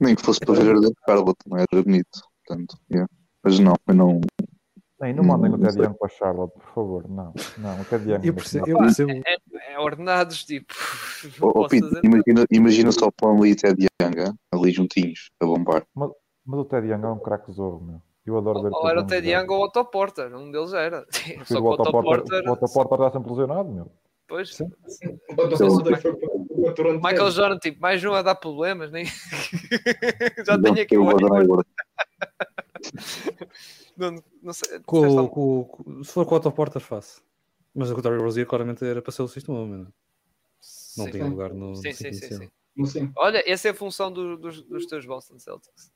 nem 0.00 0.16
que 0.16 0.22
fosse 0.22 0.40
para 0.40 0.54
ver 0.54 0.74
a 0.74 0.90
Charlotte, 1.06 1.38
não 1.46 1.58
era 1.58 1.82
bonito. 1.82 2.22
Portanto, 2.44 2.76
yeah. 2.90 3.08
Mas 3.42 3.58
não, 3.60 3.74
eu 3.86 3.94
não. 3.94 4.20
Nem, 5.00 5.12
não 5.12 5.22
mandem 5.22 5.52
o 5.52 5.58
Ted. 5.58 5.78
Young 5.78 5.94
para 5.94 6.08
Charlotte, 6.08 6.54
por 6.54 6.74
favor. 6.74 7.08
Não, 7.08 7.32
não, 7.58 7.80
o 7.80 7.84
Ted 7.84 8.10
Young. 8.10 8.26
Eu 8.26 8.34
percebo, 8.34 8.68
eu 8.68 8.78
percebo. 8.78 9.12
É, 9.12 9.74
é 9.74 9.78
ordenados, 9.78 10.44
tipo. 10.44 10.74
Oh, 11.40 11.52
oh, 11.54 11.68
Pito, 11.68 11.88
imagina, 12.04 12.44
imagina 12.50 12.92
só 12.92 13.10
Plumlee 13.10 13.52
e 13.52 13.56
Ted 13.56 13.86
Young 14.02 14.36
ali 14.52 14.70
juntinhos, 14.70 15.30
a 15.40 15.46
bombar. 15.46 15.86
Mas 15.94 16.10
o 16.46 16.64
Ted 16.66 16.86
Young 16.86 17.02
é 17.02 17.08
um 17.08 17.18
craque 17.18 17.50
zorro, 17.50 17.82
meu. 17.82 18.02
Eu 18.26 18.38
adoro 18.38 18.62
ver 18.62 18.70
Ou 18.72 18.88
era 18.88 19.00
o 19.02 19.06
Ted. 19.06 19.28
Young 19.28 19.46
ou 19.50 19.60
o 19.60 19.64
Otto 19.64 19.84
Porter, 19.84 20.34
um 20.34 20.50
deles 20.50 20.72
era. 20.72 21.06
Só 21.46 21.56
que 21.56 21.62
o 21.62 21.66
Otto 21.70 21.90
Porter. 21.90 22.48
O 22.48 22.52
Otto 22.52 22.72
Porter 22.72 22.98
está 23.06 23.10
sempre 23.18 23.30
lesionado, 23.30 23.68
meu. 23.70 23.92
Pois, 24.26 24.56
para 24.56 24.66
o 25.46 26.72
Toronto. 26.74 27.02
Michael 27.04 27.30
Jordan, 27.30 27.58
tipo, 27.58 27.78
mais 27.82 28.02
um 28.02 28.14
a 28.14 28.22
dar 28.22 28.34
problemas, 28.36 28.90
nem. 28.90 29.04
Já 30.46 30.58
tenho 30.58 30.80
aqui 30.80 30.96
o 30.96 31.08
agora. 31.10 31.44
não, 33.96 34.22
não 34.42 34.52
sei. 34.52 34.80
Com, 34.80 35.28
com- 35.28 35.64
com- 35.64 36.04
se 36.04 36.12
for 36.12 36.24
com 36.26 36.34
o 36.34 36.38
Otto 36.38 36.50
Porter, 36.52 36.80
faço. 36.80 37.22
Mas 37.74 37.90
o 37.90 38.00
Terry 38.00 38.18
Rozier 38.18 38.46
claramente 38.46 38.84
era 38.84 39.02
para 39.02 39.12
ser 39.12 39.22
o 39.22 39.28
sexto 39.28 39.52
homem. 39.52 39.80
Não, 39.80 39.86
não 40.96 41.04
Sim. 41.04 41.10
tinha 41.10 41.26
lugar 41.26 41.52
no. 41.52 41.74
Sim, 41.76 41.88
no 41.88 41.94
sim, 41.94 42.12
sim, 42.12 42.50
sim. 42.86 43.12
Olha, 43.16 43.42
essa 43.50 43.68
é 43.68 43.70
a 43.72 43.74
função 43.74 44.10
do- 44.12 44.36
dos, 44.36 44.62
dos 44.62 44.86
teus 44.86 45.04
Boston 45.04 45.38
Celtics. 45.38 45.92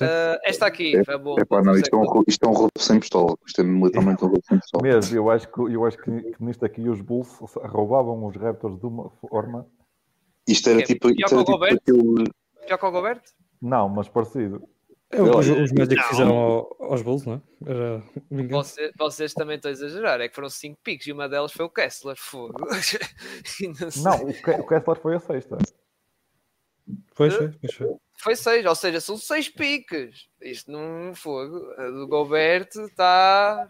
Ah, 0.00 0.38
esta 0.44 0.66
aqui, 0.66 0.96
é 0.96 1.18
bom. 1.18 1.36
É 1.38 1.44
pá, 1.44 1.62
não, 1.62 1.74
isto 1.74 1.94
é, 1.94 1.98
um, 1.98 2.02
roubo- 2.04 2.24
isto 2.26 2.44
é 2.44 2.48
um 2.48 2.52
roubo 2.52 2.72
sem 2.78 2.98
pistola. 3.00 3.36
Isto 3.46 3.60
é 3.60 3.64
literalmente 3.64 4.24
um 4.24 4.28
roubo 4.28 4.42
sem 4.46 4.58
pistola. 4.58 4.82
Mesmo, 4.82 5.16
eu 5.16 5.30
acho 5.30 5.48
que, 5.50 5.60
eu 5.60 5.84
acho 5.86 5.98
que, 5.98 6.32
que 6.32 6.44
nisto 6.44 6.64
aqui 6.64 6.88
os 6.88 7.00
Bulls 7.00 7.28
roubavam 7.54 8.26
os 8.26 8.36
Raptors 8.36 8.78
de 8.78 8.86
uma 8.86 9.10
forma. 9.10 9.66
Isto 10.46 10.70
era 10.70 10.80
É, 10.80 10.82
tipo, 10.82 11.08
pior 11.08 11.12
isto 11.12 11.26
que 11.28 11.34
era 11.34 11.40
o 11.40 11.44
tipo 11.44 11.52
Gobert? 11.58 11.76
aquele. 11.80 12.24
Já 12.68 12.78
com 12.78 12.86
o 12.88 12.90
Gobert? 12.92 13.22
Não, 13.62 13.88
mas 13.88 14.08
parecido. 14.08 14.62
É 15.08 15.22
o 15.22 15.30
que 15.30 15.36
os, 15.38 15.48
Olha, 15.50 15.62
os 15.62 15.72
Magic 15.72 15.94
não. 15.96 16.02
fizeram 16.08 16.36
ao- 16.36 16.76
aos 16.80 17.02
Bulls, 17.02 17.24
não 17.24 17.34
é? 17.34 17.40
Era 17.70 18.02
vingança. 18.28 18.74
Você- 18.74 18.92
vocês 18.98 19.32
também 19.34 19.54
estão 19.56 19.68
a 19.70 19.72
exagerar. 19.72 20.20
É 20.20 20.28
que 20.28 20.34
foram 20.34 20.50
5 20.50 20.76
picks 20.82 21.06
e 21.06 21.12
uma 21.12 21.28
delas 21.28 21.52
foi 21.52 21.64
o 21.64 21.70
Kessler. 21.70 22.16
Fogo. 22.18 22.54
Não. 24.04 24.18
Não, 24.18 24.28
o, 24.28 24.34
Ke- 24.34 24.60
o 24.60 24.66
Kessler 24.66 24.96
foi 25.00 25.14
a 25.14 25.20
sexta. 25.20 25.58
Pois 27.14 27.34
foi, 27.34 27.50
pois 27.60 27.74
foi. 27.74 27.94
Foi 28.18 28.34
6, 28.34 28.64
ou 28.66 28.74
seja, 28.74 29.00
são 29.00 29.16
6 29.16 29.50
piques. 29.50 30.26
Isto 30.40 30.70
não 30.70 31.14
fogo. 31.14 31.70
A 31.76 31.90
do 31.90 32.06
Gobert 32.08 32.68
está. 32.74 33.68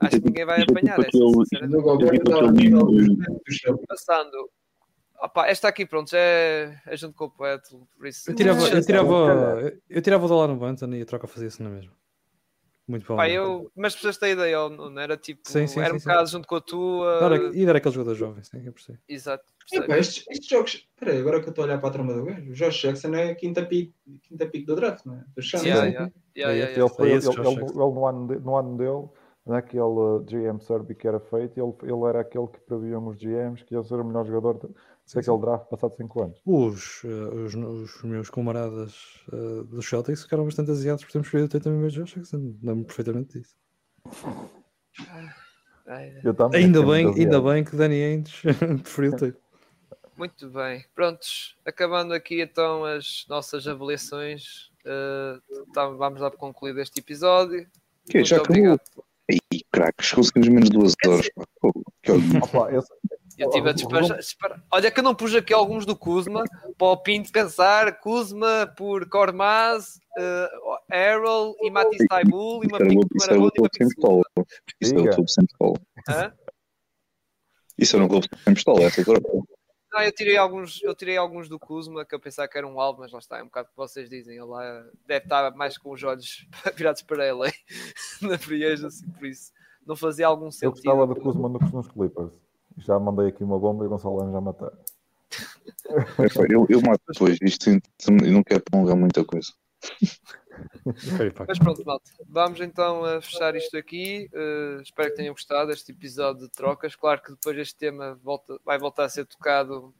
Acho 0.00 0.20
que 0.20 0.24
ninguém 0.24 0.44
vai 0.44 0.62
apanhar. 0.62 0.98
O 0.98 1.82
Gobert 1.82 2.20
tipo 2.20 2.32
está. 3.00 3.74
Passando. 3.88 4.50
Opa, 5.20 5.46
esta 5.46 5.68
aqui, 5.68 5.86
pronto, 5.86 6.10
já 6.10 6.18
é, 6.18 6.78
é 6.86 6.96
junto 6.96 7.14
completo. 7.14 7.88
Por 7.96 8.06
isso, 8.06 8.30
Eu 8.30 8.34
tirava, 8.34 8.68
eu 8.68 8.84
tirava, 8.84 9.72
eu 9.88 10.02
tirava 10.02 10.24
o 10.24 10.28
dólar 10.28 10.48
no 10.48 10.56
Banton 10.56 10.92
e 10.92 11.00
a 11.00 11.06
troca 11.06 11.26
fazia 11.26 11.48
isso 11.48 11.62
na 11.62 11.70
mesma. 11.70 11.92
Muito 12.86 13.06
bom. 13.06 13.16
Pá, 13.16 13.28
eu, 13.28 13.70
mas 13.74 13.94
precisaste 13.94 14.20
ter 14.20 14.32
ideia, 14.32 14.68
não 14.68 14.98
era 15.00 15.16
tipo, 15.16 15.48
Sim, 15.48 15.66
sim, 15.66 15.80
era 15.80 15.90
sim, 15.90 15.96
um 15.96 15.98
bocado 15.98 16.28
junto 16.28 16.46
com 16.46 16.56
a 16.56 16.60
tua. 16.60 17.20
Dar, 17.20 17.54
e 17.54 17.64
dar 17.64 17.76
aquele 17.76 17.94
jogador 17.94 18.14
jovem, 18.14 18.42
sim, 18.42 18.62
eu 18.64 18.72
percebo. 18.72 18.98
Exato. 19.08 19.44
Epá, 19.72 19.86
percebes? 19.86 20.08
estes, 20.08 20.24
estes 20.30 20.48
jogos. 20.48 20.72
Espera 20.74 21.12
aí, 21.12 21.20
agora 21.20 21.40
que 21.40 21.46
eu 21.46 21.50
estou 21.50 21.64
a 21.64 21.66
olhar 21.66 21.78
para 21.78 21.88
a 21.88 21.92
trama 21.92 22.12
do 22.12 22.24
gajo, 22.24 22.50
o 22.50 22.54
Josh 22.54 22.82
Jackson 22.82 23.14
é 23.14 23.30
a 23.30 23.34
quinta 23.34 23.64
pick, 23.64 23.94
quinta 24.22 24.46
pick 24.46 24.66
do 24.66 24.76
draft, 24.76 25.06
não 25.06 25.14
é? 25.16 25.24
Do 25.34 25.42
Suns. 25.42 25.64
Yeah, 25.64 25.86
yeah, 25.86 26.12
yeah, 26.36 26.54
É 26.54 26.58
yeah, 26.58 26.80
Ele, 26.80 26.88
foi, 26.90 27.10
É 27.10 27.14
ele, 27.14 27.26
ele, 27.26 27.40
ele 27.40 27.74
no, 27.74 28.06
ano 28.06 28.26
de- 28.28 28.44
no 28.44 28.56
ano 28.56 28.76
dele, 28.76 29.08
naquele 29.46 29.82
uh, 29.82 30.22
GM 30.24 30.60
Survey 30.60 30.94
que 30.94 31.08
era 31.08 31.20
feito, 31.20 31.58
ele, 31.58 31.90
ele 31.90 32.04
era 32.06 32.20
aquele 32.20 32.46
que 32.48 32.60
previam 32.60 33.06
os 33.06 33.16
GMs 33.16 33.64
que 33.64 33.74
ia 33.74 33.82
ser 33.82 33.94
o 33.94 34.04
melhor 34.04 34.26
jogador 34.26 34.58
de- 34.58 34.74
daquele 35.12 35.38
draft 35.38 35.68
passado 35.68 35.94
5 35.96 36.22
anos. 36.22 36.40
Os, 36.46 37.02
eh, 37.04 37.08
os, 37.08 37.54
os 37.54 38.02
meus 38.04 38.30
camaradas 38.30 38.94
eh, 39.32 39.62
dos 39.64 39.86
Celtics 39.88 40.22
ficaram 40.22 40.44
bastante 40.44 40.70
aziados 40.70 41.04
por 41.04 41.10
termos 41.12 41.26
escolhido 41.28 41.60
também 41.60 41.84
o 41.86 41.90
Josh 41.90 42.14
Jackson. 42.14 42.36
Lembro-me 42.62 42.84
perfeitamente 42.84 43.38
disso. 43.38 43.56
Ai, 45.86 46.18
Eu 46.24 46.32
também, 46.34 46.64
Ainda 46.64 46.82
bem, 46.82 47.06
ainda 47.14 47.40
bem 47.40 47.64
que 47.64 47.76
Danny 47.76 48.02
Ainge 48.02 48.42
preferiu 48.82 49.16
ter. 49.16 49.36
Muito 50.16 50.48
bem. 50.48 50.84
Prontos, 50.94 51.56
acabando 51.66 52.14
aqui 52.14 52.40
então 52.40 52.84
as 52.84 53.26
nossas 53.28 53.66
avaliações. 53.66 54.70
eh, 54.84 55.38
tá- 55.74 55.88
vamos 55.88 56.20
lá 56.20 56.30
para 56.30 56.38
concluir 56.38 56.76
este 56.78 57.00
episódio. 57.00 57.66
Que 58.06 58.18
Muito 58.18 58.28
já 58.28 58.36
acabou. 58.36 58.56
obrigado. 58.56 58.80
Aí, 58.96 59.02
craques, 59.74 60.12
conseguimos 60.12 60.48
menos 60.48 60.70
de 60.70 60.78
duas 60.78 60.94
horas. 61.06 61.28
pá. 61.34 61.44
Que. 62.02 62.12
Opa, 62.12 62.70
Eu 63.38 63.50
tive 63.50 63.68
a 63.68 63.72
despachar. 63.72 64.18
Olha 64.70 64.90
que 64.90 65.00
eu 65.00 65.04
não 65.04 65.14
pus 65.14 65.34
aqui 65.34 65.52
alguns 65.52 65.84
do 65.84 65.96
Kuzma 65.96 66.44
para 66.78 66.86
o 66.86 66.96
Pinto 66.96 67.32
pensar. 67.32 67.98
Kuzma 67.98 68.72
por 68.76 69.08
Kormaz, 69.08 69.98
uh, 70.18 70.94
Errol 70.94 71.56
e 71.62 71.70
Matisse 71.70 72.06
Taibul 72.06 72.62
e 72.62 72.68
uma 72.68 72.78
Isso 72.78 72.88
pick 72.88 72.98
o- 72.98 73.16
Isso 73.16 73.28
clube 73.28 73.68
sem 73.76 73.88
pistola. 73.88 74.22
Isso 74.80 74.94
era 74.94 75.02
o 75.02 75.14
clube 75.14 75.30
sem 75.30 75.46
pistola. 75.46 75.74
Isso 77.76 77.96
era 77.96 78.04
um 78.04 78.08
clube 78.08 78.28
sem 78.44 78.54
pistola, 78.54 78.82
essa. 78.84 79.02
Não, 79.92 80.02
eu 80.02 80.12
tirei 80.12 80.36
alguns, 80.36 80.82
eu 80.82 80.94
tirei 80.94 81.16
alguns 81.16 81.48
do 81.48 81.58
Kuzma 81.58 82.04
que 82.04 82.14
eu 82.14 82.20
pensava 82.20 82.48
que 82.48 82.58
era 82.58 82.66
um 82.66 82.80
alvo, 82.80 83.00
mas 83.00 83.12
lá 83.12 83.18
está, 83.20 83.38
é 83.38 83.42
um 83.42 83.46
bocado 83.46 83.68
o 83.68 83.70
que 83.70 83.76
vocês 83.76 84.08
dizem. 84.10 84.34
Ele 84.36 84.44
lá 84.44 84.84
deve 85.06 85.24
estar 85.24 85.50
mais 85.54 85.78
com 85.78 85.92
os 85.92 86.02
olhos 86.02 86.46
virados 86.76 87.02
para 87.02 87.24
LA 87.32 87.50
na 88.22 88.36
frieza, 88.38 88.88
assim, 88.88 89.08
por 89.10 89.26
isso 89.26 89.52
não 89.86 89.96
fazia 89.96 90.26
algum 90.26 90.46
eu 90.46 90.52
sentido. 90.52 90.70
gostava 90.72 91.06
do 91.06 91.16
Kuzma 91.16 91.48
nos 91.48 91.72
nos 91.72 91.88
Clippers. 91.88 92.32
Já 92.78 92.98
mandei 92.98 93.28
aqui 93.28 93.44
uma 93.44 93.58
bomba 93.58 93.84
e 93.84 93.86
o 93.86 93.90
Gonçalo 93.90 94.18
Lemos 94.18 94.32
já 94.32 94.40
matar. 94.40 94.72
Eu, 96.50 96.66
eu 96.68 96.80
mato 96.80 97.02
depois. 97.08 97.38
Isto 97.42 97.70
eu 97.70 97.80
não 98.32 98.42
quero 98.42 98.62
prolongar 98.62 98.96
muita 98.96 99.24
coisa. 99.24 99.48
Mas 101.46 101.58
pronto, 101.58 101.84
malta. 101.84 102.10
Vamos 102.28 102.60
então 102.60 103.04
a 103.04 103.20
fechar 103.20 103.54
isto 103.56 103.76
aqui. 103.76 104.28
Uh, 104.32 104.80
espero 104.82 105.10
que 105.10 105.16
tenham 105.16 105.34
gostado 105.34 105.68
deste 105.70 105.92
episódio 105.92 106.42
de 106.42 106.50
trocas. 106.50 106.94
Claro 106.94 107.20
que 107.22 107.30
depois 107.32 107.56
este 107.58 107.76
tema 107.76 108.18
volta- 108.22 108.58
vai 108.64 108.78
voltar 108.78 109.04
a 109.04 109.08
ser 109.08 109.26
tocado 109.26 109.92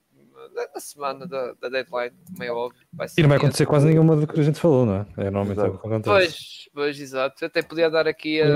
na, 0.55 0.69
na 0.75 0.81
semana 0.81 1.27
da, 1.27 1.55
da 1.55 1.69
deadline, 1.69 2.15
como 2.33 2.45
é 2.45 2.51
óbvio. 2.53 2.87
Vai 2.93 3.09
ser 3.09 3.21
E 3.21 3.23
não 3.23 3.29
vai 3.29 3.39
acontecer 3.39 3.67
quase 3.67 3.87
nenhuma 3.87 4.17
do 4.17 4.27
que 4.27 4.39
a 4.39 4.43
gente 4.43 4.61
falou, 4.61 4.87
não 4.87 4.95
é? 4.97 5.07
É 5.17 5.31
normalmente 5.31 5.61
é 5.61 5.65
o 5.65 5.79
que 5.79 5.87
acontece. 5.87 6.05
Pois, 6.09 6.69
pois, 6.73 7.01
exato. 7.01 7.45
Eu 7.45 7.47
até 7.47 7.63
podia 7.63 7.91
dar 7.91 8.07
aqui 8.07 8.41
a. 8.41 8.47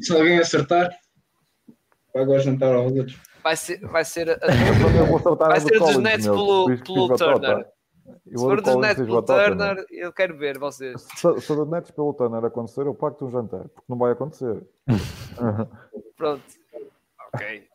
Se 0.00 0.12
alguém 0.16 0.38
acertar, 0.38 0.90
vai 2.12 2.22
agora 2.22 2.40
jantar 2.40 2.74
aos 2.74 2.92
outros. 2.92 3.18
Vai 3.42 3.56
ser, 3.56 3.78
vai 3.80 4.04
ser 4.04 4.30
a, 4.30 4.38
Vai 5.36 5.60
ser 5.60 5.78
dos 5.78 5.96
Nets 5.98 6.26
pelo- 6.26 6.66
pelo. 6.82 7.16
Turner. 7.16 7.66
Eu 8.26 8.38
Se 8.38 8.44
for 8.44 8.56
do 8.60 8.62
dos 8.62 8.76
Nets 8.80 9.02
pelo 9.04 9.22
Turner, 9.22 9.86
eu 9.90 10.12
quero 10.12 10.36
ver 10.36 10.58
vocês. 10.58 11.06
Se, 11.16 11.40
se 11.40 11.54
do 11.54 11.66
Nets 11.66 11.90
pelo 11.90 12.12
Turner 12.14 12.44
acontecer, 12.44 12.86
eu 12.86 12.94
pacto 12.94 13.26
um 13.26 13.30
jantar, 13.30 13.64
porque 13.68 13.84
não 13.88 13.98
vai 13.98 14.12
acontecer. 14.12 14.62
Pronto. 16.16 16.42
Ok. 17.34 17.66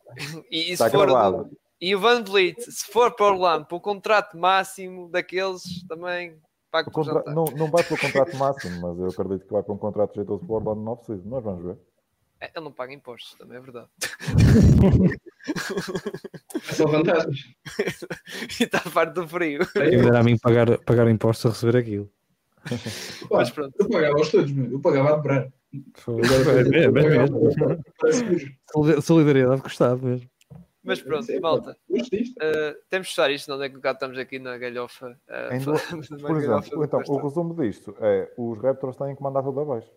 E, 0.50 0.72
e 0.72 0.76
se 0.76 0.90
for 0.90 1.06
do, 1.06 1.50
E 1.80 1.94
o 1.94 2.00
Van 2.00 2.22
Vliet, 2.24 2.60
se 2.60 2.90
for 2.92 3.14
para 3.14 3.26
Orlando, 3.26 3.66
para 3.66 3.76
o 3.76 3.80
contrato 3.80 4.36
máximo 4.36 5.08
daqueles, 5.08 5.62
também 5.88 6.36
pago 6.70 6.90
O 6.90 6.92
contra- 6.92 7.14
jantar. 7.14 7.34
Não, 7.34 7.44
não 7.44 7.70
vai 7.70 7.82
para 7.84 7.94
o 7.94 8.00
contrato 8.00 8.36
máximo, 8.36 8.80
mas 8.80 8.98
eu 8.98 9.06
acredito 9.08 9.46
que 9.46 9.52
vai 9.52 9.62
para 9.62 9.74
um 9.74 9.78
contrato 9.78 10.14
jeitoso 10.14 10.44
para 10.44 10.52
o 10.52 10.56
Orlando 10.56 10.80
não 10.82 10.96
precisa. 10.96 11.22
Nós 11.28 11.44
vamos 11.44 11.64
ver. 11.64 11.78
É, 12.40 12.50
Ele 12.54 12.64
não 12.64 12.72
paga 12.72 12.92
impostos, 12.92 13.34
também 13.34 13.58
é 13.58 13.60
verdade. 13.60 13.88
São 16.62 16.88
vantagens. 16.88 17.54
e 18.58 18.64
está 18.64 18.80
farto 18.80 19.20
do 19.20 19.28
frio. 19.28 19.60
Me 19.76 19.96
dera 19.96 20.20
a 20.20 20.22
mim 20.22 20.38
pagar, 20.38 20.78
pagar 20.78 21.08
impostos 21.08 21.46
a 21.46 21.50
receber 21.50 21.78
aquilo. 21.78 22.10
Pá, 23.28 23.38
Mas 23.38 23.50
pronto. 23.50 23.74
eu 23.78 23.88
pagava-os 23.88 24.30
todos, 24.30 24.52
meu. 24.52 24.70
eu 24.72 24.80
pagava 24.80 25.10
a 25.10 25.16
dobrar. 25.16 25.52
É, 25.72 26.84
é 28.96 29.00
Solidariedade 29.00 29.62
gostava 29.62 29.96
mesmo. 30.04 30.28
Mas 30.82 31.02
pronto, 31.02 31.24
Sim, 31.24 31.40
malta. 31.40 31.76
Uh, 31.90 32.74
temos 32.88 33.08
de 33.08 33.14
fechar 33.14 33.30
isto, 33.30 33.48
não 33.50 33.62
é 33.62 33.68
que 33.68 33.78
cá 33.80 33.92
estamos 33.92 34.16
aqui 34.18 34.38
na 34.38 34.56
galhofa. 34.56 35.16
uh, 35.28 35.54
Em 35.54 35.60
Por 36.20 36.36
exemplo, 36.38 36.84
então, 36.84 37.02
o 37.06 37.18
resumo 37.18 37.54
disto 37.54 37.94
é 38.00 38.32
os 38.36 38.58
Raptors 38.58 38.96
têm 38.96 39.14
que 39.14 39.22
mandar 39.22 39.42
tudo 39.42 39.60
abaixo. 39.60 39.90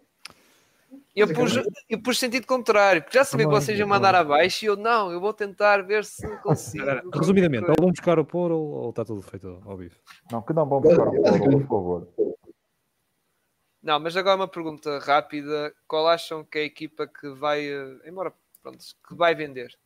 Eu, 1.15 1.34
pus, 1.34 1.53
eu 1.90 2.02
pus 2.02 2.18
sentido 2.18 2.48
contrário, 2.48 3.03
porque 3.03 3.18
já 3.18 3.23
sabia 3.23 3.45
que 3.45 3.52
vocês 3.52 3.77
iam 3.77 3.88
também. 3.88 3.99
mandar 3.99 4.15
abaixo 4.15 4.65
e 4.65 4.68
eu 4.68 4.76
não, 4.76 5.11
eu 5.11 5.19
vou 5.19 5.31
tentar 5.34 5.84
ver 5.84 6.03
se 6.03 6.26
consigo. 6.38 6.85
Resumidamente, 7.14 7.69
ou 7.69 7.76
vão 7.80 7.91
buscar 7.91 8.18
o 8.18 8.26
pôr 8.26 8.52
ou, 8.52 8.65
ou 8.65 8.90
está 8.90 9.06
tudo 9.06 9.22
feito 9.22 9.61
ao 9.65 9.77
bife? 9.77 9.99
Não, 10.31 10.41
que 10.41 10.53
não 10.53 10.68
vão 10.68 10.81
buscar 10.81 11.07
o 11.07 11.22
Poro, 11.22 11.60
por 11.60 11.68
favor. 11.68 12.07
Não, 13.81 13.99
mas 13.99 14.18
agora 14.18 14.38
uma 14.38 14.48
pergunta 14.48 14.98
rápida: 14.99 15.73
qual 15.88 16.07
acham 16.07 16.44
que 16.44 16.57
é 16.57 16.61
a 16.61 16.65
equipa 16.65 17.06
que 17.06 17.30
vai, 17.30 17.69
uh, 17.69 18.02
embora 18.07 18.34
pronto, 18.61 18.84
que 19.07 19.14
vai 19.14 19.35
vender? 19.35 19.77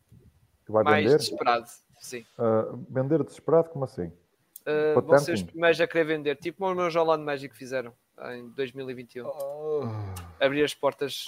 Que 0.65 0.71
vai 0.71 0.83
mais 0.83 1.03
vender? 1.03 1.17
desesperado, 1.17 1.67
sim. 1.99 2.25
Ah, 2.37 2.73
vender 2.89 3.23
desesperado, 3.23 3.69
como 3.69 3.83
assim? 3.83 4.11
Uh, 4.67 5.01
vão 5.01 5.17
ser 5.17 5.33
os 5.33 5.43
primeiros 5.43 5.81
a 5.81 5.87
querer 5.87 6.05
vender, 6.05 6.35
tipo 6.35 6.59
como 6.59 6.71
os 6.71 6.77
meus 6.77 6.95
Orlando 6.95 7.25
Magic 7.25 7.55
fizeram 7.55 7.93
em 8.33 8.47
2021. 8.49 9.25
Abrir 10.39 10.63
as 10.63 10.73
portas 10.73 11.25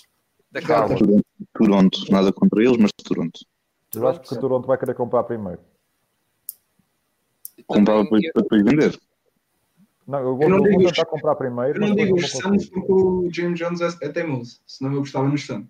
da 0.51 0.61
casa. 0.61 0.95
Toronto, 0.97 1.25
Toronto, 1.53 2.11
nada 2.11 2.31
contra 2.33 2.63
eles, 2.63 2.77
mas 2.77 2.91
Toronto. 3.03 3.39
Eu 3.95 4.07
acho 4.07 4.19
que 4.21 4.33
o 4.33 4.39
Toronto 4.39 4.67
vai 4.67 4.77
querer 4.77 4.93
comprar 4.95 5.23
primeiro. 5.23 5.59
Comprava 7.67 8.05
para 8.07 8.19
depois 8.19 8.63
vender. 8.63 8.99
Não, 10.07 10.19
eu 10.19 10.35
vou, 10.35 10.43
Eu 10.43 10.49
não 10.49 10.65
eu 10.65 10.71
vou 10.73 10.81
tentar 10.87 11.03
os- 11.03 11.09
comprar 11.09 11.35
primeiro. 11.35 11.83
Eu 11.83 11.87
não 11.87 11.95
digo 11.95 12.15
os 12.15 12.31
Suns 12.31 12.67
porque 12.69 12.91
o 12.91 13.29
James 13.31 13.59
Jones 13.59 13.81
é, 13.81 14.05
é 14.05 14.09
teimoso. 14.09 14.59
Senão 14.65 14.93
eu 14.93 14.99
gostava 15.01 15.27
no 15.27 15.37
Suns. 15.37 15.67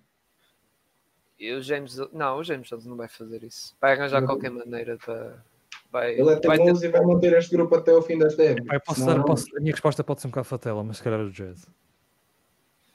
E 1.38 1.52
o 1.52 1.62
James, 1.62 1.96
não, 2.12 2.38
o 2.38 2.44
James 2.44 2.68
Jones 2.68 2.86
não 2.86 2.96
vai 2.96 3.08
fazer 3.08 3.42
isso. 3.44 3.74
Vai 3.80 3.92
arranjar 3.92 4.20
Não. 4.20 4.28
qualquer 4.28 4.50
maneira 4.50 4.96
para. 4.98 5.44
Vai, 5.90 6.12
Ele 6.12 6.20
é 6.20 6.24
vai 6.24 6.36
ter- 6.40 6.48
teimoso 6.56 6.84
e 6.84 6.88
vai 6.88 7.00
manter 7.00 7.32
este 7.36 7.50
grupo 7.56 7.74
até 7.74 7.90
ao 7.90 8.00
fim 8.02 8.16
época. 8.44 8.66
Pai, 8.68 8.80
posso 8.80 9.04
dar- 9.04 9.16
não. 9.18 9.24
posso- 9.24 9.46
a 9.56 9.60
minha 9.60 9.72
resposta 9.72 10.04
pode 10.04 10.20
ser 10.20 10.28
um 10.28 10.30
bocado 10.30 10.46
fatela, 10.46 10.84
mas 10.84 10.98
se 10.98 11.02
calhar 11.02 11.20
o 11.20 11.30
Jazz. 11.30 11.66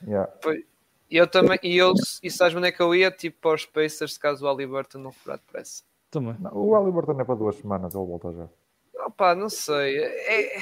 Yeah. 0.07 0.31
E 1.09 1.17
eu 1.17 1.27
também, 1.27 1.59
e 1.61 1.77
eu, 1.77 1.93
e 2.23 2.31
sabes 2.31 2.55
onde 2.55 2.67
é 2.67 2.71
que 2.71 2.81
eu 2.81 2.93
ia? 2.95 3.11
Tipo 3.11 3.39
para 3.41 3.55
os 3.55 3.65
Pacers, 3.65 4.13
se 4.13 4.19
caso 4.19 4.43
o 4.45 4.47
Halliburton 4.47 4.97
não 4.99 5.11
furar 5.11 5.37
depressa. 5.37 5.83
Também. 6.09 6.35
Não, 6.39 6.51
o 6.55 6.73
Halliburton 6.73 7.19
é 7.19 7.23
para 7.23 7.35
duas 7.35 7.55
semanas, 7.57 7.93
ele 7.93 8.05
volta 8.05 8.31
já. 8.31 8.47
Opa, 9.05 9.35
não 9.35 9.49
sei. 9.49 9.97
É, 9.99 10.57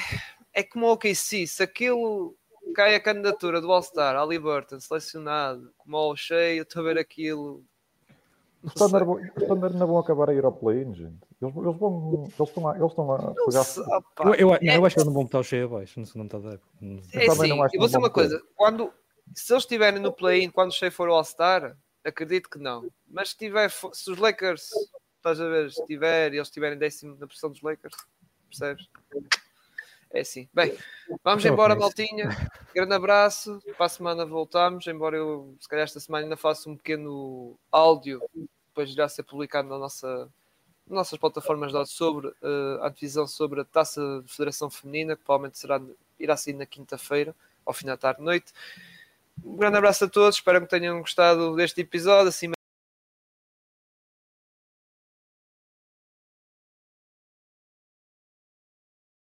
é 0.52 0.62
como 0.62 0.86
o 0.86 0.92
OKC, 0.92 1.46
se 1.46 1.62
aquilo 1.62 2.36
cai 2.74 2.94
a 2.94 3.00
candidatura 3.00 3.60
do 3.60 3.70
All-Star, 3.72 4.16
Halliburton, 4.16 4.80
selecionado, 4.80 5.72
como 5.78 5.96
ao 5.96 6.16
cheio, 6.16 6.58
eu 6.58 6.62
estou 6.64 6.82
a 6.82 6.84
ver 6.86 6.98
aquilo. 6.98 7.62
Os 8.64 8.72
Thunder 8.74 9.04
vão- 9.04 9.16
os 9.16 9.46
Thunder 9.46 9.72
não 9.74 9.86
vão 9.86 9.98
acabar 9.98 10.30
a 10.30 10.34
ir 10.34 10.44
ao 10.44 10.52
play-in, 10.52 10.94
gente. 10.94 11.18
Eles, 11.40 11.54
eles 11.56 11.76
vão, 11.76 12.24
eles 12.24 12.48
estão 12.48 12.68
a, 12.68 12.76
eles 12.76 12.88
estão 12.90 13.12
a 13.12 13.18
pegar. 13.18 13.64
Eu, 14.24 14.34
eu, 14.34 14.48
não, 14.48 14.56
eu 14.74 14.86
acho 14.86 14.94
que 14.94 15.00
eles 15.00 15.06
não 15.06 15.12
vão 15.12 15.24
botar 15.24 15.38
o 15.40 15.44
cheio 15.44 15.66
abaixo 15.66 16.00
no 16.00 16.06
segundo 16.06 16.24
metade 16.24 16.44
da 16.44 16.52
época. 16.54 16.68
É 16.80 17.26
também 17.26 17.28
assim, 17.28 17.48
não 17.48 17.62
acho 17.62 17.76
eu 17.76 17.78
vou 17.78 17.80
que 17.80 17.86
dizer 17.86 17.98
uma 17.98 18.10
coisa: 18.10 18.42
quando, 18.56 18.92
se 19.34 19.52
eles 19.52 19.62
estiverem 19.64 20.00
no 20.00 20.12
play-in, 20.12 20.50
quando 20.50 20.70
o 20.70 20.74
Shea 20.74 20.90
for 20.90 21.08
o 21.08 21.14
All-Star, 21.14 21.76
acredito 22.02 22.48
que 22.48 22.58
não. 22.58 22.88
Mas 23.06 23.30
se, 23.30 23.36
tiver, 23.36 23.70
se 23.70 24.10
os 24.10 24.18
Lakers, 24.18 24.70
estás 25.16 25.40
a 25.40 25.48
ver, 25.48 25.66
estiver 25.66 26.32
e 26.32 26.36
eles 26.36 26.48
estiverem 26.48 26.78
décimo 26.78 27.16
na 27.18 27.26
posição 27.26 27.50
dos 27.50 27.60
Lakers, 27.60 27.94
percebes? 28.48 28.88
É 30.14 30.20
assim. 30.20 30.48
Bem, 30.54 30.78
vamos 31.24 31.44
Então, 31.44 31.52
embora, 31.52 31.74
ok. 31.74 31.82
Maltinha. 31.82 32.28
Grande 32.72 32.94
abraço. 32.94 33.60
Para 33.76 33.86
a 33.86 33.88
semana 33.88 34.24
voltamos. 34.24 34.86
Embora 34.86 35.16
eu, 35.16 35.56
se 35.58 35.68
calhar, 35.68 35.82
esta 35.82 35.98
semana 35.98 36.24
ainda 36.24 36.36
faça 36.36 36.70
um 36.70 36.76
pequeno 36.76 37.58
áudio, 37.70 38.22
depois 38.68 38.88
irá 38.90 39.08
ser 39.08 39.24
publicado 39.24 39.68
na 39.68 39.76
nossa. 39.76 40.30
nas 40.86 40.96
Nossas 40.98 41.18
plataformas 41.18 41.72
de 41.72 41.76
áudio 41.76 41.92
sobre 41.92 42.28
eh, 42.28 42.78
a 42.80 42.88
divisão 42.90 43.26
sobre 43.26 43.60
a 43.62 43.64
taça 43.64 44.22
de 44.24 44.32
Federação 44.32 44.70
Feminina, 44.70 45.16
que 45.16 45.24
provavelmente 45.24 45.58
será, 45.58 45.82
irá 46.18 46.36
sair 46.36 46.54
na 46.54 46.64
quinta-feira, 46.64 47.34
ao 47.66 47.72
fim 47.74 47.86
da 47.86 47.96
tarde 47.96 48.22
noite. 48.22 48.52
Um 49.44 49.56
grande 49.56 49.78
abraço 49.78 50.04
a 50.04 50.08
todos, 50.08 50.36
espero 50.36 50.60
que 50.60 50.68
tenham 50.68 51.00
gostado 51.00 51.56
deste 51.56 51.80
episódio. 51.80 52.28
Assim 52.28 52.52